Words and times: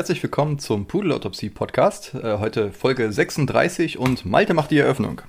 Herzlich 0.00 0.22
willkommen 0.22 0.58
zum 0.58 0.86
Pudellautopsie-Podcast. 0.86 2.14
Äh, 2.14 2.38
heute 2.38 2.72
Folge 2.72 3.12
36 3.12 3.98
und 3.98 4.24
Malte 4.24 4.54
macht 4.54 4.70
die 4.70 4.78
Eröffnung. 4.78 5.20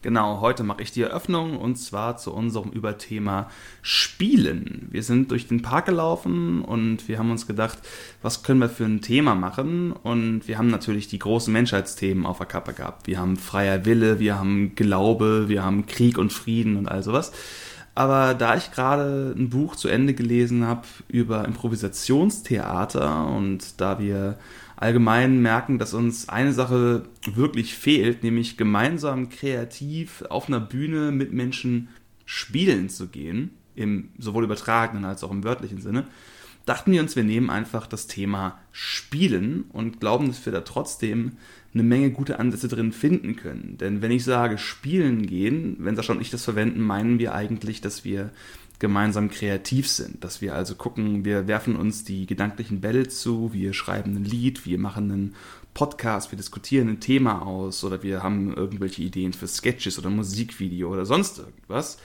Genau, 0.00 0.40
heute 0.40 0.62
mache 0.62 0.80
ich 0.82 0.90
die 0.90 1.02
Eröffnung 1.02 1.58
und 1.58 1.76
zwar 1.76 2.16
zu 2.16 2.32
unserem 2.32 2.70
Überthema 2.70 3.50
Spielen. 3.82 4.88
Wir 4.90 5.02
sind 5.02 5.30
durch 5.30 5.48
den 5.48 5.60
Park 5.60 5.84
gelaufen 5.84 6.62
und 6.62 7.08
wir 7.08 7.18
haben 7.18 7.30
uns 7.30 7.46
gedacht, 7.46 7.76
was 8.22 8.42
können 8.42 8.60
wir 8.60 8.70
für 8.70 8.86
ein 8.86 9.02
Thema 9.02 9.34
machen? 9.34 9.92
Und 9.92 10.48
wir 10.48 10.56
haben 10.56 10.68
natürlich 10.68 11.08
die 11.08 11.18
großen 11.18 11.52
Menschheitsthemen 11.52 12.24
auf 12.24 12.38
der 12.38 12.46
Kappe 12.46 12.72
gehabt. 12.72 13.06
Wir 13.06 13.18
haben 13.18 13.36
freier 13.36 13.84
Wille, 13.84 14.18
wir 14.18 14.38
haben 14.38 14.74
Glaube, 14.76 15.50
wir 15.50 15.62
haben 15.62 15.84
Krieg 15.84 16.16
und 16.16 16.32
Frieden 16.32 16.78
und 16.78 16.88
all 16.88 17.02
sowas. 17.02 17.32
Aber 17.94 18.34
da 18.34 18.56
ich 18.56 18.70
gerade 18.70 19.34
ein 19.36 19.50
Buch 19.50 19.76
zu 19.76 19.88
Ende 19.88 20.14
gelesen 20.14 20.66
habe 20.66 20.86
über 21.08 21.44
Improvisationstheater 21.44 23.26
und 23.26 23.80
da 23.80 23.98
wir 23.98 24.38
allgemein 24.76 25.42
merken, 25.42 25.78
dass 25.78 25.92
uns 25.92 26.28
eine 26.28 26.52
Sache 26.52 27.04
wirklich 27.34 27.74
fehlt, 27.74 28.22
nämlich 28.22 28.56
gemeinsam 28.56 29.28
kreativ 29.28 30.24
auf 30.30 30.48
einer 30.48 30.60
Bühne 30.60 31.12
mit 31.12 31.32
Menschen 31.32 31.88
spielen 32.24 32.88
zu 32.88 33.08
gehen, 33.08 33.50
im 33.74 34.08
sowohl 34.18 34.44
übertragenen 34.44 35.04
als 35.04 35.22
auch 35.22 35.30
im 35.30 35.44
wörtlichen 35.44 35.80
Sinne, 35.80 36.06
dachten 36.64 36.92
wir 36.92 37.00
uns, 37.00 37.16
wir 37.16 37.24
nehmen 37.24 37.50
einfach 37.50 37.86
das 37.86 38.06
Thema 38.06 38.58
Spielen 38.72 39.64
und 39.72 40.00
glauben, 40.00 40.28
dass 40.28 40.44
wir 40.46 40.52
da 40.52 40.60
trotzdem 40.60 41.32
eine 41.72 41.82
Menge 41.82 42.10
gute 42.10 42.38
Ansätze 42.38 42.68
drin 42.68 42.92
finden 42.92 43.36
können. 43.36 43.76
Denn 43.78 44.02
wenn 44.02 44.10
ich 44.10 44.24
sage 44.24 44.58
spielen 44.58 45.26
gehen, 45.26 45.76
wenn 45.78 45.96
Sascha 45.96 46.12
und 46.12 46.20
ich 46.20 46.30
das 46.30 46.44
verwenden, 46.44 46.80
meinen 46.80 47.18
wir 47.18 47.34
eigentlich, 47.34 47.80
dass 47.80 48.04
wir 48.04 48.30
gemeinsam 48.80 49.30
kreativ 49.30 49.86
sind. 49.88 50.24
Dass 50.24 50.40
wir 50.40 50.54
also 50.54 50.74
gucken, 50.74 51.24
wir 51.24 51.46
werfen 51.46 51.76
uns 51.76 52.02
die 52.02 52.26
gedanklichen 52.26 52.80
Bälle 52.80 53.06
zu, 53.06 53.52
wir 53.52 53.72
schreiben 53.72 54.16
ein 54.16 54.24
Lied, 54.24 54.66
wir 54.66 54.78
machen 54.78 55.12
einen 55.12 55.34
Podcast, 55.74 56.32
wir 56.32 56.36
diskutieren 56.36 56.88
ein 56.88 57.00
Thema 57.00 57.42
aus 57.42 57.84
oder 57.84 58.02
wir 58.02 58.24
haben 58.24 58.52
irgendwelche 58.54 59.02
Ideen 59.02 59.32
für 59.32 59.46
Sketches 59.46 59.98
oder 59.98 60.10
Musikvideo 60.10 60.90
oder 60.90 61.06
sonst 61.06 61.38
irgendwas. 61.38 61.98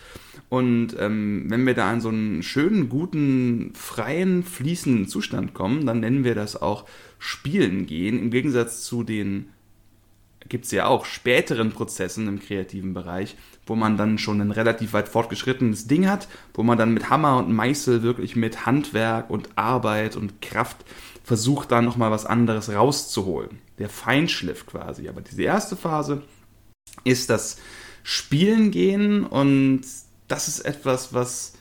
Und 0.49 0.95
ähm, 0.99 1.45
wenn 1.47 1.65
wir 1.65 1.73
da 1.73 1.91
in 1.91 2.01
so 2.01 2.09
einen 2.09 2.43
schönen, 2.43 2.89
guten, 2.89 3.71
freien, 3.73 4.43
fließenden 4.43 5.07
Zustand 5.07 5.55
kommen, 5.55 5.85
dann 5.87 6.01
nennen 6.01 6.23
wir 6.23 6.35
das 6.35 6.61
auch 6.61 6.85
Spielen 7.17 7.87
gehen, 7.87 8.19
im 8.19 8.29
Gegensatz 8.29 8.83
zu 8.83 9.03
den 9.03 9.47
gibt 10.47 10.65
es 10.65 10.71
ja 10.71 10.85
auch 10.87 11.05
späteren 11.05 11.71
Prozessen 11.71 12.27
im 12.27 12.39
kreativen 12.39 12.93
Bereich, 12.93 13.35
wo 13.65 13.75
man 13.75 13.97
dann 13.97 14.17
schon 14.17 14.41
ein 14.41 14.51
relativ 14.51 14.93
weit 14.93 15.09
fortgeschrittenes 15.09 15.87
Ding 15.87 16.07
hat, 16.07 16.27
wo 16.53 16.63
man 16.63 16.77
dann 16.77 16.93
mit 16.93 17.09
Hammer 17.09 17.37
und 17.37 17.51
Meißel 17.51 18.03
wirklich 18.03 18.35
mit 18.35 18.65
Handwerk 18.65 19.29
und 19.29 19.49
Arbeit 19.55 20.15
und 20.15 20.41
Kraft 20.41 20.77
versucht, 21.23 21.71
da 21.71 21.81
nochmal 21.81 22.11
was 22.11 22.25
anderes 22.25 22.71
rauszuholen. 22.71 23.59
Der 23.79 23.89
Feinschliff 23.89 24.67
quasi. 24.67 25.09
Aber 25.09 25.21
diese 25.21 25.41
erste 25.41 25.75
Phase 25.75 26.21
ist 27.03 27.29
das 27.29 27.57
Spielen 28.03 28.69
gehen 28.69 29.25
und 29.25 29.81
das 30.27 30.47
ist 30.47 30.59
etwas, 30.59 31.13
was 31.13 31.53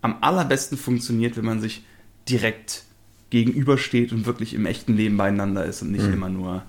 am 0.00 0.16
allerbesten 0.22 0.78
funktioniert, 0.78 1.36
wenn 1.36 1.44
man 1.44 1.60
sich 1.60 1.84
direkt 2.28 2.84
gegenübersteht 3.28 4.12
und 4.12 4.24
wirklich 4.24 4.54
im 4.54 4.66
echten 4.66 4.96
Leben 4.96 5.18
beieinander 5.18 5.64
ist 5.64 5.82
und 5.82 5.92
nicht 5.92 6.06
mhm. 6.06 6.14
immer 6.14 6.28
nur 6.28 6.62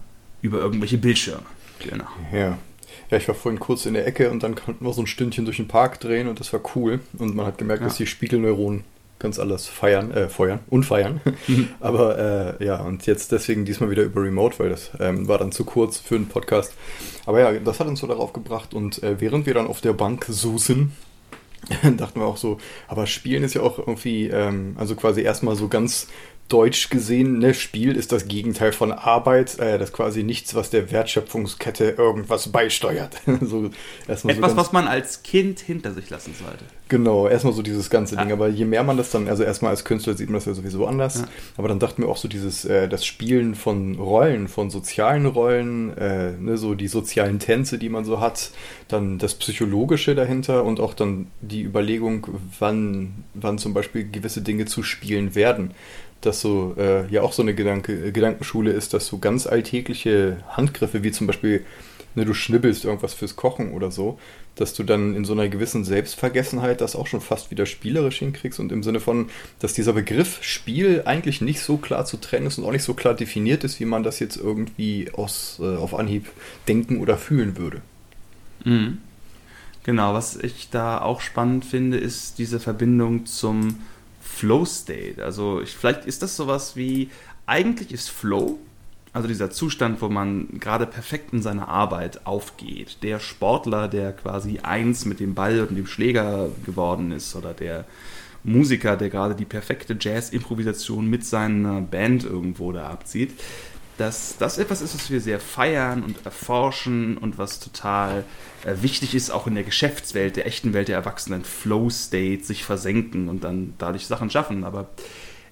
über 0.44 0.59
irgendwelche 0.59 0.99
Bildschirme. 0.99 1.45
Genau. 1.80 2.05
Ja. 2.31 2.59
Ja, 3.09 3.17
ich 3.17 3.27
war 3.27 3.36
vorhin 3.36 3.59
kurz 3.59 3.86
in 3.86 3.95
der 3.95 4.05
Ecke 4.08 4.30
und 4.30 4.44
dann 4.44 4.55
konnten 4.55 4.85
wir 4.85 4.94
so 4.94 5.02
ein 5.02 5.08
Stündchen 5.08 5.45
durch 5.45 5.58
den 5.58 5.67
Park 5.67 6.00
drehen 6.00 6.27
und 6.27 6.39
das 6.39 6.53
war 6.53 6.61
cool. 6.75 7.00
Und 7.17 7.35
man 7.35 7.45
hat 7.45 7.58
gemerkt, 7.58 7.81
ja. 7.81 7.88
dass 7.88 7.97
die 7.97 8.08
Spiegelneuronen 8.08 8.83
ganz 9.19 9.39
alles 9.39 9.67
feiern, 9.67 10.11
äh, 10.11 10.30
feuern 10.30 10.59
und 10.69 10.83
feiern. 10.83 11.22
Mhm. 11.47 11.69
Aber 11.80 12.57
äh, 12.59 12.66
ja, 12.66 12.81
und 12.81 13.06
jetzt 13.06 13.31
deswegen 13.31 13.66
diesmal 13.66 13.90
wieder 13.90 14.03
über 14.03 14.22
Remote, 14.22 14.59
weil 14.59 14.69
das 14.69 14.91
ähm, 15.00 15.28
war 15.28 15.38
dann 15.38 15.51
zu 15.51 15.63
kurz 15.63 15.97
für 15.97 16.16
einen 16.16 16.28
Podcast. 16.28 16.73
Aber 17.25 17.40
ja, 17.40 17.51
das 17.53 17.79
hat 17.79 17.88
uns 17.88 18.01
so 18.01 18.07
darauf 18.07 18.34
gebracht 18.34 18.73
und 18.73 19.01
äh, 19.01 19.19
während 19.19 19.46
wir 19.46 19.53
dann 19.53 19.67
auf 19.67 19.81
der 19.81 19.94
Bank 19.94 20.25
susen, 20.28 20.91
dachten 21.97 22.19
wir 22.19 22.25
auch 22.25 22.38
so, 22.38 22.57
aber 22.88 23.07
Spielen 23.07 23.44
ist 23.44 23.53
ja 23.53 23.62
auch 23.62 23.79
irgendwie, 23.79 24.28
ähm, 24.28 24.75
also 24.78 24.96
quasi 24.96 25.22
erstmal 25.22 25.56
so 25.56 25.69
ganz 25.69 26.07
deutsch 26.49 26.89
gesehen, 26.89 27.39
ne, 27.39 27.53
Spiel 27.53 27.95
ist 27.95 28.11
das 28.11 28.27
Gegenteil 28.27 28.73
von 28.73 28.91
Arbeit. 28.91 29.57
Äh, 29.59 29.79
das 29.79 29.89
ist 29.89 29.95
quasi 29.95 30.23
nichts, 30.23 30.53
was 30.53 30.69
der 30.69 30.91
Wertschöpfungskette 30.91 31.95
irgendwas 31.97 32.49
beisteuert. 32.49 33.21
so, 33.41 33.71
Etwas, 34.07 34.21
so 34.21 34.57
was 34.57 34.71
man 34.71 34.87
als 34.87 35.23
Kind 35.23 35.59
hinter 35.59 35.93
sich 35.93 36.09
lassen 36.09 36.35
sollte. 36.37 36.65
Genau, 36.89 37.27
erstmal 37.27 37.53
so 37.53 37.63
dieses 37.63 37.89
ganze 37.89 38.15
ja. 38.15 38.21
Ding. 38.21 38.31
Aber 38.31 38.49
je 38.49 38.65
mehr 38.65 38.83
man 38.83 38.97
das 38.97 39.09
dann, 39.09 39.27
also 39.27 39.41
erstmal 39.41 39.71
als 39.71 39.83
Künstler 39.83 40.13
sieht 40.13 40.29
man 40.29 40.35
das 40.35 40.45
ja 40.45 40.53
sowieso 40.53 40.85
anders. 40.85 41.21
Ja. 41.21 41.27
Aber 41.57 41.69
dann 41.69 41.79
dachten 41.79 42.03
wir 42.03 42.09
auch 42.09 42.17
so 42.17 42.27
dieses, 42.27 42.65
äh, 42.65 42.87
das 42.87 43.03
Spielen 43.05 43.55
von 43.55 43.95
Rollen, 43.95 44.47
von 44.47 44.69
sozialen 44.69 45.25
Rollen, 45.25 45.97
äh, 45.97 46.33
ne, 46.33 46.57
so 46.57 46.75
die 46.75 46.87
sozialen 46.87 47.39
Tänze, 47.39 47.79
die 47.79 47.89
man 47.89 48.05
so 48.05 48.19
hat, 48.19 48.51
dann 48.89 49.17
das 49.17 49.33
Psychologische 49.33 50.13
dahinter 50.13 50.65
und 50.65 50.79
auch 50.79 50.93
dann 50.93 51.27
die 51.41 51.63
Überlegung, 51.63 52.27
wann, 52.59 53.23
wann 53.33 53.57
zum 53.57 53.73
Beispiel 53.73 54.07
gewisse 54.07 54.41
Dinge 54.41 54.65
zu 54.65 54.83
spielen 54.83 55.33
werden 55.33 55.71
dass 56.25 56.41
so 56.41 56.75
äh, 56.78 57.07
ja 57.07 57.22
auch 57.22 57.34
so 57.34 57.41
eine 57.41 57.53
Gedanke, 57.53 58.11
Gedankenschule 58.11 58.72
ist, 58.72 58.94
dass 58.94 59.07
so 59.07 59.17
ganz 59.17 59.47
alltägliche 59.47 60.38
Handgriffe, 60.50 61.03
wie 61.03 61.11
zum 61.11 61.28
Beispiel, 61.28 61.66
ne, 62.16 62.25
du 62.25 62.34
schnibbelst 62.34 62.85
irgendwas 62.85 63.13
fürs 63.13 63.35
Kochen 63.35 63.72
oder 63.72 63.91
so, 63.91 64.17
dass 64.56 64.73
du 64.73 64.84
dann 64.84 65.16
in 65.16 65.25
so 65.25 65.34
einer 65.34 65.50
gewissen 65.50 65.84
Selbstvergessenheit 65.84 66.81
das 66.81 66.95
auch 66.95 67.07
schon 67.07 67.22
fast 67.22 67.50
wieder 67.50 67.66
spielerisch 67.66 68.19
hinkriegst 68.19 68.59
und 68.59 68.72
im 68.72 68.84
Sinne 68.84 69.00
von, 69.00 69.29
dass 69.59 69.73
dieser 69.73 69.94
Begriff 69.94 70.44
Spiel 70.44 71.03
eigentlich 71.06 71.41
nicht 71.41 71.59
so 71.59 71.78
klar 71.78 72.06
zu 72.06 72.17
trennen 72.17 72.47
ist 72.47 72.59
und 72.59 72.66
auch 72.66 72.72
nicht 72.72 72.84
so 72.84 72.94
klar 72.94 73.16
definiert 73.16 73.63
ist, 73.63 73.79
wie 73.79 73.85
man 73.85 74.03
das 74.03 74.19
jetzt 74.19 74.38
irgendwie 74.38 75.09
aus, 75.13 75.59
äh, 75.61 75.75
auf 75.75 75.95
Anhieb 75.95 76.28
denken 76.67 77.00
oder 77.00 77.17
fühlen 77.17 77.57
würde. 77.57 77.81
Mhm. 78.63 79.00
Genau, 79.84 80.13
was 80.13 80.38
ich 80.38 80.69
da 80.69 81.01
auch 81.01 81.19
spannend 81.19 81.66
finde, 81.66 81.97
ist 81.97 82.38
diese 82.40 82.61
Verbindung 82.61 83.25
zum 83.25 83.79
Flow 84.33 84.66
State. 84.66 85.23
Also 85.23 85.61
ich, 85.61 85.71
vielleicht 85.71 86.05
ist 86.05 86.21
das 86.21 86.35
sowas 86.35 86.75
wie, 86.75 87.09
eigentlich 87.45 87.91
ist 87.91 88.09
Flow, 88.09 88.59
also 89.13 89.27
dieser 89.27 89.51
Zustand, 89.51 90.01
wo 90.01 90.09
man 90.09 90.59
gerade 90.59 90.88
perfekt 90.88 91.33
in 91.33 91.41
seiner 91.41 91.67
Arbeit 91.67 92.25
aufgeht. 92.25 92.97
Der 93.03 93.19
Sportler, 93.19 93.88
der 93.88 94.11
quasi 94.11 94.59
eins 94.63 95.05
mit 95.05 95.19
dem 95.19 95.35
Ball 95.35 95.61
und 95.61 95.75
dem 95.75 95.85
Schläger 95.85 96.49
geworden 96.66 97.11
ist 97.11 97.35
oder 97.35 97.53
der 97.53 97.85
Musiker, 98.43 98.97
der 98.97 99.09
gerade 99.09 99.35
die 99.35 99.45
perfekte 99.45 99.95
Jazz-Improvisation 99.99 101.07
mit 101.07 101.25
seiner 101.25 101.81
Band 101.81 102.23
irgendwo 102.25 102.72
da 102.72 102.89
abzieht 102.89 103.33
dass 103.97 104.37
das 104.37 104.57
etwas 104.57 104.81
ist, 104.81 104.95
was 104.95 105.09
wir 105.09 105.21
sehr 105.21 105.39
feiern 105.39 106.03
und 106.03 106.25
erforschen 106.25 107.17
und 107.17 107.37
was 107.37 107.59
total 107.59 108.23
äh, 108.65 108.75
wichtig 108.81 109.15
ist, 109.15 109.29
auch 109.29 109.47
in 109.47 109.55
der 109.55 109.63
Geschäftswelt, 109.63 110.35
der 110.35 110.47
echten 110.47 110.73
Welt 110.73 110.87
der 110.87 110.95
Erwachsenen, 110.95 111.43
Flow-State, 111.43 112.43
sich 112.43 112.63
versenken 112.63 113.29
und 113.29 113.43
dann 113.43 113.73
dadurch 113.77 114.07
Sachen 114.07 114.29
schaffen. 114.29 114.63
Aber 114.63 114.89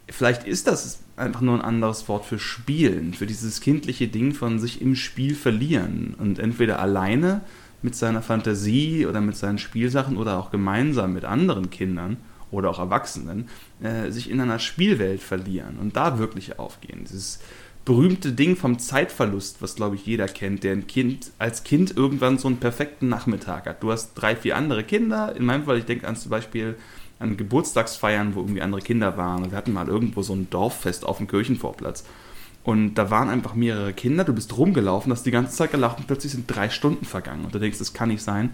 vielleicht 0.10 0.46
ist 0.46 0.68
das 0.68 1.00
einfach 1.16 1.42
nur 1.42 1.56
ein 1.56 1.62
anderes 1.62 2.08
Wort 2.08 2.26
für 2.26 2.40
Spielen, 2.40 3.14
für 3.14 3.28
dieses 3.28 3.62
kindliche 3.62 4.08
Ding 4.08 4.34
von 4.34 4.60
sich 4.60 4.82
im 4.82 4.96
Spiel 4.96 5.36
verlieren 5.36 6.16
und 6.18 6.40
entweder 6.40 6.80
alleine 6.80 7.42
mit 7.82 7.96
seiner 7.96 8.22
Fantasie 8.22 9.06
oder 9.06 9.22
mit 9.22 9.36
seinen 9.36 9.58
Spielsachen 9.58 10.18
oder 10.18 10.38
auch 10.38 10.52
gemeinsam 10.52 11.14
mit 11.14 11.26
anderen 11.26 11.70
Kindern 11.70 12.18
oder 12.52 12.70
auch 12.70 12.80
Erwachsenen 12.80 13.50
äh, 13.82 14.12
sich 14.12 14.30
in 14.30 14.40
einer 14.42 14.60
Spielwelt 14.60 15.22
verlieren 15.22 15.78
und 15.80 15.96
da 15.96 16.20
wirklich 16.20 16.60
aufgehen. 16.60 17.06
Dieses 17.10 17.40
berühmte 17.86 18.32
Ding 18.32 18.56
vom 18.56 18.80
Zeitverlust, 18.80 19.62
was 19.62 19.76
glaube 19.76 19.96
ich 19.96 20.06
jeder 20.06 20.28
kennt, 20.28 20.64
der 20.64 20.74
ein 20.74 20.88
Kind 20.88 21.32
als 21.40 21.64
Kind 21.64 21.96
irgendwann 21.96 22.38
so 22.38 22.48
einen 22.48 22.58
perfekten 22.58 23.10
Nachmittag 23.10 23.66
hat. 23.66 23.82
Du 23.82 23.92
hast 23.92 24.14
drei, 24.14 24.36
vier 24.36 24.56
andere 24.56 24.84
Kinder. 24.84 25.36
In 25.36 25.46
meinem 25.46 25.66
Fall, 25.66 25.78
ich 25.78 25.86
denke 25.86 26.08
an 26.08 26.16
zum 26.16 26.30
Beispiel 26.30 26.76
an 27.20 27.38
Geburtstagsfeiern, 27.38 28.36
wo 28.36 28.42
irgendwie 28.42 28.62
andere 28.62 28.82
Kinder 28.82 29.18
waren. 29.18 29.52
Wir 29.52 29.58
hatten 29.58 29.74
mal 29.74 29.88
irgendwo 29.88 30.22
so 30.22 30.34
ein 30.34 30.50
Dorffest 30.50 31.06
auf 31.06 31.18
dem 31.18 31.28
Kirchenvorplatz. 31.28 32.04
Und 32.64 32.96
da 32.96 33.10
waren 33.10 33.30
einfach 33.30 33.56
mehrere 33.56 33.94
Kinder, 33.94 34.24
du 34.24 34.34
bist 34.34 34.56
rumgelaufen, 34.56 35.12
hast 35.12 35.26
die 35.26 35.32
ganze 35.32 35.56
Zeit 35.56 35.72
gelacht 35.72 35.98
und 35.98 36.08
plötzlich 36.08 36.32
sind 36.32 36.46
drei 36.48 36.70
Stunden 36.70 37.06
vergangen. 37.06 37.46
Und 37.46 37.56
du 37.56 37.60
denkst, 37.60 37.80
das 37.80 37.94
kann 37.94 38.10
nicht 38.10 38.22
sein. 38.22 38.52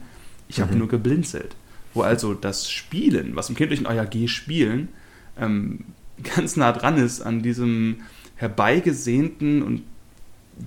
Ich 0.47 0.61
habe 0.61 0.71
mhm. 0.73 0.79
nur 0.79 0.87
geblinzelt. 0.87 1.55
Wo 1.93 2.01
also 2.01 2.33
das 2.33 2.69
Spielen, 2.69 3.35
was 3.35 3.49
im 3.49 3.55
kindlichen, 3.55 3.87
geh 4.09 4.27
spielen, 4.27 4.89
ähm, 5.37 5.85
ganz 6.35 6.55
nah 6.55 6.71
dran 6.71 6.97
ist 6.97 7.21
an 7.21 7.41
diesem 7.41 7.97
herbeigesehnten 8.37 9.61
und 9.61 9.83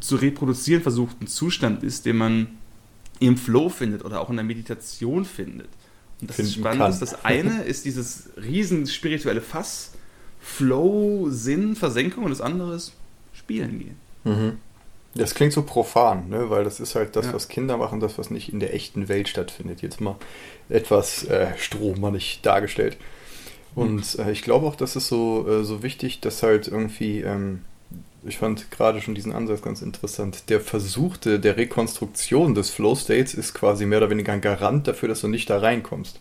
zu 0.00 0.17
reproduzieren 0.17 0.82
versuchten 0.82 1.26
Zustand 1.26 1.82
ist, 1.82 2.06
den 2.06 2.17
man 2.17 2.58
im 3.19 3.37
Flow 3.37 3.69
findet 3.69 4.05
oder 4.05 4.20
auch 4.20 4.31
in 4.31 4.37
der 4.37 4.44
Meditation 4.44 5.25
findet. 5.25 5.69
Und 6.20 6.31
das 6.31 6.38
ist 6.38 6.55
spannend. 6.55 6.81
Kann. 6.81 7.00
Das 7.00 7.25
eine 7.25 7.62
ist 7.64 7.84
dieses 7.84 8.31
riesen 8.37 8.87
spirituelle 8.87 9.40
Fass, 9.40 9.93
Flow, 10.40 11.28
Sinn, 11.31 11.76
Versenkung 11.76 12.25
und 12.25 12.31
das 12.31 12.40
andere 12.40 12.75
ist 12.75 12.94
Spielen 13.32 13.78
gehen. 13.78 13.96
Mhm. 14.25 14.58
Das 15.14 15.34
klingt 15.34 15.52
so 15.52 15.62
profan, 15.62 16.28
ne? 16.28 16.50
weil 16.50 16.62
das 16.62 16.78
ist 16.78 16.94
halt 16.94 17.16
das, 17.16 17.26
ja. 17.26 17.32
was 17.32 17.49
Kinder 17.49 17.76
machen, 17.76 17.99
das, 17.99 18.16
was 18.16 18.31
nicht 18.31 18.52
in 18.52 18.61
der 18.61 18.75
echten 18.75 19.08
Welt 19.08 19.28
stattfindet. 19.28 19.82
Jetzt 19.82 20.00
mal 20.00 20.16
etwas 20.69 21.25
äh, 21.25 21.49
strohmannig 21.58 22.40
dargestellt. 22.43 22.96
Und 23.75 24.19
äh, 24.19 24.32
ich 24.32 24.43
glaube 24.43 24.67
auch, 24.67 24.76
dass 24.76 24.96
es 24.96 25.08
so, 25.08 25.46
äh, 25.49 25.64
so 25.64 25.82
wichtig, 25.82 26.20
dass 26.20 26.43
halt 26.43 26.69
irgendwie 26.69 27.20
ähm, 27.20 27.62
ich 28.25 28.38
fand 28.38 28.70
gerade 28.70 29.00
schon 29.00 29.14
diesen 29.14 29.32
Ansatz 29.32 29.62
ganz 29.62 29.82
interessant. 29.82 30.44
Der 30.49 30.61
Versuch 30.61 31.17
der 31.17 31.56
Rekonstruktion 31.56 32.55
des 32.55 32.70
Flow 32.70 32.94
States 32.94 33.34
ist 33.34 33.55
quasi 33.55 33.87
mehr 33.87 33.99
oder 33.99 34.11
weniger 34.11 34.32
ein 34.32 34.40
Garant 34.40 34.87
dafür, 34.87 35.08
dass 35.08 35.22
du 35.22 35.28
nicht 35.28 35.49
da 35.49 35.58
reinkommst. 35.58 36.20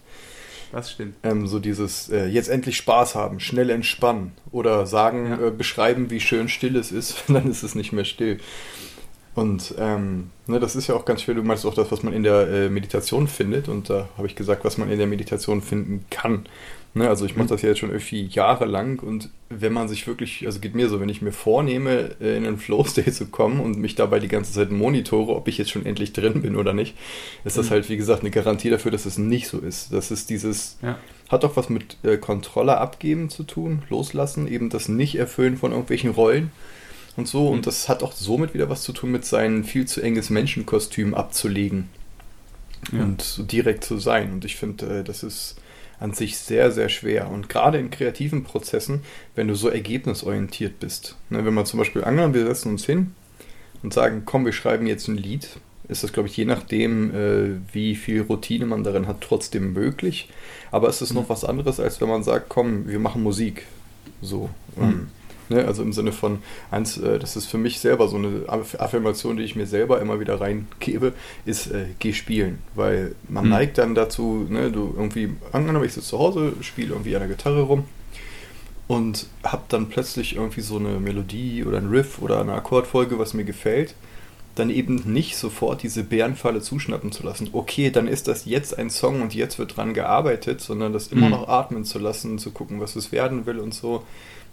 Das 0.72 0.92
stimmt. 0.92 1.16
Ähm, 1.24 1.48
so 1.48 1.60
dieses 1.60 2.10
äh, 2.10 2.28
jetzt 2.28 2.48
endlich 2.48 2.78
Spaß 2.78 3.16
haben, 3.16 3.40
schnell 3.40 3.70
entspannen 3.72 4.34
oder 4.52 4.86
sagen, 4.86 5.28
ja. 5.28 5.48
äh, 5.48 5.52
beschreiben, 5.52 6.12
wie 6.12 6.20
schön 6.20 6.48
still 6.48 6.76
es 6.76 6.92
ist, 6.92 7.24
dann 7.28 7.50
ist 7.50 7.64
es 7.64 7.76
nicht 7.76 7.92
mehr 7.92 8.06
still. 8.06 8.40
Und 9.36 9.74
ähm, 9.78 10.32
ne, 10.48 10.60
das 10.60 10.76
ist 10.76 10.88
ja 10.88 10.96
auch 10.96 11.06
ganz 11.06 11.22
schwer. 11.22 11.36
Du 11.36 11.44
meinst 11.44 11.66
auch 11.66 11.74
das, 11.74 11.92
was 11.92 12.04
man 12.04 12.14
in 12.14 12.24
der 12.24 12.48
äh, 12.48 12.70
Meditation 12.70 13.28
findet. 13.28 13.68
Und 13.68 13.90
da 13.90 14.10
habe 14.18 14.28
ich 14.28 14.36
gesagt, 14.36 14.66
was 14.66 14.78
man 14.78 14.92
in 14.92 14.98
der 14.98 15.08
Meditation 15.08 15.62
finden 15.62 16.06
kann. 16.10 16.46
Ne, 16.96 17.08
also 17.08 17.26
ich 17.26 17.36
mache 17.36 17.46
mhm. 17.46 17.50
das 17.50 17.62
ja 17.62 17.70
jetzt 17.70 17.80
schon 17.80 17.92
irgendwie 17.92 18.26
jahrelang 18.26 19.00
und 19.00 19.30
wenn 19.50 19.74
man 19.74 19.88
sich 19.88 20.08
wirklich, 20.08 20.48
also 20.48 20.60
geht 20.60 20.74
mir 20.74 20.90
so, 20.90 21.00
wenn 21.00 21.10
ich 21.10 21.22
mir 21.22 21.32
vornehme, 21.32 22.16
äh, 22.20 22.36
in 22.36 22.48
einen 22.48 22.58
Flow-State 22.58 23.12
zu 23.14 23.28
kommen 23.28 23.60
und 23.60 23.78
mich 23.78 23.94
dabei 23.94 24.20
die 24.20 24.28
ganze 24.28 24.54
Zeit 24.54 24.72
monitore, 24.72 25.36
ob 25.36 25.48
ich 25.48 25.60
jetzt 25.60 25.70
schon 25.70 25.86
endlich 25.86 26.14
drin 26.14 26.42
bin 26.42 26.56
oder 26.56 26.74
nicht, 26.74 26.96
ist 27.46 27.60
das 27.60 27.68
mhm. 27.68 27.72
halt, 27.72 27.90
wie 27.90 27.98
gesagt, 27.98 28.22
eine 28.22 28.32
Garantie 28.32 28.72
dafür, 28.72 28.90
dass 28.90 29.06
es 29.06 29.20
nicht 29.20 29.48
so 29.48 29.60
ist. 29.60 29.94
Das 29.94 30.10
ist 30.10 30.32
dieses, 30.32 30.78
ja. 30.82 30.98
hat 31.30 31.44
doch 31.44 31.56
was 31.56 31.70
mit 31.70 31.98
äh, 32.02 32.18
Kontrolle 32.18 32.80
abgeben 32.80 33.30
zu 33.30 33.44
tun, 33.44 33.84
loslassen, 33.90 34.48
eben 34.48 34.72
das 34.72 34.90
Nicht-Erfüllen 34.90 35.58
von 35.58 35.72
irgendwelchen 35.72 36.10
Rollen 36.10 36.52
und 37.18 37.28
so. 37.28 37.46
Mhm. 37.46 37.54
Und 37.54 37.68
das 37.68 37.88
hat 37.88 38.02
auch 38.02 38.14
somit 38.14 38.56
wieder 38.56 38.68
was 38.68 38.82
zu 38.82 38.94
tun 38.94 39.12
mit 39.12 39.26
seinem 39.26 39.64
viel 39.64 39.86
zu 39.86 40.02
enges 40.02 40.32
Menschenkostüm 40.32 41.14
abzulegen 41.14 41.88
ja. 42.92 43.04
und 43.04 43.52
direkt 43.52 43.84
zu 43.84 44.00
sein. 44.00 44.34
Und 44.34 44.44
ich 44.44 44.56
finde, 44.56 45.02
äh, 45.02 45.04
das 45.04 45.22
ist 45.22 45.56
an 46.00 46.14
sich 46.14 46.38
sehr, 46.38 46.72
sehr 46.72 46.90
schwer. 46.90 47.30
Und 47.30 47.50
gerade 47.50 47.78
in 47.78 47.90
kreativen 47.90 48.44
Prozessen, 48.44 49.02
wenn 49.36 49.48
du 49.48 49.56
so 49.56 49.70
ergebnisorientiert 49.70 50.80
bist. 50.80 51.16
Ne, 51.30 51.46
wenn 51.46 51.54
man 51.54 51.66
zum 51.66 51.80
Beispiel 51.80 52.04
angenommen, 52.04 52.34
wir 52.34 52.46
setzen 52.46 52.70
uns 52.70 52.86
hin 52.86 53.14
und 53.84 53.94
sagen, 53.94 54.24
komm, 54.26 54.46
wir 54.46 54.54
schreiben 54.54 54.88
jetzt 54.88 55.08
ein 55.08 55.18
Lied, 55.18 55.50
ist 55.88 56.04
das, 56.04 56.14
glaube 56.14 56.30
ich, 56.30 56.38
je 56.38 56.46
nachdem, 56.46 57.14
äh, 57.14 57.74
wie 57.74 57.96
viel 57.96 58.22
Routine 58.22 58.66
man 58.66 58.84
darin 58.84 59.08
hat, 59.08 59.22
trotzdem 59.22 59.74
möglich. 59.74 60.30
Aber 60.72 60.88
es 60.88 61.02
ist 61.02 61.10
mhm. 61.10 61.22
noch 61.22 61.30
was 61.30 61.44
anderes, 61.44 61.80
als 61.80 62.00
wenn 62.00 62.10
man 62.10 62.24
sagt, 62.24 62.48
komm, 62.48 62.88
wir 62.88 63.00
machen 63.00 63.24
Musik. 63.24 63.66
So. 64.22 64.50
Mhm. 64.76 65.08
Ne? 65.50 65.66
Also 65.66 65.82
im 65.82 65.94
Sinne 65.94 66.12
von, 66.12 66.40
eins, 66.72 66.98
äh, 66.98 67.20
das 67.20 67.36
ist 67.36 67.48
für 67.48 67.58
mich 67.58 67.80
selber 67.80 68.08
so 68.08 68.18
eine 68.18 68.44
Affirmation, 68.48 69.38
die 69.38 69.44
ich 69.44 69.56
mir 69.56 69.68
selber 69.68 70.02
immer 70.02 70.20
wieder 70.20 70.40
reingebe, 70.40 71.14
ist, 71.46 71.68
äh, 71.68 71.86
geh 72.00 72.14
spielen. 72.14 72.60
Weil 72.76 73.16
man 73.28 73.46
mhm. 73.46 73.50
neigt 73.52 73.78
dann 73.78 73.96
dazu, 73.96 74.46
ne, 74.50 74.72
du 74.72 74.94
irgendwie, 74.96 75.34
angenommen, 75.52 75.86
ich 75.86 75.94
sitze 75.94 76.10
zu 76.10 76.20
Hause, 76.20 76.54
spiele 76.62 76.90
irgendwie 76.90 77.16
an 77.16 77.22
der 77.22 77.30
Gitarre 77.30 77.62
rum 77.62 77.86
und 78.88 79.28
habe 79.44 79.64
dann 79.70 79.90
plötzlich 79.90 80.36
irgendwie 80.36 80.62
so 80.62 80.78
eine 80.78 81.00
Melodie 81.00 81.64
oder 81.64 81.78
ein 81.78 81.90
Riff 81.90 82.20
oder 82.22 82.42
eine 82.42 82.54
Akkordfolge, 82.54 83.20
was 83.20 83.34
mir 83.34 83.44
gefällt 83.44 83.96
dann 84.60 84.70
eben 84.70 85.02
nicht 85.06 85.38
sofort 85.38 85.84
diese 85.84 86.04
Bärenfalle 86.04 86.62
zuschnappen 86.62 87.12
zu 87.12 87.24
lassen. 87.24 87.50
Okay, 87.54 87.90
dann 87.90 88.08
ist 88.08 88.28
das 88.28 88.46
jetzt 88.46 88.78
ein 88.78 88.90
Song 88.90 89.22
und 89.22 89.34
jetzt 89.34 89.58
wird 89.58 89.78
dran 89.78 89.94
gearbeitet, 89.94 90.62
sondern 90.62 90.94
das 90.94 91.08
immer 91.08 91.28
mhm. 91.28 91.32
noch 91.32 91.48
atmen 91.48 91.86
zu 91.86 91.98
lassen, 91.98 92.38
zu 92.38 92.52
gucken, 92.52 92.80
was 92.80 92.96
es 92.96 93.12
werden 93.12 93.46
will 93.46 93.60
und 93.60 93.74
so. 93.74 94.04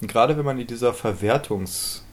Und 0.01 0.09
gerade 0.09 0.37
wenn 0.37 0.45
man 0.45 0.59
in 0.59 0.67
dieser 0.67 0.93
Verwertungshaltung 0.93 2.05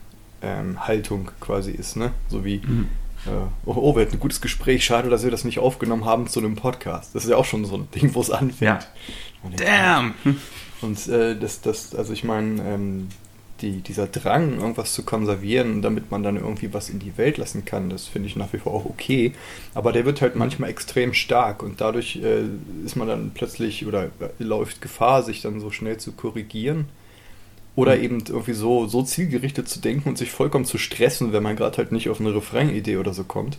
ähm, 0.41 1.29
quasi 1.39 1.71
ist, 1.71 1.95
ne? 1.95 2.11
So 2.29 2.45
wie, 2.45 2.61
mhm. 2.65 2.89
äh, 3.25 3.29
oh, 3.65 3.75
oh, 3.75 3.95
wir 3.95 4.03
hatten 4.03 4.13
ein 4.13 4.19
gutes 4.19 4.41
Gespräch, 4.41 4.85
schade, 4.85 5.09
dass 5.09 5.23
wir 5.23 5.31
das 5.31 5.43
nicht 5.43 5.59
aufgenommen 5.59 6.05
haben 6.05 6.27
zu 6.27 6.39
einem 6.39 6.55
Podcast. 6.55 7.15
Das 7.15 7.25
ist 7.25 7.29
ja 7.29 7.37
auch 7.37 7.45
schon 7.45 7.65
so 7.65 7.75
ein 7.75 7.89
Ding, 7.91 8.13
wo 8.15 8.21
es 8.21 8.31
anfängt. 8.31 8.61
Ja. 8.61 8.79
Damn! 9.57 10.13
Und 10.81 11.07
äh, 11.07 11.37
das, 11.37 11.61
das, 11.61 11.95
also 11.95 12.11
ich 12.11 12.23
meine, 12.23 12.61
ähm, 12.61 13.07
die, 13.63 13.81
dieser 13.81 14.07
Drang, 14.07 14.59
irgendwas 14.59 14.93
zu 14.93 15.03
konservieren, 15.03 15.81
damit 15.81 16.11
man 16.11 16.21
dann 16.21 16.35
irgendwie 16.35 16.73
was 16.73 16.89
in 16.89 16.99
die 16.99 17.17
Welt 17.17 17.37
lassen 17.37 17.65
kann, 17.65 17.89
das 17.89 18.07
finde 18.07 18.27
ich 18.27 18.35
nach 18.35 18.51
wie 18.51 18.57
vor 18.57 18.73
auch 18.73 18.85
okay. 18.85 19.33
Aber 19.73 19.91
der 19.91 20.05
wird 20.05 20.21
halt 20.21 20.35
manchmal 20.35 20.69
extrem 20.69 21.13
stark 21.13 21.63
und 21.63 21.81
dadurch 21.81 22.17
äh, 22.17 22.43
ist 22.85 22.95
man 22.95 23.07
dann 23.07 23.31
plötzlich 23.33 23.85
oder 23.87 24.05
äh, 24.05 24.09
läuft 24.39 24.81
Gefahr, 24.81 25.23
sich 25.23 25.41
dann 25.41 25.59
so 25.59 25.71
schnell 25.71 25.97
zu 25.97 26.11
korrigieren. 26.11 26.89
Oder 27.75 27.95
mhm. 27.97 28.03
eben 28.03 28.23
irgendwie 28.27 28.53
so, 28.53 28.87
so 28.87 29.03
zielgerichtet 29.03 29.67
zu 29.67 29.79
denken 29.79 30.09
und 30.09 30.17
sich 30.17 30.31
vollkommen 30.31 30.65
zu 30.65 30.77
stressen, 30.77 31.33
wenn 31.33 31.43
man 31.43 31.55
gerade 31.55 31.77
halt 31.77 31.91
nicht 31.91 32.09
auf 32.09 32.19
eine 32.19 32.33
Refrain-Idee 32.33 32.97
oder 32.97 33.13
so 33.13 33.23
kommt. 33.23 33.57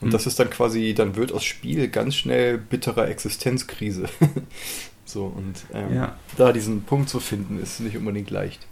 Und 0.00 0.08
mhm. 0.08 0.12
das 0.12 0.26
ist 0.26 0.38
dann 0.38 0.50
quasi, 0.50 0.94
dann 0.94 1.16
wird 1.16 1.32
aus 1.32 1.44
Spiel 1.44 1.88
ganz 1.88 2.14
schnell 2.14 2.58
bitterer 2.58 3.08
Existenzkrise. 3.08 4.08
so, 5.04 5.26
und 5.26 5.54
ähm, 5.72 5.94
ja. 5.94 6.16
da 6.36 6.52
diesen 6.52 6.82
Punkt 6.82 7.08
zu 7.08 7.20
finden, 7.20 7.60
ist 7.60 7.80
nicht 7.80 7.96
unbedingt 7.96 8.30
leicht. 8.30 8.66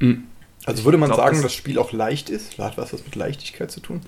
Mhm. 0.00 0.24
Also 0.64 0.84
würde 0.84 0.98
man 0.98 1.08
glaub, 1.08 1.18
sagen, 1.18 1.36
das 1.36 1.42
dass 1.42 1.52
das 1.52 1.56
Spiel 1.56 1.78
auch 1.78 1.92
leicht 1.92 2.30
ist? 2.30 2.58
Hat 2.58 2.76
was 2.76 2.92
mit 2.92 3.14
Leichtigkeit 3.14 3.70
zu 3.70 3.80
tun? 3.80 4.00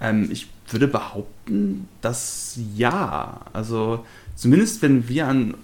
Ähm, 0.00 0.28
ich 0.30 0.48
würde 0.68 0.88
behaupten, 0.88 1.88
dass 2.00 2.58
ja. 2.74 3.40
Also 3.52 4.04
zumindest 4.34 4.82
wenn 4.82 5.08
wir 5.08 5.26
an 5.28 5.54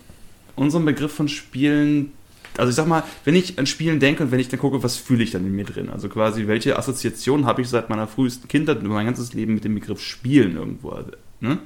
unserem 0.56 0.84
Begriff 0.84 1.12
von 1.12 1.28
Spielen, 1.28 2.12
also 2.60 2.70
ich 2.70 2.76
sag 2.76 2.86
mal, 2.86 3.02
wenn 3.24 3.34
ich 3.34 3.58
an 3.58 3.66
Spielen 3.66 4.00
denke 4.00 4.22
und 4.22 4.30
wenn 4.30 4.38
ich 4.38 4.48
dann 4.48 4.60
gucke, 4.60 4.82
was 4.82 4.96
fühle 4.96 5.24
ich 5.24 5.30
dann 5.30 5.46
in 5.46 5.56
mir 5.56 5.64
drin? 5.64 5.88
Also 5.88 6.08
quasi, 6.10 6.46
welche 6.46 6.78
Assoziation 6.78 7.46
habe 7.46 7.62
ich 7.62 7.68
seit 7.68 7.88
meiner 7.88 8.06
frühesten 8.06 8.48
Kindheit 8.48 8.80
und 8.80 8.86
mein 8.88 9.06
ganzes 9.06 9.32
Leben 9.32 9.54
mit 9.54 9.64
dem 9.64 9.74
Begriff 9.74 10.00
Spielen 10.00 10.56
irgendwo? 10.56 10.94
Ne? 11.40 11.58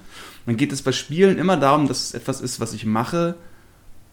Dann 0.46 0.56
geht 0.56 0.72
es 0.72 0.82
bei 0.82 0.92
Spielen 0.92 1.36
immer 1.38 1.56
darum, 1.56 1.88
dass 1.88 2.04
es 2.04 2.14
etwas 2.14 2.40
ist, 2.40 2.60
was 2.60 2.72
ich 2.74 2.86
mache, 2.86 3.34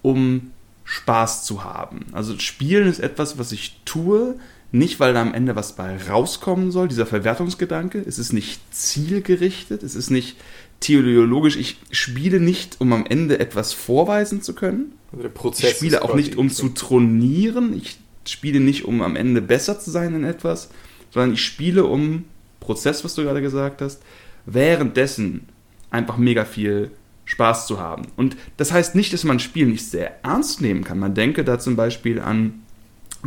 um 0.01 0.51
Spaß 0.83 1.45
zu 1.45 1.63
haben. 1.63 2.06
Also 2.12 2.38
Spielen 2.39 2.88
ist 2.88 3.00
etwas, 3.00 3.38
was 3.38 3.51
ich 3.51 3.80
tue, 3.86 4.36
nicht 4.72 5.00
weil 5.00 5.13
da 5.13 5.22
am 5.22 5.33
Ende 5.33 5.56
was 5.56 5.75
bei 5.75 5.98
rauskommen 5.98 6.72
soll, 6.72 6.88
dieser 6.88 7.06
Verwertungsgedanke. 7.06 8.04
Es 8.06 8.19
ist 8.19 8.33
nicht 8.33 8.62
zielgerichtet, 8.74 9.83
es 9.83 9.95
ist 9.95 10.10
nicht 10.10 10.38
teleologisch. 10.80 11.57
Ich 11.57 11.78
spiele 11.92 12.39
nicht, 12.39 12.80
um 12.80 12.94
am 12.94 13.06
Ende 13.06 13.39
etwas 13.39 13.74
vorweisen 13.74 14.42
zu 14.42 14.56
können. 14.56 14.94
Also 15.12 15.24
der 15.24 15.30
Prozess 15.30 15.72
ich 15.72 15.78
spiele 15.78 16.04
auch 16.04 16.16
nicht, 16.16 16.38
um 16.38 16.50
zu 16.50 16.69
tronieren. 16.69 17.75
Ich 17.75 17.98
spiele 18.25 18.60
nicht, 18.60 18.86
um 18.86 19.01
am 19.01 19.16
Ende 19.16 19.42
besser 19.42 19.80
zu 19.80 19.92
sein 19.92 20.16
in 20.16 20.24
etwas, 20.24 20.69
sondern 21.12 21.33
ich 21.33 21.44
spiele 21.44 21.86
um 21.86 22.25
Prozess, 22.60 23.04
was 23.04 23.16
du 23.16 23.24
gerade 23.24 23.42
gesagt 23.42 23.81
hast, 23.81 24.01
währenddessen 24.45 25.48
einfach 25.89 26.18
mega 26.18 26.45
viel 26.45 26.92
Spaß 27.25 27.68
zu 27.68 27.79
haben. 27.79 28.03
Und 28.18 28.35
das 28.57 28.71
heißt 28.71 28.95
nicht, 28.95 29.13
dass 29.13 29.23
man 29.23 29.37
ein 29.37 29.40
Spiel 29.40 29.68
nicht 29.68 29.85
sehr 29.85 30.23
ernst 30.23 30.61
nehmen 30.61 30.83
kann. 30.83 30.99
Man 30.99 31.13
denke 31.13 31.44
da 31.44 31.59
zum 31.59 31.75
Beispiel 31.75 32.19
an 32.19 32.61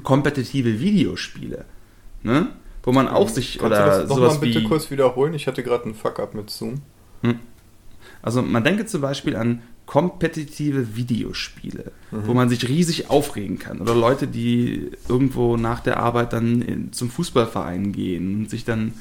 kompetitive 0.02 0.80
Videospiele, 0.80 1.64
ne? 2.22 2.48
wo 2.82 2.92
man 2.92 3.08
auch 3.08 3.28
sich 3.28 3.58
Kannst 3.58 3.66
oder 3.66 3.84
du 3.84 4.00
das 4.00 4.08
sowas 4.08 4.34
mal 4.34 4.40
bitte 4.40 4.60
wie, 4.60 4.64
kurz 4.64 4.90
wiederholen. 4.90 5.34
Ich 5.34 5.46
hatte 5.46 5.62
gerade 5.62 5.84
einen 5.84 5.94
Fuck-up 5.94 6.34
mit 6.34 6.50
Zoom. 6.50 6.82
Hm. 7.22 7.38
Also 8.20 8.42
man 8.42 8.64
denke 8.64 8.86
zum 8.86 9.00
Beispiel 9.00 9.36
an 9.36 9.62
kompetitive 9.86 10.96
Videospiele, 10.96 11.92
mhm. 12.10 12.26
wo 12.26 12.34
man 12.34 12.48
sich 12.48 12.66
riesig 12.68 13.10
aufregen 13.10 13.58
kann. 13.58 13.80
Oder 13.80 13.94
Leute, 13.94 14.26
die 14.26 14.90
irgendwo 15.08 15.56
nach 15.56 15.80
der 15.80 15.98
Arbeit 15.98 16.32
dann 16.32 16.62
in, 16.62 16.92
zum 16.92 17.10
Fußballverein 17.10 17.92
gehen 17.92 18.34
und 18.36 18.50
sich 18.50 18.64
dann 18.64 18.94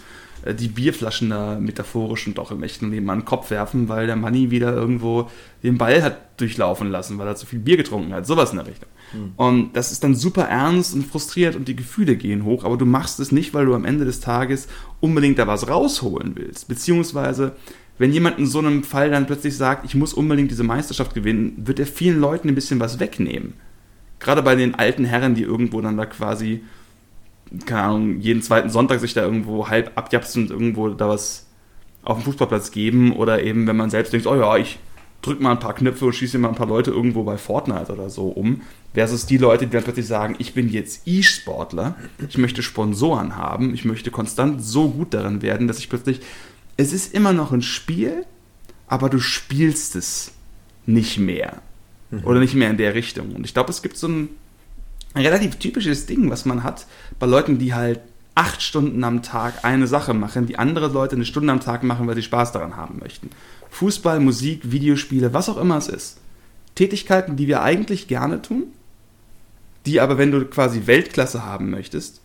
die 0.45 0.67
Bierflaschen 0.67 1.29
da 1.29 1.57
metaphorisch 1.57 2.27
und 2.27 2.37
auch 2.37 2.51
im 2.51 2.63
echten 2.63 2.91
Leben 2.91 3.09
an 3.09 3.19
den 3.19 3.25
Kopf 3.25 3.49
werfen, 3.49 3.87
weil 3.87 4.07
der 4.07 4.17
Manni 4.17 4.51
wieder 4.51 4.73
irgendwo 4.73 5.29
den 5.63 5.77
Ball 5.77 6.03
hat 6.03 6.39
durchlaufen 6.39 6.91
lassen, 6.91 7.17
weil 7.17 7.27
er 7.27 7.35
zu 7.35 7.45
viel 7.45 7.59
Bier 7.59 7.77
getrunken 7.77 8.13
hat. 8.13 8.25
Sowas 8.25 8.51
in 8.51 8.57
der 8.57 8.67
Richtung. 8.67 8.89
Mhm. 9.13 9.31
Und 9.37 9.75
das 9.77 9.91
ist 9.91 10.03
dann 10.03 10.15
super 10.15 10.43
ernst 10.43 10.93
und 10.93 11.05
frustriert 11.05 11.55
und 11.55 11.67
die 11.67 11.75
Gefühle 11.75 12.17
gehen 12.17 12.43
hoch, 12.43 12.65
aber 12.65 12.75
du 12.75 12.85
machst 12.85 13.19
es 13.19 13.31
nicht, 13.31 13.53
weil 13.53 13.65
du 13.65 13.73
am 13.73 13.85
Ende 13.85 14.03
des 14.03 14.19
Tages 14.19 14.67
unbedingt 14.99 15.39
da 15.39 15.47
was 15.47 15.69
rausholen 15.69 16.33
willst. 16.35 16.67
Beziehungsweise, 16.67 17.53
wenn 17.97 18.11
jemand 18.11 18.39
in 18.39 18.45
so 18.45 18.59
einem 18.59 18.83
Fall 18.83 19.11
dann 19.11 19.27
plötzlich 19.27 19.55
sagt, 19.55 19.85
ich 19.85 19.95
muss 19.95 20.13
unbedingt 20.13 20.51
diese 20.51 20.63
Meisterschaft 20.63 21.13
gewinnen, 21.13 21.53
wird 21.57 21.79
er 21.79 21.85
vielen 21.85 22.19
Leuten 22.19 22.49
ein 22.49 22.55
bisschen 22.55 22.81
was 22.81 22.99
wegnehmen. 22.99 23.53
Gerade 24.19 24.41
bei 24.41 24.55
den 24.55 24.75
alten 24.75 25.05
Herren, 25.05 25.35
die 25.35 25.43
irgendwo 25.43 25.79
dann 25.79 25.97
da 25.97 26.05
quasi 26.05 26.63
keine 27.65 27.81
Ahnung, 27.81 28.19
jeden 28.19 28.41
zweiten 28.41 28.69
Sonntag 28.69 28.99
sich 28.99 29.13
da 29.13 29.21
irgendwo 29.21 29.67
halb 29.67 29.91
abjapsen 29.95 30.43
und 30.43 30.51
irgendwo 30.51 30.89
da 30.89 31.09
was 31.09 31.47
auf 32.03 32.17
dem 32.17 32.23
Fußballplatz 32.23 32.71
geben 32.71 33.13
oder 33.15 33.43
eben, 33.43 33.67
wenn 33.67 33.77
man 33.77 33.89
selbst 33.89 34.13
denkt, 34.13 34.27
oh 34.27 34.35
ja, 34.35 34.57
ich 34.57 34.79
drück 35.21 35.39
mal 35.39 35.51
ein 35.51 35.59
paar 35.59 35.73
Knöpfe 35.73 36.05
und 36.05 36.13
schieße 36.13 36.37
mal 36.37 36.49
ein 36.49 36.55
paar 36.55 36.67
Leute 36.67 36.91
irgendwo 36.91 37.23
bei 37.23 37.37
Fortnite 37.37 37.93
oder 37.93 38.09
so 38.09 38.27
um, 38.27 38.61
versus 38.93 39.25
die 39.25 39.37
Leute, 39.37 39.65
die 39.65 39.71
dann 39.71 39.83
plötzlich 39.83 40.05
sagen, 40.05 40.35
ich 40.37 40.53
bin 40.53 40.69
jetzt 40.69 41.07
E-Sportler, 41.07 41.95
ich 42.27 42.37
möchte 42.37 42.61
Sponsoren 42.61 43.37
haben, 43.37 43.73
ich 43.73 43.85
möchte 43.85 44.11
konstant 44.11 44.61
so 44.61 44.89
gut 44.89 45.13
darin 45.13 45.41
werden, 45.41 45.67
dass 45.67 45.79
ich 45.79 45.89
plötzlich, 45.89 46.19
es 46.75 46.91
ist 46.91 47.13
immer 47.13 47.31
noch 47.31 47.53
ein 47.53 47.61
Spiel, 47.61 48.25
aber 48.87 49.09
du 49.09 49.19
spielst 49.19 49.95
es 49.95 50.33
nicht 50.85 51.19
mehr. 51.19 51.61
Mhm. 52.11 52.25
Oder 52.25 52.39
nicht 52.39 52.55
mehr 52.55 52.69
in 52.69 52.77
der 52.77 52.93
Richtung. 52.93 53.31
Und 53.31 53.45
ich 53.45 53.53
glaube, 53.53 53.69
es 53.69 53.81
gibt 53.81 53.97
so 53.97 54.07
ein 54.07 54.29
ein 55.13 55.25
relativ 55.25 55.57
typisches 55.57 56.05
Ding, 56.05 56.29
was 56.29 56.45
man 56.45 56.63
hat 56.63 56.87
bei 57.19 57.25
Leuten, 57.25 57.59
die 57.59 57.73
halt 57.73 57.99
acht 58.35 58.61
Stunden 58.61 59.03
am 59.03 59.21
Tag 59.21 59.63
eine 59.63 59.87
Sache 59.87 60.13
machen, 60.13 60.47
die 60.47 60.57
andere 60.57 60.87
Leute 60.87 61.15
eine 61.15 61.25
Stunde 61.25 61.51
am 61.51 61.59
Tag 61.59 61.83
machen, 61.83 62.07
weil 62.07 62.15
sie 62.15 62.23
Spaß 62.23 62.51
daran 62.51 62.75
haben 62.75 62.99
möchten. 62.99 63.29
Fußball, 63.69 64.19
Musik, 64.19 64.71
Videospiele, 64.71 65.33
was 65.33 65.49
auch 65.49 65.57
immer 65.57 65.77
es 65.77 65.87
ist. 65.87 66.17
Tätigkeiten, 66.75 67.35
die 67.35 67.47
wir 67.47 67.61
eigentlich 67.61 68.07
gerne 68.07 68.41
tun, 68.41 68.65
die 69.85 69.99
aber, 69.99 70.17
wenn 70.17 70.31
du 70.31 70.45
quasi 70.45 70.87
Weltklasse 70.87 71.45
haben 71.45 71.69
möchtest, 71.69 72.21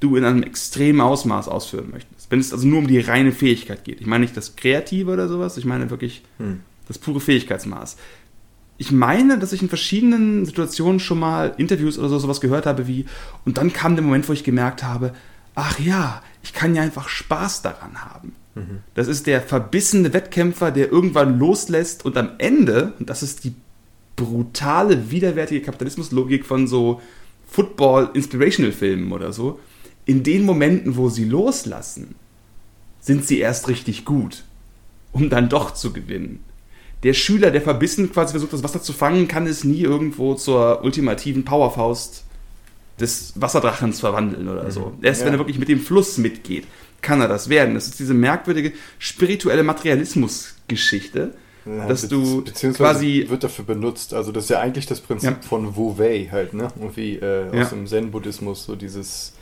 du 0.00 0.16
in 0.16 0.24
einem 0.24 0.42
extremen 0.42 1.00
Ausmaß 1.00 1.48
ausführen 1.48 1.90
möchtest. 1.90 2.30
Wenn 2.30 2.40
es 2.40 2.52
also 2.52 2.66
nur 2.66 2.80
um 2.80 2.86
die 2.86 3.00
reine 3.00 3.32
Fähigkeit 3.32 3.84
geht. 3.84 4.00
Ich 4.00 4.06
meine 4.06 4.22
nicht 4.22 4.36
das 4.36 4.56
Kreative 4.56 5.10
oder 5.10 5.28
sowas, 5.28 5.56
ich 5.56 5.64
meine 5.64 5.88
wirklich 5.90 6.22
hm. 6.38 6.60
das 6.88 6.98
pure 6.98 7.20
Fähigkeitsmaß. 7.20 7.96
Ich 8.78 8.92
meine, 8.92 9.38
dass 9.38 9.52
ich 9.52 9.62
in 9.62 9.68
verschiedenen 9.68 10.44
Situationen 10.44 11.00
schon 11.00 11.18
mal 11.18 11.54
Interviews 11.56 11.98
oder 11.98 12.08
so 12.08 12.18
sowas 12.18 12.40
gehört 12.40 12.66
habe 12.66 12.86
wie, 12.86 13.06
und 13.44 13.58
dann 13.58 13.72
kam 13.72 13.96
der 13.96 14.04
Moment, 14.04 14.28
wo 14.28 14.32
ich 14.32 14.44
gemerkt 14.44 14.82
habe, 14.82 15.14
ach 15.54 15.78
ja, 15.78 16.22
ich 16.42 16.52
kann 16.52 16.74
ja 16.74 16.82
einfach 16.82 17.08
Spaß 17.08 17.62
daran 17.62 18.04
haben. 18.04 18.32
Mhm. 18.54 18.78
Das 18.94 19.08
ist 19.08 19.26
der 19.26 19.40
verbissene 19.40 20.12
Wettkämpfer, 20.12 20.70
der 20.70 20.92
irgendwann 20.92 21.38
loslässt 21.38 22.04
und 22.04 22.16
am 22.16 22.30
Ende, 22.38 22.92
und 22.98 23.08
das 23.08 23.22
ist 23.22 23.44
die 23.44 23.54
brutale, 24.16 25.10
widerwärtige 25.10 25.62
Kapitalismuslogik 25.62 26.44
von 26.44 26.66
so 26.66 27.00
Football-Inspirational-Filmen 27.48 29.12
oder 29.12 29.32
so, 29.32 29.60
in 30.04 30.22
den 30.22 30.44
Momenten, 30.44 30.96
wo 30.96 31.08
sie 31.08 31.24
loslassen, 31.24 32.14
sind 33.00 33.26
sie 33.26 33.38
erst 33.38 33.68
richtig 33.68 34.04
gut, 34.04 34.44
um 35.12 35.30
dann 35.30 35.48
doch 35.48 35.72
zu 35.72 35.92
gewinnen. 35.92 36.40
Der 37.06 37.14
Schüler, 37.14 37.52
der 37.52 37.62
verbissen 37.62 38.12
quasi 38.12 38.32
versucht, 38.32 38.52
das 38.52 38.64
Wasser 38.64 38.82
zu 38.82 38.92
fangen, 38.92 39.28
kann 39.28 39.46
es 39.46 39.62
nie 39.62 39.80
irgendwo 39.80 40.34
zur 40.34 40.82
ultimativen 40.82 41.44
Powerfaust 41.44 42.24
des 42.98 43.32
Wasserdrachens 43.36 44.00
verwandeln 44.00 44.48
oder 44.48 44.68
so. 44.72 44.86
Mhm. 44.86 45.04
Erst 45.04 45.20
ja. 45.20 45.26
wenn 45.26 45.34
er 45.34 45.38
wirklich 45.38 45.60
mit 45.60 45.68
dem 45.68 45.78
Fluss 45.78 46.18
mitgeht, 46.18 46.66
kann 47.02 47.20
er 47.20 47.28
das 47.28 47.48
werden. 47.48 47.74
Das 47.74 47.86
ist 47.86 48.00
diese 48.00 48.12
merkwürdige 48.12 48.72
spirituelle 48.98 49.62
Materialismus-Geschichte, 49.62 51.34
ja, 51.64 51.86
dass 51.86 52.08
du 52.08 52.42
quasi 52.74 53.26
wird 53.28 53.44
dafür 53.44 53.64
benutzt. 53.64 54.12
Also 54.12 54.32
das 54.32 54.44
ist 54.44 54.50
ja 54.50 54.58
eigentlich 54.58 54.86
das 54.86 55.00
Prinzip 55.00 55.30
ja. 55.30 55.48
von 55.48 55.76
Wu 55.76 55.98
Wei 55.98 56.28
halt, 56.32 56.54
ne? 56.54 56.68
Irgendwie 56.76 57.18
äh, 57.18 57.60
aus 57.60 57.70
dem 57.70 57.86
Zen-Buddhismus 57.86 58.64
so 58.64 58.74
dieses 58.74 59.34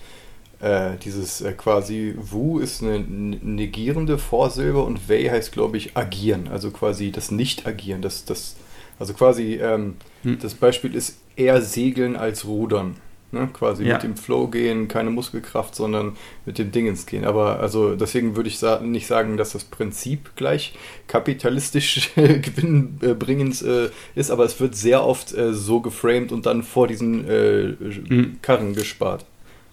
äh, 0.65 0.97
dieses 0.97 1.43
äh, 1.43 1.53
quasi 1.53 2.15
Wu 2.17 2.59
ist 2.59 2.83
eine 2.83 2.99
negierende 2.99 4.17
Vorsilbe 4.17 4.83
und 4.83 5.11
Wei 5.11 5.29
heißt, 5.29 5.53
glaube 5.53 5.77
ich, 5.77 5.95
agieren. 5.95 6.49
Also 6.49 6.71
quasi 6.71 7.13
das 7.13 7.31
Nicht-Agieren. 7.31 8.01
Das, 8.01 8.25
das, 8.25 8.57
also 8.99 9.13
quasi 9.13 9.57
ähm, 9.57 9.97
hm. 10.23 10.39
das 10.41 10.55
Beispiel 10.55 10.95
ist 10.95 11.19
eher 11.37 11.61
segeln 11.61 12.17
als 12.17 12.47
rudern. 12.47 12.97
Ne? 13.31 13.51
Quasi 13.53 13.85
ja. 13.85 13.95
mit 13.95 14.05
dem 14.05 14.17
Flow 14.17 14.47
gehen, 14.47 14.89
keine 14.89 15.11
Muskelkraft, 15.11 15.75
sondern 15.75 16.17
mit 16.47 16.57
dem 16.57 16.73
Dingens 16.73 17.05
gehen. 17.05 17.27
Aber 17.27 17.61
also 17.61 17.95
deswegen 17.95 18.35
würde 18.35 18.49
ich 18.49 18.59
sa 18.59 18.81
nicht 18.81 19.07
sagen, 19.07 19.37
dass 19.37 19.53
das 19.53 19.65
Prinzip 19.65 20.35
gleich 20.35 20.79
kapitalistisch 21.09 22.11
gewinnbringend 22.15 23.61
äh, 23.61 23.91
ist, 24.15 24.31
aber 24.31 24.45
es 24.45 24.59
wird 24.61 24.77
sehr 24.77 25.05
oft 25.05 25.35
äh, 25.35 25.53
so 25.53 25.81
geframed 25.81 26.33
und 26.33 26.47
dann 26.47 26.63
vor 26.63 26.89
diesen 26.89 27.29
äh, 27.29 27.75
mhm. 28.09 28.39
Karren 28.41 28.75
gespart. 28.75 29.27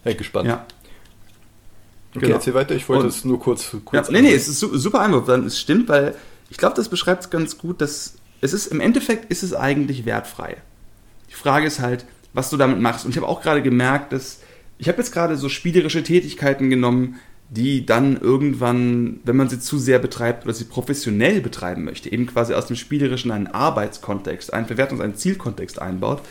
Äh, 0.03 0.15
gespannt. 0.15 0.50
Ja. 0.50 0.65
Okay, 2.12 2.25
genau. 2.25 2.36
erzähl 2.36 2.53
weiter, 2.53 2.75
ich 2.75 2.88
wollte 2.89 3.08
es 3.08 3.24
nur 3.24 3.39
kurz. 3.39 3.75
kurz 3.86 4.08
ja, 4.08 4.12
nee, 4.12 4.22
nee, 4.22 4.34
es 4.34 4.48
ist 4.48 4.60
super 4.60 5.00
einfach. 5.00 5.27
Es 5.27 5.60
stimmt, 5.60 5.88
weil 5.88 6.15
ich 6.50 6.58
glaube, 6.58 6.75
das 6.75 6.89
beschreibt 6.89 7.24
es 7.24 7.30
ganz 7.30 7.58
gut, 7.58 7.80
dass 7.80 8.15
es 8.41 8.53
ist, 8.53 8.68
im 8.68 8.82
Endeffekt 8.82 9.32
ist 9.32 9.44
es 9.44 9.53
eigentlich 9.53 10.06
wertfrei. 10.06 10.58
Die 11.30 11.36
Frage 11.36 11.68
ist 11.68 11.80
halt, 11.80 12.06
was 12.34 12.50
du 12.50 12.58
damit 12.58 12.82
machst. 12.82 13.06
Und 13.06 13.12
ich 13.12 13.18
habe 13.18 13.27
auch 13.27 13.41
gerade 13.41 13.62
gemerkt, 13.62 14.12
dass 14.12 14.39
ich 14.77 14.88
habe 14.88 14.98
jetzt 14.98 15.13
gerade 15.13 15.38
so 15.38 15.48
spielerische 15.48 16.03
Tätigkeiten 16.03 16.70
genommen, 16.70 17.20
die 17.50 17.86
dann 17.86 18.20
irgendwann, 18.20 19.20
wenn 19.24 19.36
man 19.36 19.48
sie 19.48 19.60
zu 19.60 19.77
sehr 19.77 20.00
betreibt 20.00 20.46
oder 20.46 20.53
sie 20.53 20.63
professionell 20.63 21.39
betreiben 21.41 21.84
möchte, 21.84 22.12
eben 22.12 22.25
quasi 22.25 22.53
aus 22.53 22.65
dem 22.65 22.75
Spielerischen 22.75 23.32
einen 23.32 23.48
Arbeitskontext, 23.48 24.53
einen 24.53 24.68
Bewertungs-, 24.68 25.01
einen 25.01 25.15
Zielkontext 25.15 25.80
einbaut, 25.82 26.22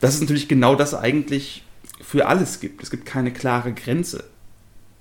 dass 0.00 0.14
es 0.14 0.20
natürlich 0.20 0.48
genau 0.48 0.74
das 0.74 0.94
eigentlich 0.94 1.64
für 2.00 2.26
alles 2.26 2.60
gibt. 2.60 2.82
Es 2.82 2.90
gibt 2.90 3.06
keine 3.06 3.32
klare 3.32 3.72
Grenze 3.72 4.24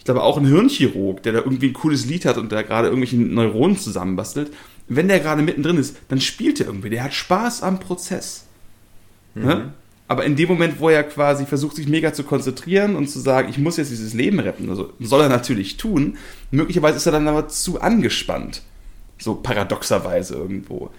ich 0.02 0.06
glaube 0.06 0.24
auch 0.24 0.38
ein 0.40 0.48
Hirnchirurg, 0.48 1.22
der 1.22 1.32
da 1.32 1.40
irgendwie 1.42 1.68
ein 1.68 1.74
cooles 1.74 2.08
Lied 2.08 2.26
hat 2.26 2.40
und 2.40 2.52
da 2.52 2.64
gerade 2.64 2.88
irgendwelche 2.88 3.18
Neuronen 3.18 3.78
zusammenbastelt, 3.78 4.52
wenn 4.88 5.08
der 5.08 5.20
gerade 5.20 5.44
mittendrin 5.44 5.78
ist, 5.78 5.96
dann 6.08 6.20
spielt 6.20 6.60
er 6.60 6.66
irgendwie. 6.66 6.90
Der 6.90 7.04
hat 7.04 7.14
Spaß 7.14 7.62
am 7.62 7.80
Prozess. 7.80 8.46
Mhm. 9.36 9.46
Ne? 9.46 9.74
Aber 10.08 10.26
in 10.26 10.36
dem 10.36 10.50
Moment, 10.50 10.80
wo 10.80 10.90
er 10.90 11.04
quasi 11.04 11.46
versucht, 11.46 11.76
sich 11.76 11.88
mega 11.88 12.14
zu 12.14 12.24
konzentrieren 12.24 12.96
und 12.96 13.10
zu 13.12 13.20
sagen, 13.20 13.48
ich 13.48 13.60
muss 13.60 13.78
jetzt 13.78 13.92
dieses 13.92 14.16
Leben 14.16 14.40
retten, 14.40 14.72
also 14.72 14.92
soll 15.00 15.22
er 15.22 15.30
natürlich 15.30 15.78
tun, 15.78 16.18
möglicherweise 16.50 16.98
ist 16.98 17.06
er 17.06 17.12
dann 17.12 17.28
aber 17.28 17.48
zu 17.48 17.80
angespannt. 17.80 18.64
So 19.20 19.36
paradoxerweise 19.36 20.34
irgendwo. 20.34 20.90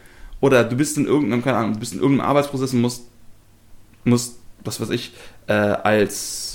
Oder 0.40 0.62
du 0.62 0.76
bist 0.76 0.96
in 0.96 1.06
irgendeinem, 1.06 1.42
keine 1.42 1.56
Ahnung, 1.56 1.72
du 1.72 1.80
bist 1.80 1.92
in 1.92 1.98
irgendeinem 1.98 2.28
Arbeitsprozess 2.28 2.72
und 2.72 2.82
musst, 2.82 3.08
musst 4.04 4.36
was 4.62 4.80
weiß 4.80 4.90
ich, 4.90 5.12
äh, 5.48 5.54
als 5.54 6.51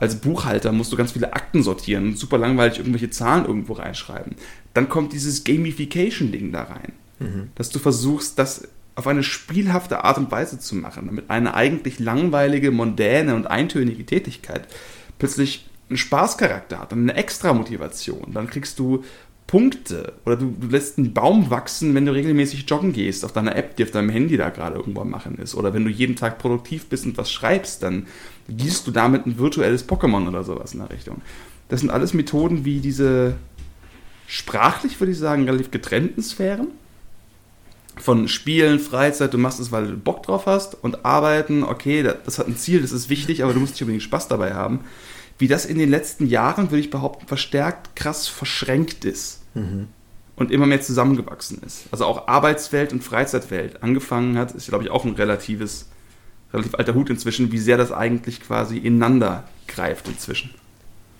als 0.00 0.16
Buchhalter 0.16 0.72
musst 0.72 0.90
du 0.92 0.96
ganz 0.96 1.12
viele 1.12 1.34
Akten 1.34 1.62
sortieren 1.62 2.06
und 2.06 2.18
super 2.18 2.38
langweilig 2.38 2.78
irgendwelche 2.78 3.10
Zahlen 3.10 3.44
irgendwo 3.44 3.74
reinschreiben. 3.74 4.34
Dann 4.74 4.88
kommt 4.88 5.12
dieses 5.12 5.44
Gamification-Ding 5.44 6.52
da 6.52 6.62
rein. 6.62 6.92
Mhm. 7.18 7.50
Dass 7.54 7.68
du 7.68 7.78
versuchst, 7.78 8.38
das 8.38 8.66
auf 8.94 9.06
eine 9.06 9.22
spielhafte 9.22 10.02
Art 10.02 10.18
und 10.18 10.30
Weise 10.30 10.58
zu 10.58 10.74
machen, 10.74 11.06
damit 11.06 11.30
eine 11.30 11.54
eigentlich 11.54 11.98
langweilige, 11.98 12.70
mondäne 12.70 13.34
und 13.34 13.46
eintönige 13.46 14.04
Tätigkeit 14.04 14.66
plötzlich 15.18 15.68
einen 15.90 15.98
Spaßcharakter 15.98 16.78
hat 16.78 16.92
und 16.92 17.02
eine 17.02 17.14
extra 17.14 17.52
Motivation. 17.52 18.32
Dann 18.32 18.48
kriegst 18.48 18.78
du 18.78 19.04
Punkte 19.50 20.12
oder 20.24 20.36
du, 20.36 20.54
du, 20.60 20.68
lässt 20.68 20.96
einen 20.96 21.12
Baum 21.12 21.50
wachsen, 21.50 21.92
wenn 21.96 22.06
du 22.06 22.12
regelmäßig 22.12 22.70
joggen 22.70 22.92
gehst 22.92 23.24
auf 23.24 23.32
deiner 23.32 23.56
App, 23.56 23.74
die 23.74 23.82
auf 23.82 23.90
deinem 23.90 24.08
Handy 24.08 24.36
da 24.36 24.48
gerade 24.50 24.76
irgendwo 24.76 25.00
am 25.00 25.10
machen 25.10 25.38
ist. 25.38 25.56
Oder 25.56 25.74
wenn 25.74 25.84
du 25.84 25.90
jeden 25.90 26.14
Tag 26.14 26.38
produktiv 26.38 26.86
bist 26.86 27.04
und 27.04 27.18
was 27.18 27.32
schreibst, 27.32 27.82
dann 27.82 28.06
gießt 28.48 28.86
du 28.86 28.92
damit 28.92 29.26
ein 29.26 29.38
virtuelles 29.38 29.88
Pokémon 29.88 30.28
oder 30.28 30.44
sowas 30.44 30.72
in 30.72 30.78
der 30.78 30.90
Richtung. 30.90 31.20
Das 31.68 31.80
sind 31.80 31.90
alles 31.90 32.14
Methoden 32.14 32.64
wie 32.64 32.78
diese 32.78 33.34
sprachlich, 34.28 35.00
würde 35.00 35.10
ich 35.10 35.18
sagen, 35.18 35.46
relativ 35.46 35.72
getrennten 35.72 36.22
Sphären. 36.22 36.68
Von 37.96 38.28
Spielen, 38.28 38.78
Freizeit, 38.78 39.34
du 39.34 39.38
machst 39.38 39.58
es, 39.58 39.72
weil 39.72 39.88
du 39.88 39.96
Bock 39.96 40.22
drauf 40.22 40.46
hast 40.46 40.76
und 40.80 41.04
Arbeiten, 41.04 41.64
okay, 41.64 42.04
das 42.04 42.38
hat 42.38 42.46
ein 42.46 42.56
Ziel, 42.56 42.82
das 42.82 42.92
ist 42.92 43.08
wichtig, 43.08 43.42
aber 43.42 43.52
du 43.52 43.58
musst 43.58 43.72
nicht 43.72 43.82
unbedingt 43.82 44.04
Spaß 44.04 44.28
dabei 44.28 44.54
haben. 44.54 44.78
Wie 45.38 45.48
das 45.48 45.66
in 45.66 45.76
den 45.76 45.90
letzten 45.90 46.26
Jahren, 46.26 46.70
würde 46.70 46.82
ich 46.82 46.90
behaupten, 46.90 47.26
verstärkt 47.26 47.96
krass 47.96 48.28
verschränkt 48.28 49.04
ist 49.04 49.39
mhm. 49.54 49.88
und 50.36 50.50
immer 50.50 50.66
mehr 50.66 50.80
zusammengewachsen 50.80 51.62
ist. 51.64 51.84
Also 51.90 52.04
auch 52.04 52.28
Arbeitswelt 52.28 52.92
und 52.92 53.02
Freizeitwelt 53.02 53.82
angefangen 53.82 54.38
hat, 54.38 54.52
ist, 54.52 54.68
glaube 54.68 54.84
ich, 54.84 54.90
auch 54.90 55.04
ein 55.04 55.14
relatives, 55.14 55.88
relativ 56.52 56.74
alter 56.74 56.94
Hut 56.94 57.10
inzwischen, 57.10 57.52
wie 57.52 57.58
sehr 57.58 57.76
das 57.76 57.92
eigentlich 57.92 58.40
quasi 58.40 58.78
ineinander 58.78 59.44
greift 59.66 60.08
inzwischen. 60.08 60.50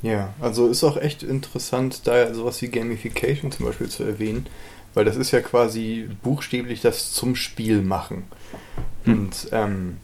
Ja, 0.03 0.33
also 0.41 0.69
ist 0.69 0.83
auch 0.83 0.97
echt 0.97 1.23
interessant, 1.23 2.07
da 2.07 2.33
sowas 2.33 2.61
wie 2.63 2.69
Gamification 2.69 3.53
zum 3.53 3.67
Beispiel 3.67 3.89
zu 3.89 4.03
erwähnen, 4.03 4.47
weil 4.95 5.05
das 5.05 5.17
ist 5.17 5.31
ja 5.31 5.41
quasi 5.41 6.09
buchstäblich 6.23 6.81
das 6.81 7.13
zum 7.13 7.37
Spiel 7.37 7.83
machen. 7.83 8.25
Hm. 9.05 9.13
Und 9.13 9.49
ähm, 9.53 9.97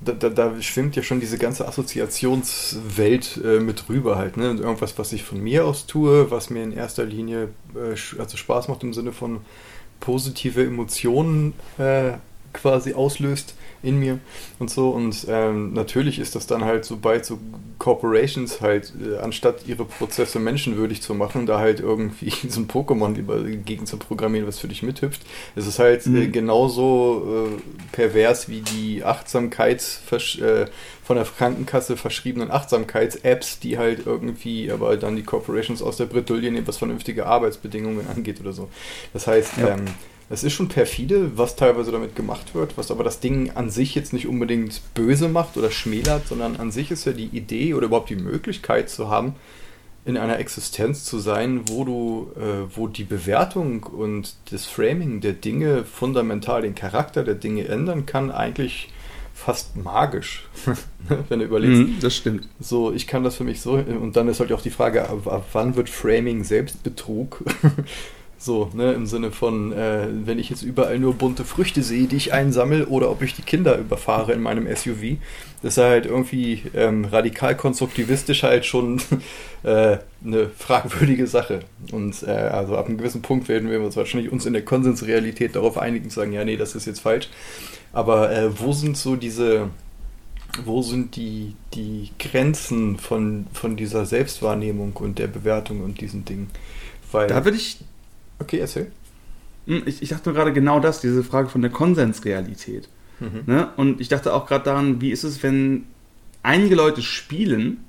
da, 0.00 0.12
da, 0.12 0.28
da, 0.28 0.60
schwimmt 0.60 0.94
ja 0.96 1.02
schon 1.02 1.20
diese 1.20 1.38
ganze 1.38 1.66
Assoziationswelt 1.66 3.40
äh, 3.42 3.60
mit 3.60 3.88
rüber 3.88 4.16
halt, 4.16 4.36
ne? 4.36 4.48
Irgendwas, 4.48 4.98
was 4.98 5.12
ich 5.12 5.22
von 5.22 5.40
mir 5.42 5.64
aus 5.64 5.86
tue, 5.86 6.30
was 6.30 6.50
mir 6.50 6.62
in 6.62 6.72
erster 6.72 7.04
Linie 7.04 7.48
äh, 7.74 7.96
also 8.18 8.36
Spaß 8.36 8.68
macht 8.68 8.82
im 8.82 8.92
Sinne 8.92 9.12
von 9.12 9.40
positive 10.00 10.64
Emotionen 10.64 11.54
äh, 11.78 12.12
quasi 12.52 12.94
auslöst 12.94 13.54
in 13.82 13.98
mir 13.98 14.18
und 14.58 14.70
so. 14.70 14.90
Und 14.90 15.26
ähm, 15.28 15.72
natürlich 15.72 16.18
ist 16.18 16.34
das 16.34 16.46
dann 16.46 16.64
halt, 16.64 16.84
sobald 16.84 17.24
so 17.24 17.38
Corporations 17.78 18.60
halt, 18.60 18.92
äh, 19.00 19.18
anstatt 19.18 19.66
ihre 19.66 19.84
Prozesse 19.84 20.38
menschenwürdig 20.38 21.02
zu 21.02 21.14
machen, 21.14 21.46
da 21.46 21.58
halt 21.58 21.80
irgendwie 21.80 22.30
so 22.48 22.60
ein 22.60 22.68
Pokémon 22.68 23.14
lieber 23.14 23.42
gegen 23.42 23.86
zu 23.86 23.96
programmieren, 23.96 24.46
was 24.46 24.58
für 24.58 24.68
dich 24.68 24.82
mithüpft, 24.82 25.22
ist 25.54 25.66
es 25.66 25.78
halt 25.78 26.06
äh, 26.06 26.10
mhm. 26.10 26.22
äh, 26.22 26.26
genauso 26.28 27.48
äh, 27.48 27.62
pervers 27.92 28.48
wie 28.48 28.60
die 28.60 29.04
Achtsamkeits 29.04 30.00
äh, 30.40 30.66
von 31.04 31.16
der 31.16 31.24
Krankenkasse 31.24 31.96
verschriebenen 31.96 32.50
Achtsamkeits-Apps, 32.50 33.60
die 33.60 33.78
halt 33.78 34.06
irgendwie 34.06 34.72
aber 34.72 34.96
dann 34.96 35.16
die 35.16 35.22
Corporations 35.22 35.82
aus 35.82 35.96
der 35.96 36.06
Bredouille 36.06 36.50
nehmen, 36.50 36.66
was 36.66 36.78
vernünftige 36.78 37.26
Arbeitsbedingungen 37.26 38.08
angeht 38.08 38.40
oder 38.40 38.52
so. 38.52 38.68
Das 39.12 39.26
heißt, 39.26 39.58
ja. 39.58 39.74
ähm, 39.74 39.84
es 40.28 40.42
ist 40.42 40.54
schon 40.54 40.68
perfide, 40.68 41.36
was 41.36 41.56
teilweise 41.56 41.92
damit 41.92 42.16
gemacht 42.16 42.54
wird, 42.54 42.76
was 42.76 42.90
aber 42.90 43.04
das 43.04 43.20
Ding 43.20 43.50
an 43.54 43.70
sich 43.70 43.94
jetzt 43.94 44.12
nicht 44.12 44.26
unbedingt 44.26 44.80
böse 44.94 45.28
macht 45.28 45.56
oder 45.56 45.70
schmälert, 45.70 46.26
sondern 46.26 46.56
an 46.56 46.72
sich 46.72 46.90
ist 46.90 47.04
ja 47.04 47.12
die 47.12 47.26
Idee 47.26 47.74
oder 47.74 47.86
überhaupt 47.86 48.10
die 48.10 48.16
Möglichkeit 48.16 48.90
zu 48.90 49.08
haben, 49.08 49.34
in 50.04 50.16
einer 50.16 50.38
Existenz 50.38 51.04
zu 51.04 51.18
sein, 51.18 51.68
wo 51.68 51.84
du, 51.84 52.30
äh, 52.36 52.76
wo 52.76 52.86
die 52.86 53.04
Bewertung 53.04 53.84
und 53.84 54.34
das 54.50 54.66
Framing 54.66 55.20
der 55.20 55.32
Dinge 55.32 55.84
fundamental 55.84 56.62
den 56.62 56.74
Charakter 56.74 57.24
der 57.24 57.34
Dinge 57.34 57.66
ändern 57.66 58.06
kann, 58.06 58.30
eigentlich 58.30 58.88
fast 59.34 59.76
magisch, 59.76 60.48
wenn 61.28 61.40
du 61.40 61.44
überlegst. 61.44 61.82
Mm, 61.82 62.00
das 62.00 62.16
stimmt. 62.16 62.48
So, 62.58 62.92
ich 62.92 63.06
kann 63.06 63.22
das 63.22 63.36
für 63.36 63.44
mich 63.44 63.60
so, 63.60 63.72
und 63.72 64.16
dann 64.16 64.28
ist 64.28 64.40
halt 64.40 64.52
auch 64.52 64.62
die 64.62 64.70
Frage, 64.70 65.08
ab, 65.08 65.26
ab 65.26 65.46
wann 65.52 65.76
wird 65.76 65.90
Framing 65.90 66.42
Selbstbetrug? 66.42 67.44
So, 68.38 68.70
ne, 68.74 68.92
im 68.92 69.06
Sinne 69.06 69.32
von, 69.32 69.72
äh, 69.72 70.08
wenn 70.10 70.38
ich 70.38 70.50
jetzt 70.50 70.62
überall 70.62 70.98
nur 70.98 71.14
bunte 71.14 71.44
Früchte 71.44 71.82
sehe, 71.82 72.06
die 72.06 72.16
ich 72.16 72.34
einsammle, 72.34 72.86
oder 72.86 73.10
ob 73.10 73.22
ich 73.22 73.34
die 73.34 73.42
Kinder 73.42 73.78
überfahre 73.78 74.32
in 74.32 74.42
meinem 74.42 74.66
SUV. 74.74 75.16
Das 75.62 75.78
ist 75.78 75.82
halt 75.82 76.04
irgendwie 76.04 76.62
ähm, 76.74 77.06
radikal 77.06 77.56
konstruktivistisch 77.56 78.42
halt 78.42 78.66
schon 78.66 79.00
äh, 79.62 79.98
eine 80.24 80.50
fragwürdige 80.56 81.26
Sache. 81.26 81.60
Und 81.92 82.22
äh, 82.24 82.30
also 82.30 82.76
ab 82.76 82.86
einem 82.86 82.98
gewissen 82.98 83.22
Punkt 83.22 83.48
werden 83.48 83.70
wir 83.70 83.80
uns 83.80 83.96
wahrscheinlich 83.96 84.30
uns 84.30 84.44
in 84.44 84.52
der 84.52 84.64
Konsensrealität 84.64 85.56
darauf 85.56 85.78
einigen 85.78 86.04
und 86.04 86.12
sagen, 86.12 86.32
ja, 86.32 86.44
nee, 86.44 86.58
das 86.58 86.74
ist 86.74 86.86
jetzt 86.86 87.00
falsch. 87.00 87.30
Aber 87.94 88.30
äh, 88.30 88.60
wo 88.60 88.72
sind 88.72 88.98
so 88.98 89.16
diese, 89.16 89.70
wo 90.62 90.82
sind 90.82 91.16
die, 91.16 91.54
die 91.72 92.10
Grenzen 92.18 92.98
von, 92.98 93.46
von 93.54 93.76
dieser 93.76 94.04
Selbstwahrnehmung 94.04 94.92
und 94.96 95.18
der 95.18 95.28
Bewertung 95.28 95.82
und 95.82 96.02
diesen 96.02 96.26
Dingen? 96.26 96.50
Weil, 97.10 97.28
da 97.28 97.44
würde 97.44 97.56
ich 97.56 97.78
Okay, 98.38 98.58
erzähl. 98.58 98.90
Hm, 99.66 99.82
ich, 99.86 100.02
ich 100.02 100.08
dachte 100.10 100.28
nur 100.28 100.36
gerade 100.36 100.52
genau 100.52 100.80
das, 100.80 101.00
diese 101.00 101.24
Frage 101.24 101.48
von 101.48 101.62
der 101.62 101.70
Konsensrealität. 101.70 102.88
Mhm. 103.20 103.42
Ne? 103.46 103.68
Und 103.76 104.00
ich 104.00 104.08
dachte 104.08 104.34
auch 104.34 104.46
gerade 104.46 104.64
daran, 104.64 105.00
wie 105.00 105.10
ist 105.10 105.24
es, 105.24 105.42
wenn 105.42 105.84
einige 106.42 106.74
Leute 106.74 107.02
spielen, 107.02 107.84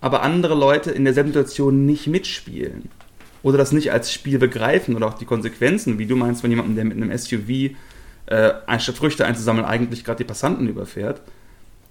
aber 0.00 0.22
andere 0.22 0.54
Leute 0.54 0.90
in 0.90 1.04
derselben 1.04 1.30
Situation 1.30 1.86
nicht 1.86 2.06
mitspielen? 2.06 2.90
Oder 3.42 3.58
das 3.58 3.72
nicht 3.72 3.92
als 3.92 4.12
Spiel 4.12 4.38
begreifen 4.38 4.96
oder 4.96 5.06
auch 5.06 5.14
die 5.14 5.24
Konsequenzen, 5.24 5.98
wie 5.98 6.06
du 6.06 6.16
meinst, 6.16 6.42
wenn 6.42 6.50
jemand, 6.50 6.76
der 6.76 6.84
mit 6.84 6.96
einem 6.96 7.16
SUV 7.16 7.76
äh, 8.26 8.52
anstatt 8.66 8.96
Früchte 8.96 9.26
einzusammeln, 9.26 9.64
eigentlich 9.64 10.04
gerade 10.04 10.18
die 10.18 10.28
Passanten 10.28 10.68
überfährt, 10.68 11.22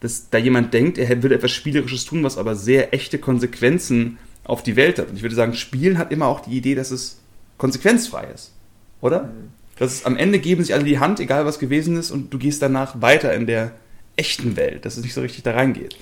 dass 0.02 0.30
da 0.30 0.38
jemand 0.38 0.74
denkt, 0.74 0.98
er 0.98 1.24
würde 1.24 1.36
etwas 1.36 1.52
Spielerisches 1.52 2.06
tun, 2.06 2.24
was 2.24 2.38
aber 2.38 2.56
sehr 2.56 2.94
echte 2.94 3.18
Konsequenzen 3.18 4.18
auf 4.44 4.62
die 4.62 4.76
Welt 4.76 5.00
hat. 5.00 5.10
Und 5.10 5.16
ich 5.16 5.24
würde 5.24 5.36
sagen, 5.36 5.54
Spielen 5.54 5.98
hat 5.98 6.12
immer 6.12 6.28
auch 6.28 6.42
die 6.42 6.56
Idee, 6.58 6.76
dass 6.76 6.92
es 6.92 7.20
konsequenzfrei 7.58 8.28
ist. 8.34 8.54
Oder? 9.02 9.24
Mhm. 9.24 9.52
Das 9.80 9.94
ist, 9.94 10.06
am 10.06 10.18
Ende 10.18 10.40
geben 10.40 10.64
sich 10.64 10.74
alle 10.74 10.84
die 10.84 11.00
Hand, 11.00 11.20
egal 11.20 11.46
was 11.46 11.60
gewesen 11.60 11.98
ist, 11.98 12.12
und 12.12 12.34
du 12.34 12.38
gehst 12.38 12.62
danach 12.62 13.02
weiter 13.02 13.34
in 13.34 13.46
der 13.46 13.74
echten 14.16 14.56
Welt, 14.56 14.86
dass 14.86 14.98
es 14.98 15.04
nicht 15.04 15.14
so 15.14 15.22
richtig 15.22 15.44
da 15.44 15.52
reingeht. 15.52 15.96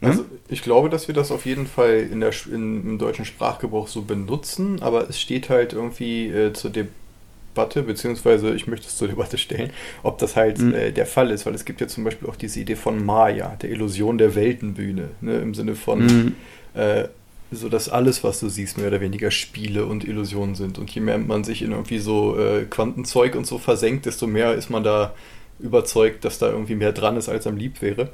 Ne? 0.00 0.08
Also 0.08 0.24
ich 0.48 0.62
glaube, 0.62 0.88
dass 0.88 1.08
wir 1.08 1.14
das 1.14 1.30
auf 1.30 1.44
jeden 1.44 1.66
Fall 1.66 2.08
in 2.10 2.20
der, 2.20 2.32
in, 2.46 2.82
im 2.82 2.98
deutschen 2.98 3.24
Sprachgebrauch 3.24 3.88
so 3.88 4.02
benutzen, 4.02 4.80
aber 4.80 5.08
es 5.08 5.20
steht 5.20 5.50
halt 5.50 5.72
irgendwie 5.72 6.28
äh, 6.28 6.52
zur 6.52 6.70
Debatte, 6.70 7.82
beziehungsweise 7.82 8.54
ich 8.54 8.66
möchte 8.66 8.86
es 8.86 8.96
zur 8.96 9.08
Debatte 9.08 9.36
stellen, 9.36 9.70
ob 10.02 10.18
das 10.18 10.36
halt 10.36 10.58
mhm. 10.58 10.72
äh, 10.72 10.92
der 10.92 11.06
Fall 11.06 11.30
ist, 11.30 11.44
weil 11.46 11.54
es 11.54 11.64
gibt 11.64 11.80
ja 11.80 11.88
zum 11.88 12.04
Beispiel 12.04 12.28
auch 12.28 12.36
diese 12.36 12.60
Idee 12.60 12.76
von 12.76 13.04
Maya, 13.04 13.56
der 13.60 13.70
Illusion 13.70 14.16
der 14.18 14.34
Weltenbühne, 14.34 15.10
ne, 15.20 15.38
im 15.38 15.54
Sinne 15.54 15.74
von 15.74 16.06
mhm. 16.06 16.34
äh, 16.74 17.08
so 17.50 17.68
dass 17.68 17.88
alles, 17.88 18.24
was 18.24 18.40
du 18.40 18.48
siehst, 18.48 18.78
mehr 18.78 18.88
oder 18.88 19.00
weniger 19.00 19.30
Spiele 19.30 19.86
und 19.86 20.04
Illusionen 20.04 20.54
sind. 20.54 20.78
Und 20.78 20.90
je 20.90 21.00
mehr 21.00 21.18
man 21.18 21.44
sich 21.44 21.62
in 21.62 21.72
irgendwie 21.72 21.98
so 21.98 22.38
äh, 22.38 22.64
Quantenzeug 22.64 23.34
und 23.34 23.46
so 23.46 23.58
versenkt, 23.58 24.06
desto 24.06 24.26
mehr 24.26 24.54
ist 24.54 24.70
man 24.70 24.84
da 24.84 25.14
überzeugt, 25.58 26.24
dass 26.24 26.38
da 26.38 26.50
irgendwie 26.50 26.74
mehr 26.74 26.92
dran 26.92 27.16
ist, 27.16 27.28
als 27.28 27.46
am 27.46 27.56
lieb 27.56 27.80
wäre. 27.82 28.10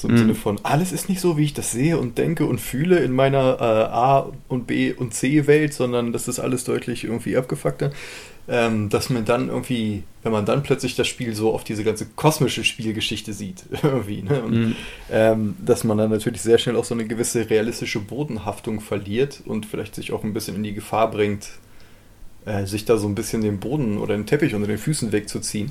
So 0.00 0.08
im 0.08 0.14
mhm. 0.14 0.18
Sinne 0.18 0.34
von, 0.34 0.58
alles 0.62 0.92
ist 0.92 1.08
nicht 1.08 1.20
so, 1.20 1.36
wie 1.36 1.44
ich 1.44 1.54
das 1.54 1.72
sehe 1.72 1.98
und 1.98 2.18
denke 2.18 2.46
und 2.46 2.60
fühle 2.60 2.98
in 2.98 3.12
meiner 3.12 3.58
äh, 3.60 3.64
A 3.64 4.32
und 4.48 4.66
B 4.66 4.92
und 4.92 5.14
C 5.14 5.46
Welt, 5.46 5.74
sondern 5.74 6.12
das 6.12 6.28
ist 6.28 6.38
alles 6.38 6.64
deutlich 6.64 7.04
irgendwie 7.04 7.36
abgefuckter 7.36 7.92
ähm, 8.50 8.88
dass 8.88 9.10
man 9.10 9.24
dann 9.24 9.48
irgendwie, 9.48 10.02
wenn 10.24 10.32
man 10.32 10.44
dann 10.44 10.64
plötzlich 10.64 10.96
das 10.96 11.06
Spiel 11.06 11.34
so 11.34 11.54
auf 11.54 11.62
diese 11.62 11.84
ganze 11.84 12.06
kosmische 12.06 12.64
Spielgeschichte 12.64 13.32
sieht, 13.32 13.64
irgendwie, 13.82 14.22
ne? 14.22 14.42
Und, 14.42 14.52
mhm. 14.52 14.76
ähm, 15.10 15.56
dass 15.64 15.84
man 15.84 15.96
dann 15.96 16.10
natürlich 16.10 16.42
sehr 16.42 16.58
schnell 16.58 16.74
auch 16.74 16.84
so 16.84 16.94
eine 16.94 17.06
gewisse 17.06 17.48
realistische 17.48 18.00
Bodenhaftung 18.00 18.80
verliert 18.80 19.40
und 19.46 19.66
vielleicht 19.66 19.94
sich 19.94 20.12
auch 20.12 20.24
ein 20.24 20.34
bisschen 20.34 20.56
in 20.56 20.64
die 20.64 20.74
Gefahr 20.74 21.10
bringt, 21.12 21.48
äh, 22.44 22.66
sich 22.66 22.84
da 22.84 22.96
so 22.96 23.06
ein 23.06 23.14
bisschen 23.14 23.42
den 23.42 23.60
Boden 23.60 23.98
oder 23.98 24.16
den 24.16 24.26
Teppich 24.26 24.54
unter 24.54 24.66
den 24.66 24.78
Füßen 24.78 25.12
wegzuziehen. 25.12 25.70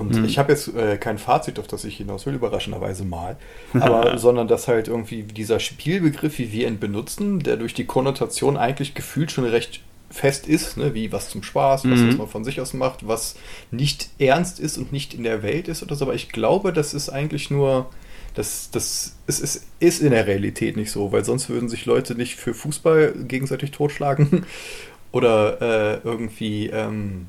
Und 0.00 0.16
mhm. 0.16 0.24
ich 0.24 0.38
habe 0.38 0.52
jetzt 0.52 0.74
äh, 0.74 0.96
kein 0.96 1.18
Fazit, 1.18 1.58
auf 1.58 1.66
das 1.66 1.84
ich 1.84 1.98
hinaus 1.98 2.24
will, 2.24 2.34
überraschenderweise 2.34 3.04
mal, 3.04 3.36
aber 3.74 4.16
sondern 4.16 4.48
dass 4.48 4.66
halt 4.66 4.88
irgendwie 4.88 5.22
dieser 5.22 5.60
Spielbegriff, 5.60 6.38
wie 6.38 6.50
wir 6.52 6.66
ihn 6.66 6.78
benutzen, 6.78 7.40
der 7.40 7.56
durch 7.56 7.74
die 7.74 7.84
Konnotation 7.84 8.56
eigentlich 8.56 8.94
gefühlt 8.94 9.30
schon 9.30 9.44
recht 9.44 9.82
fest 10.08 10.48
ist, 10.48 10.78
ne, 10.78 10.94
wie 10.94 11.12
was 11.12 11.28
zum 11.28 11.42
Spaß, 11.42 11.84
was, 11.84 12.00
mhm. 12.00 12.08
was 12.08 12.16
man 12.16 12.28
von 12.28 12.44
sich 12.44 12.60
aus 12.62 12.72
macht, 12.72 13.06
was 13.06 13.36
nicht 13.70 14.08
ernst 14.18 14.58
ist 14.58 14.78
und 14.78 14.90
nicht 14.90 15.12
in 15.12 15.22
der 15.22 15.42
Welt 15.42 15.68
ist 15.68 15.82
oder 15.82 15.94
so. 15.94 16.06
Aber 16.06 16.14
ich 16.14 16.30
glaube, 16.30 16.72
das 16.72 16.94
ist 16.94 17.10
eigentlich 17.10 17.50
nur, 17.50 17.90
das, 18.34 18.70
das 18.70 19.16
ist, 19.26 19.40
ist, 19.40 19.66
ist 19.80 20.00
in 20.00 20.12
der 20.12 20.26
Realität 20.26 20.78
nicht 20.78 20.90
so, 20.90 21.12
weil 21.12 21.24
sonst 21.24 21.50
würden 21.50 21.68
sich 21.68 21.84
Leute 21.84 22.14
nicht 22.14 22.36
für 22.36 22.54
Fußball 22.54 23.12
gegenseitig 23.28 23.70
totschlagen 23.70 24.46
oder 25.12 25.60
äh, 25.60 26.00
irgendwie 26.02 26.68
ähm, 26.68 27.26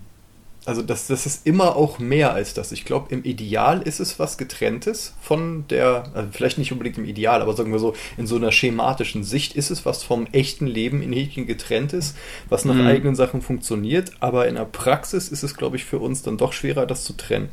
also 0.65 0.83
das, 0.83 1.07
das 1.07 1.25
ist 1.25 1.47
immer 1.47 1.75
auch 1.75 1.97
mehr 1.97 2.33
als 2.33 2.53
das. 2.53 2.71
Ich 2.71 2.85
glaube, 2.85 3.13
im 3.13 3.23
Ideal 3.23 3.81
ist 3.81 3.99
es 3.99 4.19
was 4.19 4.37
getrenntes 4.37 5.13
von 5.19 5.65
der, 5.69 6.03
also 6.13 6.29
vielleicht 6.31 6.59
nicht 6.59 6.71
unbedingt 6.71 6.99
im 6.99 7.05
Ideal, 7.05 7.41
aber 7.41 7.53
sagen 7.53 7.71
wir 7.71 7.79
so, 7.79 7.95
in 8.17 8.27
so 8.27 8.35
einer 8.35 8.51
schematischen 8.51 9.23
Sicht 9.23 9.55
ist 9.55 9.71
es 9.71 9.85
was 9.85 10.03
vom 10.03 10.27
echten 10.31 10.67
Leben 10.67 11.01
in 11.01 11.13
Häkchen 11.13 11.47
getrenntes, 11.47 12.13
was 12.47 12.65
nach 12.65 12.75
mhm. 12.75 12.85
eigenen 12.85 13.15
Sachen 13.15 13.41
funktioniert, 13.41 14.11
aber 14.19 14.47
in 14.47 14.55
der 14.55 14.65
Praxis 14.65 15.29
ist 15.29 15.41
es, 15.41 15.55
glaube 15.55 15.77
ich, 15.77 15.85
für 15.85 15.97
uns 15.97 16.21
dann 16.21 16.37
doch 16.37 16.53
schwerer, 16.53 16.85
das 16.85 17.05
zu 17.05 17.13
trennen. 17.13 17.49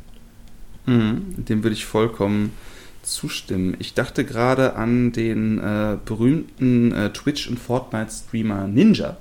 Mhm. 0.85 1.33
Dem 1.37 1.63
würde 1.63 1.75
ich 1.75 1.85
vollkommen 1.85 2.53
zustimmen. 3.01 3.75
Ich 3.79 3.95
dachte 3.95 4.23
gerade 4.23 4.75
an 4.75 5.11
den 5.11 5.57
äh, 5.57 5.97
berühmten 6.05 6.91
äh, 6.91 7.11
Twitch- 7.11 7.49
und 7.49 7.57
Fortnite-Streamer 7.57 8.67
Ninja. 8.67 9.17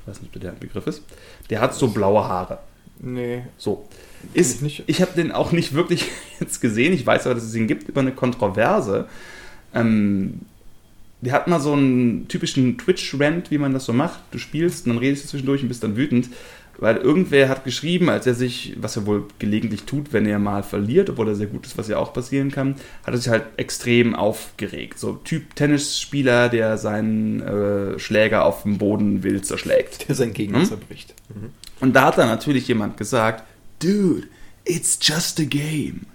Ich 0.00 0.08
weiß 0.08 0.22
nicht, 0.22 0.34
ob 0.34 0.40
der 0.40 0.52
ein 0.52 0.58
Begriff 0.58 0.86
ist. 0.86 1.02
Der 1.50 1.60
hat 1.60 1.74
so 1.74 1.88
blaue 1.88 2.26
Haare. 2.26 2.58
Nee. 3.00 3.42
So. 3.56 3.86
Ist, 4.34 4.62
ich 4.62 4.82
ich 4.86 5.00
habe 5.00 5.12
den 5.14 5.32
auch 5.32 5.52
nicht 5.52 5.74
wirklich 5.74 6.06
jetzt 6.40 6.60
gesehen. 6.60 6.92
Ich 6.92 7.06
weiß 7.06 7.26
aber, 7.26 7.34
dass 7.34 7.44
es 7.44 7.54
ihn 7.54 7.66
gibt 7.66 7.88
über 7.88 8.00
eine 8.00 8.12
Kontroverse. 8.12 9.08
Ähm, 9.74 10.40
der 11.20 11.32
hat 11.32 11.48
mal 11.48 11.60
so 11.60 11.72
einen 11.72 12.28
typischen 12.28 12.78
Twitch-Rant, 12.78 13.50
wie 13.50 13.58
man 13.58 13.72
das 13.72 13.84
so 13.84 13.92
macht. 13.92 14.20
Du 14.30 14.38
spielst 14.38 14.86
und 14.86 14.92
dann 14.92 14.98
redest 14.98 15.24
du 15.24 15.28
zwischendurch 15.28 15.62
und 15.62 15.68
bist 15.68 15.82
dann 15.82 15.96
wütend. 15.96 16.28
Weil 16.80 16.96
irgendwer 16.98 17.48
hat 17.48 17.64
geschrieben, 17.64 18.08
als 18.08 18.24
er 18.28 18.34
sich, 18.34 18.76
was 18.80 18.96
er 18.96 19.04
wohl 19.04 19.24
gelegentlich 19.40 19.82
tut, 19.82 20.12
wenn 20.12 20.26
er 20.26 20.38
mal 20.38 20.62
verliert, 20.62 21.10
obwohl 21.10 21.26
er 21.26 21.34
sehr 21.34 21.48
gut 21.48 21.66
ist, 21.66 21.76
was 21.76 21.88
ja 21.88 21.98
auch 21.98 22.12
passieren 22.12 22.52
kann, 22.52 22.76
hat 23.02 23.14
er 23.14 23.18
sich 23.18 23.28
halt 23.28 23.46
extrem 23.56 24.14
aufgeregt. 24.14 24.96
So 24.96 25.14
Typ 25.14 25.56
Tennisspieler, 25.56 26.48
der 26.48 26.78
seinen 26.78 27.40
äh, 27.40 27.98
Schläger 27.98 28.44
auf 28.44 28.62
dem 28.62 28.78
Boden 28.78 29.24
wild 29.24 29.44
zerschlägt. 29.44 30.08
Der 30.08 30.14
sein 30.14 30.32
Gegner 30.32 30.60
hm? 30.60 30.66
zerbricht. 30.66 31.14
Mhm. 31.34 31.50
Und 31.80 31.94
da 31.94 32.06
hat 32.06 32.18
dann 32.18 32.28
natürlich 32.28 32.68
jemand 32.68 32.96
gesagt, 32.96 33.44
Dude, 33.80 34.26
it's 34.64 34.98
just 35.00 35.40
a 35.40 35.44
game. 35.44 36.06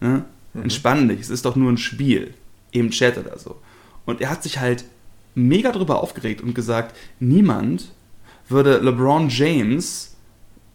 Ne? 0.00 0.24
Mhm. 0.54 0.62
Entspann 0.62 1.08
dich, 1.08 1.20
es 1.20 1.30
ist 1.30 1.44
doch 1.44 1.56
nur 1.56 1.70
ein 1.70 1.78
Spiel. 1.78 2.34
Im 2.72 2.90
Chat 2.90 3.18
oder 3.18 3.36
so. 3.38 3.60
Und 4.06 4.20
er 4.20 4.30
hat 4.30 4.42
sich 4.42 4.58
halt 4.58 4.84
mega 5.34 5.72
drüber 5.72 6.02
aufgeregt 6.02 6.40
und 6.40 6.54
gesagt, 6.54 6.96
niemand 7.18 7.92
würde 8.48 8.78
LeBron 8.78 9.28
James 9.28 10.16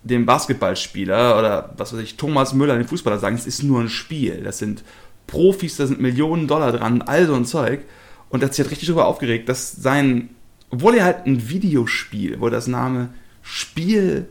dem 0.04 0.26
Basketballspieler 0.26 1.38
oder 1.40 1.74
was 1.78 1.94
weiß 1.94 2.00
ich, 2.02 2.16
Thomas 2.16 2.54
Müller, 2.54 2.78
dem 2.78 2.88
Fußballer 2.88 3.18
sagen, 3.20 3.36
es 3.36 3.48
ist 3.48 3.64
nur 3.64 3.82
ein 3.82 3.90
Spiel. 3.90 4.42
Das 4.44 4.60
sind 4.60 4.84
Profis, 5.26 5.78
da 5.78 5.88
sind 5.88 6.00
Millionen 6.00 6.48
Dollar 6.48 6.72
dran, 6.72 7.02
all 7.02 7.26
so 7.26 7.34
ein 7.34 7.46
Zeug. 7.46 7.82
Und 8.30 8.44
er 8.44 8.48
hat 8.48 8.54
sich 8.54 8.64
halt 8.64 8.72
richtig 8.72 8.88
darüber 8.88 9.08
aufgeregt, 9.08 9.50
dass 9.50 9.72
sein, 9.72 10.30
obwohl 10.70 10.96
er 10.96 11.06
halt 11.06 11.26
ein 11.26 11.50
Videospiel, 11.50 12.40
wo 12.40 12.50
das 12.50 12.68
Name 12.68 13.10
Spiel, 13.42 14.28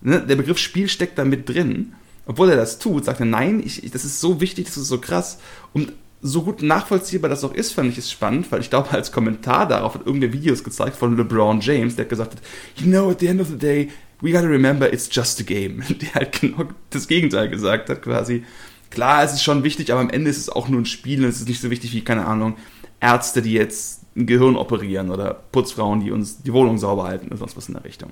ne, 0.00 0.20
der 0.20 0.36
Begriff 0.36 0.58
Spiel 0.58 0.88
steckt 0.88 1.18
da 1.18 1.24
mit 1.24 1.48
drin, 1.48 1.92
obwohl 2.26 2.50
er 2.50 2.56
das 2.56 2.78
tut, 2.78 3.04
sagt 3.04 3.20
er, 3.20 3.26
nein, 3.26 3.62
ich, 3.64 3.84
ich, 3.84 3.90
das 3.90 4.04
ist 4.04 4.20
so 4.20 4.40
wichtig, 4.40 4.66
das 4.66 4.76
ist 4.76 4.88
so 4.88 4.98
krass. 4.98 5.38
Und 5.72 5.92
so 6.22 6.42
gut 6.42 6.62
nachvollziehbar 6.62 7.30
das 7.30 7.44
auch 7.44 7.54
ist, 7.54 7.72
fand 7.72 7.90
ich 7.90 7.98
es 7.98 8.10
spannend, 8.10 8.52
weil 8.52 8.60
ich 8.60 8.70
glaube, 8.70 8.90
als 8.90 9.10
Kommentar 9.10 9.66
darauf 9.66 9.94
hat 9.94 10.06
irgendeine 10.06 10.32
Videos 10.32 10.62
gezeigt 10.62 10.96
von 10.96 11.16
LeBron 11.16 11.60
James, 11.60 11.96
der 11.96 12.04
gesagt 12.04 12.32
hat, 12.32 12.42
you 12.76 12.86
know, 12.86 13.10
at 13.10 13.20
the 13.20 13.26
end 13.26 13.40
of 13.40 13.48
the 13.48 13.56
day, 13.56 13.88
we 14.20 14.32
gotta 14.32 14.46
remember 14.46 14.92
it's 14.92 15.08
just 15.10 15.40
a 15.40 15.42
game. 15.42 15.82
Der 16.00 16.14
halt 16.14 16.40
genau 16.40 16.64
das 16.90 17.08
Gegenteil 17.08 17.48
gesagt 17.48 17.88
hat, 17.88 18.02
quasi. 18.02 18.44
Klar, 18.90 19.22
es 19.24 19.32
ist 19.32 19.44
schon 19.44 19.62
wichtig, 19.62 19.92
aber 19.92 20.00
am 20.00 20.10
Ende 20.10 20.30
ist 20.30 20.38
es 20.38 20.48
auch 20.48 20.68
nur 20.68 20.80
ein 20.80 20.86
Spiel 20.86 21.22
und 21.22 21.30
es 21.30 21.40
ist 21.40 21.48
nicht 21.48 21.60
so 21.60 21.70
wichtig 21.70 21.92
wie, 21.92 22.02
keine 22.02 22.26
Ahnung, 22.26 22.56
Ärzte, 22.98 23.40
die 23.40 23.52
jetzt 23.52 24.02
ein 24.16 24.26
Gehirn 24.26 24.56
operieren 24.56 25.10
oder 25.10 25.32
Putzfrauen, 25.52 26.00
die 26.00 26.10
uns 26.10 26.42
die 26.42 26.52
Wohnung 26.52 26.76
sauber 26.76 27.04
halten 27.04 27.28
oder 27.28 27.36
sonst 27.36 27.56
was 27.56 27.68
in 27.68 27.74
der 27.74 27.84
Richtung. 27.84 28.10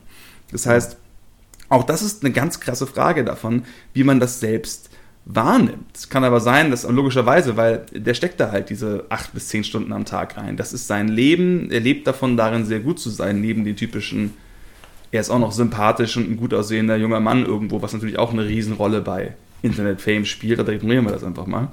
Das 0.53 0.67
heißt, 0.67 0.97
auch 1.69 1.85
das 1.85 2.03
ist 2.03 2.25
eine 2.25 2.33
ganz 2.33 2.61
krasse 2.61 2.87
Frage 2.87 3.25
davon, 3.25 3.65
wie 3.93 4.05
man 4.05 4.21
das 4.21 4.41
selbst 4.41 4.91
wahrnimmt. 5.25 5.95
Es 5.95 6.09
kann 6.09 6.25
aber 6.25 6.41
sein, 6.41 6.71
dass 6.71 6.89
logischerweise, 6.89 7.57
weil 7.57 7.85
der 7.93 8.15
steckt 8.15 8.41
da 8.41 8.51
halt 8.51 8.71
diese 8.71 9.05
acht 9.11 9.35
bis 9.35 9.49
zehn 9.49 9.63
Stunden 9.63 9.93
am 9.93 10.07
Tag 10.07 10.39
rein. 10.39 10.57
Das 10.57 10.73
ist 10.73 10.87
sein 10.87 11.09
Leben. 11.09 11.71
Er 11.71 11.81
lebt 11.81 12.07
davon, 12.07 12.37
darin 12.37 12.65
sehr 12.65 12.81
gut 12.81 12.99
zu 12.99 13.11
sein, 13.11 13.41
neben 13.41 13.65
den 13.65 13.77
typischen 13.77 14.35
er 15.11 15.21
ist 15.21 15.31
auch 15.31 15.39
noch 15.39 15.53
sympathisch 15.53 16.17
und 16.17 16.31
ein 16.31 16.37
gut 16.37 16.53
aussehender 16.53 16.97
junger 16.97 17.21
Mann 17.21 17.47
irgendwo, 17.47 17.81
was 17.81 17.93
natürlich 17.93 18.19
auch 18.19 18.33
eine 18.33 18.47
Riesenrolle 18.47 19.01
bei 19.01 19.35
Internet-Fame 19.63 20.25
spielt, 20.25 20.59
da 20.61 20.71
ignorieren 20.71 21.05
wir 21.05 21.13
das 21.13 21.25
einfach 21.25 21.47
mal. 21.47 21.73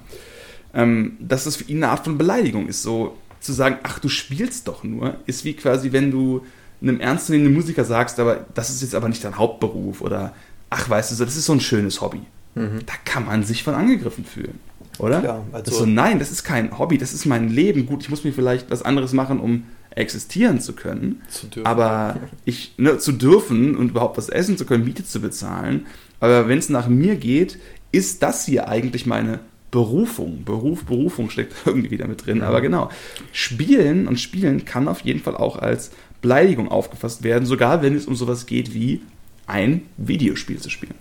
Ähm, 0.73 1.17
dass 1.19 1.43
das 1.43 1.57
für 1.57 1.65
ihn 1.65 1.83
eine 1.83 1.91
Art 1.91 2.03
von 2.03 2.17
Beleidigung 2.17 2.67
ist, 2.67 2.81
so 2.81 3.17
zu 3.39 3.53
sagen, 3.53 3.77
ach, 3.83 3.99
du 3.99 4.09
spielst 4.09 4.67
doch 4.67 4.83
nur, 4.83 5.17
ist 5.25 5.45
wie 5.45 5.53
quasi, 5.53 5.91
wenn 5.91 6.11
du 6.11 6.45
einem 6.87 6.99
ernstzunehmenden 6.99 7.53
Musiker 7.53 7.83
sagst, 7.83 8.19
aber 8.19 8.45
das 8.53 8.69
ist 8.69 8.81
jetzt 8.81 8.95
aber 8.95 9.09
nicht 9.09 9.23
dein 9.23 9.37
Hauptberuf 9.37 10.01
oder 10.01 10.33
ach, 10.69 10.89
weißt 10.89 11.11
du, 11.11 11.23
das 11.23 11.35
ist 11.35 11.45
so 11.45 11.53
ein 11.53 11.61
schönes 11.61 12.01
Hobby. 12.01 12.21
Mhm. 12.55 12.79
Da 12.85 12.93
kann 13.03 13.25
man 13.25 13.43
sich 13.43 13.63
von 13.63 13.75
angegriffen 13.75 14.25
fühlen. 14.25 14.59
Oder? 14.97 15.23
Ja, 15.23 15.43
also 15.51 15.79
so, 15.79 15.85
nein, 15.85 16.19
das 16.19 16.31
ist 16.31 16.43
kein 16.43 16.77
Hobby, 16.77 16.97
das 16.97 17.13
ist 17.13 17.25
mein 17.25 17.49
Leben. 17.49 17.85
Gut, 17.85 18.03
ich 18.03 18.09
muss 18.09 18.23
mir 18.23 18.31
vielleicht 18.31 18.71
was 18.71 18.81
anderes 18.81 19.13
machen, 19.13 19.39
um 19.39 19.65
existieren 19.91 20.59
zu 20.61 20.73
können. 20.73 21.21
Zu 21.29 21.47
aber 21.63 22.17
ich, 22.45 22.73
ne, 22.77 22.97
zu 22.97 23.11
dürfen 23.11 23.75
und 23.75 23.89
überhaupt 23.89 24.17
was 24.17 24.29
essen 24.29 24.57
zu 24.57 24.65
können, 24.65 24.85
Miete 24.85 25.05
zu 25.05 25.21
bezahlen. 25.21 25.85
Aber 26.19 26.47
wenn 26.47 26.57
es 26.57 26.69
nach 26.69 26.87
mir 26.87 27.15
geht, 27.15 27.59
ist 27.91 28.23
das 28.23 28.45
hier 28.45 28.67
eigentlich 28.67 29.05
meine 29.05 29.39
Berufung. 29.71 30.43
Beruf, 30.45 30.85
Berufung 30.85 31.29
steckt 31.29 31.53
irgendwie 31.65 31.91
wieder 31.91 32.07
mit 32.07 32.25
drin. 32.25 32.41
Aber 32.41 32.61
genau, 32.61 32.89
Spielen 33.31 34.07
und 34.07 34.19
Spielen 34.19 34.65
kann 34.65 34.87
auf 34.87 35.01
jeden 35.01 35.19
Fall 35.19 35.35
auch 35.35 35.57
als 35.57 35.91
Beleidigung 36.25 36.69
aufgefasst 36.69 37.21
werden, 37.21 37.45
sogar 37.45 37.83
wenn 37.83 37.95
es 37.95 38.07
um 38.07 38.15
sowas 38.15 38.47
geht 38.47 38.73
wie 38.73 39.01
ein 39.45 39.83
Videospiel 39.97 40.59
zu 40.59 40.71
spielen. 40.71 40.95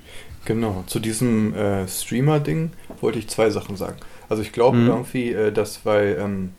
Genau, 0.44 0.84
zu 0.86 1.00
diesem 1.00 1.54
äh, 1.54 1.88
Streamer-Ding 1.88 2.72
wollte 3.00 3.18
ich 3.18 3.28
zwei 3.28 3.48
Sachen 3.48 3.76
sagen. 3.76 3.96
Also 4.28 4.42
ich 4.42 4.52
glaube 4.52 4.76
mhm. 4.76 4.88
irgendwie, 4.88 5.32
äh, 5.32 5.50
dass 5.50 5.86
weil 5.86 6.18
ähm, 6.20 6.50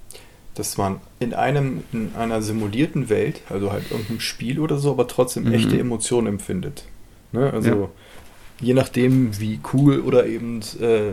dass 0.56 0.78
man 0.78 1.00
in 1.20 1.36
einem 1.36 1.84
in 1.94 2.16
einer 2.18 2.42
simulierten 2.42 3.08
Welt, 3.08 3.42
also 3.50 3.72
halt 3.72 3.92
irgendeinem 3.92 4.20
Spiel 4.20 4.60
oder 4.60 4.80
so, 4.80 4.90
aber 4.90 5.08
trotzdem 5.08 5.44
mhm. 5.44 5.54
echte 5.54 5.78
Emotionen 5.78 6.26
empfindet. 6.26 6.86
Ne? 7.34 7.54
Also 7.54 7.70
ja. 7.70 7.90
je 8.62 8.74
nachdem, 8.74 9.40
wie 9.40 9.60
cool 9.74 10.00
oder 10.00 10.26
eben 10.26 10.62
äh, 10.82 11.12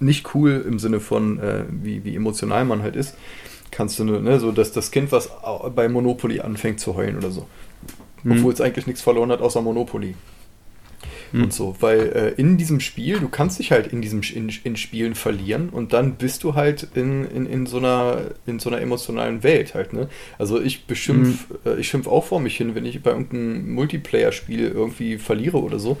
nicht 0.00 0.34
cool 0.34 0.64
im 0.66 0.80
Sinne 0.80 0.98
von 0.98 1.38
äh, 1.38 1.62
wie, 1.70 2.02
wie 2.02 2.16
emotional 2.16 2.64
man 2.64 2.82
halt 2.82 2.96
ist, 2.96 3.14
kannst 3.70 3.98
du 3.98 4.04
ne, 4.04 4.40
so 4.40 4.52
dass 4.52 4.72
das 4.72 4.90
Kind, 4.90 5.12
was 5.12 5.30
bei 5.74 5.88
Monopoly 5.88 6.40
anfängt 6.40 6.80
zu 6.80 6.94
heulen 6.96 7.16
oder 7.16 7.30
so, 7.30 7.46
mhm. 8.22 8.32
obwohl 8.32 8.52
es 8.52 8.60
eigentlich 8.60 8.86
nichts 8.86 9.02
verloren 9.02 9.30
hat 9.30 9.40
außer 9.40 9.60
Monopoly 9.60 10.14
mhm. 11.32 11.44
und 11.44 11.52
so. 11.52 11.76
Weil 11.80 12.00
äh, 12.12 12.40
in 12.40 12.56
diesem 12.56 12.80
Spiel, 12.80 13.18
du 13.20 13.28
kannst 13.28 13.58
dich 13.58 13.72
halt 13.72 13.88
in 13.88 14.00
diesem 14.02 14.22
in, 14.22 14.52
in 14.64 14.76
Spielen 14.76 15.14
verlieren 15.14 15.68
und 15.68 15.92
dann 15.92 16.14
bist 16.14 16.44
du 16.44 16.54
halt 16.54 16.88
in, 16.94 17.24
in, 17.30 17.46
in, 17.46 17.66
so 17.66 17.78
einer, 17.78 18.22
in 18.46 18.58
so 18.58 18.70
einer 18.70 18.80
emotionalen 18.80 19.42
Welt 19.42 19.74
halt, 19.74 19.92
ne? 19.92 20.08
Also 20.38 20.60
ich 20.60 20.86
beschimpf, 20.86 21.48
mhm. 21.50 21.56
äh, 21.64 21.80
ich 21.80 21.88
schimpf 21.88 22.06
auch 22.06 22.24
vor 22.24 22.40
mich 22.40 22.56
hin, 22.56 22.74
wenn 22.74 22.86
ich 22.86 23.02
bei 23.02 23.10
irgendeinem 23.10 23.72
Multiplayer-Spiel 23.74 24.68
irgendwie 24.68 25.18
verliere 25.18 25.58
oder 25.58 25.78
so. 25.78 25.98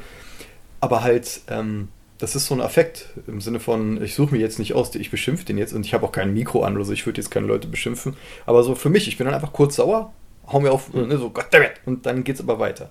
Aber 0.80 1.02
halt, 1.02 1.40
ähm, 1.48 1.88
das 2.18 2.34
ist 2.34 2.46
so 2.46 2.54
ein 2.54 2.60
Affekt 2.60 3.10
im 3.26 3.40
Sinne 3.40 3.60
von, 3.60 4.02
ich 4.02 4.14
suche 4.14 4.34
mir 4.34 4.40
jetzt 4.40 4.58
nicht 4.58 4.74
aus, 4.74 4.94
ich 4.94 5.10
beschimpfe 5.10 5.44
den 5.44 5.56
jetzt 5.56 5.72
und 5.72 5.86
ich 5.86 5.94
habe 5.94 6.04
auch 6.04 6.12
kein 6.12 6.34
Mikro 6.34 6.64
an 6.64 6.74
oder 6.74 6.84
so, 6.84 6.92
ich 6.92 7.06
würde 7.06 7.20
jetzt 7.20 7.30
keine 7.30 7.46
Leute 7.46 7.68
beschimpfen. 7.68 8.16
Aber 8.44 8.62
so 8.64 8.74
für 8.74 8.90
mich, 8.90 9.06
ich 9.06 9.16
bin 9.18 9.26
dann 9.26 9.34
einfach 9.34 9.52
kurz 9.52 9.76
sauer, 9.76 10.12
hau 10.50 10.60
mir 10.60 10.72
auf, 10.72 10.92
ne, 10.92 11.16
so 11.16 11.30
Goddammit, 11.30 11.72
und 11.86 12.06
dann 12.06 12.24
geht's 12.24 12.40
aber 12.40 12.58
weiter. 12.58 12.90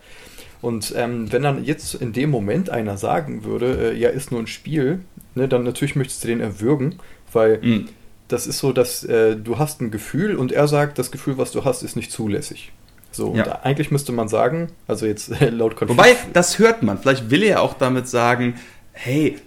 Und 0.62 0.94
ähm, 0.96 1.32
wenn 1.32 1.44
dann 1.44 1.64
jetzt 1.64 1.96
in 1.96 2.14
dem 2.14 2.30
Moment 2.30 2.70
einer 2.70 2.98
sagen 2.98 3.44
würde, 3.44 3.92
äh, 3.92 3.98
ja, 3.98 4.10
ist 4.10 4.32
nur 4.32 4.40
ein 4.40 4.48
Spiel, 4.48 5.02
ne, 5.36 5.48
dann 5.48 5.64
natürlich 5.64 5.96
möchtest 5.96 6.24
du 6.24 6.30
den 6.30 6.40
erwürgen, 6.40 6.96
weil 7.32 7.60
mhm. 7.62 7.90
das 8.30 8.48
ist 8.48 8.60
so, 8.60 8.72
dass 8.72 9.04
äh, 9.04 9.36
du 9.36 9.60
hast 9.60 9.82
ein 9.82 9.92
Gefühl 9.92 10.36
und 10.36 10.52
er 10.52 10.68
sagt, 10.68 10.98
das 10.98 11.12
Gefühl, 11.12 11.38
was 11.38 11.52
du 11.52 11.66
hast, 11.66 11.84
ist 11.84 11.96
nicht 11.96 12.12
zulässig. 12.12 12.72
So, 13.12 13.34
ja. 13.36 13.44
und 13.44 13.66
eigentlich 13.66 13.92
müsste 13.92 14.12
man 14.12 14.28
sagen, 14.28 14.70
also 14.88 15.06
jetzt 15.06 15.32
laut 15.52 15.76
Konflikt. 15.76 16.00
Wobei, 16.00 16.16
das 16.34 16.60
hört 16.60 16.84
man. 16.84 16.98
Vielleicht 16.98 17.30
will 17.30 17.44
er 17.44 17.62
auch 17.62 17.74
damit 17.74 18.08
sagen, 18.08 18.56
hey, 18.98 19.38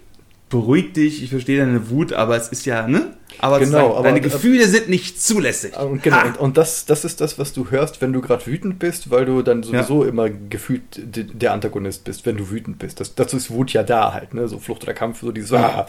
beruhig 0.49 0.93
dich, 0.93 1.23
ich 1.23 1.29
verstehe 1.29 1.59
deine 1.59 1.89
Wut, 1.89 2.13
aber 2.13 2.35
es 2.35 2.49
ist 2.49 2.65
ja, 2.65 2.87
ne? 2.87 3.13
Aber, 3.39 3.59
genau, 3.59 3.95
aber 3.95 4.03
deine 4.03 4.21
Gefühle 4.21 4.67
sind 4.67 4.89
nicht 4.89 5.21
zulässig. 5.21 5.77
Und, 5.77 6.03
genau, 6.03 6.25
und, 6.25 6.37
und, 6.37 6.57
das, 6.57 6.85
das 6.85 7.05
ist 7.05 7.21
das, 7.21 7.39
was 7.39 7.53
du 7.53 7.71
hörst, 7.71 8.01
wenn 8.01 8.13
du 8.13 8.21
gerade 8.21 8.45
wütend 8.45 8.77
bist, 8.77 9.09
weil 9.09 9.25
du 9.25 9.41
dann 9.41 9.63
sowieso 9.63 10.03
ja. 10.03 10.09
immer 10.09 10.29
gefühlt 10.29 10.83
der 10.93 11.53
Antagonist 11.53 12.03
bist, 12.03 12.25
wenn 12.25 12.37
du 12.37 12.49
wütend 12.49 12.77
bist. 12.79 12.99
Das, 12.99 13.15
dazu 13.15 13.37
ist 13.37 13.49
Wut 13.49 13.71
ja 13.73 13.83
da 13.83 14.13
halt, 14.13 14.33
ne? 14.33 14.47
So 14.47 14.59
Flucht 14.59 14.83
oder 14.83 14.93
Kampf, 14.93 15.21
so 15.21 15.31
dieses 15.31 15.53
ah. 15.53 15.87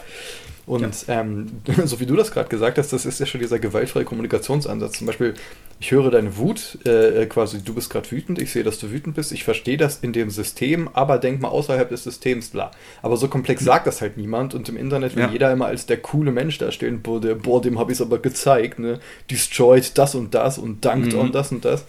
Und 0.65 1.07
ja. 1.07 1.19
ähm, 1.21 1.47
so 1.85 1.99
wie 1.99 2.05
du 2.05 2.15
das 2.15 2.31
gerade 2.31 2.47
gesagt 2.47 2.77
hast, 2.77 2.93
das 2.93 3.05
ist 3.05 3.19
ja 3.19 3.25
schon 3.25 3.41
dieser 3.41 3.59
gewaltfreie 3.59 4.05
Kommunikationsansatz. 4.05 4.97
Zum 4.97 5.07
Beispiel, 5.07 5.33
ich 5.79 5.91
höre 5.91 6.09
deine 6.09 6.37
Wut, 6.37 6.79
äh, 6.85 7.25
quasi, 7.25 7.61
du 7.61 7.73
bist 7.73 7.89
gerade 7.89 8.09
wütend, 8.09 8.39
ich 8.39 8.51
sehe, 8.51 8.63
dass 8.63 8.79
du 8.79 8.91
wütend 8.91 9.15
bist, 9.15 9.33
ich 9.33 9.43
verstehe 9.43 9.75
das 9.75 9.97
in 9.97 10.13
dem 10.13 10.29
System, 10.29 10.89
aber 10.93 11.17
denk 11.17 11.41
mal 11.41 11.49
außerhalb 11.49 11.89
des 11.89 12.05
Systems, 12.05 12.49
bla. 12.49 12.71
Aber 13.01 13.17
so 13.17 13.27
komplex 13.27 13.63
sagt 13.63 13.87
das 13.87 14.01
halt 14.01 14.15
niemand 14.15 14.55
und 14.55 14.69
im 14.69 14.77
Internet 14.77 15.15
will 15.15 15.23
ja. 15.23 15.29
jeder 15.29 15.51
immer 15.51 15.65
als 15.65 15.85
der 15.85 15.97
coole 15.97 16.31
Mensch 16.31 16.57
dastehen, 16.57 17.01
boah, 17.01 17.19
der, 17.19 17.35
boah 17.35 17.61
dem 17.61 17.77
habe 17.77 17.91
ich 17.91 17.97
es 17.97 18.01
aber 18.01 18.19
gezeigt, 18.19 18.79
ne? 18.79 18.99
Destroyed 19.29 19.97
das 19.97 20.15
und 20.15 20.33
das 20.33 20.57
und 20.57 20.85
dankt 20.85 21.13
mhm. 21.13 21.19
on 21.19 21.31
das 21.33 21.51
und 21.51 21.65
das. 21.65 21.85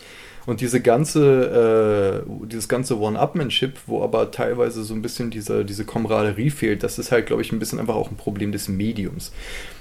Und 0.46 0.61
diese 0.61 0.80
ganze, 0.80 2.24
äh, 2.26 2.46
dieses 2.46 2.68
ganze 2.68 2.98
One-Upmanship, 2.98 3.78
wo 3.87 4.02
aber 4.02 4.30
teilweise 4.30 4.85
so 4.85 4.94
ein 4.94 5.00
bisschen 5.00 5.30
diese, 5.30 5.64
diese 5.64 5.85
Kameraderie 5.85 6.50
fehlt, 6.50 6.83
das 6.83 6.98
ist 6.98 7.12
halt, 7.12 7.26
glaube 7.26 7.42
ich, 7.42 7.52
ein 7.52 7.59
bisschen 7.59 7.78
einfach 7.78 7.94
auch 7.94 8.11
ein 8.11 8.16
Problem 8.16 8.52
des 8.52 8.68
Mediums. 8.68 9.33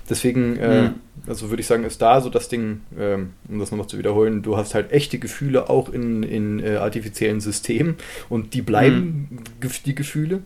Deswegen, 0.09 0.57
äh, 0.57 0.81
mhm. 0.83 0.93
also 1.27 1.49
würde 1.49 1.61
ich 1.61 1.67
sagen, 1.67 1.83
ist 1.83 2.01
da 2.01 2.21
so 2.21 2.29
das 2.29 2.49
Ding, 2.49 2.81
äh, 2.97 3.15
um 3.49 3.59
das 3.59 3.71
nochmal 3.71 3.87
zu 3.87 3.97
wiederholen, 3.97 4.41
du 4.41 4.57
hast 4.57 4.73
halt 4.73 4.91
echte 4.91 5.17
Gefühle 5.17 5.69
auch 5.69 5.89
in, 5.89 6.23
in 6.23 6.59
äh, 6.59 6.75
artifiziellen 6.75 7.41
Systemen 7.41 7.95
und 8.29 8.53
die 8.53 8.61
bleiben, 8.61 9.27
mhm. 9.29 9.69
die 9.85 9.95
Gefühle. 9.95 10.41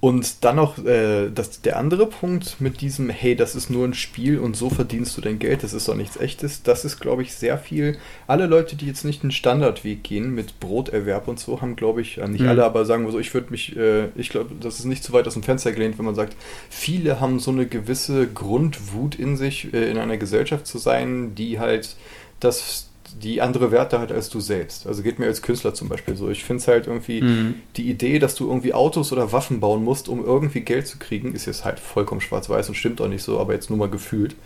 Und 0.00 0.44
dann 0.44 0.56
noch 0.56 0.82
äh, 0.82 1.28
das, 1.28 1.60
der 1.60 1.76
andere 1.76 2.06
Punkt 2.06 2.58
mit 2.58 2.80
diesem, 2.80 3.10
hey, 3.10 3.36
das 3.36 3.54
ist 3.54 3.68
nur 3.68 3.86
ein 3.86 3.92
Spiel 3.92 4.38
und 4.38 4.56
so 4.56 4.70
verdienst 4.70 5.14
du 5.16 5.20
dein 5.20 5.38
Geld, 5.38 5.62
das 5.62 5.74
ist 5.74 5.88
doch 5.88 5.94
nichts 5.94 6.16
echtes, 6.16 6.62
das 6.62 6.86
ist, 6.86 7.00
glaube 7.00 7.20
ich, 7.20 7.34
sehr 7.34 7.58
viel. 7.58 7.98
Alle 8.26 8.46
Leute, 8.46 8.76
die 8.76 8.86
jetzt 8.86 9.04
nicht 9.04 9.22
den 9.22 9.30
Standardweg 9.30 10.02
gehen 10.02 10.34
mit 10.34 10.58
Broterwerb 10.58 11.28
und 11.28 11.38
so, 11.38 11.60
haben, 11.60 11.76
glaube 11.76 12.00
ich, 12.00 12.16
äh, 12.16 12.26
nicht 12.28 12.40
mhm. 12.40 12.48
alle, 12.48 12.64
aber 12.64 12.86
sagen 12.86 13.04
wir 13.04 13.12
so, 13.12 13.18
ich 13.18 13.34
würde 13.34 13.50
mich, 13.50 13.76
äh, 13.76 14.08
ich 14.14 14.30
glaube, 14.30 14.54
das 14.58 14.78
ist 14.78 14.86
nicht 14.86 15.04
zu 15.04 15.12
weit 15.12 15.26
aus 15.26 15.34
dem 15.34 15.42
Fenster 15.42 15.70
gelehnt, 15.72 15.98
wenn 15.98 16.06
man 16.06 16.14
sagt, 16.14 16.34
viele 16.70 17.20
haben 17.20 17.38
so 17.38 17.50
eine 17.50 17.66
gewisse 17.66 18.26
Grundwut 18.26 19.16
in 19.16 19.36
sich, 19.36 19.74
äh, 19.74 19.90
in 19.90 19.98
einer 19.98 20.16
Gesellschaft 20.16 20.66
zu 20.66 20.78
sein, 20.78 21.34
die 21.34 21.58
halt 21.58 21.96
das 22.40 22.89
die 23.18 23.40
andere 23.40 23.70
Werte 23.70 23.98
halt 23.98 24.12
als 24.12 24.28
du 24.28 24.40
selbst. 24.40 24.86
Also 24.86 25.02
geht 25.02 25.18
mir 25.18 25.26
als 25.26 25.42
Künstler 25.42 25.74
zum 25.74 25.88
Beispiel 25.88 26.16
so. 26.16 26.28
Ich 26.30 26.44
finde 26.44 26.60
es 26.60 26.68
halt 26.68 26.86
irgendwie, 26.86 27.22
mhm. 27.22 27.54
die 27.76 27.88
Idee, 27.90 28.18
dass 28.18 28.34
du 28.34 28.48
irgendwie 28.48 28.74
Autos 28.74 29.12
oder 29.12 29.32
Waffen 29.32 29.60
bauen 29.60 29.84
musst, 29.84 30.08
um 30.08 30.24
irgendwie 30.24 30.60
Geld 30.60 30.86
zu 30.86 30.98
kriegen, 30.98 31.34
ist 31.34 31.46
jetzt 31.46 31.64
halt 31.64 31.80
vollkommen 31.80 32.20
schwarz-weiß 32.20 32.68
und 32.68 32.74
stimmt 32.74 33.00
auch 33.00 33.08
nicht 33.08 33.22
so, 33.22 33.38
aber 33.38 33.54
jetzt 33.54 33.70
nur 33.70 33.78
mal 33.78 33.88
gefühlt. 33.88 34.36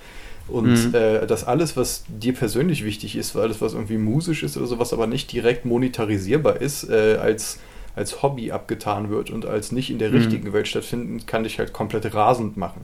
Und 0.46 0.88
mhm. 0.88 0.94
äh, 0.94 1.26
dass 1.26 1.44
alles, 1.44 1.76
was 1.76 2.04
dir 2.08 2.34
persönlich 2.34 2.84
wichtig 2.84 3.16
ist, 3.16 3.34
alles, 3.36 3.60
was 3.60 3.72
irgendwie 3.72 3.96
musisch 3.96 4.42
ist 4.42 4.56
oder 4.56 4.66
sowas, 4.66 4.92
aber 4.92 5.06
nicht 5.06 5.32
direkt 5.32 5.64
monetarisierbar 5.64 6.60
ist, 6.60 6.88
äh, 6.90 7.16
als, 7.20 7.58
als 7.96 8.22
Hobby 8.22 8.52
abgetan 8.52 9.08
wird 9.10 9.30
und 9.30 9.46
als 9.46 9.72
nicht 9.72 9.90
in 9.90 9.98
der 9.98 10.10
mhm. 10.10 10.16
richtigen 10.16 10.52
Welt 10.52 10.68
stattfinden, 10.68 11.24
kann 11.26 11.44
dich 11.44 11.58
halt 11.58 11.72
komplett 11.72 12.14
rasend 12.14 12.56
machen. 12.56 12.82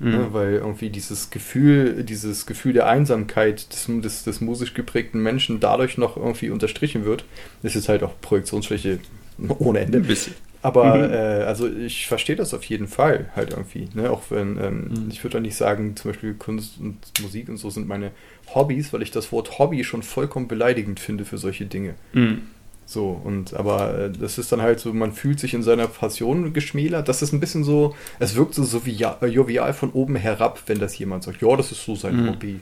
Mhm. 0.00 0.10
Ne, 0.10 0.28
weil 0.32 0.52
irgendwie 0.54 0.90
dieses 0.90 1.30
Gefühl, 1.30 2.02
dieses 2.02 2.46
Gefühl 2.46 2.72
der 2.72 2.88
Einsamkeit 2.88 3.72
des, 3.72 3.86
des, 3.88 4.24
des 4.24 4.40
musisch 4.40 4.74
geprägten 4.74 5.22
Menschen 5.22 5.60
dadurch 5.60 5.98
noch 5.98 6.16
irgendwie 6.16 6.50
unterstrichen 6.50 7.04
wird. 7.04 7.24
Das 7.62 7.76
ist 7.76 7.88
halt 7.88 8.02
auch 8.02 8.12
Projektionsfläche 8.20 8.98
ohne 9.58 9.80
Ende. 9.80 9.98
Ein 9.98 10.04
bisschen. 10.04 10.34
Aber 10.62 10.94
mhm. 10.96 11.12
äh, 11.12 11.16
also 11.44 11.68
ich 11.68 12.06
verstehe 12.06 12.36
das 12.36 12.54
auf 12.54 12.64
jeden 12.64 12.88
Fall 12.88 13.30
halt 13.36 13.50
irgendwie. 13.50 13.88
Ne? 13.92 14.10
Auch 14.10 14.22
wenn, 14.30 14.56
ähm, 14.56 14.88
mhm. 14.88 15.08
ich 15.10 15.22
würde 15.22 15.36
auch 15.36 15.42
nicht 15.42 15.56
sagen, 15.56 15.94
zum 15.94 16.10
Beispiel 16.10 16.32
Kunst 16.34 16.80
und 16.80 16.96
Musik 17.20 17.50
und 17.50 17.58
so 17.58 17.68
sind 17.68 17.86
meine 17.86 18.12
Hobbys, 18.54 18.90
weil 18.92 19.02
ich 19.02 19.10
das 19.10 19.30
Wort 19.30 19.58
Hobby 19.58 19.84
schon 19.84 20.02
vollkommen 20.02 20.48
beleidigend 20.48 21.00
finde 21.00 21.26
für 21.26 21.36
solche 21.36 21.66
Dinge. 21.66 21.94
Mhm. 22.14 22.42
So, 22.86 23.20
und 23.24 23.54
aber 23.54 23.98
äh, 23.98 24.10
das 24.10 24.38
ist 24.38 24.52
dann 24.52 24.60
halt 24.60 24.78
so, 24.78 24.92
man 24.92 25.12
fühlt 25.12 25.40
sich 25.40 25.54
in 25.54 25.62
seiner 25.62 25.86
Passion 25.86 26.52
geschmälert. 26.52 27.08
Das 27.08 27.22
ist 27.22 27.32
ein 27.32 27.40
bisschen 27.40 27.64
so, 27.64 27.94
es 28.18 28.36
wirkt 28.36 28.54
so, 28.54 28.64
so 28.64 28.84
wie 28.84 29.02
äh, 29.02 29.26
jovial 29.26 29.72
von 29.72 29.90
oben 29.92 30.16
herab, 30.16 30.62
wenn 30.66 30.78
das 30.78 30.96
jemand 30.98 31.24
sagt, 31.24 31.40
ja, 31.40 31.56
das 31.56 31.72
ist 31.72 31.84
so 31.84 31.94
sein 31.94 32.22
mhm. 32.22 32.30
Hobby. 32.30 32.60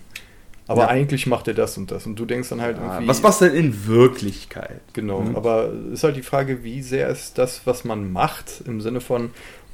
Aber 0.69 0.83
ja. 0.83 0.89
eigentlich 0.89 1.27
macht 1.27 1.49
er 1.49 1.55
das 1.55 1.77
und 1.77 1.91
das. 1.91 2.07
Und 2.07 2.17
du 2.17 2.25
denkst 2.25 2.49
dann 2.49 2.61
halt 2.61 2.79
irgendwie. 2.79 3.09
Was 3.09 3.21
machst 3.21 3.41
du 3.41 3.47
denn 3.47 3.57
in 3.57 3.87
Wirklichkeit? 3.87 4.81
Genau, 4.93 5.21
mhm. 5.21 5.37
aber 5.37 5.73
ist 5.93 6.05
halt 6.05 6.17
die 6.17 6.23
Frage, 6.23 6.63
wie 6.63 6.83
sehr 6.83 7.09
ist 7.09 7.37
das, 7.37 7.63
was 7.67 7.85
man 7.85 8.13
macht, 8.13 8.63
im 8.65 8.81
Sinne 8.81 9.01
von, 9.01 9.31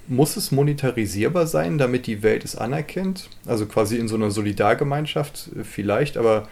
muss 0.08 0.36
es 0.36 0.50
monetarisierbar 0.50 1.46
sein, 1.46 1.76
damit 1.76 2.06
die 2.06 2.22
Welt 2.22 2.44
es 2.44 2.56
anerkennt? 2.56 3.28
Also 3.46 3.66
quasi 3.66 3.98
in 3.98 4.08
so 4.08 4.16
einer 4.16 4.30
Solidargemeinschaft 4.30 5.50
äh, 5.58 5.64
vielleicht, 5.64 6.16
aber 6.16 6.48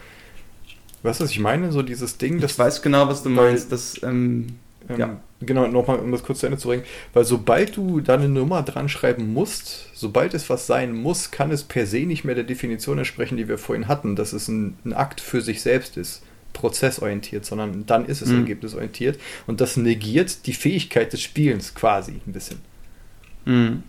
Weißt 1.07 1.21
du, 1.21 1.23
was 1.23 1.31
ich 1.31 1.39
meine? 1.39 1.71
So 1.71 1.81
dieses 1.81 2.17
Ding, 2.17 2.39
das. 2.41 2.51
Ich 2.51 2.59
weiß 2.59 2.81
genau, 2.81 3.07
was 3.07 3.23
du 3.23 3.29
meinst. 3.29 3.71
Das, 3.71 4.01
ähm, 4.03 4.47
ähm, 4.89 4.99
ja. 4.99 5.19
Genau, 5.39 5.67
nochmal, 5.67 5.99
um 5.99 6.11
das 6.11 6.23
kurz 6.23 6.39
zu 6.39 6.47
Ende 6.47 6.57
zu 6.57 6.67
bringen. 6.67 6.83
Weil 7.13 7.23
sobald 7.23 7.77
du 7.77 8.01
da 8.01 8.15
eine 8.15 8.27
Nummer 8.27 8.63
dran 8.63 8.89
schreiben 8.89 9.33
musst, 9.33 9.87
sobald 9.93 10.33
es 10.33 10.49
was 10.49 10.67
sein 10.67 10.93
muss, 10.93 11.31
kann 11.31 11.51
es 11.51 11.63
per 11.63 11.85
se 11.85 11.99
nicht 11.99 12.25
mehr 12.25 12.35
der 12.35 12.43
Definition 12.43 12.97
entsprechen, 12.97 13.37
die 13.37 13.47
wir 13.47 13.57
vorhin 13.57 13.87
hatten, 13.87 14.15
dass 14.15 14.33
es 14.33 14.47
ein, 14.47 14.77
ein 14.83 14.93
Akt 14.93 15.21
für 15.21 15.41
sich 15.41 15.61
selbst 15.61 15.95
ist 15.97 16.23
prozessorientiert, 16.53 17.45
sondern 17.45 17.85
dann 17.85 18.05
ist 18.05 18.21
es 18.21 18.29
mhm. 18.29 18.39
ergebnisorientiert 18.39 19.19
und 19.45 19.61
das 19.61 19.77
negiert 19.77 20.47
die 20.47 20.53
Fähigkeit 20.53 21.13
des 21.13 21.21
Spielens 21.21 21.75
quasi 21.75 22.19
ein 22.25 22.33
bisschen. 22.33 22.57
Mhm. 23.45 23.83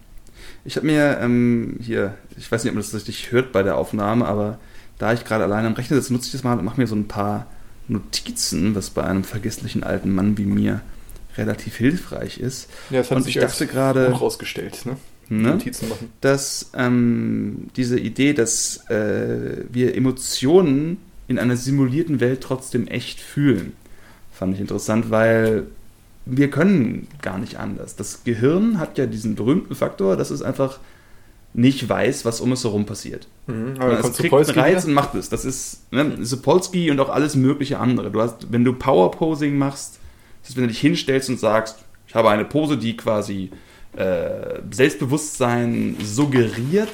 Ich 0.64 0.76
habe 0.76 0.86
mir 0.86 1.18
ähm, 1.22 1.78
hier, 1.80 2.14
ich 2.36 2.50
weiß 2.50 2.62
nicht, 2.62 2.70
ob 2.70 2.74
man 2.74 2.82
das 2.82 2.94
richtig 2.94 3.32
hört 3.32 3.52
bei 3.52 3.62
der 3.62 3.78
Aufnahme, 3.78 4.26
aber 4.26 4.58
da 4.98 5.12
ich 5.12 5.24
gerade 5.24 5.44
alleine 5.44 5.68
am 5.68 5.74
Rechner 5.74 5.96
sitze, 5.96 6.12
nutze 6.12 6.26
ich 6.26 6.32
das 6.32 6.42
mal 6.44 6.58
und 6.58 6.64
mache 6.64 6.80
mir 6.80 6.86
so 6.86 6.96
ein 6.96 7.08
paar 7.08 7.46
Notizen, 7.88 8.74
was 8.74 8.90
bei 8.90 9.04
einem 9.04 9.24
vergesslichen 9.24 9.82
alten 9.82 10.14
Mann 10.14 10.36
wie 10.38 10.44
mir 10.46 10.80
relativ 11.36 11.76
hilfreich 11.76 12.38
ist. 12.38 12.68
Ja, 12.90 12.98
das 12.98 13.10
hat 13.10 13.16
Und 13.18 13.22
sich 13.24 13.36
ich 13.36 13.40
dachte 13.40 13.66
gerade, 13.66 14.10
rausgestellt, 14.10 14.84
ne? 14.86 14.96
ne, 15.28 15.52
Notizen 15.52 15.88
machen. 15.88 16.10
dass 16.20 16.70
ähm, 16.74 17.68
diese 17.76 17.98
Idee, 17.98 18.32
dass 18.34 18.88
äh, 18.90 19.64
wir 19.70 19.94
Emotionen 19.94 20.98
in 21.28 21.38
einer 21.38 21.56
simulierten 21.56 22.20
Welt 22.20 22.40
trotzdem 22.42 22.86
echt 22.88 23.20
fühlen, 23.20 23.74
fand 24.32 24.54
ich 24.54 24.60
interessant, 24.60 25.10
weil 25.10 25.66
wir 26.26 26.50
können 26.50 27.06
gar 27.22 27.38
nicht 27.38 27.56
anders. 27.58 27.96
Das 27.96 28.24
Gehirn 28.24 28.78
hat 28.78 28.98
ja 28.98 29.06
diesen 29.06 29.34
berühmten 29.34 29.74
Faktor, 29.74 30.16
dass 30.16 30.30
es 30.30 30.42
einfach 30.42 30.78
nicht 31.58 31.88
weiß, 31.88 32.24
was 32.24 32.40
um 32.40 32.52
es 32.52 32.62
herum 32.64 32.86
passiert. 32.86 33.26
Mhm, 33.48 33.74
aber 33.80 33.98
es 33.98 34.12
kriegt 34.16 34.32
einen 34.32 34.44
Reiz 34.50 34.82
wieder. 34.84 34.88
und 34.88 34.94
macht 34.94 35.14
es. 35.16 35.28
Das 35.28 35.44
ist 35.44 35.92
ne, 35.92 36.12
Sapolsky 36.20 36.90
und 36.90 37.00
auch 37.00 37.08
alles 37.08 37.34
mögliche 37.34 37.78
andere. 37.78 38.10
Du 38.10 38.20
hast, 38.20 38.52
wenn 38.52 38.64
du 38.64 38.72
Power-Posing 38.72 39.58
machst, 39.58 39.98
das 40.42 40.50
ist, 40.50 40.56
wenn 40.56 40.62
du 40.64 40.68
dich 40.68 40.80
hinstellst 40.80 41.28
und 41.30 41.40
sagst, 41.40 41.76
ich 42.06 42.14
habe 42.14 42.30
eine 42.30 42.44
Pose, 42.44 42.76
die 42.78 42.96
quasi 42.96 43.50
äh, 43.96 44.60
Selbstbewusstsein 44.70 45.96
suggeriert, 46.02 46.88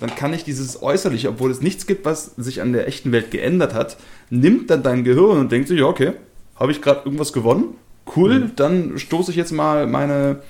dann 0.00 0.14
kann 0.14 0.32
ich 0.32 0.44
dieses 0.44 0.82
Äußerliche, 0.82 1.28
obwohl 1.28 1.50
es 1.50 1.60
nichts 1.60 1.86
gibt, 1.86 2.04
was 2.04 2.32
sich 2.36 2.60
an 2.62 2.72
der 2.72 2.86
echten 2.88 3.12
Welt 3.12 3.30
geändert 3.30 3.74
hat, 3.74 3.96
nimmt 4.30 4.70
dann 4.70 4.82
dein 4.82 5.04
Gehirn 5.04 5.38
und 5.38 5.52
denkt 5.52 5.68
sich, 5.68 5.78
ja, 5.80 5.86
okay, 5.86 6.12
habe 6.56 6.72
ich 6.72 6.80
gerade 6.82 7.02
irgendwas 7.04 7.32
gewonnen? 7.32 7.74
Cool, 8.14 8.40
Mhm. 8.40 8.50
dann 8.56 8.98
stoße 8.98 9.30
ich 9.30 9.36
jetzt 9.36 9.52
mal 9.52 9.86
meine 9.86 10.40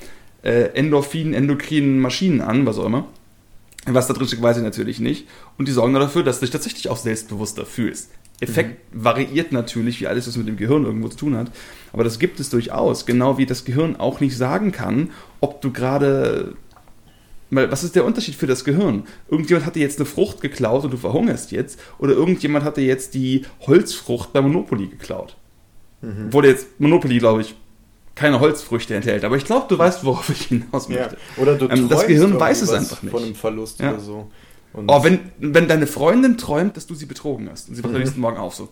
äh, 0.42 0.70
Endorphin, 0.74 1.32
endokrinen 1.34 1.98
Maschinen 2.00 2.40
an, 2.40 2.66
was 2.66 2.78
auch 2.78 2.86
immer. 2.86 3.06
Was 3.86 4.08
da 4.08 4.14
drin 4.14 4.26
steckt, 4.26 4.42
weiß 4.42 4.56
ich 4.56 4.62
natürlich 4.62 4.98
nicht. 4.98 5.28
Und 5.58 5.68
die 5.68 5.72
sorgen 5.72 5.94
dafür, 5.94 6.24
dass 6.24 6.40
du 6.40 6.46
dich 6.46 6.52
tatsächlich 6.52 6.88
auch 6.88 6.96
selbstbewusster 6.96 7.64
fühlst. 7.64 8.10
Effekt 8.40 8.80
variiert 8.92 9.52
natürlich, 9.52 10.00
wie 10.00 10.06
alles, 10.06 10.26
was 10.26 10.36
mit 10.36 10.46
dem 10.46 10.56
Gehirn 10.56 10.84
irgendwo 10.84 11.08
zu 11.08 11.16
tun 11.16 11.36
hat. 11.36 11.50
Aber 11.92 12.04
das 12.04 12.18
gibt 12.18 12.38
es 12.38 12.50
durchaus. 12.50 13.06
Genau 13.06 13.38
wie 13.38 13.46
das 13.46 13.64
Gehirn 13.64 13.96
auch 13.96 14.20
nicht 14.20 14.36
sagen 14.36 14.72
kann, 14.72 15.10
ob 15.40 15.62
du 15.62 15.72
gerade. 15.72 16.54
Weil, 17.48 17.70
was 17.70 17.84
ist 17.84 17.94
der 17.94 18.04
Unterschied 18.04 18.34
für 18.34 18.48
das 18.48 18.64
Gehirn? 18.64 19.04
Irgendjemand 19.30 19.64
hat 19.64 19.76
dir 19.76 19.80
jetzt 19.80 19.98
eine 19.98 20.06
Frucht 20.06 20.40
geklaut 20.40 20.84
und 20.84 20.92
du 20.92 20.96
verhungerst 20.96 21.52
jetzt. 21.52 21.80
Oder 21.98 22.12
irgendjemand 22.12 22.64
hat 22.64 22.76
dir 22.76 22.84
jetzt 22.84 23.14
die 23.14 23.46
Holzfrucht 23.66 24.32
bei 24.32 24.42
Monopoly 24.42 24.88
geklaut. 24.88 25.36
Mhm. 26.02 26.26
Obwohl 26.26 26.46
jetzt 26.46 26.80
Monopoly, 26.80 27.18
glaube 27.18 27.42
ich, 27.42 27.54
keine 28.16 28.40
Holzfrüchte 28.40 28.94
enthält. 28.96 29.22
Aber 29.24 29.36
ich 29.36 29.44
glaube, 29.44 29.66
du 29.68 29.78
weißt, 29.78 30.02
worauf 30.04 30.28
ich 30.30 30.46
hinaus 30.46 30.88
Ja. 30.88 31.00
möchte. 31.02 31.16
Oder 31.36 31.54
du 31.56 31.68
Ähm, 31.68 31.88
das 31.88 32.06
Gehirn 32.08 32.40
weiß 32.40 32.62
es 32.62 32.70
einfach 32.70 33.02
nicht. 33.02 33.12
Von 33.12 33.22
einem 33.22 33.34
Verlust 33.36 33.78
Ja. 33.78 33.92
oder 33.92 34.00
so. 34.00 34.30
Und 34.72 34.90
Oh, 34.90 35.04
wenn, 35.04 35.20
wenn 35.38 35.68
deine 35.68 35.86
Freundin 35.86 36.36
träumt, 36.36 36.76
dass 36.76 36.86
du 36.86 36.94
sie 36.94 37.06
betrogen 37.06 37.48
hast 37.50 37.68
und 37.68 37.76
sie 37.76 37.84
wacht 37.84 37.94
am 37.94 38.00
nächsten 38.00 38.20
Morgen 38.20 38.36
auf 38.38 38.54
so. 38.54 38.68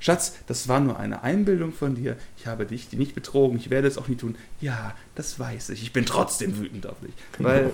Schatz, 0.00 0.34
das 0.46 0.68
war 0.68 0.80
nur 0.80 0.98
eine 0.98 1.22
Einbildung 1.22 1.72
von 1.72 1.94
dir. 1.94 2.16
Ich 2.36 2.46
habe 2.46 2.66
dich 2.66 2.92
nicht 2.92 3.14
betrogen. 3.14 3.56
Ich 3.56 3.70
werde 3.70 3.88
es 3.88 3.96
auch 3.96 4.08
nie 4.08 4.16
tun. 4.16 4.36
Ja, 4.60 4.94
das 5.14 5.38
weiß 5.38 5.70
ich. 5.70 5.82
Ich 5.82 5.92
bin 5.92 6.04
trotzdem 6.04 6.58
wütend 6.58 6.86
auf 6.86 6.96
dich. 7.00 7.12
Weil, 7.38 7.70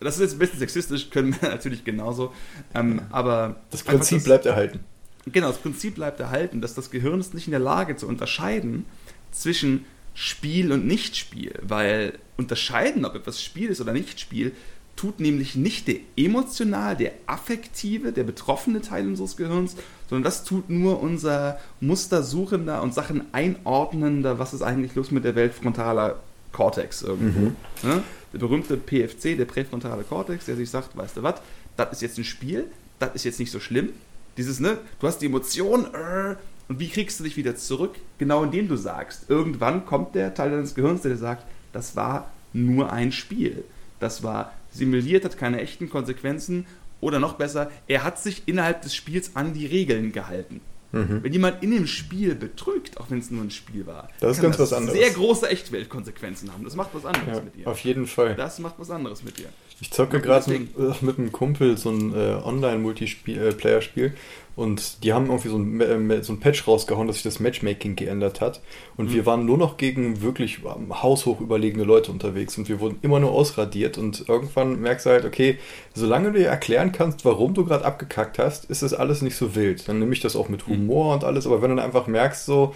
das 0.00 0.16
ist 0.16 0.20
jetzt 0.20 0.32
ein 0.34 0.38
bisschen 0.38 0.58
sexistisch, 0.58 1.10
können 1.10 1.34
wir 1.40 1.48
natürlich 1.50 1.84
genauso. 1.84 2.32
Ähm, 2.74 3.02
aber 3.10 3.56
das 3.70 3.82
Prinzip 3.82 4.18
das- 4.18 4.24
bleibt 4.24 4.46
erhalten. 4.46 4.80
Genau, 5.26 5.46
das 5.48 5.58
Prinzip 5.58 5.94
bleibt 5.94 6.18
erhalten, 6.18 6.60
dass 6.60 6.74
das 6.74 6.90
Gehirn 6.90 7.20
ist 7.20 7.32
nicht 7.32 7.46
in 7.46 7.52
der 7.52 7.60
Lage 7.60 7.94
zu 7.96 8.08
unterscheiden 8.08 8.84
zwischen 9.32 9.84
Spiel 10.14 10.72
und 10.72 10.86
Nichtspiel, 10.86 11.54
weil 11.62 12.18
unterscheiden, 12.36 13.04
ob 13.04 13.14
etwas 13.14 13.42
Spiel 13.42 13.70
ist 13.70 13.80
oder 13.80 13.92
Nichtspiel, 13.92 14.52
tut 14.96 15.20
nämlich 15.20 15.56
nicht 15.56 15.88
der 15.88 15.96
emotional, 16.16 16.96
der 16.96 17.12
affektive, 17.26 18.12
der 18.12 18.24
betroffene 18.24 18.82
Teil 18.82 19.06
unseres 19.06 19.36
Gehirns, 19.36 19.74
sondern 20.08 20.24
das 20.24 20.44
tut 20.44 20.68
nur 20.68 21.00
unser 21.00 21.58
mustersuchender 21.80 22.82
und 22.82 22.94
Sachen 22.94 23.24
einordnender, 23.32 24.38
was 24.38 24.52
ist 24.52 24.62
eigentlich 24.62 24.94
los 24.94 25.10
mit 25.10 25.24
der 25.24 25.34
Welt 25.34 25.54
frontaler 25.54 26.20
Cortex 26.52 27.02
irgendwo. 27.02 27.40
Mhm. 27.40 27.56
Ne? 27.82 28.02
Der 28.32 28.38
berühmte 28.38 28.76
PFC, 28.76 29.36
der 29.36 29.46
präfrontale 29.46 30.04
Cortex, 30.04 30.44
der 30.44 30.56
sich 30.56 30.70
sagt, 30.70 30.96
weißt 30.96 31.16
du 31.16 31.22
was, 31.22 31.36
das 31.76 31.92
ist 31.92 32.02
jetzt 32.02 32.18
ein 32.18 32.24
Spiel, 32.24 32.66
das 32.98 33.14
ist 33.14 33.24
jetzt 33.24 33.40
nicht 33.40 33.50
so 33.50 33.60
schlimm. 33.60 33.90
Dieses, 34.36 34.60
ne, 34.60 34.78
du 35.00 35.06
hast 35.06 35.18
die 35.18 35.26
Emotion, 35.26 35.86
äh, 35.86 36.36
und 36.68 36.78
wie 36.80 36.88
kriegst 36.88 37.18
du 37.20 37.24
dich 37.24 37.36
wieder 37.36 37.56
zurück? 37.56 37.96
Genau 38.18 38.42
indem 38.44 38.68
du 38.68 38.76
sagst, 38.76 39.28
irgendwann 39.28 39.84
kommt 39.86 40.14
der 40.14 40.34
Teil 40.34 40.50
deines 40.50 40.74
Gehirns, 40.74 41.02
der 41.02 41.12
dir 41.12 41.16
sagt, 41.18 41.44
das 41.72 41.96
war 41.96 42.30
nur 42.52 42.92
ein 42.92 43.12
Spiel. 43.12 43.64
Das 44.00 44.22
war 44.22 44.52
simuliert, 44.72 45.24
hat 45.24 45.36
keine 45.38 45.60
echten 45.60 45.88
Konsequenzen. 45.90 46.66
Oder 47.00 47.18
noch 47.18 47.34
besser, 47.34 47.70
er 47.88 48.04
hat 48.04 48.20
sich 48.22 48.42
innerhalb 48.46 48.82
des 48.82 48.94
Spiels 48.94 49.32
an 49.34 49.54
die 49.54 49.66
Regeln 49.66 50.12
gehalten. 50.12 50.60
Mhm. 50.92 51.20
Wenn 51.22 51.32
jemand 51.32 51.62
in 51.62 51.70
dem 51.72 51.86
Spiel 51.86 52.34
betrügt, 52.34 52.98
auch 53.00 53.06
wenn 53.10 53.18
es 53.18 53.30
nur 53.30 53.42
ein 53.42 53.50
Spiel 53.50 53.86
war, 53.86 54.08
Das 54.20 54.32
ist 54.32 54.36
kann 54.42 54.50
ganz 54.50 54.60
was 54.60 54.72
anderes. 54.74 54.98
sehr 54.98 55.10
große 55.10 55.48
Echtweltkonsequenzen 55.48 56.52
haben. 56.52 56.62
Das 56.64 56.76
macht 56.76 56.90
was 56.92 57.06
anderes 57.06 57.38
Ja, 57.38 57.42
mit 57.42 57.56
dir. 57.56 57.66
auf 57.66 57.78
jeden 57.80 58.06
Fall. 58.06 58.34
Das 58.36 58.58
macht 58.58 58.74
was 58.78 58.90
anderes 58.90 59.24
mit 59.24 59.38
dir. 59.38 59.46
Ich 59.80 59.90
zocke 59.90 60.20
gerade 60.20 60.50
mit, 60.50 60.78
äh, 60.78 60.92
mit 61.00 61.18
einem 61.18 61.32
Kumpel 61.32 61.76
so 61.78 61.90
ein 61.90 62.14
äh, 62.14 62.34
Online-Multiplayer-Spiel 62.44 64.12
und 64.54 65.02
die 65.02 65.12
haben 65.12 65.26
irgendwie 65.26 65.48
so 65.48 65.56
ein, 65.56 65.80
äh, 66.10 66.22
so 66.22 66.32
ein 66.32 66.40
Patch 66.40 66.66
rausgehauen, 66.68 67.06
dass 67.06 67.16
sich 67.16 67.22
das 67.22 67.40
Matchmaking 67.40 67.96
geändert 67.96 68.40
hat 68.40 68.60
und 68.96 69.08
Mhm. 69.10 69.14
wir 69.14 69.26
waren 69.26 69.46
nur 69.46 69.56
noch 69.58 69.76
gegen 69.78 70.20
wirklich 70.22 70.58
haushoch 70.90 71.40
überlegene 71.40 71.84
Leute 71.84 72.12
unterwegs 72.12 72.58
und 72.58 72.68
wir 72.68 72.78
wurden 72.80 72.98
immer 73.02 73.18
nur 73.20 73.32
ausradiert 73.32 73.96
und 73.98 74.28
irgendwann 74.28 74.80
merkst 74.80 75.06
du 75.06 75.10
halt, 75.10 75.24
okay, 75.24 75.58
solange 75.94 76.32
du 76.32 76.38
dir 76.40 76.48
erklären 76.48 76.92
kannst, 76.92 77.24
warum 77.24 77.54
du 77.54 77.64
gerade 77.64 77.84
abgekackt 77.84 78.38
hast, 78.38 78.66
ist 78.66 78.82
das 78.82 78.92
alles 78.94 79.22
nicht 79.22 79.36
so 79.36 79.54
wild. 79.54 79.88
Dann 79.88 79.98
nehme 79.98 80.12
ich 80.12 80.20
das 80.20 80.36
auch 80.36 80.48
mit 80.48 80.66
Mhm. 80.68 80.72
Humor 80.72 81.14
und 81.14 81.24
alles, 81.24 81.46
aber 81.46 81.62
wenn 81.62 81.70
du 81.70 81.76
dann 81.76 81.84
einfach 81.86 82.06
merkst, 82.06 82.44
so, 82.44 82.74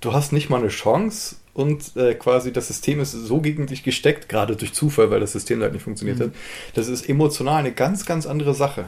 du 0.00 0.12
hast 0.12 0.32
nicht 0.32 0.50
mal 0.50 0.58
eine 0.60 0.68
Chance 0.68 1.36
und 1.54 1.96
äh, 1.96 2.14
quasi 2.14 2.52
das 2.52 2.68
System 2.68 3.00
ist 3.00 3.12
so 3.12 3.40
gegen 3.40 3.66
dich 3.66 3.82
gesteckt, 3.82 4.28
gerade 4.28 4.54
durch 4.54 4.72
Zufall, 4.74 5.10
weil 5.10 5.18
das 5.20 5.32
System 5.32 5.60
halt 5.62 5.72
nicht 5.72 5.82
funktioniert 5.82 6.18
Mhm. 6.18 6.24
hat. 6.24 6.30
Das 6.74 6.86
ist 6.88 7.08
emotional 7.08 7.56
eine 7.60 7.72
ganz, 7.72 8.06
ganz 8.06 8.26
andere 8.26 8.54
Sache. 8.54 8.84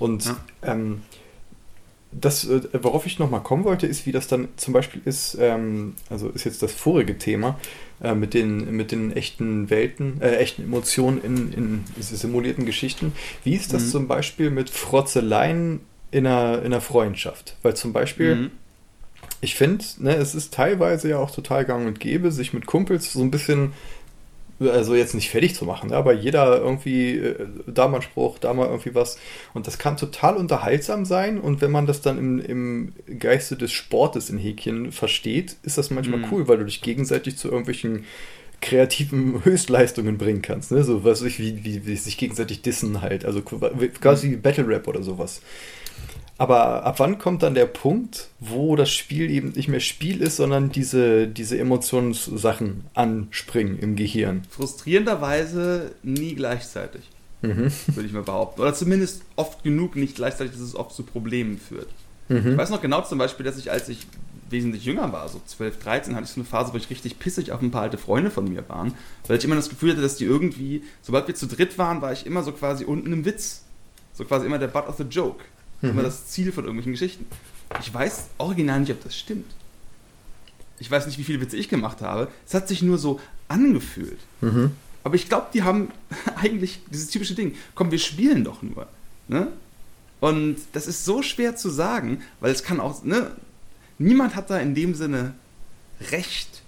Und 0.00 0.24
Ja. 0.24 0.36
ähm, 0.64 1.02
das, 2.12 2.44
äh, 2.48 2.60
worauf 2.82 3.06
ich 3.06 3.18
nochmal 3.18 3.42
kommen 3.42 3.64
wollte, 3.64 3.86
ist, 3.86 4.06
wie 4.06 4.12
das 4.12 4.28
dann 4.28 4.48
zum 4.56 4.74
Beispiel 4.74 5.00
ist, 5.04 5.36
ähm, 5.40 5.94
also 6.10 6.28
ist 6.28 6.44
jetzt 6.44 6.62
das 6.62 6.72
vorige 6.72 7.18
Thema, 7.18 7.58
äh, 8.02 8.14
mit, 8.14 8.34
den, 8.34 8.76
mit 8.76 8.92
den 8.92 9.12
echten 9.12 9.70
Welten, 9.70 10.20
äh, 10.20 10.36
echten 10.36 10.62
Emotionen 10.62 11.22
in, 11.22 11.52
in 11.52 11.84
simulierten 12.00 12.66
Geschichten. 12.66 13.12
Wie 13.44 13.54
ist 13.54 13.72
das 13.72 13.84
Mhm. 13.84 13.90
zum 13.90 14.08
Beispiel 14.08 14.50
mit 14.50 14.70
Frotzeleien 14.70 15.80
in 16.10 16.26
einer, 16.26 16.58
in 16.60 16.66
einer 16.66 16.80
Freundschaft? 16.80 17.56
Weil 17.62 17.74
zum 17.74 17.92
Beispiel, 17.92 18.34
Mhm. 18.36 18.50
ich 19.40 19.54
finde, 19.54 19.84
ne, 19.98 20.14
es 20.16 20.34
ist 20.34 20.52
teilweise 20.52 21.08
ja 21.08 21.18
auch 21.18 21.30
total 21.30 21.64
gang 21.64 21.86
und 21.86 21.98
gäbe, 22.00 22.30
sich 22.30 22.52
mit 22.52 22.66
Kumpels 22.66 23.12
so 23.12 23.20
ein 23.22 23.30
bisschen, 23.30 23.72
also 24.70 24.94
jetzt 24.94 25.14
nicht 25.14 25.30
fertig 25.30 25.54
zu 25.54 25.64
machen, 25.64 25.90
ne, 25.90 25.96
aber 25.96 26.12
jeder 26.12 26.58
irgendwie, 26.60 27.16
äh, 27.18 27.46
da 27.66 27.88
mal 27.88 28.02
Spruch, 28.02 28.38
da 28.38 28.52
mal 28.54 28.66
irgendwie 28.66 28.94
was. 28.94 29.18
Und 29.54 29.66
das 29.66 29.78
kann 29.78 29.96
total 29.96 30.36
unterhaltsam 30.36 31.04
sein. 31.04 31.40
Und 31.40 31.60
wenn 31.60 31.70
man 31.70 31.86
das 31.86 32.00
dann 32.02 32.18
im, 32.18 32.38
im 32.40 32.92
Geiste 33.18 33.56
des 33.56 33.72
Sportes 33.72 34.30
in 34.30 34.38
Häkchen 34.38 34.92
versteht, 34.92 35.56
ist 35.62 35.78
das 35.78 35.90
manchmal 35.90 36.20
Mhm. 36.20 36.26
cool, 36.30 36.48
weil 36.48 36.58
du 36.58 36.64
dich 36.64 36.82
gegenseitig 36.82 37.36
zu 37.36 37.48
irgendwelchen 37.48 38.04
kreativen 38.60 39.40
Höchstleistungen 39.44 40.18
bringen 40.18 40.42
kannst. 40.42 40.70
Ne? 40.72 40.84
So 40.84 41.04
was 41.04 41.22
ich, 41.22 41.38
wie, 41.38 41.64
wie, 41.64 41.86
wie 41.86 41.96
sich 41.96 42.16
gegenseitig 42.16 42.62
dissen 42.62 43.00
halt. 43.02 43.24
Also 43.24 43.42
quasi 43.42 44.36
Battle 44.36 44.68
Rap 44.68 44.86
oder 44.88 45.02
sowas. 45.02 45.42
Aber 46.42 46.82
ab 46.84 46.98
wann 46.98 47.18
kommt 47.18 47.44
dann 47.44 47.54
der 47.54 47.66
Punkt, 47.66 48.28
wo 48.40 48.74
das 48.74 48.90
Spiel 48.90 49.30
eben 49.30 49.50
nicht 49.50 49.68
mehr 49.68 49.78
Spiel 49.78 50.20
ist, 50.20 50.38
sondern 50.38 50.72
diese, 50.72 51.28
diese 51.28 51.56
Emotionssachen 51.56 52.82
anspringen 52.94 53.78
im 53.78 53.94
Gehirn? 53.94 54.42
Frustrierenderweise 54.50 55.92
nie 56.02 56.34
gleichzeitig, 56.34 57.02
Mhm. 57.42 57.70
würde 57.86 58.06
ich 58.06 58.12
mal 58.12 58.22
behaupten. 58.24 58.60
Oder 58.60 58.74
zumindest 58.74 59.22
oft 59.36 59.62
genug 59.62 59.94
nicht 59.94 60.16
gleichzeitig, 60.16 60.52
dass 60.52 60.60
es 60.62 60.74
oft 60.74 60.92
zu 60.96 61.04
Problemen 61.04 61.58
führt. 61.58 61.86
Ich 62.28 62.42
Mhm. 62.42 62.56
weiß 62.56 62.70
noch 62.70 62.82
genau 62.82 63.02
zum 63.02 63.18
Beispiel, 63.18 63.44
dass 63.46 63.56
ich, 63.58 63.70
als 63.70 63.88
ich 63.88 64.06
wesentlich 64.50 64.84
jünger 64.84 65.12
war, 65.12 65.28
so 65.28 65.40
12, 65.46 65.78
13, 65.78 66.14
hatte 66.16 66.24
ich 66.24 66.30
so 66.30 66.40
eine 66.40 66.44
Phase, 66.44 66.72
wo 66.72 66.76
ich 66.76 66.90
richtig 66.90 67.18
pissig 67.20 67.52
auf 67.52 67.62
ein 67.62 67.70
paar 67.70 67.82
alte 67.82 67.98
Freunde 67.98 68.30
von 68.32 68.44
mir 68.48 68.68
waren, 68.68 68.94
weil 69.28 69.38
ich 69.38 69.44
immer 69.44 69.54
das 69.54 69.68
Gefühl 69.68 69.92
hatte, 69.92 70.02
dass 70.02 70.16
die 70.16 70.24
irgendwie, 70.24 70.82
sobald 71.02 71.28
wir 71.28 71.34
zu 71.36 71.46
dritt 71.46 71.78
waren, 71.78 72.02
war 72.02 72.12
ich 72.12 72.26
immer 72.26 72.42
so 72.42 72.50
quasi 72.50 72.84
unten 72.84 73.12
im 73.12 73.24
Witz. 73.24 73.62
So 74.14 74.24
quasi 74.24 74.44
immer 74.46 74.58
der 74.58 74.66
Butt 74.68 74.88
of 74.88 74.96
the 74.98 75.04
Joke. 75.04 75.42
Immer 75.82 75.92
Mhm. 75.94 76.02
das 76.04 76.26
Ziel 76.28 76.52
von 76.52 76.64
irgendwelchen 76.64 76.92
Geschichten. 76.92 77.26
Ich 77.80 77.92
weiß 77.92 78.28
original 78.38 78.80
nicht, 78.80 78.92
ob 78.92 79.02
das 79.02 79.16
stimmt. 79.16 79.50
Ich 80.78 80.90
weiß 80.90 81.06
nicht, 81.06 81.18
wie 81.18 81.24
viele 81.24 81.40
Witze 81.40 81.56
ich 81.56 81.68
gemacht 81.68 82.00
habe. 82.00 82.28
Es 82.46 82.54
hat 82.54 82.68
sich 82.68 82.82
nur 82.82 82.98
so 82.98 83.20
angefühlt. 83.48 84.18
Mhm. 84.40 84.72
Aber 85.04 85.14
ich 85.14 85.28
glaube, 85.28 85.48
die 85.52 85.62
haben 85.62 85.88
eigentlich 86.36 86.80
dieses 86.90 87.08
typische 87.08 87.34
Ding. 87.34 87.54
Komm, 87.74 87.90
wir 87.90 87.98
spielen 87.98 88.44
doch 88.44 88.62
nur. 88.62 88.86
Ne? 89.28 89.48
Und 90.20 90.56
das 90.72 90.86
ist 90.86 91.04
so 91.04 91.22
schwer 91.22 91.56
zu 91.56 91.68
sagen, 91.70 92.22
weil 92.40 92.52
es 92.52 92.62
kann 92.62 92.78
auch, 92.80 93.02
ne? 93.02 93.32
Niemand 93.98 94.34
hat 94.36 94.50
da 94.50 94.58
in 94.58 94.74
dem 94.74 94.94
Sinne 94.94 95.34
Recht. 96.10 96.62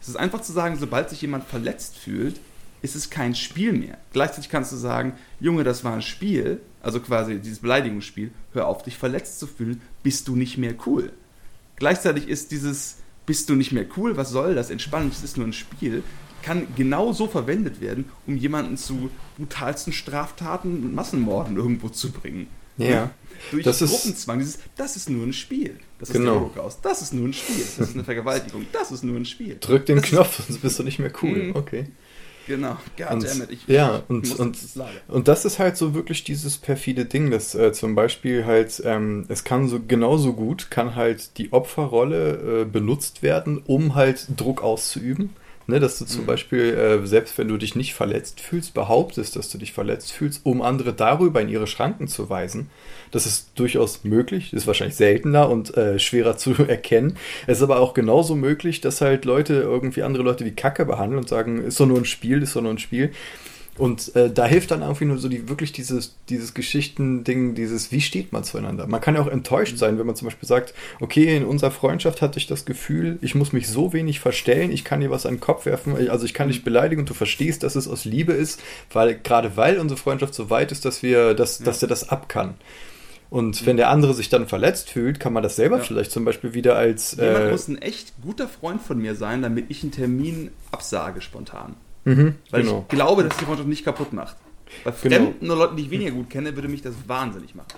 Es 0.00 0.08
ist 0.08 0.16
einfach 0.16 0.42
zu 0.42 0.52
sagen, 0.52 0.76
sobald 0.78 1.08
sich 1.10 1.22
jemand 1.22 1.44
verletzt 1.44 1.96
fühlt, 1.96 2.38
ist 2.82 2.94
es 2.94 3.08
kein 3.08 3.34
Spiel 3.34 3.72
mehr. 3.72 3.96
Gleichzeitig 4.12 4.50
kannst 4.50 4.72
du 4.72 4.76
sagen, 4.76 5.14
Junge, 5.40 5.64
das 5.64 5.84
war 5.84 5.94
ein 5.94 6.02
Spiel, 6.02 6.60
also 6.84 7.00
quasi 7.00 7.38
dieses 7.38 7.58
Beleidigungsspiel, 7.60 8.30
hör 8.52 8.66
auf, 8.68 8.82
dich 8.82 8.96
verletzt 8.96 9.38
zu 9.40 9.46
fühlen, 9.46 9.80
bist 10.02 10.28
du 10.28 10.36
nicht 10.36 10.58
mehr 10.58 10.74
cool. 10.86 11.12
Gleichzeitig 11.76 12.28
ist 12.28 12.50
dieses, 12.52 12.96
bist 13.26 13.48
du 13.48 13.54
nicht 13.54 13.72
mehr 13.72 13.86
cool, 13.96 14.16
was 14.16 14.30
soll 14.30 14.54
das, 14.54 14.70
entspannen, 14.70 15.10
es 15.12 15.24
ist 15.24 15.36
nur 15.36 15.46
ein 15.46 15.52
Spiel, 15.52 16.02
kann 16.42 16.66
genauso 16.76 17.26
verwendet 17.26 17.80
werden, 17.80 18.04
um 18.26 18.36
jemanden 18.36 18.76
zu 18.76 19.10
brutalsten 19.38 19.92
Straftaten 19.92 20.84
und 20.84 20.94
Massenmorden 20.94 21.56
irgendwo 21.56 21.88
zu 21.88 22.12
bringen. 22.12 22.46
Ja. 22.76 23.10
Durch 23.50 23.64
Das 23.64 23.80
ist- 23.82 23.90
Gruppenzwang, 23.90 24.38
dieses, 24.40 24.58
das 24.76 24.96
ist 24.96 25.08
nur 25.08 25.24
ein 25.26 25.32
Spiel. 25.32 25.78
Das 25.98 26.10
ist 26.10 26.14
Genau. 26.16 26.32
der 26.32 26.40
Holocaust, 26.40 26.80
das 26.82 27.02
ist 27.02 27.14
nur 27.14 27.26
ein 27.28 27.32
Spiel. 27.32 27.64
Das 27.78 27.88
ist 27.88 27.94
eine 27.94 28.04
Vergewaltigung, 28.04 28.66
das 28.72 28.92
ist 28.92 29.04
nur 29.04 29.16
ein 29.16 29.24
Spiel. 29.24 29.56
Drück 29.60 29.86
den 29.86 29.96
Das 29.96 30.04
ist- 30.04 30.10
Knopf, 30.10 30.42
sonst 30.46 30.60
bist 30.60 30.78
du 30.78 30.82
nicht 30.82 30.98
mehr 30.98 31.12
cool. 31.22 31.44
Mhm. 31.44 31.56
Okay. 31.56 31.86
Genau, 32.46 32.76
goddammit, 32.96 33.50
ich 33.50 33.66
ja, 33.66 33.98
ich 33.98 34.10
und, 34.10 34.28
muss 34.28 34.40
und, 34.40 34.58
und 35.08 35.28
das 35.28 35.44
ist 35.44 35.58
halt 35.58 35.76
so 35.76 35.94
wirklich 35.94 36.24
dieses 36.24 36.58
perfide 36.58 37.06
Ding, 37.06 37.30
dass 37.30 37.54
äh, 37.54 37.72
zum 37.72 37.94
Beispiel 37.94 38.44
halt, 38.44 38.82
ähm, 38.84 39.24
es 39.28 39.44
kann 39.44 39.68
so 39.68 39.80
genauso 39.80 40.34
gut, 40.34 40.70
kann 40.70 40.94
halt 40.94 41.38
die 41.38 41.52
Opferrolle 41.52 42.62
äh, 42.62 42.64
benutzt 42.64 43.22
werden, 43.22 43.62
um 43.64 43.94
halt 43.94 44.26
Druck 44.36 44.62
auszuüben. 44.62 45.30
Ne, 45.66 45.80
dass 45.80 45.98
du 45.98 46.04
zum 46.04 46.22
Mhm. 46.22 46.26
Beispiel, 46.26 46.74
äh, 46.74 47.06
selbst 47.06 47.38
wenn 47.38 47.48
du 47.48 47.56
dich 47.56 47.74
nicht 47.74 47.94
verletzt 47.94 48.40
fühlst, 48.40 48.74
behauptest, 48.74 49.34
dass 49.36 49.48
du 49.48 49.56
dich 49.56 49.72
verletzt 49.72 50.12
fühlst, 50.12 50.42
um 50.44 50.60
andere 50.60 50.92
darüber 50.92 51.40
in 51.40 51.48
ihre 51.48 51.66
Schranken 51.66 52.06
zu 52.06 52.28
weisen. 52.28 52.68
Das 53.12 53.24
ist 53.24 53.48
durchaus 53.54 54.04
möglich, 54.04 54.52
ist 54.52 54.66
wahrscheinlich 54.66 54.96
seltener 54.96 55.48
und 55.48 55.74
äh, 55.76 55.98
schwerer 55.98 56.36
zu 56.36 56.52
erkennen. 56.68 57.16
Es 57.46 57.58
ist 57.58 57.62
aber 57.62 57.80
auch 57.80 57.94
genauso 57.94 58.34
möglich, 58.36 58.82
dass 58.82 59.00
halt 59.00 59.24
Leute 59.24 59.54
irgendwie 59.54 60.02
andere 60.02 60.22
Leute 60.22 60.44
wie 60.44 60.50
Kacke 60.50 60.84
behandeln 60.84 61.20
und 61.20 61.28
sagen, 61.28 61.62
ist 61.64 61.80
doch 61.80 61.86
nur 61.86 61.98
ein 61.98 62.04
Spiel, 62.04 62.42
ist 62.42 62.56
doch 62.56 62.62
nur 62.62 62.72
ein 62.72 62.78
Spiel. 62.78 63.12
Und 63.76 64.14
äh, 64.14 64.30
da 64.30 64.46
hilft 64.46 64.70
dann 64.70 64.82
irgendwie 64.82 65.04
nur 65.04 65.18
so 65.18 65.28
die 65.28 65.48
wirklich 65.48 65.72
dieses, 65.72 66.16
dieses 66.28 66.54
Geschichtending, 66.54 67.54
dieses, 67.54 67.90
wie 67.90 68.00
steht 68.00 68.32
man 68.32 68.44
zueinander? 68.44 68.86
Man 68.86 69.00
kann 69.00 69.16
ja 69.16 69.20
auch 69.20 69.26
enttäuscht 69.26 69.78
sein, 69.78 69.98
wenn 69.98 70.06
man 70.06 70.14
zum 70.14 70.26
Beispiel 70.26 70.48
sagt, 70.48 70.74
okay, 71.00 71.36
in 71.36 71.44
unserer 71.44 71.72
Freundschaft 71.72 72.22
hatte 72.22 72.38
ich 72.38 72.46
das 72.46 72.66
Gefühl, 72.66 73.18
ich 73.20 73.34
muss 73.34 73.52
mich 73.52 73.66
so 73.68 73.92
wenig 73.92 74.20
verstellen, 74.20 74.70
ich 74.70 74.84
kann 74.84 75.00
dir 75.00 75.10
was 75.10 75.26
an 75.26 75.34
den 75.34 75.40
Kopf 75.40 75.66
werfen, 75.66 76.08
also 76.08 76.24
ich 76.24 76.34
kann 76.34 76.48
dich 76.48 76.62
beleidigen 76.62 77.00
und 77.00 77.10
du 77.10 77.14
verstehst, 77.14 77.64
dass 77.64 77.74
es 77.74 77.88
aus 77.88 78.04
Liebe 78.04 78.32
ist, 78.32 78.62
weil 78.92 79.18
gerade 79.18 79.56
weil 79.56 79.78
unsere 79.78 79.98
Freundschaft 79.98 80.34
so 80.34 80.50
weit 80.50 80.70
ist, 80.70 80.84
dass 80.84 81.02
wir, 81.02 81.34
dass, 81.34 81.58
dass 81.58 81.82
er 81.82 81.88
das 81.88 82.08
ab 82.08 82.28
kann. 82.28 82.54
Und 83.30 83.66
wenn 83.66 83.76
der 83.76 83.90
andere 83.90 84.14
sich 84.14 84.28
dann 84.28 84.46
verletzt 84.46 84.90
fühlt, 84.90 85.18
kann 85.18 85.32
man 85.32 85.42
das 85.42 85.56
selber 85.56 85.78
Ja. 85.78 85.82
vielleicht 85.82 86.12
zum 86.12 86.24
Beispiel 86.24 86.54
wieder 86.54 86.76
als 86.76 87.16
Jemand 87.16 87.46
äh, 87.46 87.50
muss 87.50 87.66
ein 87.66 87.78
echt 87.82 88.12
guter 88.22 88.46
Freund 88.46 88.80
von 88.80 88.98
mir 88.98 89.16
sein, 89.16 89.42
damit 89.42 89.64
ich 89.70 89.82
einen 89.82 89.90
Termin 89.90 90.50
absage 90.70 91.20
spontan. 91.20 91.74
Mhm, 92.04 92.36
Weil 92.50 92.62
genau. 92.62 92.80
ich 92.82 92.88
glaube, 92.88 93.24
dass 93.24 93.36
die 93.36 93.44
Freundschaft 93.44 93.68
nicht 93.68 93.84
kaputt 93.84 94.12
macht. 94.12 94.36
Bei 94.82 94.92
Genau. 95.02 95.16
Fremden 95.16 95.46
oder 95.50 95.60
Leuten, 95.60 95.76
die 95.76 95.84
ich 95.84 95.90
weniger 95.90 96.10
gut 96.12 96.30
kenne, 96.30 96.54
würde 96.56 96.68
mich 96.68 96.82
das 96.82 96.94
wahnsinnig 97.06 97.54
machen. 97.54 97.68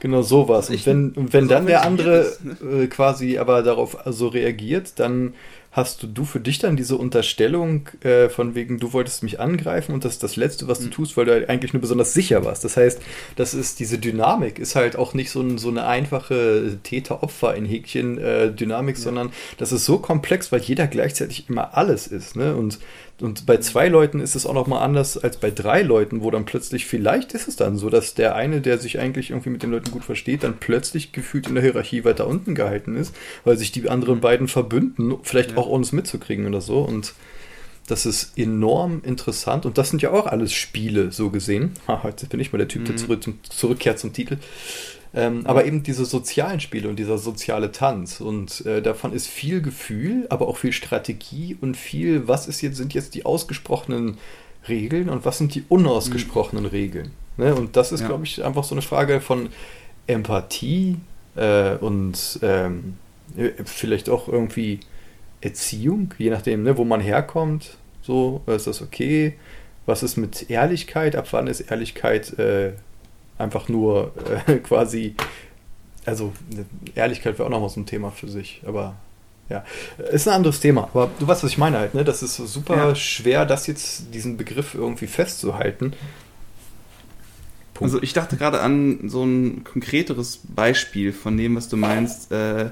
Genau 0.00 0.22
sowas. 0.22 0.70
Ist 0.70 0.86
Und 0.86 0.86
wenn, 0.86 1.10
und 1.12 1.32
wenn 1.32 1.44
also 1.44 1.54
dann 1.54 1.66
der 1.66 1.82
andere 1.84 2.36
weird 2.40 2.60
äh, 2.62 2.86
quasi 2.88 3.38
aber 3.38 3.62
darauf 3.62 3.96
so 4.06 4.28
reagiert, 4.28 4.98
dann 4.98 5.34
hast 5.72 6.02
du, 6.02 6.06
du 6.06 6.24
für 6.24 6.40
dich 6.40 6.58
dann 6.58 6.76
diese 6.76 6.96
Unterstellung 6.96 7.88
äh, 8.02 8.30
von 8.30 8.54
wegen, 8.54 8.78
du 8.78 8.92
wolltest 8.94 9.22
mich 9.22 9.40
angreifen 9.40 9.92
und 9.92 10.04
das 10.06 10.14
ist 10.14 10.22
das 10.22 10.36
Letzte, 10.36 10.68
was 10.68 10.80
du 10.80 10.86
Mhm. 10.86 10.90
tust, 10.90 11.16
weil 11.16 11.26
du 11.26 11.32
halt 11.32 11.48
eigentlich 11.50 11.72
nur 11.74 11.82
besonders 11.82 12.14
sicher 12.14 12.44
warst. 12.44 12.64
Das 12.64 12.76
heißt, 12.78 13.02
das 13.36 13.52
ist 13.54 13.78
diese 13.80 13.98
Dynamik, 13.98 14.58
ist 14.58 14.74
halt 14.76 14.96
auch 14.96 15.12
nicht 15.14 15.30
so, 15.30 15.40
ein, 15.42 15.58
so 15.58 15.68
eine 15.68 15.86
einfache 15.86 16.78
Täter-Opfer 16.82 17.54
in 17.56 17.66
Häkchen 17.66 18.18
äh, 18.18 18.52
Dynamik, 18.52 18.96
sondern 18.96 19.32
das 19.58 19.72
ist 19.72 19.84
so 19.84 19.98
komplex, 19.98 20.50
weil 20.52 20.60
jeder 20.62 20.86
gleichzeitig 20.86 21.48
immer 21.50 21.76
alles 21.76 22.06
ist. 22.06 22.36
Ne? 22.36 22.56
Und 22.56 22.78
und 23.20 23.46
bei 23.46 23.56
zwei 23.58 23.88
Leuten 23.88 24.20
ist 24.20 24.34
es 24.34 24.44
auch 24.46 24.52
noch 24.54 24.66
mal 24.66 24.80
anders 24.82 25.16
als 25.16 25.38
bei 25.38 25.50
drei 25.50 25.82
Leuten, 25.82 26.22
wo 26.22 26.30
dann 26.30 26.44
plötzlich, 26.44 26.84
vielleicht 26.86 27.32
ist 27.32 27.48
es 27.48 27.56
dann 27.56 27.76
so, 27.78 27.88
dass 27.90 28.14
der 28.14 28.34
eine, 28.34 28.60
der 28.60 28.78
sich 28.78 28.98
eigentlich 28.98 29.30
irgendwie 29.30 29.50
mit 29.50 29.62
den 29.62 29.70
Leuten 29.70 29.90
gut 29.90 30.04
versteht, 30.04 30.42
dann 30.44 30.58
plötzlich 30.58 31.12
gefühlt 31.12 31.46
in 31.48 31.54
der 31.54 31.62
Hierarchie 31.64 32.04
weiter 32.04 32.26
unten 32.26 32.54
gehalten 32.54 32.94
ist, 32.96 33.14
weil 33.44 33.56
sich 33.56 33.72
die 33.72 33.88
anderen 33.88 34.20
beiden 34.20 34.48
verbünden, 34.48 35.14
vielleicht 35.22 35.52
Ja. 35.52 35.56
auch 35.56 35.66
ohne 35.66 35.82
es 35.84 35.92
mitzukriegen 35.92 36.46
oder 36.46 36.60
so. 36.60 36.80
Und 36.80 37.14
das 37.88 38.04
ist 38.04 38.36
enorm 38.36 39.00
interessant. 39.04 39.64
Und 39.64 39.78
das 39.78 39.90
sind 39.90 40.02
ja 40.02 40.10
auch 40.10 40.26
alles 40.26 40.52
Spiele, 40.52 41.12
so 41.12 41.30
gesehen. 41.30 41.72
Ha, 41.88 42.02
jetzt 42.04 42.28
bin 42.28 42.40
ich 42.40 42.52
mal 42.52 42.58
der 42.58 42.68
Typ, 42.68 42.84
der 42.84 42.94
Mhm. 42.94 42.98
zurück 42.98 43.22
zum, 43.22 43.38
zurückkehrt 43.48 43.98
zum 43.98 44.12
Titel. 44.12 44.38
Ähm, 45.16 45.46
aber 45.46 45.64
eben 45.64 45.82
diese 45.82 46.04
sozialen 46.04 46.60
Spiele 46.60 46.88
und 46.90 46.98
dieser 46.98 47.16
soziale 47.16 47.72
Tanz. 47.72 48.20
Und 48.20 48.64
äh, 48.66 48.82
davon 48.82 49.12
ist 49.14 49.26
viel 49.26 49.62
Gefühl, 49.62 50.26
aber 50.28 50.46
auch 50.46 50.58
viel 50.58 50.72
Strategie 50.72 51.56
und 51.60 51.74
viel, 51.76 52.28
was 52.28 52.46
ist 52.46 52.60
jetzt, 52.60 52.76
sind 52.76 52.92
jetzt 52.92 53.14
die 53.14 53.24
ausgesprochenen 53.24 54.18
Regeln 54.68 55.08
und 55.08 55.24
was 55.24 55.38
sind 55.38 55.54
die 55.54 55.64
unausgesprochenen 55.68 56.66
Regeln. 56.66 57.12
Ne? 57.38 57.54
Und 57.54 57.76
das 57.76 57.92
ist, 57.92 58.02
Ja. 58.02 58.08
glaube 58.08 58.24
ich, 58.24 58.44
einfach 58.44 58.64
so 58.64 58.74
eine 58.74 58.82
Frage 58.82 59.20
von 59.22 59.48
Empathie 60.06 60.96
äh, 61.34 61.76
und 61.76 62.38
ähm, 62.42 62.98
äh, 63.36 63.50
vielleicht 63.64 64.10
auch 64.10 64.28
irgendwie 64.28 64.80
Erziehung, 65.40 66.12
je 66.18 66.30
nachdem, 66.30 66.62
ne, 66.62 66.76
wo 66.76 66.84
man 66.84 67.00
herkommt. 67.00 67.76
So, 68.02 68.42
ist 68.46 68.66
das 68.66 68.82
okay? 68.82 69.34
Was 69.86 70.02
ist 70.02 70.16
mit 70.16 70.50
Ehrlichkeit? 70.50 71.16
Ab 71.16 71.28
wann 71.30 71.46
ist 71.46 71.60
Ehrlichkeit 71.60 72.38
äh, 72.38 72.72
einfach 73.38 73.68
nur 73.68 74.12
äh, 74.46 74.54
quasi, 74.62 75.14
also 76.04 76.32
ne, 76.54 76.64
Ehrlichkeit 76.94 77.38
wäre 77.38 77.46
auch 77.46 77.50
nochmal 77.50 77.68
so 77.70 77.80
ein 77.80 77.86
Thema 77.86 78.10
für 78.10 78.28
sich, 78.28 78.62
aber 78.66 78.94
ja, 79.48 79.64
ist 80.10 80.26
ein 80.26 80.34
anderes 80.34 80.58
Thema. 80.60 80.84
Aber 80.92 81.08
du 81.20 81.26
weißt, 81.28 81.44
was 81.44 81.50
ich 81.52 81.58
meine 81.58 81.78
halt, 81.78 81.94
ne? 81.94 82.02
Das 82.02 82.22
ist 82.22 82.34
so 82.34 82.46
super 82.46 82.76
Ja. 82.88 82.94
schwer, 82.96 83.46
das 83.46 83.68
jetzt, 83.68 84.12
diesen 84.12 84.36
Begriff 84.36 84.74
irgendwie 84.74 85.06
festzuhalten. 85.06 85.92
Punkt. 87.74 87.92
Also 87.92 88.02
ich 88.02 88.12
dachte 88.12 88.36
gerade 88.36 88.60
an 88.60 89.08
so 89.08 89.22
ein 89.24 89.62
konkreteres 89.62 90.40
Beispiel 90.42 91.12
von 91.12 91.36
dem, 91.36 91.54
was 91.56 91.68
du 91.68 91.76
meinst. 91.76 92.32
Äh, 92.32 92.70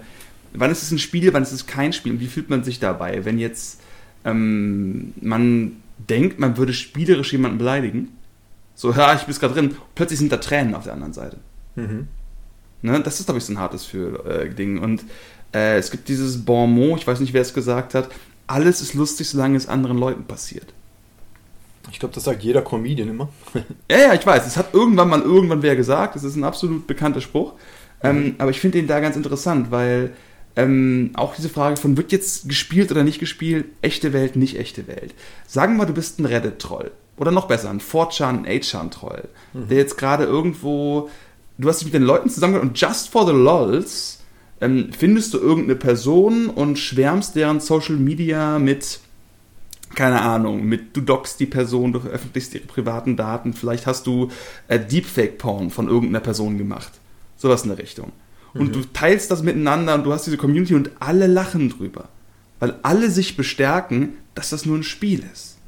wann 0.54 0.70
ist 0.70 0.82
es 0.82 0.90
ein 0.90 0.98
Spiel, 0.98 1.32
wann 1.32 1.42
ist 1.42 1.52
es 1.52 1.66
kein 1.66 1.92
Spiel 1.92 2.12
und 2.12 2.20
wie 2.20 2.26
fühlt 2.26 2.50
man 2.50 2.64
sich 2.64 2.80
dabei, 2.80 3.24
wenn 3.24 3.38
jetzt 3.38 3.80
ähm, 4.24 5.12
man 5.20 5.76
denkt, 5.98 6.40
man 6.40 6.56
würde 6.56 6.72
spielerisch 6.72 7.32
jemanden 7.32 7.58
beleidigen? 7.58 8.08
So, 8.74 8.92
ja, 8.92 9.14
ich 9.14 9.22
bin 9.22 9.34
gerade 9.34 9.54
drin. 9.54 9.76
Plötzlich 9.94 10.18
sind 10.18 10.32
da 10.32 10.38
Tränen 10.38 10.74
auf 10.74 10.84
der 10.84 10.94
anderen 10.94 11.12
Seite. 11.12 11.38
Mhm. 11.76 12.08
Ne? 12.82 13.00
Das 13.00 13.20
ist, 13.20 13.26
glaube 13.26 13.38
ich, 13.38 13.44
so 13.44 13.52
ein 13.52 13.58
hartes 13.58 13.84
für 13.84 14.24
äh, 14.26 14.50
Ding. 14.52 14.78
Und 14.78 15.04
äh, 15.52 15.78
es 15.78 15.90
gibt 15.90 16.08
dieses 16.08 16.44
Bon 16.44 16.70
mot, 16.70 17.00
ich 17.00 17.06
weiß 17.06 17.20
nicht, 17.20 17.32
wer 17.32 17.42
es 17.42 17.54
gesagt 17.54 17.94
hat, 17.94 18.08
alles 18.46 18.80
ist 18.80 18.94
lustig, 18.94 19.28
solange 19.28 19.56
es 19.56 19.68
anderen 19.68 19.98
Leuten 19.98 20.24
passiert. 20.24 20.66
Ich 21.90 21.98
glaube, 21.98 22.14
das 22.14 22.24
sagt 22.24 22.42
jeder 22.42 22.62
Comedian 22.62 23.08
immer. 23.08 23.28
Ja, 23.90 23.98
ja, 23.98 24.14
ich 24.14 24.26
weiß. 24.26 24.46
Es 24.46 24.56
hat 24.56 24.74
irgendwann 24.74 25.08
mal 25.08 25.22
irgendwann 25.22 25.62
wer 25.62 25.76
gesagt. 25.76 26.16
Das 26.16 26.24
ist 26.24 26.36
ein 26.36 26.44
absolut 26.44 26.86
bekannter 26.86 27.20
Spruch. 27.20 27.54
Ähm, 28.02 28.34
aber 28.38 28.50
ich 28.50 28.60
finde 28.60 28.78
den 28.78 28.86
da 28.86 29.00
ganz 29.00 29.16
interessant, 29.16 29.70
weil 29.70 30.12
ähm, 30.56 31.10
auch 31.14 31.34
diese 31.34 31.48
Frage 31.48 31.76
von 31.76 31.96
wird 31.96 32.12
jetzt 32.12 32.48
gespielt 32.48 32.90
oder 32.90 33.02
nicht 33.02 33.18
gespielt, 33.18 33.66
echte 33.80 34.12
Welt, 34.12 34.36
nicht 34.36 34.58
echte 34.58 34.86
Welt. 34.86 35.14
Sagen 35.46 35.74
wir 35.74 35.78
mal, 35.78 35.86
du 35.86 35.94
bist 35.94 36.18
ein 36.18 36.26
Reddit-Troll. 36.26 36.90
Oder 37.16 37.30
noch 37.30 37.46
besser, 37.46 37.70
ein 37.70 37.80
4chan, 37.80 38.44
8chan-Troll. 38.44 39.28
Der 39.52 39.78
jetzt 39.78 39.96
gerade 39.96 40.24
irgendwo, 40.24 41.08
du 41.58 41.68
hast 41.68 41.78
dich 41.78 41.86
mit 41.86 41.94
den 41.94 42.02
Leuten 42.02 42.28
zusammengehört 42.28 42.70
und 42.70 42.80
just 42.80 43.08
for 43.08 43.26
the 43.26 43.32
lols 43.32 44.20
ähm, 44.60 44.90
findest 44.96 45.34
du 45.34 45.38
irgendeine 45.38 45.76
Person 45.76 46.48
und 46.48 46.78
schwärmst 46.78 47.36
deren 47.36 47.60
Social 47.60 47.96
Media 47.96 48.58
mit 48.58 49.00
keine 49.94 50.22
Ahnung, 50.22 50.64
mit 50.64 50.96
du 50.96 51.00
dockst 51.00 51.38
die 51.38 51.46
Person, 51.46 51.92
du 51.92 52.00
veröffentlichst 52.00 52.52
ihre 52.54 52.66
privaten 52.66 53.16
Daten, 53.16 53.52
vielleicht 53.52 53.86
hast 53.86 54.08
du 54.08 54.28
äh, 54.66 54.80
Deepfake-Porn 54.80 55.70
von 55.70 55.86
irgendeiner 55.86 56.18
Person 56.18 56.58
gemacht. 56.58 56.90
Sowas 57.36 57.62
in 57.62 57.68
der 57.68 57.78
Richtung. 57.78 58.10
Und 58.54 58.74
du 58.74 58.82
teilst 58.92 59.30
das 59.30 59.42
miteinander 59.42 59.94
und 59.94 60.04
du 60.04 60.12
hast 60.12 60.26
diese 60.26 60.36
Community 60.36 60.74
und 60.74 60.90
alle 61.00 61.26
lachen 61.26 61.70
drüber. 61.70 62.08
Weil 62.60 62.76
alle 62.82 63.10
sich 63.10 63.36
bestärken, 63.36 64.14
dass 64.34 64.50
das 64.50 64.64
nur 64.64 64.78
ein 64.78 64.84
Spiel 64.84 65.24
ist. 65.32 65.58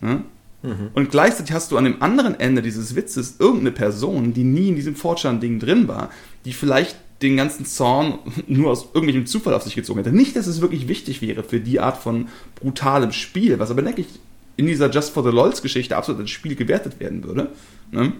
Ne? 0.00 0.22
Und 0.62 1.10
gleichzeitig 1.10 1.54
hast 1.54 1.70
du 1.70 1.76
an 1.76 1.84
dem 1.84 2.02
anderen 2.02 2.38
Ende 2.38 2.62
dieses 2.62 2.96
Witzes 2.96 3.36
irgendeine 3.38 3.70
Person, 3.70 4.32
die 4.32 4.42
nie 4.42 4.68
in 4.68 4.76
diesem 4.76 4.96
Fortran-Ding 4.96 5.60
drin 5.60 5.86
war, 5.86 6.10
die 6.44 6.52
vielleicht 6.52 6.96
den 7.22 7.36
ganzen 7.36 7.64
Zorn 7.64 8.18
nur 8.46 8.70
aus 8.70 8.88
irgendwelchem 8.94 9.26
Zufall 9.26 9.54
auf 9.54 9.62
sich 9.62 9.74
gezogen 9.74 10.00
hätte. 10.00 10.14
Nicht, 10.14 10.36
dass 10.36 10.46
es 10.46 10.60
wirklich 10.60 10.88
wichtig 10.88 11.22
wäre 11.22 11.44
für 11.44 11.60
die 11.60 11.80
Art 11.80 11.96
von 11.96 12.28
brutalem 12.56 13.12
Spiel, 13.12 13.58
was 13.58 13.70
aber, 13.70 13.82
denke 13.82 14.00
ich, 14.00 14.08
in 14.56 14.66
dieser 14.66 14.90
Just 14.90 15.10
for 15.10 15.22
the 15.22 15.30
Lols 15.30 15.62
Geschichte 15.62 15.96
absolut 15.96 16.20
als 16.20 16.30
Spiel 16.30 16.56
gewertet 16.56 16.98
werden 16.98 17.22
würde. 17.22 17.50
Ne? 17.92 18.12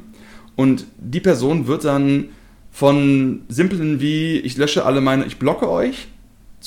Und 0.55 0.87
die 0.99 1.21
Person 1.21 1.67
wird 1.67 1.85
dann 1.85 2.29
von 2.71 3.43
simplen 3.49 4.01
wie 4.01 4.39
ich 4.39 4.57
lösche 4.57 4.85
alle 4.85 5.01
meine, 5.01 5.25
ich 5.25 5.39
blocke 5.39 5.69
euch, 5.69 6.07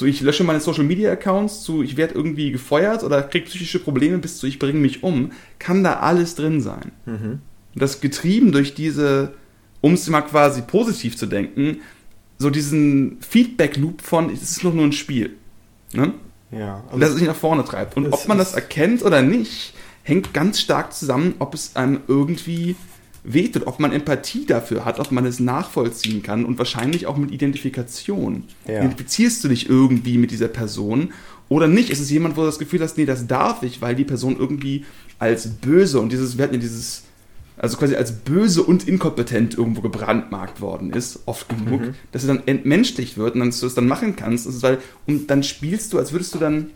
zu 0.02 0.08
ich 0.08 0.22
lösche 0.22 0.43
meine 0.43 0.60
Social 0.60 0.84
Media 0.84 1.12
Accounts, 1.12 1.62
zu 1.62 1.84
ich 1.84 1.95
werde 1.95 2.16
irgendwie 2.16 2.52
gefeuert 2.52 3.04
oder 3.04 3.22
kriege 3.22 3.45
psychische 3.45 3.78
Probleme 3.78 4.18
bis 4.18 4.39
zu 4.39 4.47
ich 4.47 4.58
bringe 4.58 4.80
mich 4.80 5.04
um, 5.04 5.32
kann 5.60 5.84
da 5.84 5.99
alles 5.99 6.34
drin 6.34 6.60
sein. 6.60 6.91
Und 7.76 7.82
das 7.82 8.02
getrieben 8.02 8.52
durch 8.52 8.74
diese, 8.74 9.36
um 9.80 9.93
es 9.93 10.10
mal 10.10 10.22
quasi 10.22 10.64
positiv 10.64 11.18
zu 11.18 11.28
denken, 11.28 11.82
so 12.39 12.49
diesen 12.49 13.18
Feedback-Loop 13.22 14.02
von, 14.02 14.32
es 14.32 14.41
ist 14.41 14.64
doch 14.64 14.74
nur 14.74 14.86
ein 14.86 14.91
Spiel. 14.91 15.36
Ne? 15.93 16.14
Ja, 16.49 16.84
Und 16.91 16.99
dass 16.99 17.12
es 17.12 17.18
sich 17.18 17.28
nach 17.28 17.36
vorne 17.36 17.64
treibt. 17.64 17.95
Und 17.95 18.12
ob 18.12 18.28
man 18.28 18.39
das 18.39 18.56
erkennt 18.56 19.04
oder 19.04 19.22
nicht, 19.22 19.76
hängt 20.02 20.34
ganz 20.34 20.60
stark 20.60 20.93
zusammen, 20.93 21.36
ob 21.38 21.54
es 21.54 21.76
einem 21.76 21.99
irgendwie 22.08 22.76
wehtut, 23.24 23.68
ob 23.68 23.80
man 23.80 23.92
Empathie 23.92 24.46
dafür 24.46 24.86
hat, 24.86 25.00
ob 25.00 25.12
man 25.12 25.26
es 25.26 25.40
nachvollziehen 25.40 26.24
kann 26.24 26.46
und 26.46 26.58
wahrscheinlich 26.58 27.06
auch 27.06 27.18
mit 27.18 27.32
Identifikation. 27.32 28.46
Ja. 28.68 28.80
Identifizierst 28.80 29.44
du 29.44 29.48
dich 29.48 29.70
irgendwie 29.70 30.18
mit 30.18 30.32
dieser 30.32 30.48
Person 30.48 31.14
oder 31.50 31.68
nicht? 31.68 31.90
Ist 31.90 32.00
es 32.00 32.10
jemand, 32.10 32.36
wo 32.36 32.42
du 32.42 32.48
das 32.48 32.60
Gefühl 32.60 32.82
hast, 32.82 32.98
nee, 32.98 33.06
das 33.06 33.28
darf 33.28 33.62
ich, 33.64 33.82
weil 33.82 33.96
die 33.96 34.06
Person 34.06 34.38
irgendwie 34.38 34.86
als 35.20 35.48
böse 35.48 36.00
und 36.00 36.12
dieses, 36.12 36.38
wir 36.38 36.46
hatten 36.46 36.56
ja 36.56 36.60
dieses, 36.60 37.04
also 37.58 37.78
quasi 37.78 37.96
als 37.96 38.12
böse 38.12 38.64
und 38.64 38.88
inkompetent 38.88 39.56
irgendwo 39.56 39.82
gebrandmarkt 39.82 40.62
worden 40.62 40.92
ist, 40.94 41.20
oft 41.28 41.48
genug, 41.48 41.82
mhm. 41.82 41.96
dass 42.12 42.24
sie 42.24 42.28
dann 42.28 42.48
entmenschlicht 42.48 43.18
wird 43.18 43.36
und 43.36 43.46
dass 43.46 43.60
du 43.60 43.68
es 43.68 43.76
dann 43.76 43.88
machen 43.88 44.16
kannst. 44.16 44.48
Ist, 44.48 44.64
weil, 44.64 44.80
und 45.06 45.28
dann 45.30 45.44
spielst 45.44 45.94
du, 45.94 46.00
als 46.00 46.12
würdest 46.12 46.34
du 46.34 46.40
dann. 46.40 46.72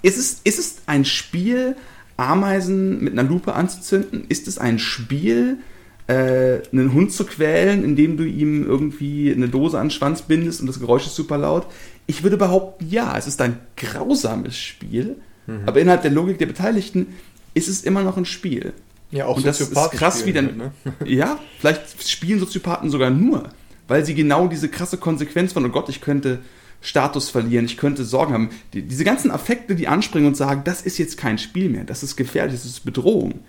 Ist 0.00 0.18
es, 0.18 0.40
ist 0.44 0.58
es 0.58 0.76
ein 0.86 1.04
Spiel, 1.04 1.76
Ameisen 2.16 3.02
mit 3.02 3.12
einer 3.12 3.28
Lupe 3.28 3.54
anzuzünden? 3.54 4.24
Ist 4.28 4.48
es 4.48 4.58
ein 4.58 4.78
Spiel, 4.78 5.58
äh, 6.06 6.58
einen 6.72 6.92
Hund 6.92 7.12
zu 7.12 7.24
quälen, 7.24 7.84
indem 7.84 8.16
du 8.16 8.24
ihm 8.24 8.64
irgendwie 8.64 9.32
eine 9.32 9.48
Dose 9.48 9.78
an 9.78 9.86
den 9.86 9.90
Schwanz 9.90 10.22
bindest 10.22 10.60
und 10.60 10.66
das 10.66 10.80
Geräusch 10.80 11.06
ist 11.06 11.16
super 11.16 11.38
laut? 11.38 11.66
Ich 12.06 12.22
würde 12.22 12.36
behaupten, 12.36 12.86
ja, 12.88 13.16
es 13.16 13.26
ist 13.26 13.40
ein 13.40 13.58
grausames 13.76 14.56
Spiel, 14.56 15.16
mhm. 15.46 15.60
aber 15.66 15.80
innerhalb 15.80 16.02
der 16.02 16.10
Logik 16.10 16.38
der 16.38 16.46
Beteiligten 16.46 17.06
ist 17.54 17.68
es 17.68 17.82
immer 17.82 18.02
noch 18.02 18.16
ein 18.16 18.26
Spiel. 18.26 18.72
Ja, 19.10 19.26
auch 19.26 19.36
und 19.36 19.46
das 19.46 19.60
ist 19.60 19.72
krass, 19.92 20.26
wie 20.26 20.32
dann. 20.32 20.46
Halt, 20.46 20.56
ne? 20.56 20.72
ja, 21.06 21.38
vielleicht 21.60 22.08
spielen 22.08 22.40
Soziopathen 22.40 22.90
sogar 22.90 23.10
nur, 23.10 23.48
weil 23.86 24.04
sie 24.04 24.14
genau 24.14 24.48
diese 24.48 24.68
krasse 24.68 24.98
Konsequenz 24.98 25.52
von, 25.52 25.64
oh 25.64 25.68
Gott, 25.68 25.88
ich 25.88 26.00
könnte 26.00 26.40
Status 26.84 27.30
verlieren, 27.30 27.64
ich 27.64 27.78
könnte 27.78 28.04
Sorgen 28.04 28.34
haben. 28.34 28.50
Die, 28.74 28.82
diese 28.82 29.04
ganzen 29.04 29.30
Affekte, 29.30 29.74
die 29.74 29.88
anspringen 29.88 30.28
und 30.28 30.36
sagen, 30.36 30.62
das 30.64 30.82
ist 30.82 30.98
jetzt 30.98 31.16
kein 31.16 31.38
Spiel 31.38 31.70
mehr, 31.70 31.84
das 31.84 32.02
ist 32.02 32.14
gefährlich, 32.14 32.54
das 32.54 32.66
ist 32.66 32.84
Bedrohung. 32.84 33.40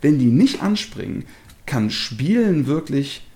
Wenn 0.00 0.18
die 0.18 0.26
nicht 0.26 0.62
anspringen, 0.62 1.24
kann 1.66 1.90
Spielen 1.90 2.66
wirklich, 2.68 3.26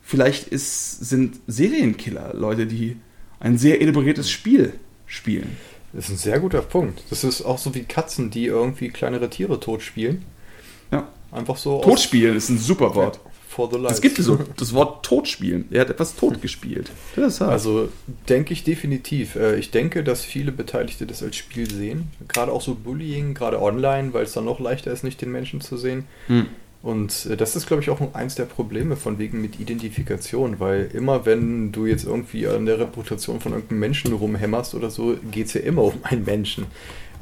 vielleicht 0.00 0.48
ist, 0.48 1.04
sind 1.04 1.40
Serienkiller 1.46 2.32
Leute, 2.32 2.66
die 2.66 2.96
ein 3.38 3.58
sehr 3.58 3.82
elaboriertes 3.82 4.30
Spiel 4.30 4.72
spielen. 5.06 5.56
Das 5.92 6.06
ist 6.06 6.10
ein 6.12 6.16
sehr 6.16 6.40
guter 6.40 6.62
Punkt. 6.62 7.02
Das 7.10 7.22
ist 7.22 7.42
auch 7.42 7.58
so 7.58 7.74
wie 7.74 7.82
Katzen, 7.82 8.30
die 8.30 8.46
irgendwie 8.46 8.88
kleinere 8.88 9.28
Tiere 9.28 9.60
totspielen. 9.60 10.24
Ja. 10.90 11.08
Einfach 11.30 11.58
so. 11.58 11.82
Totspielen 11.82 12.34
ist 12.34 12.48
ein 12.48 12.58
super 12.58 12.94
Wort. 12.94 13.20
Ja. 13.22 13.31
For 13.54 13.68
the 13.70 13.76
life. 13.76 13.92
Es 13.92 14.00
gibt 14.00 14.16
so 14.16 14.38
das 14.56 14.72
Wort 14.72 15.04
Totspielen. 15.04 15.66
Er 15.70 15.82
hat 15.82 15.90
etwas 15.90 16.16
totgespielt. 16.16 16.90
Also 17.50 17.90
denke 18.26 18.54
ich 18.54 18.64
definitiv. 18.64 19.36
Äh, 19.36 19.56
ich 19.56 19.70
denke, 19.70 20.02
dass 20.02 20.24
viele 20.24 20.52
Beteiligte 20.52 21.04
das 21.04 21.22
als 21.22 21.36
Spiel 21.36 21.70
sehen. 21.70 22.08
Gerade 22.28 22.50
auch 22.50 22.62
so 22.62 22.74
Bullying, 22.74 23.34
gerade 23.34 23.60
online, 23.60 24.14
weil 24.14 24.24
es 24.24 24.32
dann 24.32 24.46
noch 24.46 24.58
leichter 24.58 24.90
ist, 24.90 25.04
nicht 25.04 25.20
den 25.20 25.30
Menschen 25.30 25.60
zu 25.60 25.76
sehen. 25.76 26.06
Hm. 26.28 26.46
Und 26.82 27.26
äh, 27.26 27.36
das 27.36 27.54
ist, 27.54 27.66
glaube 27.66 27.82
ich, 27.82 27.90
auch 27.90 28.14
eins 28.14 28.36
der 28.36 28.44
Probleme 28.44 28.96
von 28.96 29.18
wegen 29.18 29.42
mit 29.42 29.60
Identifikation, 29.60 30.58
weil 30.58 30.88
immer, 30.94 31.26
wenn 31.26 31.72
du 31.72 31.84
jetzt 31.84 32.04
irgendwie 32.04 32.48
an 32.48 32.64
der 32.64 32.78
Reputation 32.78 33.40
von 33.40 33.52
irgendeinem 33.52 33.80
Menschen 33.80 34.14
rumhämmerst 34.14 34.74
oder 34.74 34.88
so, 34.88 35.16
geht 35.30 35.48
es 35.48 35.52
ja 35.52 35.60
immer 35.60 35.82
um 35.82 35.94
einen 36.04 36.24
Menschen. 36.24 36.66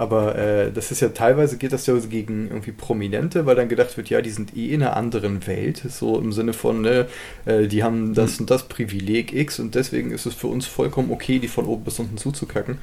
Aber 0.01 0.35
äh, 0.35 0.73
das 0.73 0.91
ist 0.91 1.01
ja 1.01 1.11
teilweise 1.11 1.59
geht 1.59 1.75
das 1.75 1.85
ja 1.85 1.95
gegen 1.95 2.49
irgendwie 2.49 2.73
Prominente, 2.73 3.45
weil 3.45 3.55
dann 3.55 3.69
gedacht 3.69 3.99
wird, 3.99 4.09
ja, 4.09 4.23
die 4.23 4.31
sind 4.31 4.57
eh 4.57 4.73
in 4.73 4.83
einer 4.83 4.97
anderen 4.97 5.47
Welt, 5.47 5.83
so 5.91 6.19
im 6.19 6.33
Sinne 6.33 6.55
von, 6.55 6.81
ne, 6.81 7.07
äh, 7.45 7.67
die 7.67 7.85
haben 7.85 8.15
das 8.15 8.37
mhm. 8.37 8.45
und 8.45 8.51
das 8.51 8.67
Privileg 8.67 9.35
X 9.35 9.61
und 9.61 9.75
deswegen 9.75 10.11
ist 10.11 10.25
es 10.25 10.33
für 10.33 10.47
uns 10.47 10.65
vollkommen 10.65 11.11
okay, 11.11 11.39
die 11.39 11.49
von 11.49 11.67
oben 11.67 11.85
bis 11.85 11.99
unten 11.99 12.17
zuzukacken. 12.17 12.79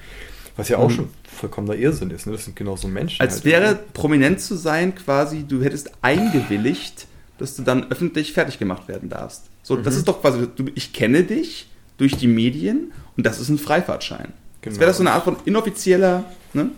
Was 0.58 0.70
ja 0.70 0.78
auch 0.78 0.92
mhm. 0.92 0.94
schon 0.94 1.10
vollkommener 1.24 1.74
Irrsinn 1.74 2.12
ist, 2.12 2.28
ne? 2.28 2.34
Das 2.34 2.46
sind 2.46 2.56
genauso 2.56 2.88
Menschen. 2.88 3.20
Als 3.20 3.38
halt, 3.38 3.46
wäre 3.46 3.72
oder? 3.72 3.80
prominent 3.94 4.40
zu 4.40 4.54
sein, 4.54 4.94
quasi, 4.94 5.44
du 5.44 5.64
hättest 5.64 5.90
eingewilligt, 6.04 7.08
dass 7.40 7.56
du 7.56 7.64
dann 7.64 7.90
öffentlich 7.90 8.32
fertig 8.32 8.60
gemacht 8.60 8.88
werden 8.88 9.10
darfst. 9.10 9.46
So, 9.64 9.76
mhm. 9.76 9.82
das 9.82 9.96
ist 9.96 10.08
doch 10.08 10.22
quasi, 10.22 10.48
du, 10.56 10.66
ich 10.76 10.94
kenne 10.94 11.24
dich 11.24 11.68
durch 11.98 12.16
die 12.16 12.28
Medien 12.28 12.92
und 13.18 13.26
das 13.26 13.40
ist 13.40 13.50
ein 13.50 13.58
Freifahrtschein. 13.58 14.34
Genau. 14.62 14.74
Das 14.74 14.80
wäre 14.80 14.90
das 14.90 14.98
so 14.98 15.04
eine 15.04 15.14
Art 15.14 15.24
von 15.24 15.38
inoffizieller, 15.46 16.24
ne? 16.54 16.70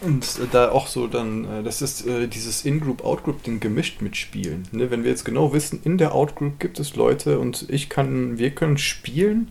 Und 0.00 0.38
da 0.52 0.70
auch 0.70 0.86
so 0.86 1.06
dann, 1.06 1.44
äh, 1.44 1.62
das 1.62 1.82
ist 1.82 2.06
äh, 2.06 2.28
dieses 2.28 2.64
In-Group, 2.64 3.04
Out-Group-Ding 3.04 3.60
gemischt 3.60 4.00
mitspielen. 4.00 4.68
Ne? 4.72 4.90
Wenn 4.90 5.02
wir 5.02 5.10
jetzt 5.10 5.24
genau 5.24 5.52
wissen, 5.52 5.80
in 5.84 5.98
der 5.98 6.14
Out-Group 6.14 6.60
gibt 6.60 6.78
es 6.78 6.94
Leute 6.96 7.38
und 7.38 7.66
ich 7.68 7.88
kann, 7.88 8.38
wir 8.38 8.50
können 8.50 8.78
spielen, 8.78 9.50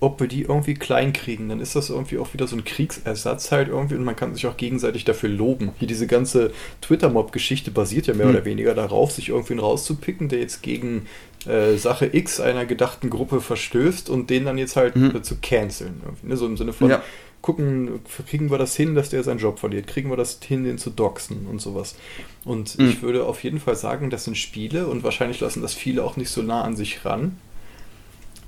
ob 0.00 0.20
wir 0.20 0.28
die 0.28 0.42
irgendwie 0.42 0.74
klein 0.74 1.12
kriegen, 1.12 1.48
dann 1.48 1.60
ist 1.60 1.74
das 1.74 1.90
irgendwie 1.90 2.18
auch 2.18 2.32
wieder 2.32 2.46
so 2.46 2.54
ein 2.54 2.64
Kriegsersatz 2.64 3.50
halt 3.50 3.68
irgendwie 3.68 3.96
und 3.96 4.04
man 4.04 4.14
kann 4.14 4.32
sich 4.32 4.46
auch 4.46 4.56
gegenseitig 4.56 5.04
dafür 5.04 5.28
loben. 5.28 5.72
Hier 5.78 5.88
diese 5.88 6.06
ganze 6.06 6.52
Twitter-Mob-Geschichte 6.82 7.72
basiert 7.72 8.06
ja 8.06 8.14
mehr 8.14 8.26
hm. 8.26 8.34
oder 8.34 8.44
weniger 8.44 8.74
darauf, 8.74 9.10
sich 9.10 9.30
irgendwen 9.30 9.58
rauszupicken, 9.58 10.28
der 10.28 10.38
jetzt 10.38 10.62
gegen 10.62 11.06
äh, 11.46 11.76
Sache 11.76 12.10
X 12.12 12.38
einer 12.38 12.64
gedachten 12.64 13.10
Gruppe 13.10 13.40
verstößt 13.40 14.08
und 14.08 14.30
den 14.30 14.44
dann 14.44 14.56
jetzt 14.56 14.76
halt 14.76 14.94
hm. 14.94 15.16
äh, 15.16 15.22
zu 15.22 15.36
canceln. 15.42 16.00
Ne? 16.22 16.36
So 16.36 16.46
im 16.46 16.56
Sinne 16.56 16.72
von, 16.72 16.90
ja 16.90 17.02
gucken, 17.42 18.00
kriegen 18.26 18.50
wir 18.50 18.58
das 18.58 18.76
hin, 18.76 18.94
dass 18.94 19.10
der 19.10 19.22
seinen 19.22 19.38
Job 19.38 19.58
verliert? 19.58 19.86
Kriegen 19.86 20.10
wir 20.10 20.16
das 20.16 20.38
hin, 20.42 20.64
den 20.64 20.78
zu 20.78 20.90
doxen 20.90 21.46
und 21.46 21.60
sowas? 21.60 21.96
Und 22.44 22.78
mhm. 22.78 22.88
ich 22.88 23.02
würde 23.02 23.24
auf 23.24 23.42
jeden 23.44 23.60
Fall 23.60 23.76
sagen, 23.76 24.10
das 24.10 24.24
sind 24.24 24.36
Spiele 24.36 24.86
und 24.86 25.02
wahrscheinlich 25.04 25.40
lassen 25.40 25.62
das 25.62 25.74
viele 25.74 26.04
auch 26.04 26.16
nicht 26.16 26.30
so 26.30 26.42
nah 26.42 26.62
an 26.62 26.76
sich 26.76 27.04
ran. 27.04 27.38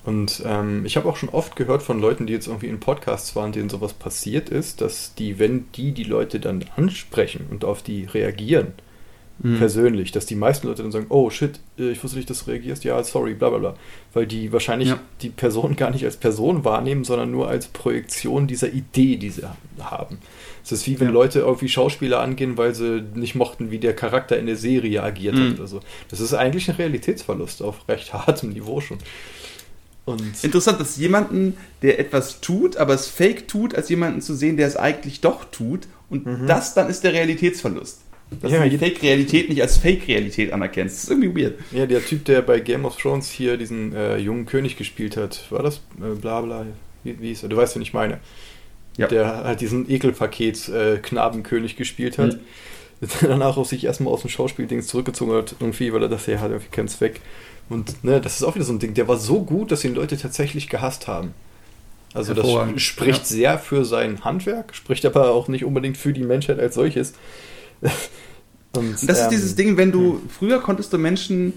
Und 0.05 0.43
ähm, 0.47 0.87
ich 0.87 0.97
habe 0.97 1.09
auch 1.09 1.17
schon 1.17 1.29
oft 1.29 1.57
gehört 1.57 1.83
von 1.83 2.01
Leuten, 2.01 2.27
die 2.27 2.33
jetzt 2.33 2.47
irgendwie 2.47 2.69
in 2.69 2.81
Podcasts 2.81 3.37
waren, 3.37 3.53
denen 3.53 3.69
sowas 3.69 3.93
passiert 3.93 4.49
ist, 4.49 4.81
dass 4.81 5.15
die, 5.15 5.39
wenn 5.39 5.71
die 5.73 5.93
die 5.93 6.05
Leute 6.05 6.41
dann 6.41 6.65
ansprechen 6.77 7.47
und 7.51 7.65
auf 7.65 7.83
die 7.83 8.05
reagieren, 8.05 8.73
mhm. 9.43 9.59
persönlich, 9.59 10.13
dass 10.13 10.27
die 10.27 10.35
meisten 10.35 10.67
Leute 10.67 10.83
dann 10.83 10.93
sagen, 10.93 11.07
oh 11.09 11.31
shit, 11.31 11.61
äh, 11.79 11.91
ich 11.91 12.03
wusste 12.03 12.17
nicht, 12.17 12.31
dass 12.31 12.45
du 12.45 12.51
reagierst, 12.51 12.85
ja, 12.85 13.03
sorry, 13.03 13.35
bla 13.35 13.51
bla 13.51 13.59
bla. 13.59 13.75
Weil 14.13 14.27
die 14.27 14.53
wahrscheinlich 14.53 14.91
ja. 14.91 15.01
die 15.23 15.31
Person 15.31 15.77
gar 15.77 15.91
nicht 15.91 16.05
als 16.05 16.17
Person 16.17 16.65
wahrnehmen, 16.65 17.05
sondern 17.05 17.31
nur 17.31 17.49
als 17.49 17.69
Projektion 17.69 18.47
dieser 18.47 18.73
Idee, 18.73 19.17
die 19.17 19.31
sie 19.31 19.43
haben. 19.81 20.19
Es 20.63 20.73
ist 20.73 20.87
wie 20.87 21.01
wenn 21.01 21.09
ja. 21.09 21.15
Leute 21.15 21.41
irgendwie 21.41 21.69
Schauspieler 21.69 22.21
angehen, 22.21 22.59
weil 22.59 22.75
sie 22.75 23.03
nicht 23.15 23.35
mochten, 23.35 23.71
wie 23.71 23.79
der 23.79 23.95
Charakter 23.95 24.39
in 24.39 24.47
der 24.47 24.57
Serie 24.57 25.03
agiert 25.03 25.35
mhm. 25.35 25.51
hat 25.51 25.59
oder 25.59 25.69
so. 25.69 25.81
Das 26.09 26.21
ist 26.21 26.35
eigentlich 26.35 26.69
ein 26.69 26.77
Realitätsverlust 26.77 27.63
auf 27.63 27.89
recht 27.89 28.13
hartem 28.13 28.51
Niveau 28.51 28.81
schon. 28.81 28.99
Und 30.05 30.43
Interessant, 30.43 30.81
dass 30.81 30.97
jemanden, 30.97 31.57
der 31.83 32.01
etwas 32.01 32.41
tut, 32.41 32.77
aber 32.77 32.95
es 32.95 33.07
fake 33.07 33.47
tut, 33.49 33.75
als 33.75 33.89
jemanden 33.89 34.21
zu 34.23 34.35
sehen, 34.35 34.57
der 34.57 34.67
es 34.67 34.77
eigentlich 34.77 35.21
doch 35.21 35.45
tut. 35.45 35.87
Und 36.09 36.27
mhm. 36.27 36.47
das 36.47 36.75
dann 36.75 36.89
ist 36.89 37.05
der 37.05 37.13
Realitätsverlust. 37.13 38.01
Dass 38.41 38.53
ja, 38.53 38.63
du 38.63 38.71
die 38.71 38.79
Fake-Realität 38.79 39.49
nicht 39.49 39.61
als 39.61 39.77
Fake-Realität 39.79 40.53
anerkennst. 40.53 40.97
Das 40.97 41.05
ist 41.05 41.11
irgendwie 41.11 41.43
weird. 41.43 41.59
Ja, 41.73 41.87
der 41.87 42.05
Typ, 42.05 42.25
der 42.27 42.43
bei 42.43 42.61
Game 42.61 42.85
of 42.85 42.97
Thrones 42.97 43.29
hier 43.31 43.57
diesen 43.57 43.93
äh, 43.95 44.19
jungen 44.19 44.47
König 44.47 44.77
gespielt 44.77 45.17
hat, 45.17 45.51
war 45.51 45.63
das 45.63 45.81
äh, 46.01 46.15
bla 46.15 46.41
bla, 46.41 46.67
wie, 47.03 47.21
wie 47.21 47.33
ist 47.33 47.43
er? 47.43 47.49
Du 47.49 47.57
weißt, 47.57 47.75
wen 47.75 47.83
ich 47.83 47.93
meine. 47.93 48.21
Ja. 48.97 49.09
Der 49.09 49.45
halt 49.45 49.61
diesen 49.61 49.91
Ekelpaket 49.91 50.69
äh, 50.69 50.99
Knabenkönig 50.99 51.77
gespielt 51.77 52.19
hat. 52.19 52.35
Mhm. 52.35 53.09
Danach 53.23 53.57
auch 53.57 53.65
sich 53.65 53.85
erstmal 53.85 54.13
aus 54.13 54.21
dem 54.23 54.31
Schauspielding 54.31 54.83
zurückgezogen 54.83 55.33
hat, 55.33 55.57
irgendwie, 55.59 55.93
weil 55.93 56.03
er 56.03 56.09
das 56.09 56.27
ja 56.27 56.39
hat 56.41 56.51
irgendwie 56.51 56.71
keinen 56.71 56.89
Zweck. 56.89 57.21
Und 57.69 58.05
ne, 58.05 58.21
das 58.21 58.37
ist 58.37 58.43
auch 58.43 58.55
wieder 58.55 58.65
so 58.65 58.73
ein 58.73 58.79
Ding, 58.79 58.95
der 58.95 59.09
war 59.09 59.17
so 59.17 59.43
gut, 59.43 59.71
dass 59.71 59.85
ihn 59.85 59.95
Leute 59.95 60.19
tatsächlich 60.19 60.69
gehasst 60.69 61.09
haben. 61.09 61.35
Also 62.13 62.35
das 62.35 62.83
spricht 62.83 63.21
ja. 63.21 63.25
sehr 63.25 63.59
für 63.59 63.85
sein 63.85 64.25
Handwerk, 64.25 64.75
spricht 64.75 65.07
aber 65.07 65.31
auch 65.31 65.47
nicht 65.47 65.65
unbedingt 65.65 65.97
für 65.97 66.13
die 66.13 66.25
Menschheit 66.25 66.59
als 66.59 66.75
solches. 66.75 67.15
Und, 68.73 68.93
das 68.93 69.03
ähm, 69.03 69.09
ist 69.09 69.29
dieses 69.29 69.57
Ding, 69.57 69.77
wenn 69.77 69.93
du, 69.93 70.15
hm. 70.15 70.29
früher 70.29 70.61
konntest 70.61 70.93
du 70.93 70.99
Menschen, 70.99 71.55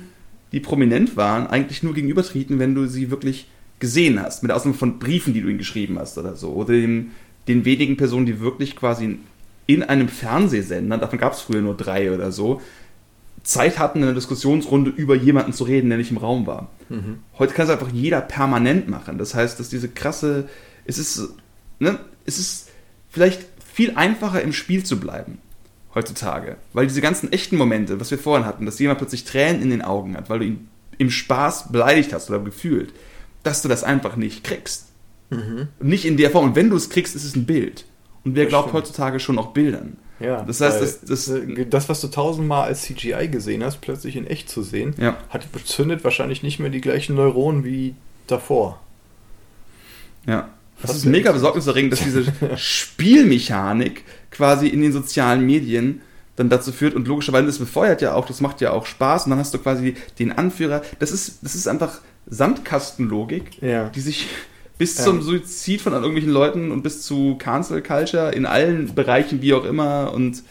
die 0.52 0.60
prominent 0.60 1.18
waren, 1.18 1.48
eigentlich 1.48 1.84
nur 1.84 1.94
gegenübertreten, 1.94 2.60
wenn 2.60 2.76
du 2.76 2.86
sie 2.88 3.12
wirklich 3.12 3.48
gesehen 3.80 4.22
hast, 4.22 4.44
mit 4.44 4.52
Ausnahme 4.52 4.78
von 4.78 5.00
Briefen, 5.00 5.34
die 5.34 5.42
du 5.42 5.50
ihnen 5.50 5.58
geschrieben 5.58 6.00
hast 6.00 6.18
oder 6.18 6.36
so, 6.36 6.52
oder 6.54 6.74
den, 6.74 7.12
den 7.48 7.66
wenigen 7.66 7.98
Personen, 7.98 8.26
die 8.26 8.40
wirklich 8.40 8.76
quasi 8.76 9.20
in 9.66 9.84
einem 9.84 10.08
Fernsehsender, 10.08 10.98
davon 10.98 11.20
gab 11.20 11.34
es 11.34 11.42
früher 11.42 11.62
nur 11.62 11.76
drei 11.76 12.14
oder 12.14 12.32
so, 12.32 12.62
Zeit 13.44 13.78
hatten, 13.78 14.00
in 14.00 14.06
einer 14.06 14.14
Diskussionsrunde 14.14 14.90
über 14.92 15.16
jemanden 15.16 15.52
zu 15.52 15.66
reden, 15.66 15.90
der 15.90 15.98
nicht 15.98 16.12
im 16.12 16.18
Raum 16.18 16.48
war. 16.48 16.70
Mhm. 16.88 17.20
Heute 17.38 17.54
kann 17.54 17.66
es 17.66 17.72
einfach 17.72 17.92
jeder 17.92 18.22
permanent 18.22 18.88
machen. 18.88 19.18
Das 19.18 19.36
heißt, 19.36 19.60
dass 19.60 19.70
diese 19.70 19.90
krasse, 19.90 20.48
es 20.86 20.98
ist, 20.98 21.34
ne, 21.80 22.00
es 22.26 22.40
ist 22.40 22.70
vielleicht 23.10 23.42
viel 23.74 23.96
einfacher 23.96 24.42
im 24.42 24.54
Spiel 24.54 24.84
zu 24.84 24.98
bleiben 24.98 25.40
heutzutage. 25.96 26.58
Weil 26.74 26.88
diese 26.88 27.02
ganzen 27.02 27.32
echten 27.32 27.58
Momente, 27.58 28.00
was 28.00 28.12
wir 28.12 28.18
vorhin 28.18 28.46
hatten, 28.46 28.66
dass 28.66 28.80
jemand 28.80 29.00
plötzlich 29.00 29.24
Tränen 29.24 29.62
in 29.62 29.70
den 29.70 29.82
Augen 29.82 30.16
hat, 30.18 30.30
weil 30.30 30.40
du 30.40 30.46
ihn 30.46 30.70
im 30.98 31.10
Spaß 31.10 31.72
beleidigt 31.72 32.14
hast 32.14 32.30
oder 32.30 32.40
gefühlt, 32.40 32.94
dass 33.44 33.62
du 33.62 33.68
das 33.68 33.84
einfach 33.84 34.16
nicht 34.16 34.44
kriegst. 34.44 34.88
Mhm. 35.30 35.68
Nicht 35.82 36.06
in 36.06 36.18
der 36.18 36.30
Form. 36.30 36.46
Und 36.46 36.56
wenn 36.56 36.70
du 36.70 36.76
es 36.76 36.90
kriegst, 36.90 37.16
ist 37.16 37.24
es 37.24 37.36
ein 37.36 37.46
Bild. 37.46 37.86
Und 38.24 38.36
wer 38.36 38.46
das 38.46 38.50
glaubt 38.50 38.70
stimmt. 38.70 38.84
heutzutage 38.84 39.20
schon 39.20 39.36
noch 39.36 39.54
Bildern? 39.54 39.98
Ja, 40.20 40.44
das 40.44 40.62
heißt, 40.62 40.82
das, 40.82 41.02
das, 41.02 41.28
äh, 41.28 41.66
das, 41.66 41.90
was 41.90 42.00
du 42.00 42.08
tausendmal 42.08 42.68
als 42.68 42.84
CGI 42.84 43.28
gesehen 43.28 43.64
hast, 43.64 43.82
plötzlich 43.82 44.16
in 44.16 44.28
echt 44.28 44.50
zu 44.50 44.62
sehen, 44.62 44.94
ja. 44.98 45.18
hat 45.30 45.46
zündet 45.66 46.04
wahrscheinlich 46.04 46.44
nicht 46.44 46.60
mehr 46.60 46.70
die 46.70 46.82
gleichen 46.82 47.16
Neuronen 47.16 47.66
wie 47.66 47.96
davor. 48.28 48.80
Ja. 50.26 50.50
Das 50.82 50.96
ist 50.96 51.06
mega 51.06 51.32
besorgniserregend, 51.32 51.94
dass 51.94 52.02
diese 52.02 52.26
Spielmechanik 52.58 54.04
quasi 54.34 54.68
in 54.68 54.82
den 54.82 54.92
sozialen 54.92 55.46
Medien 55.46 56.02
dann 56.36 56.50
dazu 56.50 56.72
führt 56.72 56.96
und 56.96 57.08
logischerweise 57.08 57.46
das 57.46 57.60
befeuert 57.60 58.02
ja 58.02 58.14
auch, 58.16 58.26
das 58.26 58.42
macht 58.42 58.60
ja 58.60 58.72
auch 58.72 58.86
Spaß 58.88 59.26
und 59.26 59.30
dann 59.30 59.40
hast 59.40 59.54
du 59.54 59.60
quasi 59.60 59.94
den 60.20 60.32
Anführer. 60.32 60.82
Das 61.00 61.12
ist, 61.12 61.40
das 61.44 61.54
ist 61.56 61.68
einfach 61.68 62.02
Sandkastenlogik, 62.28 63.62
Ja. 63.62 63.90
die 63.90 64.00
sich 64.02 64.28
bis 64.78 64.98
Ähm. 65.00 65.06
zum 65.06 65.22
Suizid 65.22 65.82
von 65.82 65.94
irgendwelchen 65.94 66.32
Leuten 66.32 66.72
und 66.72 66.82
bis 66.82 67.04
zu 67.04 67.36
Cancel 67.38 67.82
Culture 67.82 68.32
in 68.32 68.46
allen 68.46 68.94
Bereichen, 68.96 69.42
wie 69.42 69.54
auch 69.54 69.66
immer, 69.66 70.12
und 70.14 70.44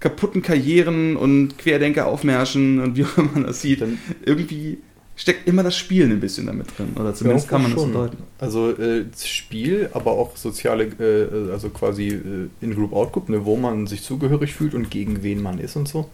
kaputten 0.00 0.42
Karrieren 0.42 1.16
und 1.16 1.58
Querdenker 1.58 2.06
aufmärschen 2.06 2.78
und 2.80 2.96
wie 2.96 3.04
auch 3.04 3.16
immer 3.18 3.30
man 3.34 3.46
das 3.46 3.60
sieht, 3.62 3.80
Dann- 3.80 3.98
irgendwie 4.24 4.78
steckt 5.16 5.46
immer 5.46 5.62
das 5.62 5.76
Spielen 5.76 6.10
ein 6.12 6.20
bisschen 6.20 6.46
damit 6.46 6.76
drin. 6.76 6.88
Oder 6.98 7.14
zumindest 7.14 7.48
kann 7.48 7.62
man 7.62 7.72
das 7.72 7.80
so 7.82 7.88
deuten. 7.88 8.16
Also 8.38 8.70
äh, 8.76 9.04
Spiel, 9.24 9.88
aber 9.92 10.12
auch 10.12 10.36
soziale, 10.36 10.84
äh, 10.98 11.52
also 11.52 11.68
quasi 11.70 12.08
äh, 12.08 12.48
In-Group-Out-Group, 12.60 13.28
ne, 13.28 13.44
wo 13.44 13.56
man 13.56 13.86
sich 13.86 14.02
zugehörig 14.02 14.54
fühlt 14.54 14.74
und 14.74 14.90
gegen 14.90 15.22
wen 15.22 15.40
man 15.42 15.58
ist 15.58 15.76
und 15.76 15.86
so. 15.88 16.08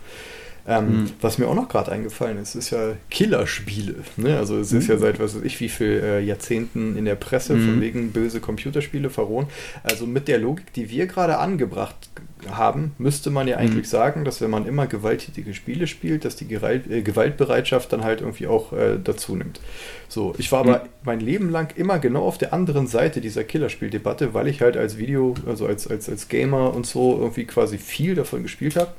Ähm, 0.66 1.05
Mhm. 1.05 1.11
Was 1.22 1.38
mir 1.38 1.48
auch 1.48 1.55
noch 1.55 1.68
gerade 1.68 1.90
eingefallen 1.90 2.36
ist, 2.36 2.55
ist 2.55 2.68
ja 2.70 2.92
Killerspiele. 3.09 3.94
Ne? 4.18 4.36
Also 4.36 4.59
es 4.59 4.70
ist 4.72 4.84
Mhm. 4.88 4.90
ja 4.94 4.98
seit 4.98 5.18
was 5.18 5.34
weiß 5.34 5.42
ich 5.44 5.59
wie 5.61 5.70
viel 5.70 6.01
äh, 6.05 6.20
Jahrzehnten 6.20 6.96
in 6.98 7.07
der 7.07 7.14
Presse 7.14 7.55
Mhm. 7.55 7.64
von 7.66 7.80
wegen 7.80 8.12
böse 8.12 8.40
Computerspiele 8.40 9.09
verrohen. 9.09 9.46
Also 9.82 10.07
mit 10.07 10.28
der 10.28 10.38
Logik, 10.38 10.72
die 10.74 10.90
wir 10.90 11.07
gerade 11.07 11.38
angebracht 11.38 12.11
haben, 12.49 12.93
müsste 12.99 13.30
man 13.30 13.47
ja 13.49 13.57
eigentlich 13.57 13.86
Mhm. 13.86 13.91
sagen, 13.91 14.24
dass 14.24 14.41
wenn 14.41 14.51
man 14.51 14.66
immer 14.66 14.86
gewalttätige 14.86 15.53
Spiele 15.55 15.86
spielt, 15.86 16.24
dass 16.24 16.36
die 16.36 16.49
Gewalt, 16.49 16.91
äh, 16.91 17.03
Gewaltbereitschaft 17.03 17.93
dann 17.93 18.05
halt 18.05 18.20
irgendwie 18.20 18.47
auch 18.47 18.72
äh, 18.72 18.99
dazu 19.03 19.36
nimmt. 19.36 19.61
So, 20.09 20.34
ich 20.38 20.51
war 20.53 20.61
aber 20.61 20.78
Mhm. 20.84 20.88
mein 21.05 21.20
Leben 21.20 21.51
lang 21.51 21.72
immer 21.76 21.99
genau 21.99 22.22
auf 22.24 22.38
der 22.38 22.53
anderen 22.53 22.86
Seite 22.86 23.20
dieser 23.20 23.45
Killerspieldebatte, 23.45 24.34
weil 24.34 24.49
ich 24.49 24.61
halt 24.62 24.76
als 24.76 24.99
Video, 24.99 25.34
also 25.47 25.66
als, 25.66 25.86
als, 25.86 26.09
als 26.09 26.28
Gamer 26.28 26.74
und 26.74 26.86
so 26.86 27.18
irgendwie 27.20 27.45
quasi 27.45 27.78
viel 27.78 28.14
davon 28.14 28.43
gespielt 28.43 28.76
habe 28.76 28.93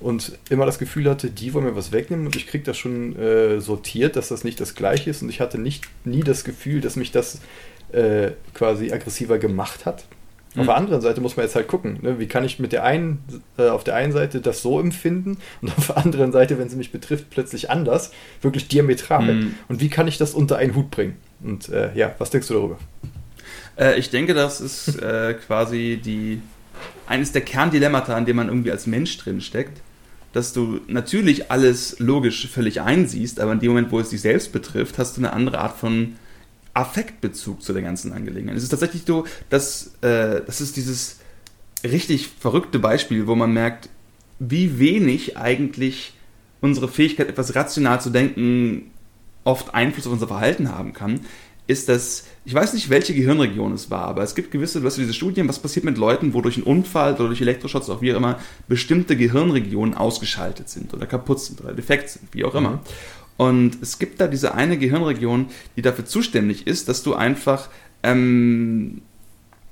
und 0.00 0.32
immer 0.50 0.66
das 0.66 0.78
Gefühl 0.78 1.08
hatte, 1.08 1.30
die 1.30 1.54
wollen 1.54 1.64
mir 1.66 1.76
was 1.76 1.92
wegnehmen 1.92 2.26
und 2.26 2.36
ich 2.36 2.46
kriege 2.46 2.64
das 2.64 2.76
schon 2.76 3.16
äh, 3.16 3.60
sortiert, 3.60 4.16
dass 4.16 4.28
das 4.28 4.44
nicht 4.44 4.60
das 4.60 4.74
gleiche 4.74 5.10
ist 5.10 5.22
und 5.22 5.28
ich 5.28 5.40
hatte 5.40 5.58
nicht 5.58 5.84
nie 6.04 6.22
das 6.22 6.44
Gefühl, 6.44 6.80
dass 6.80 6.96
mich 6.96 7.12
das 7.12 7.40
äh, 7.92 8.32
quasi 8.54 8.92
aggressiver 8.92 9.38
gemacht 9.38 9.86
hat. 9.86 10.04
Auf 10.56 10.62
Mhm. 10.62 10.66
der 10.66 10.76
anderen 10.76 11.00
Seite 11.00 11.20
muss 11.20 11.36
man 11.36 11.44
jetzt 11.46 11.56
halt 11.56 11.66
gucken, 11.66 11.98
ne? 12.02 12.18
wie 12.20 12.26
kann 12.26 12.44
ich 12.44 12.60
mit 12.60 12.72
der 12.72 12.84
einen, 12.84 13.18
äh, 13.58 13.68
auf 13.68 13.82
der 13.82 13.96
einen 13.96 14.12
Seite 14.12 14.40
das 14.40 14.62
so 14.62 14.78
empfinden 14.78 15.38
und 15.60 15.68
auf 15.78 15.88
der 15.88 15.96
anderen 15.98 16.30
Seite, 16.32 16.58
wenn 16.58 16.68
sie 16.68 16.76
mich 16.76 16.92
betrifft, 16.92 17.30
plötzlich 17.30 17.70
anders, 17.70 18.12
wirklich 18.40 18.68
diametral. 18.68 19.34
Mhm. 19.34 19.54
Und 19.68 19.80
wie 19.80 19.88
kann 19.88 20.06
ich 20.06 20.16
das 20.16 20.32
unter 20.32 20.56
einen 20.56 20.74
Hut 20.76 20.90
bringen? 20.90 21.16
Und 21.42 21.68
äh, 21.70 21.90
ja, 21.96 22.14
was 22.18 22.30
denkst 22.30 22.48
du 22.48 22.54
darüber? 22.54 22.78
Äh, 23.76 23.98
ich 23.98 24.10
denke, 24.10 24.32
das 24.34 24.60
ist 24.60 24.96
äh, 25.02 25.34
quasi 25.34 26.00
die 26.02 26.40
eines 27.06 27.32
der 27.32 27.42
Kerndilemmata, 27.42 28.14
an 28.16 28.24
dem 28.24 28.36
man 28.36 28.48
irgendwie 28.48 28.70
als 28.70 28.86
Mensch 28.86 29.16
drin 29.18 29.40
steckt, 29.40 29.80
dass 30.32 30.52
du 30.52 30.80
natürlich 30.88 31.50
alles 31.50 31.96
logisch 31.98 32.48
völlig 32.48 32.80
einsiehst, 32.80 33.38
aber 33.40 33.52
in 33.52 33.60
dem 33.60 33.68
Moment, 33.70 33.92
wo 33.92 34.00
es 34.00 34.08
dich 34.10 34.20
selbst 34.20 34.52
betrifft, 34.52 34.98
hast 34.98 35.16
du 35.16 35.20
eine 35.20 35.32
andere 35.32 35.58
Art 35.58 35.76
von 35.76 36.16
Affektbezug 36.74 37.62
zu 37.62 37.72
der 37.72 37.82
ganzen 37.82 38.12
Angelegenheit. 38.12 38.56
Es 38.56 38.64
ist 38.64 38.70
tatsächlich 38.70 39.02
so, 39.06 39.24
dass 39.48 39.94
äh, 40.02 40.42
das 40.44 40.60
ist 40.60 40.76
dieses 40.76 41.20
richtig 41.84 42.28
verrückte 42.38 42.78
Beispiel, 42.78 43.26
wo 43.26 43.34
man 43.34 43.52
merkt, 43.52 43.88
wie 44.38 44.78
wenig 44.78 45.36
eigentlich 45.36 46.14
unsere 46.60 46.88
Fähigkeit, 46.88 47.28
etwas 47.28 47.54
rational 47.54 48.00
zu 48.00 48.10
denken, 48.10 48.90
oft 49.44 49.74
Einfluss 49.74 50.06
auf 50.06 50.12
unser 50.12 50.28
Verhalten 50.28 50.74
haben 50.74 50.92
kann, 50.92 51.20
ist 51.66 51.88
das, 51.88 52.24
ich 52.44 52.52
weiß 52.52 52.74
nicht, 52.74 52.90
welche 52.90 53.14
Gehirnregion 53.14 53.72
es 53.72 53.90
war, 53.90 54.06
aber 54.06 54.22
es 54.22 54.34
gibt 54.34 54.50
gewisse, 54.50 54.80
du 54.80 54.86
hast 54.86 54.96
ja 54.96 55.02
diese 55.02 55.14
Studien, 55.14 55.48
was 55.48 55.58
passiert 55.58 55.84
mit 55.84 55.96
Leuten, 55.96 56.34
wo 56.34 56.42
durch 56.42 56.56
einen 56.56 56.64
Unfall 56.64 57.14
oder 57.14 57.28
durch 57.28 57.40
Elektroschutz, 57.40 57.88
auch 57.88 58.02
wie 58.02 58.12
auch 58.12 58.18
immer, 58.18 58.38
bestimmte 58.68 59.16
Gehirnregionen 59.16 59.94
ausgeschaltet 59.94 60.68
sind 60.68 60.92
oder 60.92 61.06
kaputt 61.06 61.40
sind 61.40 61.62
oder 61.62 61.72
defekt 61.72 62.10
sind, 62.10 62.28
wie 62.32 62.44
auch 62.44 62.54
immer. 62.54 62.70
Mhm. 62.70 62.80
Und 63.36 63.78
es 63.82 63.98
gibt 63.98 64.20
da 64.20 64.28
diese 64.28 64.54
eine 64.54 64.78
Gehirnregion, 64.78 65.46
die 65.76 65.82
dafür 65.82 66.04
zuständig 66.04 66.66
ist, 66.66 66.88
dass 66.88 67.02
du 67.02 67.14
einfach 67.14 67.68
ähm, 68.02 69.02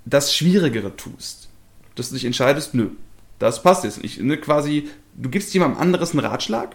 das 0.04 0.34
Schwierigere 0.34 0.96
tust. 0.96 1.48
Dass 1.94 2.08
du 2.08 2.14
dich 2.14 2.24
entscheidest, 2.24 2.74
nö, 2.74 2.88
das 3.38 3.62
passt 3.62 3.84
jetzt 3.84 4.02
nicht. 4.02 4.20
Ne, 4.20 4.36
quasi, 4.36 4.88
du 5.16 5.28
gibst 5.28 5.54
jemandem 5.54 5.80
anderes 5.80 6.12
einen 6.12 6.20
Ratschlag 6.20 6.74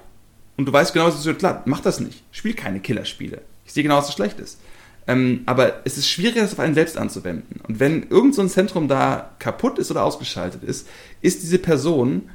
und 0.55 0.65
du 0.65 0.73
weißt 0.73 0.93
genau, 0.93 1.07
was 1.07 1.25
ist 1.25 1.39
klar, 1.39 1.63
mach 1.65 1.81
das 1.81 1.99
nicht. 1.99 2.23
Spiel 2.31 2.53
keine 2.53 2.79
Killerspiele. 2.79 3.41
Ich 3.65 3.73
sehe 3.73 3.83
genau, 3.83 3.97
was 3.97 4.07
so 4.07 4.13
schlecht 4.13 4.39
ist. 4.39 4.59
Ähm, 5.07 5.43
aber 5.45 5.81
es 5.85 5.97
ist 5.97 6.09
schwieriger, 6.09 6.41
das 6.41 6.53
auf 6.53 6.59
einen 6.59 6.73
selbst 6.73 6.97
anzuwenden. 6.97 7.61
Und 7.67 7.79
wenn 7.79 8.03
irgend 8.09 8.35
so 8.35 8.41
ein 8.41 8.49
Zentrum 8.49 8.87
da 8.87 9.31
kaputt 9.39 9.79
ist 9.79 9.89
oder 9.89 10.03
ausgeschaltet 10.03 10.63
ist, 10.63 10.87
ist 11.21 11.43
diese 11.43 11.59
Person 11.59 12.29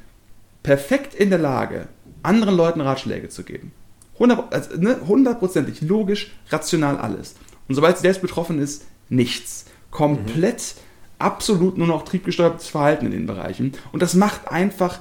perfekt 0.63 1.15
in 1.15 1.31
der 1.31 1.39
Lage, 1.39 1.89
anderen 2.23 2.57
Leuten 2.57 2.81
Ratschläge 2.81 3.29
zu 3.29 3.43
geben. 3.43 3.73
100 4.15 4.53
also, 4.53 4.77
ne, 4.77 4.99
hundertprozentig 5.07 5.83
logisch, 5.83 6.33
rational 6.51 6.99
alles. 6.99 7.35
Und 7.69 7.75
sobald 7.75 7.97
sie 7.97 8.03
selbst 8.03 8.23
betroffen 8.23 8.59
ist, 8.59 8.85
nichts. 9.09 9.67
Komplett, 9.91 10.75
absolut 11.19 11.79
nur 11.79 11.87
noch 11.87 12.05
triebgesteuertes 12.05 12.69
Verhalten 12.69 13.07
in 13.07 13.13
den 13.13 13.27
Bereichen. 13.27 13.73
Und 13.93 14.03
das 14.03 14.15
macht 14.15 14.51
einfach 14.51 15.01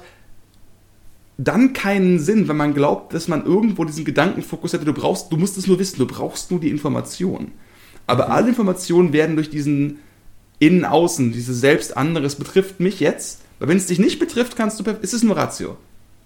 dann 1.38 1.72
keinen 1.72 2.18
Sinn, 2.18 2.48
wenn 2.48 2.56
man 2.56 2.74
glaubt, 2.74 3.14
dass 3.14 3.28
man 3.28 3.44
irgendwo 3.44 3.84
diesen 3.84 4.04
Gedankenfokus 4.04 4.72
hätte, 4.72 4.84
du 4.84 4.92
brauchst, 4.92 5.32
du 5.32 5.36
musst 5.36 5.56
es 5.56 5.66
nur 5.66 5.78
wissen, 5.78 5.98
du 5.98 6.06
brauchst 6.06 6.50
nur 6.50 6.60
die 6.60 6.70
Information. 6.70 7.52
Aber 8.06 8.30
alle 8.30 8.48
Informationen 8.48 9.12
werden 9.12 9.36
durch 9.36 9.50
diesen 9.50 9.98
Innen-Außen, 10.58 11.32
dieses 11.32 11.60
Selbst 11.60 11.96
anderes 11.96 12.36
betrifft 12.36 12.80
mich 12.80 13.00
jetzt. 13.00 13.42
Weil 13.58 13.68
wenn 13.68 13.76
es 13.76 13.86
dich 13.86 13.98
nicht 13.98 14.18
betrifft, 14.18 14.56
kannst 14.56 14.78
du, 14.78 14.90
ist 14.90 15.14
es 15.14 15.22
nur 15.22 15.36
Ratio. 15.36 15.76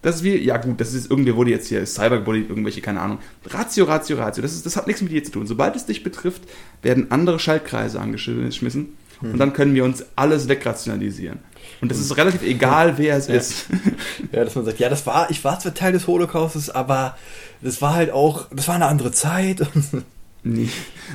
Das 0.06 0.16
ist 0.16 0.22
wie, 0.22 0.36
ja 0.36 0.56
gut, 0.58 0.80
das 0.80 0.94
ist 0.94 1.10
irgendwie 1.10 1.34
wurde 1.34 1.50
jetzt 1.50 1.66
hier 1.66 1.84
Cyberbully, 1.84 2.42
irgendwelche, 2.48 2.80
keine 2.80 3.00
Ahnung. 3.00 3.18
Ratio, 3.44 3.86
Ratio, 3.86 4.16
Ratio. 4.18 4.40
Das, 4.40 4.52
ist, 4.52 4.64
das 4.64 4.76
hat 4.76 4.86
nichts 4.86 5.02
mit 5.02 5.10
dir 5.10 5.24
zu 5.24 5.32
tun. 5.32 5.46
Sobald 5.48 5.74
es 5.74 5.84
dich 5.84 6.04
betrifft, 6.04 6.42
werden 6.82 7.10
andere 7.10 7.40
Schaltkreise 7.40 8.00
angeschmissen 8.00 8.90
und 9.20 9.38
dann 9.38 9.52
können 9.52 9.74
wir 9.74 9.82
uns 9.82 10.04
alles 10.14 10.46
wegrationalisieren. 10.48 11.40
Und 11.80 11.90
es 11.90 11.98
ist 11.98 12.16
relativ 12.16 12.42
egal, 12.42 12.98
wer 12.98 13.16
es 13.16 13.26
Ja. 13.26 13.34
ist. 13.34 13.66
Ja, 14.32 14.44
dass 14.44 14.54
man 14.54 14.64
sagt, 14.64 14.78
ja, 14.78 14.88
das 14.88 15.04
war, 15.06 15.28
ich 15.30 15.42
war 15.42 15.58
zwar 15.58 15.74
Teil 15.74 15.92
des 15.92 16.06
Holocaustes, 16.06 16.70
aber 16.70 17.16
das 17.60 17.82
war 17.82 17.94
halt 17.94 18.12
auch, 18.12 18.46
das 18.52 18.68
war 18.68 18.76
eine 18.76 18.86
andere 18.86 19.10
Zeit. 19.10 19.66
Nee. 20.44 20.68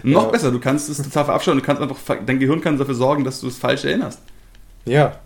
Noch 0.03 0.25
Ja. 0.25 0.29
besser, 0.31 0.51
du 0.51 0.59
kannst 0.59 0.89
es 0.89 0.97
total 0.97 1.23
verabscheuen. 1.23 1.57
Du 1.57 1.63
kannst 1.63 1.81
einfach, 1.81 1.97
dein 2.25 2.39
Gehirn 2.39 2.59
kann 2.59 2.77
dafür 2.77 2.95
sorgen, 2.95 3.23
dass 3.23 3.39
du 3.39 3.47
es 3.47 3.57
falsch 3.57 3.85
erinnerst. 3.85 4.19
ja, 4.83 5.17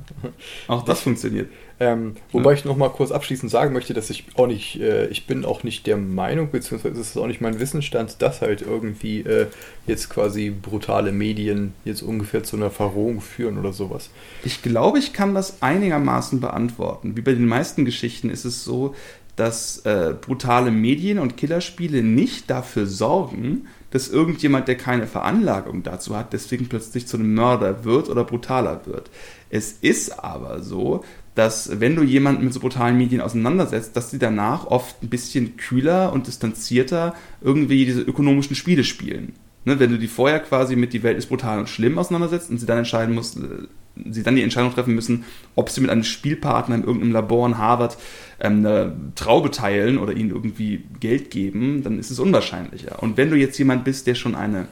Auch 0.67 0.85
das 0.85 0.99
funktioniert. 0.99 1.49
Ähm, 1.79 2.15
wobei 2.31 2.53
ich 2.53 2.63
noch 2.63 2.77
mal 2.77 2.89
kurz 2.89 3.11
abschließend 3.11 3.51
sagen 3.51 3.73
möchte, 3.73 3.93
dass 3.93 4.09
ich 4.09 4.25
auch 4.35 4.47
nicht, 4.47 4.79
äh, 4.79 5.07
ich 5.07 5.27
bin 5.27 5.43
auch 5.43 5.63
nicht 5.63 5.87
der 5.87 5.97
Meinung, 5.97 6.49
beziehungsweise 6.49 6.99
es 6.99 7.09
ist 7.09 7.17
auch 7.17 7.27
nicht 7.27 7.41
mein 7.41 7.59
Wissensstand, 7.59 8.21
dass 8.21 8.41
halt 8.41 8.61
irgendwie 8.61 9.21
äh, 9.21 9.47
jetzt 9.85 10.09
quasi 10.09 10.49
brutale 10.49 11.11
Medien 11.11 11.73
jetzt 11.83 12.01
ungefähr 12.01 12.43
zu 12.43 12.55
einer 12.55 12.71
Verrohung 12.71 13.19
führen 13.19 13.57
oder 13.57 13.73
sowas. 13.73 14.09
Ich 14.43 14.61
glaube, 14.61 14.99
ich 14.99 15.11
kann 15.11 15.35
das 15.35 15.61
einigermaßen 15.61 16.39
beantworten. 16.39 17.17
Wie 17.17 17.21
bei 17.21 17.33
den 17.33 17.47
meisten 17.47 17.83
Geschichten 17.83 18.29
ist 18.29 18.45
es 18.45 18.63
so, 18.63 18.95
dass 19.35 19.79
äh, 19.79 20.13
brutale 20.19 20.71
Medien 20.71 21.19
und 21.19 21.35
Killerspiele 21.35 22.03
nicht 22.03 22.49
dafür 22.49 22.85
sorgen, 22.85 23.67
dass 23.91 24.07
irgendjemand, 24.07 24.67
der 24.67 24.75
keine 24.77 25.07
Veranlagung 25.07 25.83
dazu 25.83 26.15
hat, 26.15 26.31
deswegen 26.33 26.69
plötzlich 26.69 27.07
zu 27.07 27.17
einem 27.17 27.33
Mörder 27.33 27.83
wird 27.83 28.09
oder 28.09 28.23
brutaler 28.23 28.85
wird. 28.85 29.09
Es 29.49 29.73
ist 29.73 30.23
aber 30.23 30.61
so, 30.61 31.03
dass 31.35 31.81
wenn 31.81 31.95
du 31.95 32.03
jemanden 32.03 32.45
mit 32.45 32.53
so 32.53 32.61
brutalen 32.61 32.97
Medien 32.97 33.21
auseinandersetzt, 33.21 33.95
dass 33.95 34.09
sie 34.09 34.19
danach 34.19 34.67
oft 34.67 35.03
ein 35.03 35.09
bisschen 35.09 35.57
kühler 35.57 36.13
und 36.13 36.27
distanzierter 36.27 37.13
irgendwie 37.41 37.85
diese 37.85 38.01
ökonomischen 38.01 38.55
Spiele 38.55 38.85
spielen. 38.85 39.33
Ne, 39.65 39.79
wenn 39.79 39.89
du 39.89 39.97
die 39.97 40.07
vorher 40.07 40.39
quasi 40.39 40.75
mit 40.75 40.93
die 40.93 41.01
Welt 41.01 41.17
ist 41.17 41.25
brutal 41.25 41.59
und 41.59 41.69
schlimm 41.69 41.97
auseinandersetzt 41.97 42.51
und 42.51 42.59
sie 42.59 42.67
dann 42.67 42.77
entscheiden 42.77 43.15
muss, 43.15 43.35
äh, 43.35 43.67
sie 44.11 44.21
dann 44.21 44.35
die 44.35 44.43
Entscheidung 44.43 44.71
treffen 44.71 44.93
müssen, 44.93 45.25
ob 45.55 45.69
sie 45.69 45.81
mit 45.81 45.89
einem 45.89 46.03
Spielpartner 46.03 46.75
in 46.75 46.83
irgendeinem 46.83 47.13
Labor 47.13 47.47
in 47.47 47.57
Harvard 47.57 47.97
ähm, 48.39 48.57
eine 48.57 48.95
Traube 49.15 49.49
teilen 49.49 49.97
oder 49.97 50.13
ihnen 50.13 50.29
irgendwie 50.29 50.83
Geld 50.99 51.31
geben, 51.31 51.83
dann 51.83 51.97
ist 51.97 52.11
es 52.11 52.19
unwahrscheinlicher. 52.19 53.01
Und 53.01 53.17
wenn 53.17 53.31
du 53.31 53.37
jetzt 53.37 53.57
jemand 53.57 53.83
bist, 53.83 54.05
der 54.05 54.13
schon 54.13 54.35
eine 54.35 54.67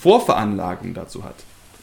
Vorveranlagung 0.00 0.92
dazu 0.92 1.24
hat, 1.24 1.36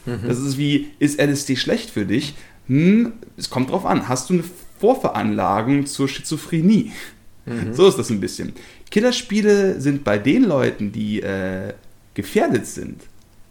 das 0.05 0.38
ist 0.38 0.59
wie, 0.59 0.91
ist 0.99 1.20
LSD 1.20 1.55
schlecht 1.55 1.89
für 1.89 2.05
dich? 2.05 2.36
Hm, 2.68 3.13
es 3.38 3.49
kommt 3.49 3.72
drauf 3.72 3.86
an. 3.86 4.07
Hast 4.09 4.30
du 4.30 4.36
eine 4.36 4.43
Vorveranlagung 4.80 5.86
zur 5.86 6.07
Schizophrenie? 6.07 6.91
So 7.74 7.88
ist 7.88 7.99
das 7.99 8.09
ein 8.09 8.20
bisschen. 8.20 8.53
Killerspiele 8.89 9.80
sind 9.80 10.03
bei 10.03 10.18
den 10.18 10.43
Leuten, 10.43 10.91
die 10.91 11.22
äh, 11.22 11.74
gefährdet 12.16 12.66
sind, 12.66 13.01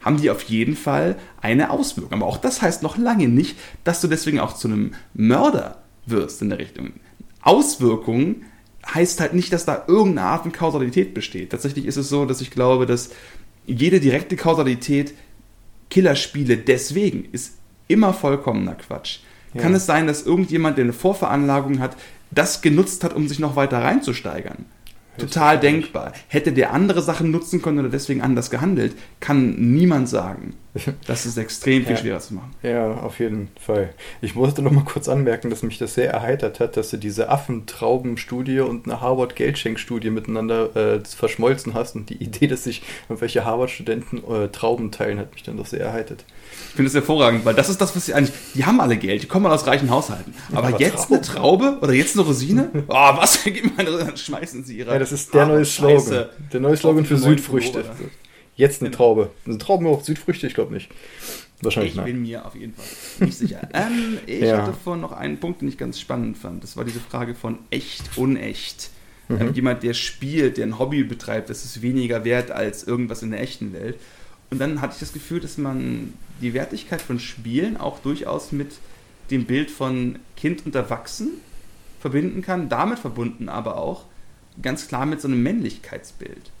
haben 0.01 0.17
die 0.17 0.29
auf 0.29 0.43
jeden 0.43 0.75
Fall 0.75 1.15
eine 1.41 1.69
Auswirkung. 1.69 2.11
Aber 2.13 2.25
auch 2.25 2.37
das 2.37 2.61
heißt 2.61 2.83
noch 2.83 2.97
lange 2.97 3.29
nicht, 3.29 3.57
dass 3.83 4.01
du 4.01 4.07
deswegen 4.07 4.39
auch 4.39 4.55
zu 4.55 4.67
einem 4.67 4.93
Mörder 5.13 5.81
wirst 6.05 6.41
in 6.41 6.49
der 6.49 6.59
Richtung. 6.59 6.91
Auswirkungen 7.41 8.45
heißt 8.93 9.19
halt 9.19 9.33
nicht, 9.33 9.53
dass 9.53 9.65
da 9.65 9.85
irgendeine 9.87 10.27
Art 10.27 10.43
von 10.43 10.51
Kausalität 10.51 11.13
besteht. 11.13 11.51
Tatsächlich 11.51 11.85
ist 11.85 11.97
es 11.97 12.09
so, 12.09 12.25
dass 12.25 12.41
ich 12.41 12.51
glaube, 12.51 12.85
dass 12.85 13.11
jede 13.65 13.99
direkte 13.99 14.35
Kausalität 14.35 15.13
Killerspiele 15.89 16.57
deswegen 16.57 17.29
ist 17.31 17.53
immer 17.87 18.13
vollkommener 18.13 18.75
Quatsch. 18.75 19.19
Ja. 19.53 19.61
Kann 19.61 19.73
es 19.73 19.85
sein, 19.85 20.07
dass 20.07 20.25
irgendjemand, 20.25 20.77
der 20.77 20.83
eine 20.85 20.93
Vorveranlagung 20.93 21.79
hat, 21.79 21.95
das 22.31 22.61
genutzt 22.61 23.03
hat, 23.03 23.13
um 23.13 23.27
sich 23.27 23.39
noch 23.39 23.55
weiter 23.55 23.81
reinzusteigern? 23.81 24.65
Total 25.17 25.59
denkbar. 25.59 26.11
Hätte 26.27 26.51
der 26.51 26.73
andere 26.73 27.01
Sachen 27.01 27.31
nutzen 27.31 27.61
können 27.61 27.79
oder 27.79 27.89
deswegen 27.89 28.21
anders 28.21 28.49
gehandelt, 28.49 28.95
kann 29.21 29.55
niemand 29.73 30.09
sagen. 30.09 30.55
Das 31.07 31.25
ist 31.25 31.37
extrem 31.37 31.83
viel 31.83 31.95
ja. 31.95 31.97
schwerer 31.97 32.19
zu 32.19 32.33
machen. 32.33 32.53
Ja, 32.61 32.93
auf 32.95 33.19
jeden 33.19 33.49
Fall. 33.59 33.93
Ich 34.21 34.35
musste 34.35 34.61
noch 34.61 34.71
mal 34.71 34.83
kurz 34.83 35.07
anmerken, 35.07 35.49
dass 35.49 35.63
mich 35.63 35.77
das 35.77 35.93
sehr 35.93 36.11
erheitert 36.11 36.59
hat, 36.59 36.77
dass 36.77 36.89
du 36.89 36.97
diese 36.97 37.29
Affentrauben-Studie 37.29 38.59
und 38.59 38.85
eine 38.85 39.01
Harvard-Geldschenk-Studie 39.01 40.09
miteinander 40.09 40.75
äh, 40.75 40.99
verschmolzen 41.05 41.73
hast 41.73 41.95
und 41.95 42.09
die 42.09 42.21
Idee, 42.21 42.47
dass 42.47 42.63
sich 42.63 42.83
irgendwelche 43.09 43.45
Harvard-Studenten 43.45 44.23
äh, 44.29 44.47
Trauben 44.49 44.91
teilen, 44.91 45.19
hat 45.19 45.33
mich 45.33 45.43
dann 45.43 45.57
doch 45.57 45.65
sehr 45.65 45.81
erhaltet. 45.81 46.25
Ich 46.69 46.75
finde 46.75 46.85
das 46.85 46.93
hervorragend, 46.95 47.45
weil 47.45 47.55
das 47.55 47.69
ist 47.69 47.79
das, 47.79 47.95
was 47.95 48.05
sie 48.05 48.13
eigentlich. 48.13 48.35
Die 48.53 48.65
haben 48.65 48.79
alle 48.79 48.97
Geld, 48.97 49.23
die 49.23 49.27
kommen 49.27 49.45
aus 49.45 49.67
reichen 49.67 49.89
Haushalten. 49.89 50.33
Aber, 50.53 50.67
Aber 50.67 50.79
jetzt 50.79 51.07
Traube. 51.07 51.13
eine 51.13 51.21
Traube 51.21 51.77
oder 51.81 51.93
jetzt 51.93 52.15
eine 52.15 52.25
Rosine? 52.25 52.69
Oh, 52.87 52.93
was? 52.93 53.39
Dann 53.77 54.17
schmeißen 54.17 54.63
sie 54.63 54.77
ihre. 54.77 54.91
Ja, 54.91 54.99
das 54.99 55.11
ist 55.11 55.33
der 55.33 55.45
neue 55.45 55.65
Slogan. 55.65 56.25
Der 56.51 56.59
neue 56.59 56.77
Slogan 56.77 57.05
für 57.05 57.17
Südfrüchte. 57.17 57.79
Lobe, 57.79 58.09
Jetzt 58.55 58.81
eine 58.81 58.89
genau. 58.89 58.97
Traube. 58.97 59.31
Eine 59.45 59.57
Trauben 59.57 59.87
auch 59.87 60.03
Südfrüchte? 60.03 60.47
Ich 60.47 60.53
glaube 60.53 60.73
nicht. 60.73 60.89
Wahrscheinlich 61.61 61.93
Ich 61.93 61.97
nein. 61.97 62.05
bin 62.05 62.21
mir 62.21 62.45
auf 62.45 62.55
jeden 62.55 62.73
Fall 62.73 62.85
nicht 63.25 63.37
sicher. 63.37 63.67
ähm, 63.73 64.17
ich 64.25 64.41
ja. 64.41 64.61
hatte 64.61 64.73
vorhin 64.73 65.01
noch 65.01 65.11
einen 65.11 65.39
Punkt, 65.39 65.61
den 65.61 65.69
ich 65.69 65.77
ganz 65.77 65.99
spannend 65.99 66.37
fand. 66.37 66.63
Das 66.63 66.77
war 66.77 66.85
diese 66.85 66.99
Frage 66.99 67.35
von 67.35 67.59
echt, 67.69 68.17
unecht. 68.17 68.91
Mhm. 69.27 69.41
Ähm, 69.41 69.53
jemand, 69.53 69.83
der 69.83 69.93
spielt, 69.93 70.57
der 70.57 70.67
ein 70.67 70.79
Hobby 70.79 71.03
betreibt, 71.03 71.49
das 71.49 71.65
ist 71.65 71.81
weniger 71.81 72.23
wert 72.23 72.51
als 72.51 72.83
irgendwas 72.83 73.23
in 73.23 73.31
der 73.31 73.41
echten 73.41 73.73
Welt. 73.73 73.97
Und 74.51 74.59
dann 74.59 74.81
hatte 74.81 74.93
ich 74.93 74.99
das 74.99 75.13
Gefühl, 75.13 75.39
dass 75.39 75.57
man 75.57 76.13
die 76.41 76.53
Wertigkeit 76.53 77.01
von 77.01 77.19
Spielen 77.19 77.77
auch 77.77 77.99
durchaus 77.99 78.51
mit 78.51 78.73
dem 79.31 79.45
Bild 79.45 79.71
von 79.71 80.19
Kind 80.37 80.65
und 80.65 80.75
Erwachsen 80.75 81.29
verbinden 81.99 82.41
kann. 82.41 82.69
Damit 82.69 82.99
verbunden 82.99 83.49
aber 83.49 83.77
auch 83.77 84.05
ganz 84.61 84.87
klar 84.87 85.05
mit 85.05 85.19
so 85.19 85.27
einem 85.27 85.41
Männlichkeitsbild 85.41 86.51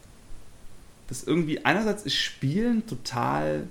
dass 1.07 1.23
irgendwie 1.23 1.63
einerseits 1.65 2.03
ist 2.03 2.15
Spielen 2.15 2.85
total 2.87 3.67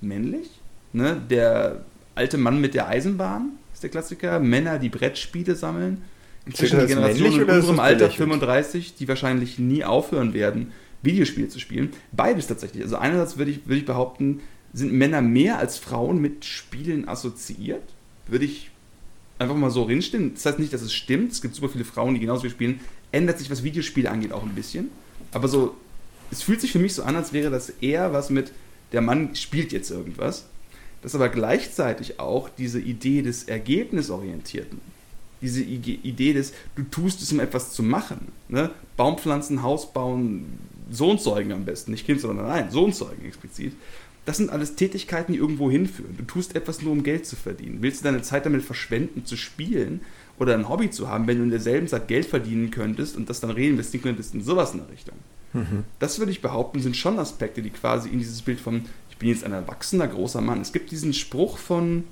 männlich. 0.00 0.48
Ne? 0.92 1.20
Der 1.28 1.84
alte 2.14 2.38
Mann 2.38 2.60
mit 2.60 2.74
der 2.74 2.88
Eisenbahn 2.88 3.50
ist 3.72 3.82
der 3.82 3.90
Klassiker. 3.90 4.40
Männer, 4.40 4.78
die 4.78 4.88
Brettspiele 4.88 5.54
sammeln. 5.54 6.02
Inzwischen 6.46 6.80
die 6.80 6.86
Generation 6.86 7.42
in 7.42 7.50
unserem 7.50 7.80
Alter 7.80 8.10
35, 8.10 8.94
die 8.94 9.06
wahrscheinlich 9.06 9.58
nie 9.58 9.84
aufhören 9.84 10.32
werden, 10.32 10.72
Videospiele 11.02 11.48
zu 11.48 11.60
spielen. 11.60 11.90
Beides 12.12 12.46
tatsächlich. 12.46 12.82
Also 12.82 12.96
einerseits 12.96 13.36
würde 13.36 13.50
ich, 13.50 13.66
würde 13.66 13.80
ich 13.80 13.84
behaupten, 13.84 14.40
sind 14.72 14.92
Männer 14.92 15.20
mehr 15.20 15.58
als 15.58 15.78
Frauen 15.78 16.20
mit 16.20 16.44
Spielen 16.44 17.06
assoziiert. 17.06 17.82
Würde 18.26 18.46
ich 18.46 18.70
einfach 19.38 19.56
mal 19.56 19.70
so 19.70 19.88
hinstellen. 19.88 20.34
Das 20.34 20.46
heißt 20.46 20.58
nicht, 20.58 20.72
dass 20.72 20.82
es 20.82 20.92
stimmt. 20.92 21.32
Es 21.32 21.42
gibt 21.42 21.54
super 21.54 21.68
viele 21.68 21.84
Frauen, 21.84 22.14
die 22.14 22.20
genauso 22.20 22.44
wie 22.44 22.50
spielen. 22.50 22.80
Ändert 23.12 23.38
sich, 23.38 23.50
was 23.50 23.62
Videospiele 23.62 24.10
angeht, 24.10 24.32
auch 24.32 24.42
ein 24.42 24.54
bisschen. 24.54 24.88
Aber 25.32 25.48
so 25.48 25.76
es 26.30 26.42
fühlt 26.42 26.60
sich 26.60 26.72
für 26.72 26.78
mich 26.78 26.94
so 26.94 27.02
an, 27.02 27.16
als 27.16 27.32
wäre 27.32 27.50
das 27.50 27.70
eher 27.80 28.12
was 28.12 28.30
mit, 28.30 28.52
der 28.92 29.00
Mann 29.00 29.34
spielt 29.34 29.72
jetzt 29.72 29.90
irgendwas. 29.90 30.46
Das 31.02 31.14
aber 31.14 31.28
gleichzeitig 31.28 32.18
auch 32.18 32.48
diese 32.48 32.80
Idee 32.80 33.22
des 33.22 33.44
Ergebnisorientierten, 33.44 34.80
diese 35.40 35.62
Idee 35.62 36.32
des, 36.32 36.52
du 36.74 36.82
tust 36.82 37.22
es, 37.22 37.30
um 37.30 37.38
etwas 37.38 37.72
zu 37.72 37.82
machen. 37.82 38.32
Ne? 38.48 38.70
Baumpflanzen, 38.96 39.62
Haus 39.62 39.92
bauen, 39.92 40.58
Sohn 40.90 41.18
zeugen 41.18 41.52
am 41.52 41.64
besten, 41.64 41.92
nicht 41.92 42.06
Kind, 42.06 42.20
sondern 42.20 42.48
nein, 42.48 42.70
Sohn 42.70 42.92
zeugen 42.92 43.24
explizit. 43.24 43.74
Das 44.24 44.36
sind 44.36 44.50
alles 44.50 44.74
Tätigkeiten, 44.74 45.32
die 45.32 45.38
irgendwo 45.38 45.70
hinführen. 45.70 46.16
Du 46.18 46.24
tust 46.24 46.54
etwas 46.56 46.82
nur, 46.82 46.92
um 46.92 47.02
Geld 47.02 47.24
zu 47.24 47.36
verdienen. 47.36 47.78
Willst 47.80 48.00
du 48.00 48.04
deine 48.04 48.20
Zeit 48.22 48.44
damit 48.44 48.62
verschwenden, 48.62 49.24
zu 49.24 49.36
spielen 49.36 50.00
oder 50.38 50.54
ein 50.54 50.68
Hobby 50.68 50.90
zu 50.90 51.08
haben, 51.08 51.26
wenn 51.26 51.38
du 51.38 51.44
in 51.44 51.50
derselben 51.50 51.88
Zeit 51.88 52.08
Geld 52.08 52.26
verdienen 52.26 52.70
könntest 52.70 53.16
und 53.16 53.30
das 53.30 53.40
dann 53.40 53.50
reinvestieren 53.50 54.02
könntest 54.02 54.34
in 54.34 54.42
sowas 54.42 54.72
in 54.72 54.80
der 54.80 54.90
Richtung? 54.90 55.16
Mhm. 55.52 55.84
Das 55.98 56.18
würde 56.18 56.32
ich 56.32 56.42
behaupten, 56.42 56.80
sind 56.80 56.96
schon 56.96 57.18
Aspekte, 57.18 57.62
die 57.62 57.70
quasi 57.70 58.08
in 58.08 58.18
dieses 58.18 58.42
Bild 58.42 58.60
von, 58.60 58.84
ich 59.10 59.16
bin 59.16 59.28
jetzt 59.28 59.44
ein 59.44 59.52
erwachsener 59.52 60.06
großer 60.06 60.40
Mann. 60.40 60.60
Es 60.60 60.72
gibt 60.72 60.90
diesen 60.90 61.12
Spruch 61.12 61.58
von, 61.58 62.04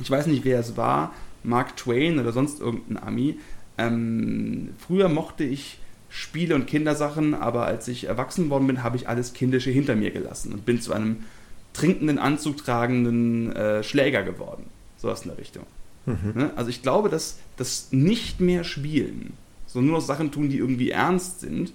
ich 0.00 0.10
weiß 0.10 0.26
nicht, 0.26 0.44
wer 0.44 0.60
es 0.60 0.76
war, 0.76 1.12
Mark 1.42 1.76
Twain 1.76 2.18
oder 2.18 2.32
sonst 2.32 2.60
irgendein 2.60 3.02
Ami. 3.02 3.38
Ähm, 3.78 4.70
früher 4.78 5.08
mochte 5.08 5.44
ich 5.44 5.78
Spiele 6.08 6.54
und 6.54 6.66
Kindersachen, 6.66 7.34
aber 7.34 7.66
als 7.66 7.88
ich 7.88 8.04
erwachsen 8.04 8.48
worden 8.48 8.66
bin, 8.66 8.82
habe 8.82 8.96
ich 8.96 9.08
alles 9.08 9.32
Kindische 9.32 9.70
hinter 9.70 9.96
mir 9.96 10.10
gelassen 10.10 10.52
und 10.52 10.64
bin 10.64 10.80
zu 10.80 10.92
einem 10.92 11.24
trinkenden, 11.72 12.18
Anzug 12.18 12.56
tragenden 12.56 13.52
äh, 13.52 13.82
Schläger 13.82 14.22
geworden. 14.22 14.64
So 14.96 15.10
aus 15.10 15.22
in 15.22 15.28
der 15.28 15.38
Richtung. 15.38 15.64
Mhm. 16.06 16.32
Ne? 16.34 16.50
Also 16.56 16.70
ich 16.70 16.82
glaube, 16.82 17.10
dass 17.10 17.38
das 17.56 17.88
nicht 17.90 18.40
mehr 18.40 18.64
Spielen, 18.64 19.34
sondern 19.66 19.90
nur 19.90 19.98
noch 19.98 20.06
Sachen 20.06 20.30
tun, 20.30 20.48
die 20.48 20.56
irgendwie 20.56 20.90
ernst 20.90 21.40
sind, 21.40 21.72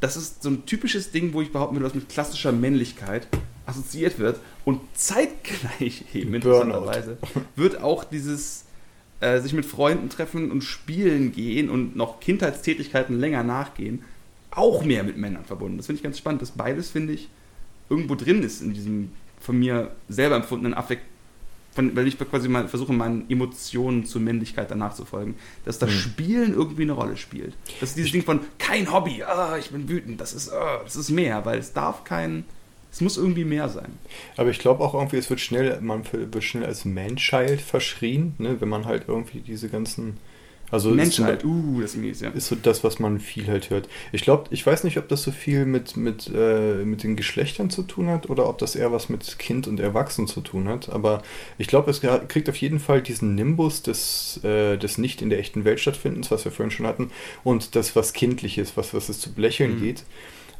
das 0.00 0.16
ist 0.16 0.42
so 0.42 0.50
ein 0.50 0.66
typisches 0.66 1.10
Ding, 1.10 1.32
wo 1.32 1.40
ich 1.42 1.52
behaupten 1.52 1.76
würde, 1.76 1.86
was 1.86 1.94
mit 1.94 2.08
klassischer 2.08 2.52
Männlichkeit 2.52 3.26
assoziiert 3.64 4.18
wird. 4.18 4.38
Und 4.64 4.80
zeitgleich 4.94 6.04
eben 6.14 6.34
interessanterweise 6.34 7.18
wird 7.56 7.80
auch 7.82 8.04
dieses 8.04 8.64
äh, 9.20 9.40
sich 9.40 9.52
mit 9.52 9.66
Freunden 9.66 10.08
treffen 10.08 10.50
und 10.50 10.62
spielen 10.62 11.32
gehen 11.32 11.70
und 11.70 11.96
noch 11.96 12.20
Kindheitstätigkeiten 12.20 13.18
länger 13.18 13.42
nachgehen, 13.42 14.02
auch 14.50 14.84
mehr 14.84 15.04
mit 15.04 15.16
Männern 15.16 15.44
verbunden. 15.44 15.76
Das 15.78 15.86
finde 15.86 15.98
ich 15.98 16.02
ganz 16.02 16.18
spannend, 16.18 16.42
dass 16.42 16.52
beides, 16.52 16.90
finde 16.90 17.14
ich, 17.14 17.28
irgendwo 17.88 18.14
drin 18.14 18.42
ist 18.42 18.62
in 18.62 18.74
diesem 18.74 19.10
von 19.40 19.58
mir 19.58 19.92
selber 20.08 20.36
empfundenen 20.36 20.74
Affekt 20.74 21.02
weil 21.76 22.06
ich 22.06 22.18
quasi 22.18 22.48
mal 22.48 22.68
versuche, 22.68 22.92
meinen 22.92 23.28
Emotionen 23.30 24.04
zur 24.04 24.20
Männlichkeit 24.20 24.70
danach 24.70 24.94
zu 24.94 25.04
folgen, 25.04 25.36
dass 25.64 25.78
das 25.78 25.90
mhm. 25.90 25.94
Spielen 25.94 26.54
irgendwie 26.54 26.82
eine 26.82 26.92
Rolle 26.92 27.16
spielt. 27.16 27.54
Das 27.80 27.90
ist 27.90 27.98
dieses 27.98 28.12
Ding 28.12 28.22
von 28.22 28.40
kein 28.58 28.92
Hobby, 28.92 29.22
ah, 29.22 29.56
ich 29.58 29.70
bin 29.70 29.88
wütend, 29.88 30.20
das 30.20 30.32
ist, 30.32 30.52
ah, 30.52 30.80
das 30.84 30.96
ist 30.96 31.10
mehr, 31.10 31.44
weil 31.44 31.58
es 31.58 31.72
darf 31.72 32.04
kein, 32.04 32.44
es 32.92 33.00
muss 33.00 33.16
irgendwie 33.16 33.44
mehr 33.44 33.68
sein. 33.68 33.98
Aber 34.36 34.50
ich 34.50 34.58
glaube 34.58 34.82
auch 34.82 34.94
irgendwie, 34.94 35.16
es 35.16 35.30
wird 35.30 35.40
schnell, 35.40 35.80
man 35.80 36.02
wird 36.12 36.44
schnell 36.44 36.64
als 36.64 36.84
Man-Child 36.84 37.60
verschrien, 37.60 38.34
ne, 38.38 38.60
wenn 38.60 38.68
man 38.68 38.86
halt 38.86 39.04
irgendwie 39.08 39.40
diese 39.40 39.68
ganzen 39.68 40.18
also 40.70 40.90
Mensch 40.90 41.18
halt, 41.20 41.44
uh, 41.44 41.80
das 41.80 41.94
ist 41.94 42.22
ja. 42.22 42.30
Ist 42.30 42.48
so 42.48 42.56
das, 42.56 42.82
was 42.82 42.98
man 42.98 43.20
viel 43.20 43.46
halt 43.46 43.70
hört. 43.70 43.88
Ich 44.12 44.22
glaube, 44.22 44.44
ich 44.50 44.66
weiß 44.66 44.84
nicht, 44.84 44.98
ob 44.98 45.08
das 45.08 45.22
so 45.22 45.30
viel 45.30 45.64
mit, 45.64 45.96
mit, 45.96 46.30
äh, 46.34 46.84
mit 46.84 47.02
den 47.02 47.16
Geschlechtern 47.16 47.70
zu 47.70 47.82
tun 47.82 48.08
hat 48.08 48.28
oder 48.28 48.48
ob 48.48 48.58
das 48.58 48.74
eher 48.74 48.90
was 48.92 49.08
mit 49.08 49.38
Kind 49.38 49.68
und 49.68 49.78
Erwachsenen 49.78 50.26
zu 50.26 50.40
tun 50.40 50.68
hat. 50.68 50.88
Aber 50.88 51.22
ich 51.58 51.68
glaube, 51.68 51.90
es 51.90 52.00
kriegt 52.00 52.48
auf 52.48 52.56
jeden 52.56 52.80
Fall 52.80 53.00
diesen 53.00 53.34
Nimbus 53.34 53.82
des, 53.82 54.40
äh, 54.42 54.76
des 54.76 54.98
nicht 54.98 55.22
in 55.22 55.30
der 55.30 55.38
echten 55.38 55.64
Welt 55.64 55.78
stattfindens, 55.78 56.30
was 56.30 56.44
wir 56.44 56.52
vorhin 56.52 56.72
schon 56.72 56.86
hatten, 56.86 57.10
und 57.44 57.76
das, 57.76 57.94
was 57.94 58.12
kindlich 58.12 58.58
ist, 58.58 58.76
was, 58.76 58.92
was 58.92 59.08
es 59.08 59.20
zu 59.20 59.32
belächeln 59.32 59.76
mhm. 59.76 59.82
geht. 59.82 60.04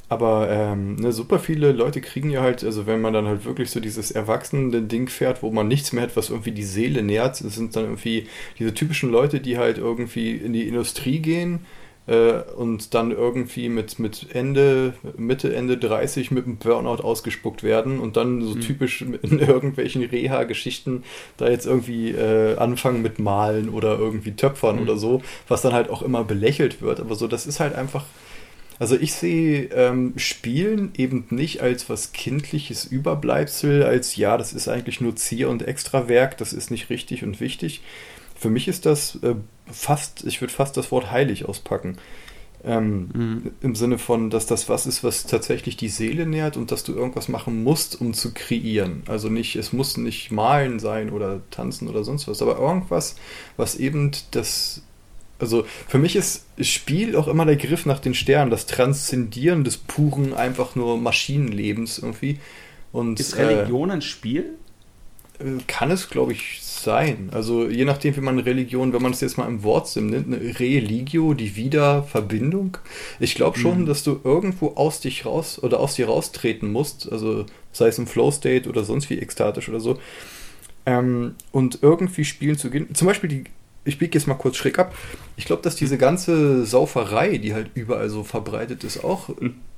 Aber 0.09 0.49
ähm, 0.51 0.97
ne, 0.97 1.13
super 1.13 1.41
viele 1.41 1.73
Leute 1.73 2.01
kriegen 2.01 2.31
ja 2.31 2.41
halt, 2.41 2.63
also 2.63 2.87
wenn 2.87 3.01
man 3.01 3.13
dann 3.13 3.27
halt 3.27 3.45
wirklich 3.45 3.71
so 3.71 3.81
dieses 3.81 4.13
erwachsene 4.13 4.83
Ding 4.83 5.09
fährt, 5.09 5.43
wo 5.43 5.51
man 5.51 5.67
nichts 5.67 5.93
mehr 5.93 6.05
hat, 6.05 6.17
was 6.17 6.31
irgendwie 6.31 6.53
die 6.53 6.63
Seele 6.63 7.03
nährt, 7.03 7.45
das 7.45 7.55
sind 7.57 7.75
dann 7.75 7.85
irgendwie 7.85 8.29
diese 8.59 8.73
typischen 8.73 9.11
Leute, 9.11 9.41
die 9.41 9.59
halt 9.59 9.79
irgendwie 9.79 10.37
in 10.37 10.53
die 10.53 10.69
Industrie 10.69 11.19
gehen 11.19 11.67
äh, 12.07 12.41
und 12.57 12.95
dann 12.95 13.11
irgendwie 13.11 13.69
mit, 13.69 13.99
mit 13.99 14.29
Ende, 14.33 14.95
Mitte, 15.17 15.53
Ende 15.55 15.77
30 15.77 16.31
mit 16.31 16.47
einem 16.47 16.59
Burnout 16.59 17.03
ausgespuckt 17.03 17.65
werden 17.65 17.99
und 17.99 18.17
dann 18.17 18.43
so 18.43 18.55
mhm. 18.55 18.61
typisch 18.61 19.03
in 19.23 19.41
irgendwelchen 19.41 20.05
Reha-Geschichten 20.05 21.03
da 21.37 21.49
jetzt 21.49 21.67
irgendwie 21.67 22.13
äh, 22.13 22.57
anfangen 22.59 23.03
mit 23.03 23.19
Malen 23.19 23.69
oder 23.69 23.99
irgendwie 23.99 24.33
Töpfern 24.33 24.77
mhm. 24.77 24.83
oder 24.83 24.97
so, 24.97 25.21
was 25.49 25.63
dann 25.63 25.73
halt 25.73 25.91
auch 25.91 26.03
immer 26.03 26.23
belächelt 26.23 26.81
wird. 26.81 27.01
Aber 27.01 27.17
so, 27.17 27.27
das 27.27 27.47
ist 27.47 27.59
halt 27.59 27.75
einfach 27.75 28.05
also 28.79 28.97
ich 28.97 29.15
sehe 29.15 29.65
ähm, 29.73 30.15
Spielen 30.17 30.91
eben 30.97 31.27
nicht 31.31 31.63
als 31.63 31.89
was 31.89 32.13
kindliches 32.13 32.85
Überbleibsel, 32.85 33.83
als 33.85 34.17
ja, 34.17 34.37
das 34.37 34.53
ist 34.53 34.69
eigentlich 34.69 35.01
nur 35.01 35.17
Zier- 35.17 35.49
und 35.49 35.63
Extrawerk, 35.63 36.37
das 36.37 36.53
ist 36.53 36.71
nicht 36.71 36.91
richtig 36.91 37.23
und 37.25 37.41
wichtig. 37.41 37.83
Für 38.35 38.51
mich 38.51 38.69
ist 38.69 38.85
das 38.85 39.17
äh, 39.23 39.35
fast, 39.71 40.25
ich 40.27 40.41
würde 40.41 40.53
fast 40.53 40.77
das 40.77 40.93
Wort 40.93 41.11
heilig 41.11 41.47
auspacken. 41.47 41.97
Ähm, 42.65 43.11
mhm. 43.15 43.51
Im 43.61 43.75
Sinne 43.75 43.97
von, 43.97 44.29
dass 44.29 44.47
das 44.47 44.69
was 44.69 44.87
ist, 44.87 45.05
was 45.05 45.25
tatsächlich 45.25 45.77
die 45.77 45.89
Seele 45.89 46.27
nährt 46.27 46.57
und 46.57 46.73
dass 46.73 46.85
du 46.85 46.93
irgendwas 46.93 47.29
machen 47.29 47.63
musst, 47.63 48.01
um 48.01 48.13
zu 48.13 48.35
kreieren. 48.35 49.05
Also 49.07 49.29
nicht, 49.29 49.57
es 49.57 49.73
muss 49.73 49.97
nicht 49.97 50.33
malen 50.33 50.81
sein 50.81 51.11
oder 51.11 51.43
tanzen 51.51 51.89
oder 51.89 52.03
sonst 52.03 52.29
was, 52.29 52.43
aber 52.43 52.59
irgendwas, 52.59 53.17
was 53.57 53.77
eben 53.77 54.11
das 54.33 54.83
also 55.39 55.67
für 55.89 55.99
mich 55.99 56.17
ist 56.17 56.47
Spiel 56.61 57.17
auch 57.17 57.29
immer 57.29 57.45
der 57.45 57.57
Griff 57.57 57.87
nach 57.87 57.99
den 57.99 58.15
Sternen, 58.15 58.51
das 58.51 58.67
Transzendieren 58.67 59.65
des 59.65 59.77
puren, 59.77 60.33
einfach 60.35 60.75
nur 60.75 60.99
Maschinenlebens 60.99 61.99
irgendwie. 61.99 62.39
Und, 62.93 63.21
ist 63.21 63.37
Religion 63.37 63.91
äh, 63.91 63.95
ein 63.95 64.03
Spiel? 64.03 64.55
Äh, 65.39 65.63
kann 65.67 65.91
es, 65.91 66.09
glaube 66.09 66.33
ich, 66.33 66.63
sein. 66.63 67.31
Also 67.33 67.69
je 67.69 67.85
nachdem, 67.85 68.17
wie 68.17 68.21
man 68.21 68.39
Religion, 68.39 68.93
wenn 68.93 69.03
man 69.03 69.13
es 69.13 69.21
jetzt 69.21 69.37
mal 69.37 69.47
im 69.47 69.63
Wortsinn 69.63 70.07
nimmt, 70.07 70.27
eine 70.29 70.59
Religio, 70.59 71.35
die 71.35 71.57
Wiederverbindung. 71.57 72.79
Ich 73.21 73.35
glaube 73.35 73.59
schon, 73.59 73.83
mhm. 73.83 73.87
dass 73.87 74.03
du 74.03 74.21
irgendwo 74.25 74.69
aus 74.77 75.01
dich 75.01 75.27
raus 75.27 75.63
oder 75.63 75.81
aus 75.81 75.97
dir 75.97 76.07
raustreten 76.07 76.73
musst, 76.73 77.11
also 77.11 77.45
sei 77.73 77.89
es 77.89 77.99
im 77.99 78.07
Flow-State 78.07 78.69
oder 78.69 78.85
sonst 78.85 79.11
wie 79.11 79.19
ekstatisch 79.19 79.69
oder 79.69 79.81
so, 79.81 79.99
Ähm, 80.87 81.35
und 81.51 81.81
irgendwie 81.83 82.25
spielen 82.25 82.57
zu 82.57 82.71
gehen. 82.71 82.95
Zum 82.95 83.09
Beispiel 83.09 83.29
die, 83.29 83.45
ich 83.87 83.99
biege 83.99 84.19
jetzt 84.19 84.27
mal 84.27 84.35
kurz 84.35 84.57
schräg 84.57 84.79
ab. 84.79 84.95
Ich 85.37 85.45
glaube, 85.45 85.63
dass 85.63 85.77
diese 85.77 85.99
ganze 85.99 86.67
Sauferei, 86.67 87.39
die 87.39 87.55
halt 87.55 87.71
überall 87.75 88.09
so 88.09 88.25
verbreitet 88.25 88.85
ist, 88.85 89.05
auch 89.05 89.31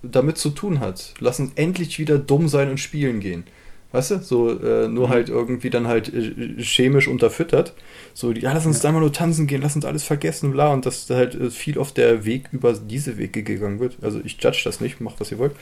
damit 0.02 0.38
zu 0.38 0.50
tun 0.50 0.80
hat. 0.80 1.14
Lass 1.20 1.40
uns 1.40 1.52
endlich 1.56 1.98
wieder 1.98 2.18
dumm 2.18 2.48
sein 2.48 2.70
und 2.70 2.78
spielen 2.78 3.20
gehen. 3.20 3.44
Weißt 3.90 4.10
du? 4.10 4.18
So, 4.18 4.50
äh, 4.50 4.86
nur 4.88 5.08
mhm. 5.08 5.12
halt 5.12 5.28
irgendwie 5.30 5.70
dann 5.70 5.86
halt 5.86 6.12
äh, 6.12 6.62
chemisch 6.62 7.08
unterfüttert. 7.08 7.72
So, 8.12 8.32
ja, 8.32 8.52
lass 8.52 8.66
uns 8.66 8.78
ja. 8.78 8.82
da 8.84 8.92
mal 8.92 9.00
nur 9.00 9.12
tanzen 9.12 9.46
gehen, 9.46 9.62
lass 9.62 9.76
uns 9.76 9.86
alles 9.86 10.04
vergessen, 10.04 10.52
bla. 10.52 10.72
Und 10.72 10.84
dass 10.84 11.08
halt 11.08 11.34
äh, 11.34 11.50
viel 11.50 11.78
auf 11.78 11.92
der 11.92 12.24
Weg 12.24 12.48
über 12.52 12.72
diese 12.74 13.16
Wege 13.16 13.42
gegangen 13.42 13.80
wird. 13.80 13.96
Also 14.02 14.20
ich 14.24 14.36
judge 14.42 14.62
das 14.64 14.80
nicht, 14.80 15.00
macht 15.00 15.20
was 15.20 15.30
ihr 15.30 15.38
wollt. 15.38 15.52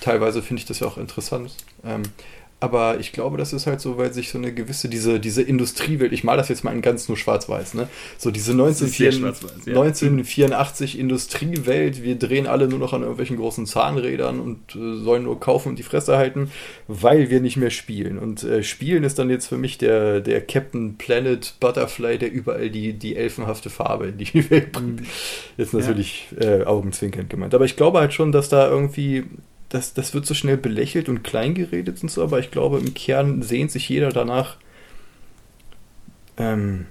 Teilweise 0.00 0.42
finde 0.42 0.60
ich 0.60 0.66
das 0.66 0.80
ja 0.80 0.86
auch 0.86 0.98
interessant. 0.98 1.54
Ähm, 1.84 2.02
aber 2.64 2.98
ich 2.98 3.12
glaube, 3.12 3.36
das 3.36 3.52
ist 3.52 3.66
halt 3.66 3.82
so, 3.82 3.98
weil 3.98 4.14
sich 4.14 4.30
so 4.30 4.38
eine 4.38 4.54
gewisse, 4.54 4.88
diese, 4.88 5.20
diese 5.20 5.42
Industriewelt, 5.42 6.14
ich 6.14 6.24
male 6.24 6.38
das 6.38 6.48
jetzt 6.48 6.64
mal 6.64 6.72
in 6.72 6.80
ganz 6.80 7.08
nur 7.08 7.18
schwarz-weiß, 7.18 7.74
ne? 7.74 7.88
So 8.16 8.30
diese 8.30 8.52
1984, 8.52 9.66
ja. 9.66 9.80
1984 9.80 10.98
Industriewelt, 10.98 12.02
wir 12.02 12.18
drehen 12.18 12.46
alle 12.46 12.66
nur 12.66 12.78
noch 12.78 12.94
an 12.94 13.02
irgendwelchen 13.02 13.36
großen 13.36 13.66
Zahnrädern 13.66 14.40
und 14.40 14.74
äh, 14.76 14.96
sollen 14.96 15.24
nur 15.24 15.38
kaufen 15.38 15.68
und 15.68 15.78
die 15.78 15.82
Fresse 15.82 16.16
halten, 16.16 16.50
weil 16.88 17.28
wir 17.28 17.40
nicht 17.40 17.58
mehr 17.58 17.68
spielen. 17.68 18.18
Und 18.18 18.42
äh, 18.44 18.62
Spielen 18.62 19.04
ist 19.04 19.18
dann 19.18 19.28
jetzt 19.28 19.48
für 19.48 19.58
mich 19.58 19.76
der, 19.76 20.20
der 20.20 20.40
Captain 20.40 20.96
Planet 20.96 21.56
Butterfly, 21.60 22.16
der 22.16 22.32
überall 22.32 22.70
die, 22.70 22.94
die 22.94 23.14
elfenhafte 23.14 23.68
Farbe 23.68 24.06
in 24.06 24.16
die 24.16 24.50
Welt 24.50 24.72
bringt. 24.72 25.02
Mhm. 25.02 25.06
Jetzt 25.58 25.74
natürlich 25.74 26.28
ja. 26.40 26.60
äh, 26.60 26.64
augenzwinkernd 26.64 27.28
gemeint. 27.28 27.54
Aber 27.54 27.66
ich 27.66 27.76
glaube 27.76 28.00
halt 28.00 28.14
schon, 28.14 28.32
dass 28.32 28.48
da 28.48 28.70
irgendwie 28.70 29.24
das, 29.74 29.92
das 29.92 30.14
wird 30.14 30.24
so 30.24 30.34
schnell 30.34 30.56
belächelt 30.56 31.08
und 31.08 31.24
kleingeredet 31.24 32.00
und 32.02 32.08
so, 32.08 32.22
aber 32.22 32.38
ich 32.38 32.52
glaube, 32.52 32.78
im 32.78 32.94
Kern 32.94 33.42
sehnt 33.42 33.72
sich 33.72 33.88
jeder 33.88 34.10
danach. 34.10 34.56
Ähm, 36.36 36.86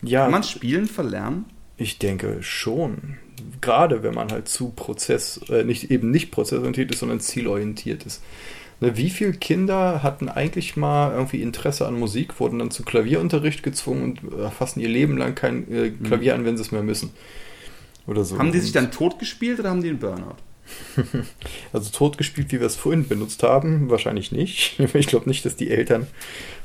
ja. 0.00 0.22
Kann 0.22 0.30
man 0.30 0.42
Spielen 0.44 0.86
verlernen? 0.86 1.46
Ich 1.76 1.98
denke 1.98 2.38
schon. 2.40 3.16
Gerade 3.60 4.04
wenn 4.04 4.14
man 4.14 4.30
halt 4.30 4.48
zu 4.48 4.70
Prozess, 4.70 5.40
äh, 5.48 5.64
nicht 5.64 5.90
eben 5.90 6.12
nicht 6.12 6.30
prozessorientiert 6.30 6.92
ist, 6.92 7.00
sondern 7.00 7.18
zielorientiert 7.18 8.06
ist. 8.06 8.22
Ne, 8.80 8.96
wie 8.96 9.10
viele 9.10 9.32
Kinder 9.32 10.04
hatten 10.04 10.28
eigentlich 10.28 10.76
mal 10.76 11.12
irgendwie 11.12 11.42
Interesse 11.42 11.86
an 11.86 11.98
Musik, 11.98 12.38
wurden 12.38 12.60
dann 12.60 12.70
zu 12.70 12.84
Klavierunterricht 12.84 13.64
gezwungen 13.64 14.02
und 14.04 14.38
erfassen 14.38 14.78
ihr 14.78 14.88
Leben 14.88 15.18
lang 15.18 15.34
kein 15.34 15.70
äh, 15.70 15.90
Klavier 15.90 16.34
mhm. 16.34 16.40
an, 16.40 16.46
wenn 16.46 16.56
sie 16.56 16.62
es 16.62 16.70
mehr 16.70 16.84
müssen? 16.84 17.10
Oder 18.06 18.22
so. 18.24 18.38
Haben 18.38 18.52
die 18.52 18.60
sich 18.60 18.72
dann 18.72 18.92
tot 18.92 19.18
gespielt 19.18 19.58
oder 19.58 19.70
haben 19.70 19.82
die 19.82 19.88
einen 19.88 19.98
Burnout? 19.98 20.36
Also 21.72 21.90
tot 21.90 22.18
gespielt, 22.18 22.52
wie 22.52 22.60
wir 22.60 22.66
es 22.66 22.76
vorhin 22.76 23.06
benutzt 23.06 23.42
haben, 23.42 23.90
wahrscheinlich 23.90 24.32
nicht. 24.32 24.78
Ich 24.94 25.06
glaube 25.06 25.28
nicht, 25.28 25.44
dass 25.44 25.56
die 25.56 25.70
Eltern 25.70 26.06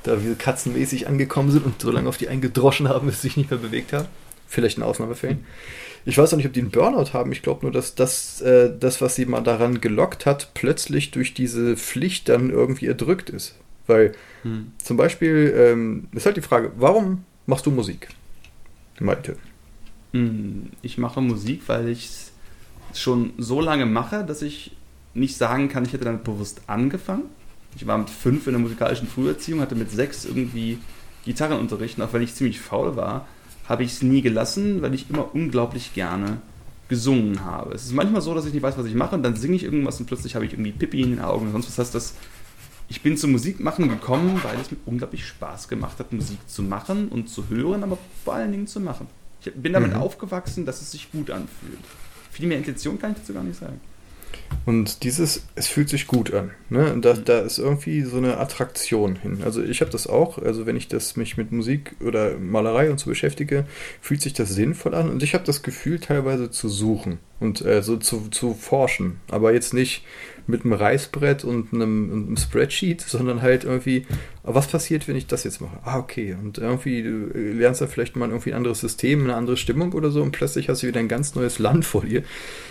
da 0.03 0.23
wie 0.23 0.35
katzenmäßig 0.35 1.07
angekommen 1.07 1.51
sind 1.51 1.65
und 1.65 1.81
so 1.81 1.91
lange 1.91 2.09
auf 2.09 2.17
die 2.17 2.27
eingedroschen 2.27 2.89
haben, 2.89 3.07
bis 3.07 3.21
sie 3.21 3.27
sich 3.27 3.37
nicht 3.37 3.51
mehr 3.51 3.59
bewegt 3.59 3.93
haben. 3.93 4.07
Vielleicht 4.47 4.77
in 4.77 4.83
Ausnahmefällen. 4.83 5.45
Ich 6.05 6.17
weiß 6.17 6.31
auch 6.31 6.37
nicht, 6.37 6.45
ob 6.45 6.53
die 6.53 6.61
einen 6.61 6.69
Burnout 6.69 7.13
haben. 7.13 7.31
Ich 7.31 7.41
glaube 7.41 7.65
nur, 7.65 7.71
dass 7.71 7.95
das, 7.95 8.41
äh, 8.41 8.71
das, 8.79 9.01
was 9.01 9.15
sie 9.15 9.25
mal 9.25 9.41
daran 9.41 9.81
gelockt 9.81 10.25
hat, 10.25 10.53
plötzlich 10.53 11.11
durch 11.11 11.33
diese 11.33 11.75
Pflicht 11.75 12.29
dann 12.29 12.51
irgendwie 12.51 12.85
erdrückt 12.85 13.29
ist. 13.29 13.55
Weil 13.87 14.13
hm. 14.43 14.71
zum 14.77 14.97
Beispiel 14.97 15.53
ähm, 15.57 16.07
ist 16.11 16.25
halt 16.25 16.37
die 16.37 16.41
Frage, 16.41 16.71
warum 16.77 17.25
machst 17.47 17.65
du 17.65 17.71
Musik? 17.71 18.09
Malte. 18.99 19.37
Hm, 20.13 20.69
ich 20.81 20.97
mache 20.97 21.21
Musik, 21.21 21.63
weil 21.67 21.89
ich 21.89 22.05
es 22.05 22.24
schon 22.99 23.33
so 23.37 23.61
lange 23.61 23.85
mache, 23.85 24.23
dass 24.23 24.41
ich 24.41 24.75
nicht 25.13 25.37
sagen 25.37 25.69
kann, 25.69 25.85
ich 25.85 25.93
hätte 25.93 26.05
damit 26.05 26.23
bewusst 26.23 26.61
angefangen. 26.67 27.23
Ich 27.75 27.87
war 27.87 27.97
mit 27.97 28.09
fünf 28.09 28.47
in 28.47 28.53
der 28.53 28.61
musikalischen 28.61 29.07
Früherziehung, 29.07 29.61
hatte 29.61 29.75
mit 29.75 29.91
sechs 29.91 30.25
irgendwie 30.25 30.79
Gitarrenunterricht 31.25 31.97
und 31.97 32.03
auch 32.03 32.13
wenn 32.13 32.21
ich 32.21 32.35
ziemlich 32.35 32.59
faul 32.59 32.95
war, 32.95 33.27
habe 33.67 33.83
ich 33.83 33.93
es 33.93 34.01
nie 34.01 34.21
gelassen, 34.21 34.81
weil 34.81 34.93
ich 34.93 35.09
immer 35.09 35.33
unglaublich 35.33 35.93
gerne 35.93 36.37
gesungen 36.87 37.43
habe. 37.43 37.73
Es 37.73 37.85
ist 37.85 37.93
manchmal 37.93 38.21
so, 38.21 38.33
dass 38.35 38.45
ich 38.45 38.53
nicht 38.53 38.61
weiß, 38.61 38.77
was 38.77 38.85
ich 38.85 38.93
mache 38.93 39.15
und 39.15 39.23
dann 39.23 39.35
singe 39.35 39.55
ich 39.55 39.63
irgendwas 39.63 39.99
und 39.99 40.05
plötzlich 40.05 40.35
habe 40.35 40.45
ich 40.45 40.53
irgendwie 40.53 40.71
Pippi 40.71 41.01
in 41.01 41.11
den 41.11 41.19
Augen 41.19 41.47
und 41.47 41.51
sonst 41.51 41.67
was. 41.67 41.79
heißt 41.79 41.95
das, 41.95 42.13
ich 42.87 43.01
bin 43.01 43.17
zum 43.17 43.31
Musikmachen 43.31 43.89
gekommen, 43.89 44.39
weil 44.43 44.59
es 44.59 44.69
mir 44.69 44.77
unglaublich 44.85 45.25
Spaß 45.25 45.67
gemacht 45.67 45.97
hat, 45.97 46.13
Musik 46.13 46.37
zu 46.47 46.61
machen 46.61 47.07
und 47.09 47.27
zu 47.27 47.49
hören, 47.49 47.83
aber 47.83 47.97
vor 48.23 48.35
allen 48.35 48.51
Dingen 48.51 48.67
zu 48.67 48.79
machen. 48.79 49.07
Ich 49.41 49.51
bin 49.53 49.73
damit 49.73 49.93
mhm. 49.93 50.01
aufgewachsen, 50.01 50.65
dass 50.65 50.81
es 50.81 50.91
sich 50.91 51.11
gut 51.11 51.31
anfühlt. 51.31 51.79
Viel 52.35 52.47
mehr 52.47 52.57
Intention 52.57 52.99
kann 52.99 53.11
ich 53.11 53.19
dazu 53.19 53.33
gar 53.33 53.43
nicht 53.43 53.57
sagen. 53.57 53.79
Und 54.65 55.03
dieses, 55.03 55.47
es 55.55 55.67
fühlt 55.67 55.87
sich 55.87 56.05
gut 56.05 56.33
an. 56.33 56.51
Ne? 56.69 56.97
Da, 56.99 57.13
mhm. 57.13 57.23
da 57.23 57.39
ist 57.39 57.59
irgendwie 57.59 58.01
so 58.01 58.17
eine 58.17 58.37
Attraktion 58.37 59.15
hin. 59.15 59.39
Also 59.45 59.63
ich 59.63 59.79
habe 59.79 59.89
das 59.89 60.05
auch, 60.05 60.37
also 60.37 60.65
wenn 60.65 60.75
ich 60.75 60.89
das 60.89 61.15
mich 61.15 61.37
mit 61.37 61.53
Musik 61.53 61.95
oder 62.03 62.37
Malerei 62.37 62.91
und 62.91 62.99
so 62.99 63.09
beschäftige, 63.09 63.65
fühlt 64.01 64.21
sich 64.21 64.33
das 64.33 64.49
sinnvoll 64.49 64.93
an. 64.93 65.09
Und 65.09 65.23
ich 65.23 65.33
habe 65.33 65.45
das 65.45 65.63
Gefühl, 65.63 65.99
teilweise 65.99 66.51
zu 66.51 66.67
suchen 66.67 67.19
und 67.39 67.63
äh, 67.63 67.81
so 67.81 67.95
zu, 67.95 68.27
zu 68.31 68.53
forschen. 68.53 69.21
Aber 69.31 69.53
jetzt 69.53 69.73
nicht 69.73 70.03
mit 70.45 70.65
einem 70.65 70.73
Reißbrett 70.73 71.45
und 71.45 71.73
einem, 71.73 72.11
einem, 72.11 72.37
Spreadsheet, 72.37 73.01
sondern 73.01 73.41
halt 73.41 73.63
irgendwie, 73.63 74.05
was 74.45 74.67
passiert, 74.67 75.07
wenn 75.07 75.15
ich 75.15 75.27
das 75.27 75.43
jetzt 75.43 75.59
mache? 75.61 75.77
Ah, 75.83 75.97
okay. 75.97 76.35
Und 76.39 76.57
irgendwie 76.57 77.01
du 77.01 77.09
lernst 77.33 77.81
dann 77.81 77.87
vielleicht 77.87 78.15
mal 78.15 78.29
irgendwie 78.29 78.51
ein 78.51 78.57
anderes 78.57 78.79
System, 78.79 79.23
eine 79.23 79.35
andere 79.35 79.57
Stimmung 79.57 79.93
oder 79.93 80.11
so 80.11 80.21
und 80.21 80.31
plötzlich 80.31 80.69
hast 80.69 80.83
du 80.83 80.87
wieder 80.87 80.99
ein 80.99 81.07
ganz 81.07 81.35
neues 81.35 81.59
Land 81.59 81.85
vor 81.85 82.03
dir. 82.05 82.23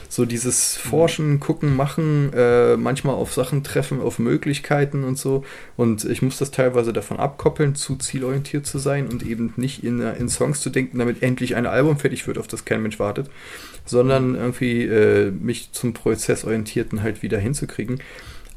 So 0.09 0.25
dieses 0.25 0.77
Forschen, 0.77 1.41
Gucken, 1.41 1.75
Machen, 1.75 2.33
äh, 2.33 2.77
manchmal 2.77 3.16
auf 3.16 3.33
Sachen 3.33 3.64
treffen, 3.64 4.01
auf 4.01 4.18
Möglichkeiten 4.18 5.03
und 5.03 5.18
so. 5.18 5.45
Und 5.77 6.05
ich 6.05 6.22
muss 6.22 6.39
das 6.39 6.53
teilweise 6.53 6.93
davon 6.93 7.18
abkoppeln, 7.18 7.75
zu 7.75 7.97
zielorientiert 7.97 8.66
zu 8.66 8.79
sein 8.79 9.09
und 9.09 9.25
eben 9.25 9.53
nicht 9.57 9.83
in, 9.83 10.01
in 10.01 10.29
Songs 10.29 10.61
zu 10.61 10.70
denken, 10.70 10.99
damit 10.99 11.22
endlich 11.22 11.57
ein 11.57 11.66
Album 11.66 11.99
fertig 11.99 12.27
wird, 12.27 12.39
auf 12.39 12.47
das 12.47 12.64
kein 12.64 12.83
Mensch 12.83 12.99
wartet 12.99 13.29
sondern 13.87 14.35
irgendwie 14.35 14.85
äh, 14.85 15.31
mich 15.31 15.72
zum 15.72 15.93
Prozessorientierten 15.93 17.03
halt 17.03 17.22
wieder 17.22 17.39
hinzukriegen. 17.39 18.01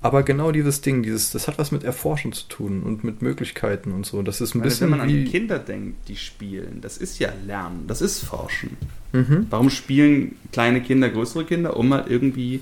Aber 0.02 0.24
genau 0.24 0.52
dieses 0.52 0.82
Ding, 0.82 1.02
dieses, 1.02 1.32
das 1.32 1.48
hat 1.48 1.58
was 1.58 1.72
mit 1.72 1.84
Erforschen 1.84 2.32
zu 2.32 2.48
tun 2.48 2.84
und 2.84 3.04
mit 3.04 3.22
Möglichkeiten 3.22 3.92
und 3.92 4.06
so. 4.06 4.22
Das 4.22 4.42
ist 4.42 4.54
ein 4.54 4.60
Weil 4.60 4.70
bisschen. 4.70 4.92
Wenn 4.92 5.00
man 5.00 5.10
an 5.10 5.26
Kinder 5.26 5.58
denkt, 5.58 6.08
die 6.08 6.16
spielen, 6.16 6.82
das 6.82 6.98
ist 6.98 7.20
ja 7.20 7.30
Lernen, 7.46 7.86
das 7.88 8.02
ist 8.02 8.24
Forschen. 8.24 8.78
Mhm. 9.12 9.48
Warum 9.50 9.70
spielen 9.70 10.36
kleine 10.52 10.82
Kinder 10.82 11.10
größere 11.10 11.46
Kinder? 11.46 11.78
Um 11.78 11.94
halt 11.94 12.10
irgendwie 12.10 12.62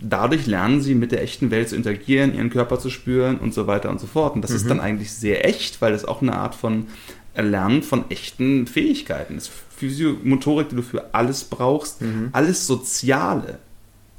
dadurch 0.00 0.46
lernen 0.46 0.80
sie 0.80 0.94
mit 0.94 1.12
der 1.12 1.22
echten 1.22 1.50
Welt 1.50 1.68
zu 1.68 1.76
interagieren, 1.76 2.34
ihren 2.34 2.50
Körper 2.50 2.78
zu 2.78 2.90
spüren 2.90 3.38
und 3.38 3.52
so 3.52 3.66
weiter 3.66 3.90
und 3.90 4.00
so 4.00 4.06
fort. 4.06 4.34
Und 4.34 4.42
das 4.42 4.50
mhm. 4.50 4.56
ist 4.56 4.70
dann 4.70 4.80
eigentlich 4.80 5.12
sehr 5.12 5.46
echt, 5.46 5.80
weil 5.82 5.92
das 5.92 6.04
auch 6.04 6.22
eine 6.22 6.34
Art 6.34 6.54
von 6.54 6.86
Erlernen 7.34 7.82
von 7.82 8.10
echten 8.10 8.66
Fähigkeiten 8.66 9.36
ist. 9.36 9.50
Physiomotorik, 9.76 10.70
die 10.70 10.76
du 10.76 10.82
für 10.82 11.14
alles 11.14 11.44
brauchst, 11.44 12.02
mhm. 12.02 12.30
alles 12.32 12.66
Soziale 12.66 13.58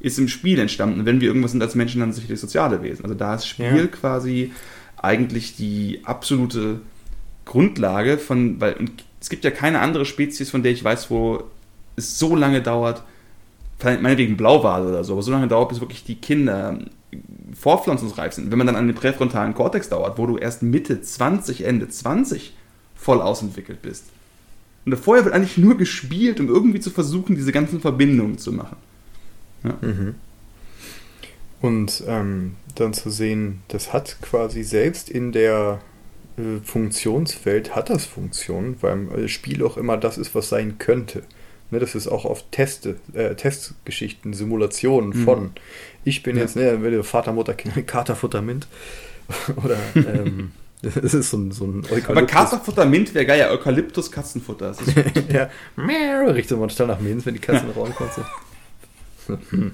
ist 0.01 0.17
im 0.19 0.27
Spiel 0.27 0.59
entstanden. 0.59 1.05
Wenn 1.05 1.21
wir 1.21 1.27
irgendwas 1.27 1.51
sind 1.51 1.61
als 1.61 1.75
Menschen, 1.75 2.01
dann 2.01 2.11
sicherlich 2.11 2.39
soziale 2.39 2.81
Wesen. 2.81 3.05
Also 3.05 3.15
da 3.15 3.35
ist 3.35 3.47
Spiel 3.47 3.77
ja. 3.77 3.87
quasi 3.87 4.51
eigentlich 4.97 5.55
die 5.55 6.01
absolute 6.03 6.81
Grundlage 7.45 8.17
von, 8.17 8.59
weil 8.59 8.75
es 9.19 9.29
gibt 9.29 9.43
ja 9.43 9.51
keine 9.51 9.79
andere 9.79 10.05
Spezies, 10.05 10.49
von 10.49 10.63
der 10.63 10.71
ich 10.71 10.83
weiß, 10.83 11.09
wo 11.09 11.43
es 11.95 12.17
so 12.17 12.35
lange 12.35 12.61
dauert, 12.61 13.03
meinetwegen 13.83 14.37
Blauwale 14.37 14.89
oder 14.89 15.03
so, 15.03 15.13
aber 15.13 15.23
so 15.23 15.31
lange 15.31 15.47
dauert, 15.47 15.69
bis 15.69 15.81
wirklich 15.81 16.03
die 16.03 16.15
Kinder 16.15 16.79
vorpflanzungsreif 17.53 18.33
sind. 18.33 18.51
Wenn 18.51 18.57
man 18.57 18.67
dann 18.67 18.75
an 18.75 18.87
den 18.87 18.95
präfrontalen 18.95 19.53
Kortex 19.53 19.89
dauert, 19.89 20.17
wo 20.17 20.25
du 20.27 20.37
erst 20.37 20.63
Mitte 20.63 21.01
20, 21.01 21.65
Ende 21.65 21.89
20 21.89 22.53
voll 22.95 23.21
ausentwickelt 23.21 23.81
bist. 23.81 24.05
Und 24.85 24.95
vorher 24.97 25.25
wird 25.25 25.35
eigentlich 25.35 25.57
nur 25.57 25.77
gespielt, 25.77 26.39
um 26.39 26.47
irgendwie 26.47 26.79
zu 26.79 26.89
versuchen, 26.89 27.35
diese 27.35 27.51
ganzen 27.51 27.81
Verbindungen 27.81 28.37
zu 28.37 28.51
machen. 28.51 28.77
Ja. 29.63 29.77
Mhm. 29.81 30.15
Und 31.61 32.03
ähm, 32.07 32.55
dann 32.75 32.93
zu 32.93 33.09
sehen, 33.09 33.61
das 33.67 33.93
hat 33.93 34.17
quasi 34.21 34.63
selbst 34.63 35.09
in 35.09 35.31
der 35.31 35.79
äh, 36.37 36.59
Funktionswelt 36.63 37.75
hat 37.75 37.89
das 37.89 38.05
Funktion, 38.05 38.77
weil 38.81 39.05
das 39.05 39.19
äh, 39.21 39.27
Spiel 39.27 39.63
auch 39.63 39.77
immer 39.77 39.97
das 39.97 40.17
ist, 40.17 40.33
was 40.33 40.49
sein 40.49 40.77
könnte. 40.79 41.23
Ne, 41.69 41.79
das 41.79 41.95
ist 41.95 42.07
auch 42.07 42.25
auf 42.25 42.43
Teste, 42.51 42.97
äh, 43.13 43.35
Testgeschichten, 43.35 44.33
Simulationen 44.33 45.11
mhm. 45.11 45.23
von. 45.23 45.51
Ich 46.03 46.23
bin 46.23 46.35
ja. 46.35 46.41
jetzt, 46.43 46.55
ne, 46.55 47.03
Vater, 47.03 47.31
Mutter, 47.31 47.53
Kind, 47.53 47.87
Kater, 47.87 48.15
Futter, 48.15 48.41
Mint. 48.41 48.67
Oder 49.63 49.77
ähm, 49.95 50.51
Das 50.81 51.13
ist 51.13 51.29
so 51.29 51.37
ein, 51.37 51.51
so 51.51 51.65
ein 51.65 51.83
Eukalyptus. 51.85 52.09
Aber 52.09 52.25
Katerfutter 52.25 52.85
Mint 52.85 53.13
wäre 53.13 53.25
geil, 53.25 53.39
ja, 53.39 53.51
Eukalyptus 53.51 54.11
Katzenfutter. 54.11 54.73
ja, 55.31 55.49
riecht 56.27 56.51
immer 56.51 56.67
total 56.67 56.87
nach 56.87 56.99
Minz, 56.99 57.25
wenn 57.25 57.35
die 57.35 57.39
Katzen 57.39 57.69
rauskommen. 57.69 58.11
Hm. 59.27 59.71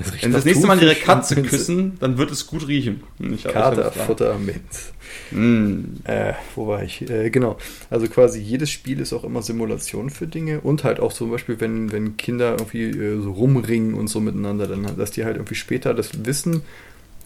Das 0.00 0.12
wenn 0.12 0.30
sie 0.30 0.36
das 0.36 0.44
nächste 0.46 0.66
Mal 0.66 0.82
ihre 0.82 0.94
Katze 0.94 1.42
küssen, 1.42 1.98
dann 2.00 2.16
wird 2.16 2.30
es 2.30 2.46
gut 2.46 2.66
riechen. 2.66 3.02
Katerfutter 3.42 4.38
Minz. 4.38 4.92
Mm. 5.30 5.96
Äh, 6.04 6.32
wo 6.54 6.68
war 6.68 6.82
ich? 6.82 7.08
Äh, 7.10 7.28
genau. 7.28 7.58
Also 7.90 8.06
quasi 8.08 8.40
jedes 8.40 8.70
Spiel 8.70 9.00
ist 9.00 9.12
auch 9.12 9.24
immer 9.24 9.42
Simulation 9.42 10.08
für 10.08 10.26
Dinge 10.26 10.62
und 10.62 10.84
halt 10.84 11.00
auch 11.00 11.12
zum 11.12 11.30
Beispiel, 11.30 11.60
wenn, 11.60 11.92
wenn 11.92 12.16
Kinder 12.16 12.52
irgendwie 12.52 12.84
äh, 12.84 13.20
so 13.20 13.32
rumringen 13.32 13.92
und 13.94 14.08
so 14.08 14.20
miteinander, 14.20 14.66
dann 14.66 14.96
dass 14.96 15.10
die 15.10 15.24
halt 15.24 15.36
irgendwie 15.36 15.54
später 15.54 15.92
das 15.92 16.24
wissen, 16.24 16.62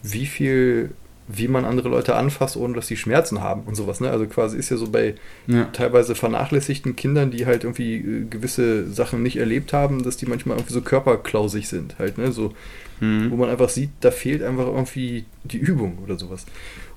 wie 0.03 0.25
viel 0.25 0.91
wie 1.27 1.47
man 1.47 1.65
andere 1.65 1.89
Leute 1.89 2.15
anfasst, 2.15 2.55
ohne 2.55 2.75
dass 2.75 2.87
sie 2.87 2.97
Schmerzen 2.97 3.41
haben 3.41 3.63
und 3.63 3.75
sowas. 3.75 3.99
Ne? 3.99 4.09
Also 4.09 4.27
quasi 4.27 4.57
ist 4.57 4.69
ja 4.69 4.77
so 4.77 4.89
bei 4.89 5.15
ja. 5.47 5.65
teilweise 5.73 6.13
vernachlässigten 6.13 6.95
Kindern, 6.95 7.31
die 7.31 7.45
halt 7.47 7.63
irgendwie 7.63 7.95
äh, 7.95 8.25
gewisse 8.29 8.89
Sachen 8.91 9.23
nicht 9.23 9.37
erlebt 9.37 9.73
haben, 9.73 10.03
dass 10.03 10.17
die 10.17 10.27
manchmal 10.27 10.57
irgendwie 10.57 10.73
so 10.73 10.81
körperklausig 10.81 11.67
sind. 11.67 11.97
Halt, 11.97 12.19
ne? 12.19 12.31
So, 12.31 12.53
mhm. 12.99 13.31
wo 13.31 13.37
man 13.37 13.49
einfach 13.49 13.69
sieht, 13.69 13.89
da 14.01 14.11
fehlt 14.11 14.43
einfach 14.43 14.67
irgendwie 14.67 15.25
die 15.43 15.57
Übung 15.57 15.97
oder 16.03 16.17
sowas. 16.17 16.45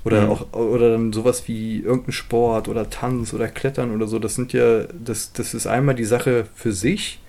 Oder 0.04 0.26
mhm. 0.26 0.30
auch, 0.30 0.52
oder 0.52 0.90
dann 0.90 1.12
sowas 1.12 1.48
wie 1.48 1.80
irgendein 1.80 2.12
Sport 2.12 2.68
oder 2.68 2.90
Tanz 2.90 3.32
oder 3.32 3.48
Klettern 3.48 3.94
oder 3.94 4.06
so. 4.06 4.18
Das 4.18 4.34
sind 4.34 4.52
ja, 4.52 4.84
das, 4.84 5.32
das 5.32 5.54
ist 5.54 5.66
einmal 5.66 5.94
die 5.94 6.04
Sache 6.04 6.46
für 6.54 6.72
sich. 6.72 7.20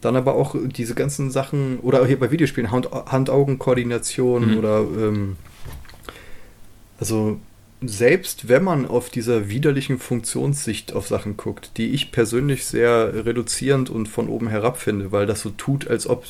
Dann 0.00 0.16
aber 0.16 0.34
auch 0.34 0.54
diese 0.64 0.94
ganzen 0.94 1.30
Sachen, 1.30 1.78
oder 1.80 2.06
hier 2.06 2.18
bei 2.18 2.30
Videospielen, 2.30 2.70
Hand-Augen-Koordination 2.70 4.52
mhm. 4.52 4.58
oder 4.58 4.78
ähm, 4.78 5.36
also 7.00 7.40
selbst 7.82 8.48
wenn 8.48 8.62
man 8.62 8.86
auf 8.86 9.08
dieser 9.08 9.48
widerlichen 9.48 9.98
Funktionssicht 9.98 10.92
auf 10.92 11.08
Sachen 11.08 11.36
guckt, 11.36 11.72
die 11.78 11.90
ich 11.90 12.12
persönlich 12.12 12.66
sehr 12.66 13.24
reduzierend 13.24 13.88
und 13.88 14.06
von 14.06 14.28
oben 14.28 14.48
herab 14.48 14.78
finde, 14.78 15.12
weil 15.12 15.26
das 15.26 15.40
so 15.40 15.50
tut, 15.50 15.88
als 15.88 16.06
ob 16.06 16.24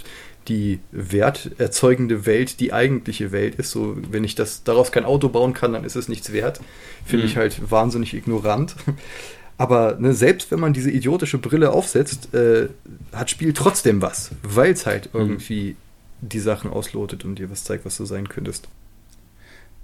die 0.49 0.79
werterzeugende 0.93 2.25
Welt 2.25 2.61
die 2.61 2.73
eigentliche 2.73 3.33
Welt 3.33 3.57
ist. 3.57 3.73
So, 3.73 3.97
wenn 4.11 4.25
ich 4.25 4.37
das 4.37 4.62
daraus 4.62 4.93
kein 4.93 5.05
Auto 5.05 5.29
bauen 5.29 5.53
kann, 5.53 5.73
dann 5.73 5.85
ist 5.85 5.97
es 5.97 6.09
nichts 6.09 6.33
wert. 6.33 6.61
Finde 7.05 7.25
mhm. 7.25 7.31
ich 7.31 7.37
halt 7.37 7.71
wahnsinnig 7.71 8.14
ignorant. 8.14 8.77
Aber 9.59 9.97
ne, 9.99 10.14
selbst 10.14 10.51
wenn 10.51 10.61
man 10.61 10.73
diese 10.73 10.91
idiotische 10.91 11.37
Brille 11.37 11.73
aufsetzt, 11.73 12.33
äh, 12.33 12.68
hat 13.12 13.29
Spiel 13.29 13.53
trotzdem 13.53 14.01
was, 14.01 14.31
weil 14.43 14.73
es 14.73 14.87
halt 14.87 15.12
mhm. 15.12 15.21
irgendwie 15.21 15.77
die 16.23 16.41
Sachen 16.41 16.71
auslotet 16.71 17.25
und 17.25 17.39
dir 17.39 17.51
was 17.51 17.64
zeigt, 17.64 17.85
was 17.85 17.97
du 17.97 18.07
sein 18.07 18.29
könntest. 18.29 18.68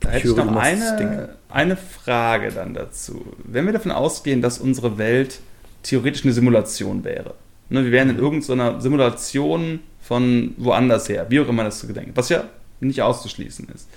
Da 0.01 0.11
hätte 0.11 0.28
ich 0.28 0.36
noch 0.36 0.55
eine, 0.55 1.36
eine 1.49 1.76
Frage 1.76 2.51
dann 2.51 2.74
dazu. 2.74 3.24
Wenn 3.44 3.66
wir 3.66 3.72
davon 3.72 3.92
ausgehen, 3.92 4.42
dass 4.42 4.59
unsere 4.59 4.99
Welt 4.99 5.40
theoretisch 5.82 6.24
eine 6.24 6.32
Simulation 6.32 7.05
wäre. 7.05 7.34
Ne, 7.68 7.84
wir 7.84 7.92
wären 7.92 8.11
in 8.11 8.18
irgendeiner 8.18 8.80
Simulation 8.80 9.80
von 10.01 10.55
woanders 10.57 11.09
her, 11.09 11.26
wie 11.30 11.40
auch 11.40 11.49
immer 11.49 11.64
das 11.64 11.80
zu 11.80 11.86
gedenken, 11.86 12.12
was 12.14 12.28
ja 12.28 12.44
nicht 12.80 13.03
auszuschließen 13.03 13.68
ist. 13.74 13.88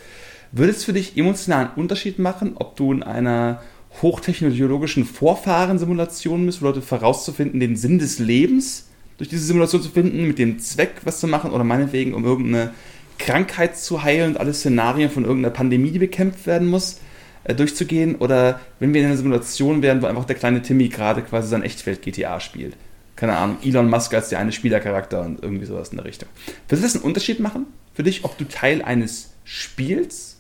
Würde 0.52 0.72
es 0.72 0.84
für 0.84 0.94
dich 0.94 1.18
emotional 1.18 1.66
einen 1.66 1.76
Unterschied 1.76 2.18
machen, 2.18 2.54
ob 2.56 2.76
du 2.76 2.92
in 2.92 3.04
einer 3.04 3.62
hochtechnologischen 4.02 5.06
Vorfahrensimulation 5.06 6.46
bist, 6.46 6.62
wo 6.62 6.66
Leute 6.66 6.82
vorauszufinden, 6.82 7.60
den 7.60 7.76
Sinn 7.76 8.00
des 8.00 8.20
Lebens 8.20 8.88
durch 9.18 9.30
diese 9.30 9.46
Simulation 9.46 9.82
zu 9.82 9.90
finden, 9.90 10.26
mit 10.26 10.40
dem 10.40 10.60
Zweck 10.60 11.02
was 11.04 11.20
zu 11.20 11.28
machen 11.28 11.52
oder 11.52 11.64
meinetwegen 11.64 12.14
um 12.14 12.24
irgendeine 12.24 12.72
Krankheit 13.20 13.78
zu 13.78 14.02
heilen 14.02 14.32
und 14.32 14.40
alle 14.40 14.54
Szenarien 14.54 15.12
von 15.12 15.26
irgendeiner 15.26 15.54
Pandemie, 15.54 15.92
die 15.92 16.00
bekämpft 16.00 16.48
werden 16.48 16.68
muss, 16.68 17.00
äh, 17.44 17.54
durchzugehen. 17.54 18.16
Oder 18.16 18.60
wenn 18.80 18.94
wir 18.94 19.02
in 19.02 19.08
einer 19.08 19.18
Simulation 19.18 19.82
wären, 19.84 20.02
wo 20.02 20.08
einfach 20.08 20.26
der 20.26 20.36
kleine 20.36 20.62
Timmy 20.62 20.90
gerade 20.90 21.22
quasi 21.22 21.50
sein 21.50 21.64
Echtwelt-GTA 21.64 22.40
spielt. 22.40 22.76
Keine 23.16 23.38
Ahnung, 23.38 23.58
Elon 23.64 23.90
Musk 23.90 24.14
als 24.14 24.30
der 24.30 24.40
eine 24.40 24.54
Spielercharakter 24.54 25.22
und 25.22 25.44
irgendwie 25.44 25.66
sowas 25.66 25.90
in 25.90 25.98
der 25.98 26.06
Richtung. 26.06 26.30
Würde 26.70 26.82
das 26.82 26.96
einen 26.96 27.04
Unterschied 27.04 27.40
machen 27.40 27.68
für 27.94 28.04
dich, 28.04 28.24
ob 28.24 28.38
du 28.38 28.46
Teil 28.46 28.82
eines 28.82 29.32
Spiels 29.44 30.38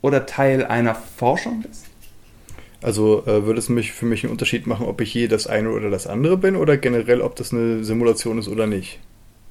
oder 0.00 0.24
Teil 0.24 0.64
einer 0.64 0.94
Forschung 0.94 1.62
bist? 1.62 1.86
Also 2.82 3.24
äh, 3.26 3.46
würde 3.46 3.58
es 3.58 3.68
mich 3.68 3.92
für 3.92 4.06
mich 4.06 4.22
einen 4.22 4.30
Unterschied 4.30 4.66
machen, 4.66 4.86
ob 4.86 5.00
ich 5.00 5.12
je 5.12 5.26
das 5.26 5.46
eine 5.46 5.70
oder 5.70 5.90
das 5.90 6.06
andere 6.06 6.36
bin 6.36 6.54
oder 6.54 6.76
generell, 6.76 7.22
ob 7.22 7.34
das 7.34 7.52
eine 7.52 7.82
Simulation 7.82 8.38
ist 8.38 8.46
oder 8.46 8.66
nicht? 8.66 9.00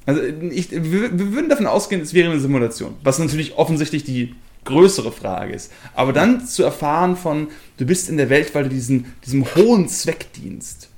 Also 0.05 0.21
ich, 0.21 0.71
wir, 0.71 1.17
wir 1.17 1.33
würden 1.33 1.49
davon 1.49 1.65
ausgehen, 1.65 2.01
es 2.01 2.13
wäre 2.13 2.29
eine 2.29 2.39
Simulation, 2.39 2.95
was 3.03 3.19
natürlich 3.19 3.55
offensichtlich 3.55 4.03
die 4.03 4.35
größere 4.65 5.11
Frage 5.11 5.53
ist. 5.53 5.71
Aber 5.93 6.13
dann 6.13 6.45
zu 6.45 6.63
erfahren 6.63 7.15
von, 7.15 7.47
du 7.77 7.85
bist 7.85 8.09
in 8.09 8.17
der 8.17 8.29
Welt, 8.29 8.53
weil 8.55 8.63
du 8.63 8.69
diesen, 8.69 9.05
diesem 9.25 9.45
hohen 9.55 9.87
Zweck 9.87 10.31
dienst, 10.33 10.89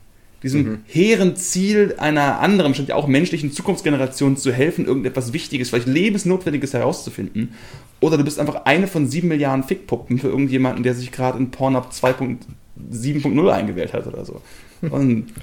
diesem 0.44 0.64
mhm. 0.64 0.78
hehren 0.86 1.36
Ziel 1.36 1.96
einer 1.98 2.40
anderen, 2.40 2.72
bestimmt 2.72 2.90
ja 2.90 2.96
auch 2.96 3.08
menschlichen 3.08 3.52
Zukunftsgeneration 3.52 4.38
zu 4.38 4.52
helfen, 4.52 4.86
irgendetwas 4.86 5.34
Wichtiges, 5.34 5.70
vielleicht 5.70 5.88
Lebensnotwendiges 5.88 6.74
herauszufinden. 6.74 7.54
Oder 8.00 8.18
du 8.18 8.24
bist 8.24 8.40
einfach 8.40 8.66
eine 8.66 8.88
von 8.88 9.08
sieben 9.08 9.30
Milliarden 9.30 9.64
Fickpuppen 9.64 10.20
für 10.20 10.28
irgendjemanden, 10.28 10.84
der 10.84 10.94
sich 10.94 11.12
gerade 11.12 11.38
in 11.40 11.50
Pornhub 11.50 11.90
2.7.0 11.92 13.50
eingewählt 13.50 13.94
hat 13.94 14.06
oder 14.06 14.26
so. 14.26 14.42
Und 14.82 15.34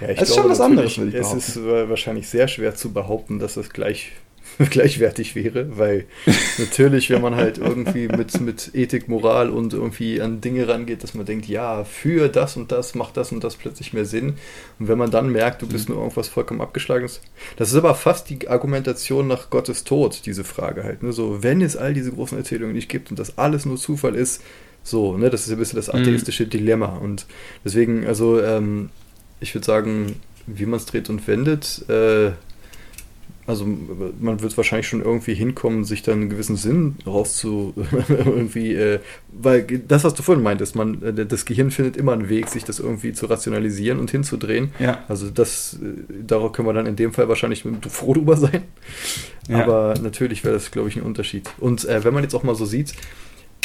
ja, 0.00 0.10
ich 0.10 0.18
das 0.18 0.28
ist 0.28 0.34
glaube, 0.34 0.48
schon 0.48 0.50
was 0.50 0.60
anderes, 0.60 0.98
würde 0.98 1.10
ich 1.10 1.16
Es 1.16 1.32
ist 1.32 1.56
äh, 1.56 1.88
wahrscheinlich 1.88 2.28
sehr 2.28 2.48
schwer 2.48 2.74
zu 2.74 2.92
behaupten, 2.92 3.38
dass 3.38 3.54
das 3.54 3.70
gleich, 3.70 4.12
gleichwertig 4.70 5.34
wäre, 5.34 5.78
weil 5.78 6.06
natürlich, 6.58 7.10
wenn 7.10 7.22
man 7.22 7.36
halt 7.36 7.58
irgendwie 7.58 8.08
mit, 8.08 8.40
mit 8.40 8.70
Ethik, 8.74 9.08
Moral 9.08 9.50
und 9.50 9.72
irgendwie 9.72 10.20
an 10.20 10.40
Dinge 10.40 10.68
rangeht, 10.68 11.02
dass 11.02 11.14
man 11.14 11.26
denkt, 11.26 11.46
ja, 11.46 11.84
für 11.84 12.28
das 12.28 12.56
und 12.56 12.72
das 12.72 12.94
macht 12.94 13.16
das 13.16 13.32
und 13.32 13.44
das 13.44 13.56
plötzlich 13.56 13.92
mehr 13.92 14.04
Sinn. 14.04 14.34
Und 14.78 14.88
wenn 14.88 14.98
man 14.98 15.10
dann 15.10 15.30
merkt, 15.30 15.62
du 15.62 15.66
bist 15.66 15.88
mhm. 15.88 15.94
nur 15.94 16.04
irgendwas 16.04 16.28
vollkommen 16.28 16.60
abgeschlagenes. 16.60 17.20
Das 17.56 17.70
ist 17.70 17.76
aber 17.76 17.94
fast 17.94 18.30
die 18.30 18.48
Argumentation 18.48 19.26
nach 19.26 19.50
Gottes 19.50 19.84
Tod, 19.84 20.22
diese 20.26 20.44
Frage 20.44 20.84
halt. 20.84 21.02
Ne? 21.02 21.12
So, 21.12 21.42
wenn 21.42 21.62
es 21.62 21.76
all 21.76 21.94
diese 21.94 22.12
großen 22.12 22.38
Erzählungen 22.38 22.74
nicht 22.74 22.88
gibt 22.88 23.10
und 23.10 23.18
das 23.18 23.38
alles 23.38 23.66
nur 23.66 23.76
Zufall 23.76 24.14
ist, 24.14 24.42
so, 24.82 25.16
ne, 25.16 25.30
das 25.30 25.46
ist 25.46 25.52
ein 25.52 25.58
bisschen 25.58 25.76
das 25.76 25.92
mhm. 25.92 26.00
atheistische. 26.00 26.46
Dilemma. 26.46 26.96
Und 26.96 27.26
deswegen, 27.64 28.06
also, 28.06 28.40
ähm, 28.42 28.90
ich 29.40 29.54
würde 29.54 29.64
sagen, 29.64 30.16
wie 30.46 30.66
man 30.66 30.78
es 30.78 30.86
dreht 30.86 31.08
und 31.10 31.26
wendet, 31.26 31.84
äh, 31.88 32.32
also 33.50 33.66
man 33.66 34.42
wird 34.42 34.56
wahrscheinlich 34.56 34.86
schon 34.86 35.02
irgendwie 35.02 35.34
hinkommen, 35.34 35.84
sich 35.84 36.02
dann 36.02 36.20
einen 36.20 36.30
gewissen 36.30 36.56
Sinn 36.56 36.96
rauszu 37.04 37.74
irgendwie, 38.08 38.74
äh, 38.74 39.00
weil 39.32 39.62
das, 39.62 40.04
was 40.04 40.14
du 40.14 40.22
vorhin 40.22 40.44
meintest, 40.44 40.76
man, 40.76 41.02
äh, 41.02 41.26
das 41.26 41.46
Gehirn 41.46 41.70
findet 41.70 41.96
immer 41.96 42.12
einen 42.12 42.28
Weg, 42.28 42.48
sich 42.48 42.64
das 42.64 42.78
irgendwie 42.78 43.12
zu 43.12 43.26
rationalisieren 43.26 43.98
und 43.98 44.10
hinzudrehen. 44.10 44.72
Ja. 44.78 45.04
Also 45.08 45.30
das, 45.30 45.78
äh, 45.82 46.22
darauf 46.24 46.52
können 46.52 46.68
wir 46.68 46.74
dann 46.74 46.86
in 46.86 46.96
dem 46.96 47.12
Fall 47.12 47.28
wahrscheinlich 47.28 47.64
froh 47.88 48.14
drüber 48.14 48.36
sein. 48.36 48.62
Ja. 49.48 49.64
Aber 49.64 49.94
natürlich 50.00 50.44
wäre 50.44 50.54
das, 50.54 50.70
glaube 50.70 50.88
ich, 50.88 50.96
ein 50.96 51.02
Unterschied. 51.02 51.50
Und 51.58 51.84
äh, 51.86 52.04
wenn 52.04 52.14
man 52.14 52.22
jetzt 52.22 52.34
auch 52.34 52.44
mal 52.44 52.54
so 52.54 52.66
sieht, 52.66 52.94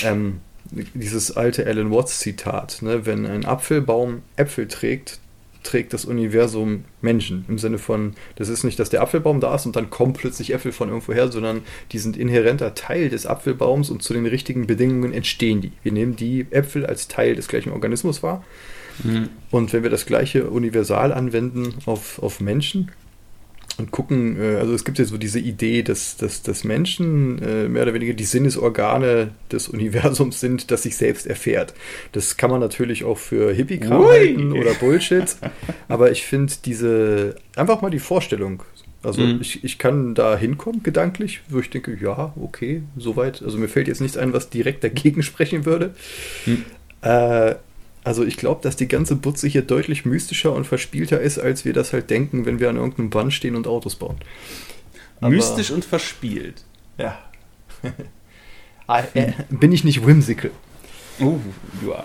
ähm, 0.04 0.40
dieses 0.72 1.38
alte 1.38 1.68
Alan 1.68 1.92
Watts 1.92 2.20
Zitat, 2.20 2.82
ne, 2.82 3.06
wenn 3.06 3.28
ein 3.28 3.46
Apfelbaum 3.46 4.24
Äpfel 4.36 4.68
trägt, 4.68 5.20
trägt 5.66 5.94
das 5.94 6.06
Universum 6.06 6.86
Menschen. 7.02 7.46
Im 7.48 7.58
Sinne 7.58 7.78
von, 7.78 8.14
das 8.36 8.50
ist 8.50 8.64
nicht, 8.64 8.80
dass 8.80 8.90
der 8.90 9.02
Apfelbaum 9.02 9.40
da 9.40 9.56
ist 9.56 9.66
und 9.66 9.76
dann 9.76 9.90
kommen 9.90 10.14
plötzlich 10.14 10.54
Äpfel 10.54 10.72
von 10.72 10.90
irgendwo 10.90 11.14
her, 11.14 11.32
sondern 11.32 11.62
die 11.92 12.00
sind 12.00 12.16
inhärenter 12.16 12.76
Teil 12.76 13.10
des 13.10 13.26
Apfelbaums 13.26 13.90
und 13.90 14.02
zu 14.02 14.14
den 14.14 14.26
richtigen 14.26 14.68
Bedingungen 14.68 15.12
entstehen 15.12 15.62
die. 15.62 15.72
Wir 15.84 15.92
nehmen 15.92 16.16
die 16.16 16.48
Äpfel 16.52 16.86
als 16.86 17.08
Teil 17.08 17.36
des 17.36 17.48
gleichen 17.48 17.72
Organismus 17.72 18.24
wahr. 18.24 18.44
Mhm. 19.04 19.30
Und 19.52 19.74
wenn 19.74 19.84
wir 19.84 19.90
das 19.90 20.06
gleiche 20.06 20.50
Universal 20.50 21.12
anwenden 21.12 21.74
auf, 21.86 22.22
auf 22.22 22.40
Menschen, 22.40 22.92
und 23.78 23.92
gucken, 23.92 24.40
äh, 24.40 24.56
also 24.58 24.74
es 24.74 24.86
gibt 24.86 25.00
ja 25.00 25.06
so 25.06 25.18
diese 25.18 25.40
Idee, 25.40 25.84
dass, 25.84 26.18
dass, 26.18 26.42
dass 26.42 26.64
Menschen 26.64 27.42
äh, 27.42 27.68
mehr 27.68 27.84
oder 27.84 27.94
weniger 27.94 28.14
die 28.14 28.24
Sinnesorgane 28.24 29.32
des 29.52 29.68
Universums 29.76 30.40
sind, 30.40 30.72
das 30.72 30.84
sich 30.84 30.96
selbst 30.96 31.28
erfährt. 31.28 31.74
Das 32.12 32.38
kann 32.38 32.52
man 32.52 32.60
natürlich 32.60 33.04
auch 33.04 33.18
für 33.18 33.54
Hippie-Kram 33.54 34.06
halten 34.06 34.52
oder 34.54 34.74
Bullshit, 34.80 35.36
aber 35.88 36.12
ich 36.12 36.26
finde 36.26 36.54
diese, 36.64 37.36
einfach 37.56 37.82
mal 37.82 37.92
die 37.92 38.00
Vorstellung, 38.00 38.64
also 39.06 39.22
mhm. 39.22 39.40
ich, 39.40 39.64
ich 39.64 39.78
kann 39.78 40.16
da 40.16 40.36
hinkommen, 40.36 40.82
gedanklich, 40.82 41.42
wo 41.50 41.60
ich 41.60 41.70
denke, 41.70 41.96
ja, 42.02 42.34
okay, 42.42 42.82
soweit. 42.98 43.42
Also 43.44 43.58
mir 43.60 43.68
fällt 43.68 43.88
jetzt 43.88 44.02
nichts 44.02 44.18
ein, 44.18 44.34
was 44.34 44.50
direkt 44.50 44.84
dagegen 44.84 45.22
sprechen 45.24 45.66
würde. 45.66 45.94
Mhm. 46.46 46.66
Äh, 47.02 47.56
also 48.06 48.24
ich 48.24 48.38
glaube, 48.38 48.62
dass 48.62 48.76
die 48.76 48.88
ganze 48.88 49.16
Butze 49.16 49.48
hier 49.48 49.64
deutlich 49.64 50.06
mystischer 50.06 50.54
und 50.54 50.66
verspielter 50.66 51.20
ist, 51.20 51.40
als 51.40 51.66
wir 51.66 51.74
das 51.74 51.92
halt 51.92 52.10
denken, 52.10 52.46
wenn 52.46 52.60
wir 52.60 52.70
an 52.70 52.78
irgendeinem 52.78 53.10
Band 53.10 53.34
stehen 53.34 53.56
und 53.56 53.68
Autos 53.68 53.96
bauen. 53.96 54.18
Aber 55.20 55.32
Mystisch 55.32 55.72
und 55.72 55.84
verspielt. 55.84 56.64
Ja. 56.98 57.18
Ah, 58.88 59.02
äh, 59.16 59.32
bin 59.50 59.72
ich 59.72 59.84
nicht 59.84 60.06
whimsical. 60.06 60.52
Uh, 61.20 61.40
ja. 61.88 62.04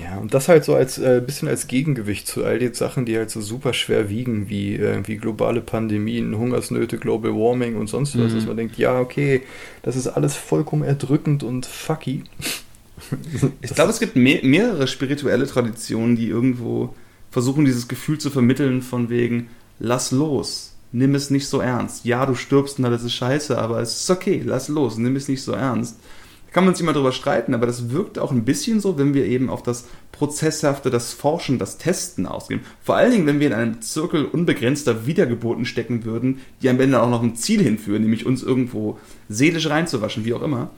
Ja, 0.00 0.18
und 0.18 0.32
das 0.32 0.48
halt 0.48 0.64
so 0.64 0.76
als 0.76 0.98
äh, 0.98 1.20
bisschen 1.26 1.48
als 1.48 1.66
Gegengewicht 1.66 2.28
zu 2.28 2.44
all 2.44 2.60
den 2.60 2.72
Sachen, 2.72 3.04
die 3.04 3.16
halt 3.16 3.30
so 3.30 3.40
super 3.40 3.74
schwer 3.74 4.08
wiegen, 4.08 4.48
wie, 4.48 4.76
äh, 4.76 5.02
wie 5.06 5.16
globale 5.16 5.60
Pandemien, 5.60 6.38
Hungersnöte, 6.38 6.98
Global 6.98 7.32
Warming 7.32 7.74
und 7.74 7.88
sonst 7.88 8.16
was, 8.16 8.30
mhm. 8.30 8.36
dass 8.36 8.46
man 8.46 8.56
denkt, 8.56 8.78
ja, 8.78 9.00
okay, 9.00 9.42
das 9.82 9.96
ist 9.96 10.06
alles 10.06 10.36
vollkommen 10.36 10.84
erdrückend 10.84 11.42
und 11.42 11.66
fucky. 11.66 12.22
Ich 13.60 13.74
glaube, 13.74 13.90
es 13.90 14.00
gibt 14.00 14.16
mehr, 14.16 14.40
mehrere 14.42 14.86
spirituelle 14.86 15.46
Traditionen, 15.46 16.16
die 16.16 16.28
irgendwo 16.28 16.94
versuchen, 17.30 17.64
dieses 17.64 17.88
Gefühl 17.88 18.18
zu 18.18 18.30
vermitteln 18.30 18.82
von 18.82 19.08
wegen, 19.08 19.48
lass 19.78 20.10
los, 20.10 20.76
nimm 20.92 21.14
es 21.14 21.30
nicht 21.30 21.48
so 21.48 21.60
ernst. 21.60 22.04
Ja, 22.04 22.26
du 22.26 22.34
stirbst 22.34 22.78
und 22.78 22.84
alles 22.84 23.02
ist 23.02 23.14
scheiße, 23.14 23.58
aber 23.58 23.80
es 23.80 24.02
ist 24.02 24.10
okay, 24.10 24.42
lass 24.44 24.68
los, 24.68 24.98
nimm 24.98 25.16
es 25.16 25.28
nicht 25.28 25.42
so 25.42 25.52
ernst. 25.52 25.98
Da 26.46 26.52
kann 26.52 26.66
man 26.66 26.74
sich 26.74 26.82
immer 26.82 26.92
drüber 26.92 27.12
streiten, 27.12 27.54
aber 27.54 27.66
das 27.66 27.90
wirkt 27.90 28.18
auch 28.18 28.30
ein 28.30 28.44
bisschen 28.44 28.80
so, 28.80 28.98
wenn 28.98 29.14
wir 29.14 29.24
eben 29.24 29.48
auf 29.48 29.62
das 29.62 29.86
Prozesshafte, 30.12 30.90
das 30.90 31.14
Forschen, 31.14 31.58
das 31.58 31.78
Testen 31.78 32.26
ausgehen. 32.26 32.60
Vor 32.82 32.96
allen 32.96 33.10
Dingen, 33.10 33.26
wenn 33.26 33.40
wir 33.40 33.46
in 33.46 33.54
einem 33.54 33.80
Zirkel 33.80 34.26
unbegrenzter 34.26 35.06
Wiedergeburten 35.06 35.64
stecken 35.64 36.04
würden, 36.04 36.40
die 36.60 36.68
am 36.68 36.78
Ende 36.78 37.00
auch 37.00 37.08
noch 37.08 37.22
ein 37.22 37.36
Ziel 37.36 37.62
hinführen, 37.62 38.02
nämlich 38.02 38.26
uns 38.26 38.42
irgendwo 38.42 38.98
seelisch 39.30 39.70
reinzuwaschen, 39.70 40.26
wie 40.26 40.34
auch 40.34 40.42
immer 40.42 40.70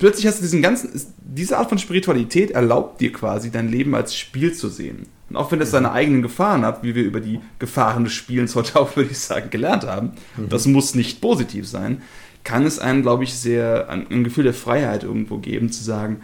plötzlich 0.00 0.26
hast 0.26 0.38
du 0.38 0.42
diesen 0.42 0.62
ganzen, 0.62 0.90
diese 1.18 1.58
Art 1.58 1.68
von 1.68 1.78
Spiritualität 1.78 2.50
erlaubt 2.50 3.00
dir 3.00 3.12
quasi, 3.12 3.52
dein 3.52 3.68
Leben 3.68 3.94
als 3.94 4.16
Spiel 4.16 4.52
zu 4.52 4.68
sehen. 4.68 5.06
Und 5.28 5.36
auch 5.36 5.52
wenn 5.52 5.60
es 5.60 5.70
seine 5.70 5.92
eigenen 5.92 6.22
Gefahren 6.22 6.64
hat, 6.64 6.82
wie 6.82 6.96
wir 6.96 7.04
über 7.04 7.20
die 7.20 7.38
Gefahren 7.60 8.02
des 8.02 8.14
Spielens 8.14 8.56
heute 8.56 8.80
auch, 8.80 8.96
würde 8.96 9.10
ich 9.12 9.18
sagen, 9.18 9.50
gelernt 9.50 9.86
haben, 9.86 10.12
mhm. 10.36 10.48
das 10.48 10.66
muss 10.66 10.96
nicht 10.96 11.20
positiv 11.20 11.68
sein, 11.68 12.02
kann 12.42 12.66
es 12.66 12.78
einem, 12.78 13.02
glaube 13.02 13.22
ich, 13.22 13.34
sehr 13.34 13.88
ein, 13.88 14.10
ein, 14.10 14.24
Gefühl 14.24 14.44
der 14.44 14.54
Freiheit 14.54 15.04
irgendwo 15.04 15.38
geben, 15.38 15.70
zu 15.70 15.84
sagen, 15.84 16.22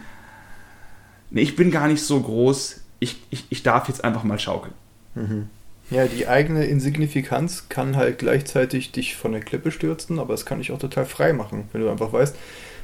nee, 1.31 1.43
ich 1.43 1.55
bin 1.55 1.70
gar 1.70 1.87
nicht 1.87 2.03
so 2.03 2.18
groß, 2.18 2.81
ich, 2.99 3.22
ich, 3.31 3.45
ich 3.51 3.62
darf 3.62 3.89
jetzt 3.89 4.03
einfach 4.03 4.24
mal 4.24 4.39
schaukeln. 4.39 4.74
Mhm. 5.14 5.49
Ja, 5.91 6.07
die 6.07 6.27
eigene 6.27 6.64
Insignifikanz 6.64 7.68
kann 7.68 7.97
halt 7.97 8.18
gleichzeitig 8.18 8.91
dich 8.91 9.14
von 9.14 9.33
der 9.33 9.43
Klippe 9.43 9.70
stürzen, 9.70 10.18
aber 10.18 10.35
es 10.35 10.47
kann 10.47 10.59
dich 10.59 10.72
auch 10.72 10.81
total 10.81 11.05
frei 11.05 11.33
machen, 11.33 11.68
wenn 11.72 11.83
du 11.83 11.91
einfach 11.91 12.12
weißt, 12.12 12.35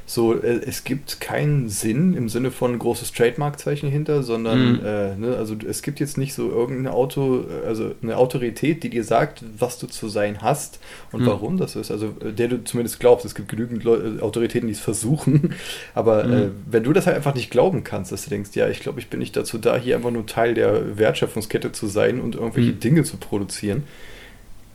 so, 0.05 0.33
äh, 0.33 0.61
es 0.65 0.83
gibt 0.83 1.21
keinen 1.21 1.69
Sinn 1.69 2.13
im 2.13 2.27
Sinne 2.27 2.51
von 2.51 2.77
großes 2.77 3.13
Trademark-Zeichen 3.13 3.89
hinter, 3.89 4.21
sondern 4.23 4.73
mhm. 4.73 4.85
äh, 4.85 5.15
ne, 5.15 5.35
also 5.37 5.55
es 5.67 5.81
gibt 5.81 5.99
jetzt 5.99 6.17
nicht 6.17 6.33
so 6.33 6.49
irgendeine 6.49 6.93
Auto, 6.93 7.45
also 7.65 7.91
eine 8.01 8.17
Autorität, 8.17 8.83
die 8.83 8.89
dir 8.89 9.03
sagt, 9.03 9.43
was 9.57 9.79
du 9.79 9.87
zu 9.87 10.09
sein 10.09 10.41
hast 10.41 10.79
und 11.11 11.21
mhm. 11.21 11.27
warum 11.27 11.57
das 11.57 11.75
ist. 11.75 11.89
Also 11.89 12.15
äh, 12.23 12.33
der 12.33 12.49
du 12.49 12.63
zumindest 12.63 12.99
glaubst. 12.99 13.25
Es 13.25 13.35
gibt 13.35 13.47
genügend 13.49 13.83
Leute, 13.83 14.21
Autoritäten, 14.21 14.67
die 14.67 14.73
es 14.73 14.79
versuchen, 14.79 15.53
aber 15.93 16.25
mhm. 16.25 16.33
äh, 16.33 16.49
wenn 16.69 16.83
du 16.83 16.91
das 16.91 17.05
halt 17.07 17.15
einfach 17.15 17.35
nicht 17.35 17.49
glauben 17.49 17.83
kannst, 17.83 18.11
dass 18.11 18.25
du 18.25 18.29
denkst, 18.29 18.51
ja, 18.55 18.67
ich 18.67 18.81
glaube, 18.81 18.99
ich 18.99 19.09
bin 19.09 19.19
nicht 19.19 19.35
dazu 19.37 19.57
da, 19.57 19.77
hier 19.77 19.95
einfach 19.95 20.11
nur 20.11 20.25
Teil 20.25 20.53
der 20.53 20.97
Wertschöpfungskette 20.97 21.71
zu 21.71 21.87
sein 21.87 22.19
und 22.19 22.35
irgendwelche 22.35 22.71
mhm. 22.71 22.79
Dinge 22.79 23.03
zu 23.03 23.17
produzieren 23.17 23.83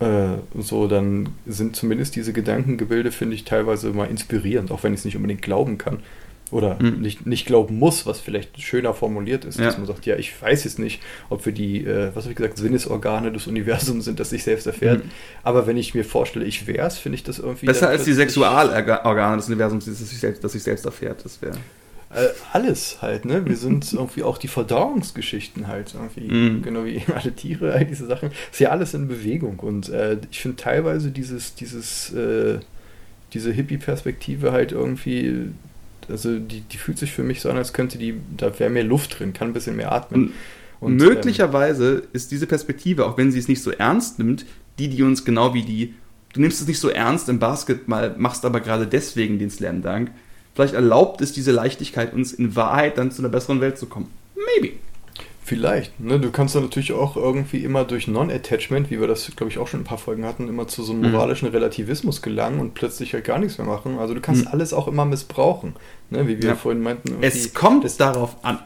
äh, 0.01 0.61
so, 0.61 0.87
dann 0.87 1.31
sind 1.47 1.77
zumindest 1.77 2.15
diese 2.17 2.33
Gedankengebilde, 2.33 3.11
finde 3.11 3.35
ich, 3.35 3.45
teilweise 3.45 3.91
mal 3.91 4.07
inspirierend, 4.07 4.71
auch 4.71 4.83
wenn 4.83 4.95
ich 4.95 5.01
es 5.01 5.05
nicht 5.05 5.17
unbedingt 5.17 5.43
glauben 5.43 5.79
kann. 5.79 5.99
Oder 6.51 6.81
mhm. 6.81 7.01
nicht, 7.01 7.27
nicht 7.27 7.47
glauben 7.47 7.79
muss, 7.79 8.07
was 8.07 8.21
vielleicht 8.21 8.59
schöner 8.63 8.95
formuliert 8.95 9.45
ist, 9.45 9.59
ja. 9.59 9.67
dass 9.67 9.77
man 9.77 9.87
sagt, 9.87 10.07
ja, 10.07 10.17
ich 10.17 10.41
weiß 10.41 10.65
jetzt 10.65 10.79
nicht, 10.79 11.03
ob 11.29 11.45
wir 11.45 11.53
die, 11.53 11.85
äh, 11.85 12.11
was 12.15 12.25
habe 12.25 12.31
ich 12.31 12.37
gesagt, 12.37 12.57
Sinnesorgane 12.57 13.33
des 13.33 13.47
Universums 13.47 14.07
sind, 14.07 14.19
das 14.19 14.31
sich 14.31 14.45
selbst 14.45 14.67
erfährt. 14.67 15.05
Mhm. 15.05 15.11
Aber 15.43 15.67
wenn 15.67 15.77
ich 15.77 15.95
mir 15.95 16.05
vorstelle, 16.05 16.47
ich 16.47 16.67
wäre 16.67 16.87
es, 16.87 16.97
finde 16.97 17.17
ich 17.17 17.25
das 17.25 17.39
irgendwie. 17.39 17.67
Besser 17.67 17.89
als 17.89 18.05
die 18.05 18.15
Sexualorgane 18.15 19.37
des 19.37 19.49
Universums, 19.49 19.85
das 19.85 19.99
sich 19.99 20.19
selbst, 20.19 20.43
das 20.43 20.53
sich 20.53 20.63
selbst 20.63 20.87
erfährt. 20.87 21.23
Das 21.25 21.43
wäre. 21.43 21.59
Äh, 22.11 22.29
alles 22.53 23.03
halt, 23.03 23.25
ne? 23.27 23.45
Wir 23.45 23.57
sind 23.57 23.93
irgendwie 23.93 24.23
auch 24.23 24.39
die 24.39 24.49
Verdauungsgeschichten 24.49 25.69
halt, 25.69 25.95
irgendwie, 25.95 26.33
mm. 26.35 26.63
genau 26.63 26.85
wie 26.85 27.03
alle 27.15 27.33
Tiere, 27.33 27.73
all 27.73 27.85
diese 27.85 28.07
Sachen. 28.07 28.31
Ist 28.51 28.61
ja 28.61 28.71
alles 28.71 28.95
in 28.95 29.09
Bewegung 29.09 29.59
und 29.59 29.89
äh, 29.91 30.19
ich 30.31 30.41
finde 30.41 30.57
teilweise 30.57 31.11
dieses, 31.11 31.55
dieses, 31.55 32.13
äh, 32.13 32.61
diese 33.35 33.53
Hippie-Perspektive 33.53 34.53
halt 34.53 34.73
irgendwie, 34.73 35.51
also 36.09 36.39
die, 36.39 36.63
die 36.63 36.79
fühlt 36.79 36.99
sich 36.99 37.13
für 37.13 37.23
mich 37.23 37.43
so 37.43 37.51
an, 37.51 37.59
als 37.59 37.75
könnte 37.75 37.99
die, 37.99 38.15
da 38.37 38.59
wäre 38.59 38.71
mehr 38.71 38.85
Luft 38.85 39.19
drin, 39.19 39.35
kann 39.35 39.49
ein 39.49 39.53
bisschen 39.53 39.77
mehr 39.77 39.93
atmen. 39.93 40.33
Und, 40.81 40.97
möglicherweise 40.97 41.97
ähm, 41.97 42.03
ist 42.13 42.31
diese 42.31 42.47
Perspektive, 42.47 43.05
auch 43.05 43.19
wenn 43.19 43.33
sie 43.33 43.39
es 43.39 43.49
nicht 43.49 43.63
so 43.63 43.71
ernst 43.71 44.19
nimmt, 44.19 44.47
die, 44.79 44.89
die 44.89 45.03
uns 45.03 45.25
genau 45.25 45.53
wie 45.53 45.63
die, 45.63 45.95
du 46.33 46.41
nimmst 46.41 46.61
es 46.61 46.69
nicht 46.69 46.79
so 46.79 46.89
ernst 46.89 47.29
im 47.29 47.39
Basketball, 47.39 48.15
machst 48.17 48.45
aber 48.45 48.61
gerade 48.61 48.87
deswegen 48.87 49.39
den 49.39 49.51
Slam 49.51 49.83
Dunk, 49.83 50.11
Vielleicht 50.59 50.75
erlaubt 50.75 51.21
es 51.21 51.33
diese 51.33 51.53
Leichtigkeit 51.53 52.13
uns 52.13 52.33
in 52.33 52.57
Wahrheit 52.57 52.99
dann 52.99 53.13
zu 53.13 53.23
einer 53.23 53.29
besseren 53.29 53.61
Welt 53.61 53.79
zu 53.79 53.87
kommen. 53.87 54.11
Maybe. 54.35 54.73
Vielleicht. 55.45 56.01
Ne? 56.01 56.19
Du 56.19 56.33
kannst 56.33 56.57
dann 56.57 56.65
natürlich 56.65 56.91
auch 56.91 57.17
irgendwie 57.17 57.59
immer 57.59 57.85
durch 57.85 58.09
Non-Attachment, 58.09 58.91
wie 58.91 58.99
wir 58.99 59.07
das, 59.07 59.31
glaube 59.37 59.53
ich, 59.53 59.59
auch 59.59 59.69
schon 59.69 59.83
ein 59.83 59.85
paar 59.85 59.99
Folgen 59.99 60.25
hatten, 60.25 60.49
immer 60.49 60.67
zu 60.67 60.83
so 60.83 60.93
einem 60.93 61.03
mhm. 61.03 61.13
moralischen 61.13 61.47
Relativismus 61.47 62.23
gelangen 62.23 62.59
und 62.59 62.75
plötzlich 62.75 63.15
halt 63.15 63.23
gar 63.23 63.39
nichts 63.39 63.57
mehr 63.57 63.69
machen. 63.69 64.01
Also 64.01 64.15
du 64.15 64.21
kannst 64.21 64.47
mhm. 64.47 64.51
alles 64.51 64.73
auch 64.73 64.89
immer 64.89 65.05
missbrauchen. 65.05 65.77
Ne? 66.11 66.27
Wie 66.27 66.43
wir 66.43 66.49
ja. 66.49 66.57
vorhin 66.57 66.83
meinten. 66.83 67.19
Es 67.21 67.55
kommt 67.55 67.85
es 67.85 67.97
darauf 67.97 68.45
an. 68.45 68.59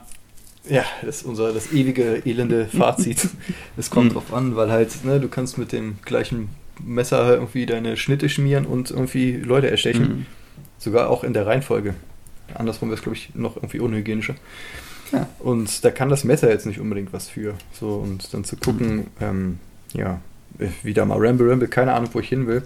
Ja, 0.66 0.86
das 1.04 1.16
ist 1.16 1.26
unser 1.26 1.52
das 1.52 1.74
ewige 1.74 2.22
elende 2.24 2.64
Fazit. 2.74 3.28
es 3.76 3.90
kommt 3.90 4.12
mhm. 4.12 4.14
drauf 4.14 4.32
an, 4.32 4.56
weil 4.56 4.70
halt, 4.70 5.04
ne, 5.04 5.20
du 5.20 5.28
kannst 5.28 5.58
mit 5.58 5.72
dem 5.72 5.96
gleichen 6.06 6.48
Messer 6.82 7.34
irgendwie 7.34 7.66
deine 7.66 7.98
Schnitte 7.98 8.30
schmieren 8.30 8.64
und 8.64 8.90
irgendwie 8.90 9.36
Leute 9.36 9.70
erstechen. 9.70 10.02
Mhm. 10.02 10.26
Sogar 10.82 11.10
auch 11.10 11.22
in 11.22 11.32
der 11.32 11.46
Reihenfolge. 11.46 11.94
Andersrum 12.54 12.88
wäre 12.88 12.96
es, 12.96 13.02
glaube 13.02 13.16
ich, 13.16 13.34
noch 13.36 13.54
irgendwie 13.56 13.78
unhygienischer. 13.78 14.34
Ja. 15.12 15.28
Und 15.38 15.84
da 15.84 15.92
kann 15.92 16.08
das 16.08 16.24
Messer 16.24 16.50
jetzt 16.50 16.66
nicht 16.66 16.80
unbedingt 16.80 17.12
was 17.12 17.28
für. 17.28 17.54
So, 17.72 17.94
und 17.96 18.34
dann 18.34 18.42
zu 18.42 18.56
gucken, 18.56 18.96
mhm. 18.96 19.06
ähm, 19.20 19.58
ja, 19.92 20.20
wieder 20.82 21.04
mal 21.04 21.18
Ramble 21.24 21.48
Ramble, 21.48 21.68
keine 21.68 21.94
Ahnung, 21.94 22.10
wo 22.12 22.18
ich 22.18 22.28
hin 22.28 22.48
will. 22.48 22.64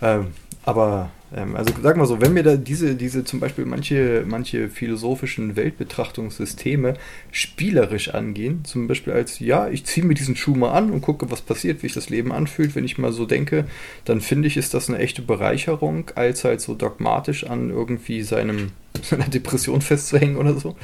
Ähm, 0.00 0.28
aber 0.64 1.10
also 1.34 1.74
sag 1.82 1.96
mal 1.96 2.06
so, 2.06 2.20
wenn 2.20 2.34
mir 2.34 2.44
da 2.44 2.56
diese, 2.56 2.94
diese 2.94 3.24
zum 3.24 3.40
Beispiel 3.40 3.64
manche, 3.64 4.24
manche 4.26 4.68
philosophischen 4.68 5.56
Weltbetrachtungssysteme 5.56 6.94
spielerisch 7.32 8.14
angehen, 8.14 8.64
zum 8.64 8.86
Beispiel 8.86 9.12
als, 9.12 9.40
ja, 9.40 9.68
ich 9.68 9.84
ziehe 9.84 10.06
mir 10.06 10.14
diesen 10.14 10.36
Schuh 10.36 10.54
mal 10.54 10.70
an 10.70 10.90
und 10.92 11.00
gucke, 11.00 11.28
was 11.30 11.42
passiert, 11.42 11.82
wie 11.82 11.86
sich 11.86 11.94
das 11.94 12.10
Leben 12.10 12.30
anfühlt, 12.30 12.76
wenn 12.76 12.84
ich 12.84 12.96
mal 12.96 13.12
so 13.12 13.26
denke, 13.26 13.64
dann 14.04 14.20
finde 14.20 14.46
ich, 14.46 14.56
ist 14.56 14.72
das 14.72 14.88
eine 14.88 14.98
echte 14.98 15.20
Bereicherung, 15.20 16.12
als 16.14 16.44
halt 16.44 16.60
so 16.60 16.74
dogmatisch 16.74 17.44
an 17.44 17.70
irgendwie 17.70 18.22
seinem, 18.22 18.70
seiner 19.02 19.26
Depression 19.26 19.80
festzuhängen 19.80 20.36
oder 20.36 20.54
so. 20.54 20.76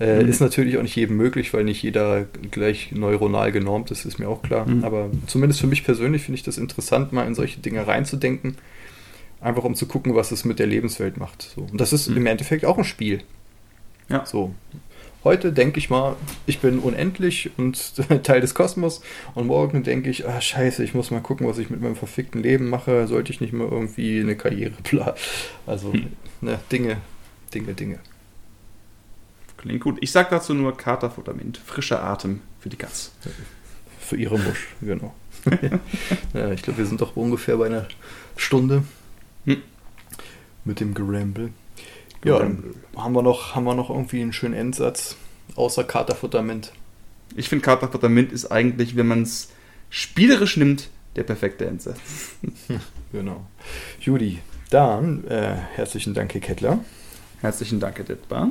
Äh, 0.00 0.24
mhm. 0.24 0.28
Ist 0.28 0.40
natürlich 0.40 0.76
auch 0.76 0.82
nicht 0.82 0.96
jedem 0.96 1.16
möglich, 1.16 1.54
weil 1.54 1.62
nicht 1.62 1.84
jeder 1.84 2.26
gleich 2.50 2.90
neuronal 2.90 3.52
genormt 3.52 3.92
ist, 3.92 4.06
ist 4.06 4.18
mir 4.18 4.28
auch 4.28 4.42
klar. 4.42 4.68
Mhm. 4.68 4.82
Aber 4.82 5.08
zumindest 5.28 5.60
für 5.60 5.68
mich 5.68 5.84
persönlich 5.84 6.22
finde 6.22 6.38
ich 6.38 6.42
das 6.42 6.58
interessant, 6.58 7.12
mal 7.12 7.28
in 7.28 7.36
solche 7.36 7.60
Dinge 7.60 7.86
reinzudenken 7.86 8.56
Einfach 9.40 9.64
um 9.64 9.74
zu 9.74 9.86
gucken, 9.86 10.14
was 10.14 10.32
es 10.32 10.44
mit 10.44 10.58
der 10.58 10.66
Lebenswelt 10.66 11.16
macht. 11.16 11.42
So. 11.54 11.62
Und 11.62 11.80
das 11.80 11.92
ist 11.92 12.08
mhm. 12.08 12.18
im 12.18 12.26
Endeffekt 12.26 12.64
auch 12.64 12.78
ein 12.78 12.84
Spiel. 12.84 13.22
Ja. 14.08 14.24
So. 14.24 14.54
Heute 15.24 15.54
denke 15.54 15.78
ich 15.78 15.88
mal, 15.88 16.16
ich 16.44 16.58
bin 16.58 16.78
unendlich 16.78 17.50
und 17.56 17.94
Teil 18.24 18.42
des 18.42 18.54
Kosmos. 18.54 19.00
Und 19.34 19.46
morgen 19.46 19.82
denke 19.82 20.10
ich, 20.10 20.28
ah, 20.28 20.40
scheiße, 20.40 20.84
ich 20.84 20.94
muss 20.94 21.10
mal 21.10 21.20
gucken, 21.20 21.46
was 21.46 21.58
ich 21.58 21.70
mit 21.70 21.80
meinem 21.80 21.96
verfickten 21.96 22.42
Leben 22.42 22.68
mache. 22.68 23.06
Sollte 23.06 23.32
ich 23.32 23.40
nicht 23.40 23.54
mal 23.54 23.68
irgendwie 23.68 24.20
eine 24.20 24.36
Karriere 24.36 24.74
planen. 24.82 25.14
Also, 25.66 25.92
hm. 25.92 26.08
ne, 26.42 26.60
Dinge, 26.70 26.98
Dinge, 27.54 27.74
Dinge. 27.74 27.98
Klingt 29.56 29.80
gut. 29.80 29.96
Ich 30.02 30.12
sage 30.12 30.28
dazu 30.30 30.52
nur 30.52 30.76
Katerfuttermint. 30.76 31.56
Frischer 31.56 32.04
Atem 32.04 32.40
für 32.60 32.68
die 32.68 32.76
Katz. 32.76 33.12
Für 33.98 34.16
ihre 34.16 34.38
Musch, 34.38 34.68
genau. 34.82 35.14
ja, 36.34 36.52
ich 36.52 36.62
glaube, 36.62 36.80
wir 36.80 36.86
sind 36.86 37.00
doch 37.00 37.16
ungefähr 37.16 37.56
bei 37.56 37.66
einer 37.66 37.88
Stunde. 38.36 38.84
Hm. 39.44 39.62
Mit 40.64 40.80
dem 40.80 40.94
Geramble. 40.94 41.50
Ja, 42.24 42.38
dann 42.38 42.74
haben 42.96 43.14
wir, 43.14 43.22
noch, 43.22 43.54
haben 43.54 43.64
wir 43.64 43.74
noch 43.74 43.90
irgendwie 43.90 44.22
einen 44.22 44.32
schönen 44.32 44.54
Endsatz, 44.54 45.16
außer 45.56 45.84
Katerfutterment. 45.84 46.72
Ich 47.36 47.50
finde, 47.50 47.64
Katerfutterment 47.64 48.32
ist 48.32 48.46
eigentlich, 48.46 48.96
wenn 48.96 49.06
man 49.06 49.22
es 49.22 49.50
spielerisch 49.90 50.56
nimmt, 50.56 50.88
der 51.16 51.24
perfekte 51.24 51.66
Endsatz. 51.66 51.98
genau. 53.12 53.44
Judy, 54.00 54.38
dann 54.70 55.26
äh, 55.28 55.54
herzlichen 55.74 56.14
Dank, 56.14 56.32
Herr 56.32 56.40
Kettler. 56.40 56.78
Herzlichen 57.40 57.78
Dank, 57.78 57.98
Herr 57.98 58.04
Dittbar. 58.04 58.50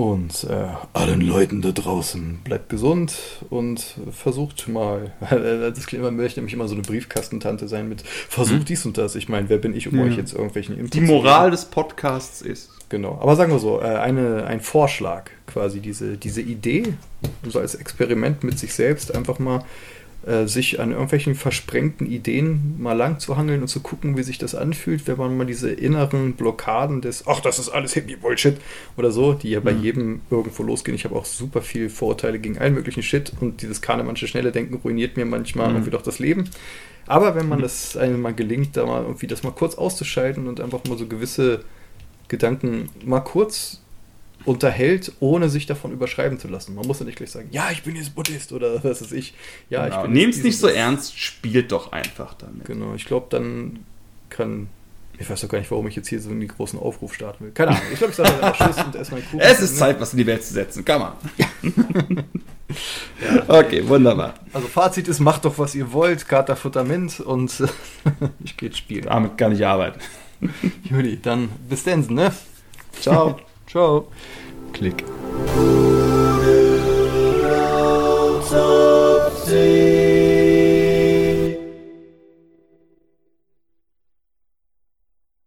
Und 0.00 0.44
äh, 0.44 0.66
allen 0.94 1.20
Leuten 1.20 1.60
da 1.60 1.72
draußen, 1.72 2.38
bleibt 2.42 2.70
gesund 2.70 3.14
und 3.50 3.98
versucht 4.10 4.66
mal. 4.66 5.12
das 5.20 5.86
klingt, 5.86 6.02
man 6.02 6.16
möchte 6.16 6.40
nämlich 6.40 6.54
immer 6.54 6.68
so 6.68 6.74
eine 6.74 6.80
Briefkastentante 6.80 7.68
sein 7.68 7.86
mit 7.86 8.00
versucht 8.00 8.60
hm. 8.60 8.64
dies 8.64 8.86
und 8.86 8.96
das. 8.96 9.14
Ich 9.14 9.28
meine, 9.28 9.50
wer 9.50 9.58
bin 9.58 9.76
ich, 9.76 9.88
um 9.92 9.98
ja. 9.98 10.04
euch 10.04 10.16
jetzt 10.16 10.32
irgendwelchen 10.32 10.74
Inputs 10.78 10.92
Die 10.92 11.02
Moral 11.02 11.50
des 11.50 11.66
Podcasts 11.66 12.40
ist. 12.40 12.70
Genau. 12.88 13.18
Aber 13.20 13.36
sagen 13.36 13.52
wir 13.52 13.58
so, 13.58 13.78
äh, 13.82 13.84
eine, 13.84 14.46
ein 14.46 14.62
Vorschlag, 14.62 15.28
quasi 15.46 15.80
diese, 15.80 16.16
diese 16.16 16.40
Idee, 16.40 16.94
so 17.46 17.58
als 17.58 17.74
Experiment 17.74 18.42
mit 18.42 18.58
sich 18.58 18.72
selbst 18.72 19.14
einfach 19.14 19.38
mal 19.38 19.66
äh, 20.26 20.46
sich 20.46 20.80
an 20.80 20.90
irgendwelchen 20.90 21.34
versprengten 21.34 22.06
Ideen 22.06 22.76
mal 22.78 22.92
lang 22.92 23.20
zu 23.20 23.38
hangeln 23.38 23.62
und 23.62 23.68
zu 23.68 23.80
gucken, 23.80 24.18
wie 24.18 24.22
sich 24.22 24.36
das 24.36 24.54
anfühlt, 24.54 25.06
wenn 25.06 25.16
man 25.16 25.34
mal 25.34 25.46
diese 25.46 25.70
inneren 25.70 26.34
Blockaden 26.34 27.00
des, 27.00 27.26
ach, 27.26 27.40
das 27.40 27.58
ist 27.58 27.70
alles 27.70 27.94
Hippie-Bullshit 27.94 28.58
oder 28.98 29.12
so, 29.12 29.32
die 29.32 29.48
ja 29.48 29.60
bei 29.60 29.72
mhm. 29.72 29.82
jedem 29.82 30.20
irgendwo 30.30 30.62
losgehen. 30.62 30.94
Ich 30.94 31.04
habe 31.04 31.16
auch 31.16 31.24
super 31.24 31.62
viel 31.62 31.88
Vorurteile 31.88 32.38
gegen 32.38 32.58
allen 32.58 32.74
möglichen 32.74 33.02
Shit 33.02 33.32
und 33.40 33.62
dieses 33.62 33.80
Kahnemannsche 33.80 34.28
schnelle 34.28 34.52
Denken 34.52 34.74
ruiniert 34.74 35.16
mir 35.16 35.24
manchmal 35.24 35.68
mhm. 35.68 35.76
irgendwie 35.76 35.92
doch 35.92 36.02
das 36.02 36.18
Leben. 36.18 36.50
Aber 37.06 37.34
wenn 37.34 37.48
man 37.48 37.60
mhm. 37.60 37.62
das 37.62 37.96
einem 37.96 38.20
mal 38.20 38.34
gelingt, 38.34 38.76
da 38.76 38.84
mal 38.84 39.02
irgendwie 39.02 39.26
das 39.26 39.42
mal 39.42 39.52
kurz 39.52 39.74
auszuschalten 39.74 40.48
und 40.48 40.60
einfach 40.60 40.84
mal 40.84 40.98
so 40.98 41.06
gewisse 41.06 41.64
Gedanken 42.28 42.90
mal 43.04 43.20
kurz 43.20 43.80
unterhält, 44.44 45.12
ohne 45.20 45.48
sich 45.48 45.66
davon 45.66 45.92
überschreiben 45.92 46.38
zu 46.38 46.48
lassen. 46.48 46.74
Man 46.74 46.86
muss 46.86 47.00
ja 47.00 47.06
nicht 47.06 47.16
gleich 47.16 47.30
sagen, 47.30 47.48
ja, 47.50 47.70
ich 47.70 47.82
bin 47.82 47.96
jetzt 47.96 48.14
Buddhist 48.14 48.52
oder 48.52 48.82
was 48.84 49.02
weiß 49.02 49.12
ich. 49.12 49.34
Ja, 49.68 49.84
genau. 49.84 49.96
ich 49.96 50.02
bin 50.02 50.12
Nehmt 50.12 50.34
es 50.34 50.42
nicht 50.42 50.58
so 50.58 50.68
ernst, 50.68 51.18
spielt 51.18 51.72
doch 51.72 51.92
einfach 51.92 52.34
damit. 52.34 52.64
Genau, 52.64 52.94
ich 52.94 53.04
glaube, 53.04 53.26
dann 53.30 53.80
kann. 54.28 54.68
Ich 55.18 55.28
weiß 55.28 55.42
doch 55.42 55.48
gar 55.50 55.58
nicht, 55.58 55.70
warum 55.70 55.86
ich 55.86 55.96
jetzt 55.96 56.08
hier 56.08 56.18
so 56.18 56.30
einen 56.30 56.48
großen 56.48 56.78
Aufruf 56.78 57.12
starten 57.12 57.44
will. 57.44 57.52
Keine 57.52 57.72
Ahnung. 57.72 57.82
Ich 57.92 57.98
glaube, 57.98 58.12
ich 58.12 58.16
sage 58.16 58.30
einfach 58.30 58.56
Tschüss 58.56 58.82
und 58.82 58.94
erstmal 58.94 59.20
Kuchen. 59.30 59.40
Es 59.40 59.60
ist 59.60 59.76
Zeit, 59.76 60.00
was 60.00 60.12
in 60.12 60.18
die 60.18 60.26
Welt 60.26 60.42
zu 60.42 60.54
setzen. 60.54 60.82
Kann 60.84 61.00
man. 61.00 61.12
ja. 61.36 61.46
Okay, 63.48 63.86
wunderbar. 63.88 64.34
Also 64.52 64.68
Fazit 64.68 65.08
ist, 65.08 65.18
macht 65.18 65.44
doch, 65.44 65.58
was 65.58 65.74
ihr 65.74 65.92
wollt. 65.92 66.28
Kater 66.28 66.54
Futtermint 66.54 67.18
und 67.18 67.64
ich 68.44 68.56
gehe 68.56 68.72
spielen. 68.72 69.06
Damit 69.06 69.36
kann 69.36 69.50
ich 69.50 69.66
arbeiten. 69.66 69.98
Juli, 70.84 71.18
dann 71.20 71.48
bis 71.68 71.82
denn, 71.82 72.06
ne? 72.08 72.32
Ciao. 73.00 73.40
Ciao. 73.70 74.04
Klick. 74.72 75.04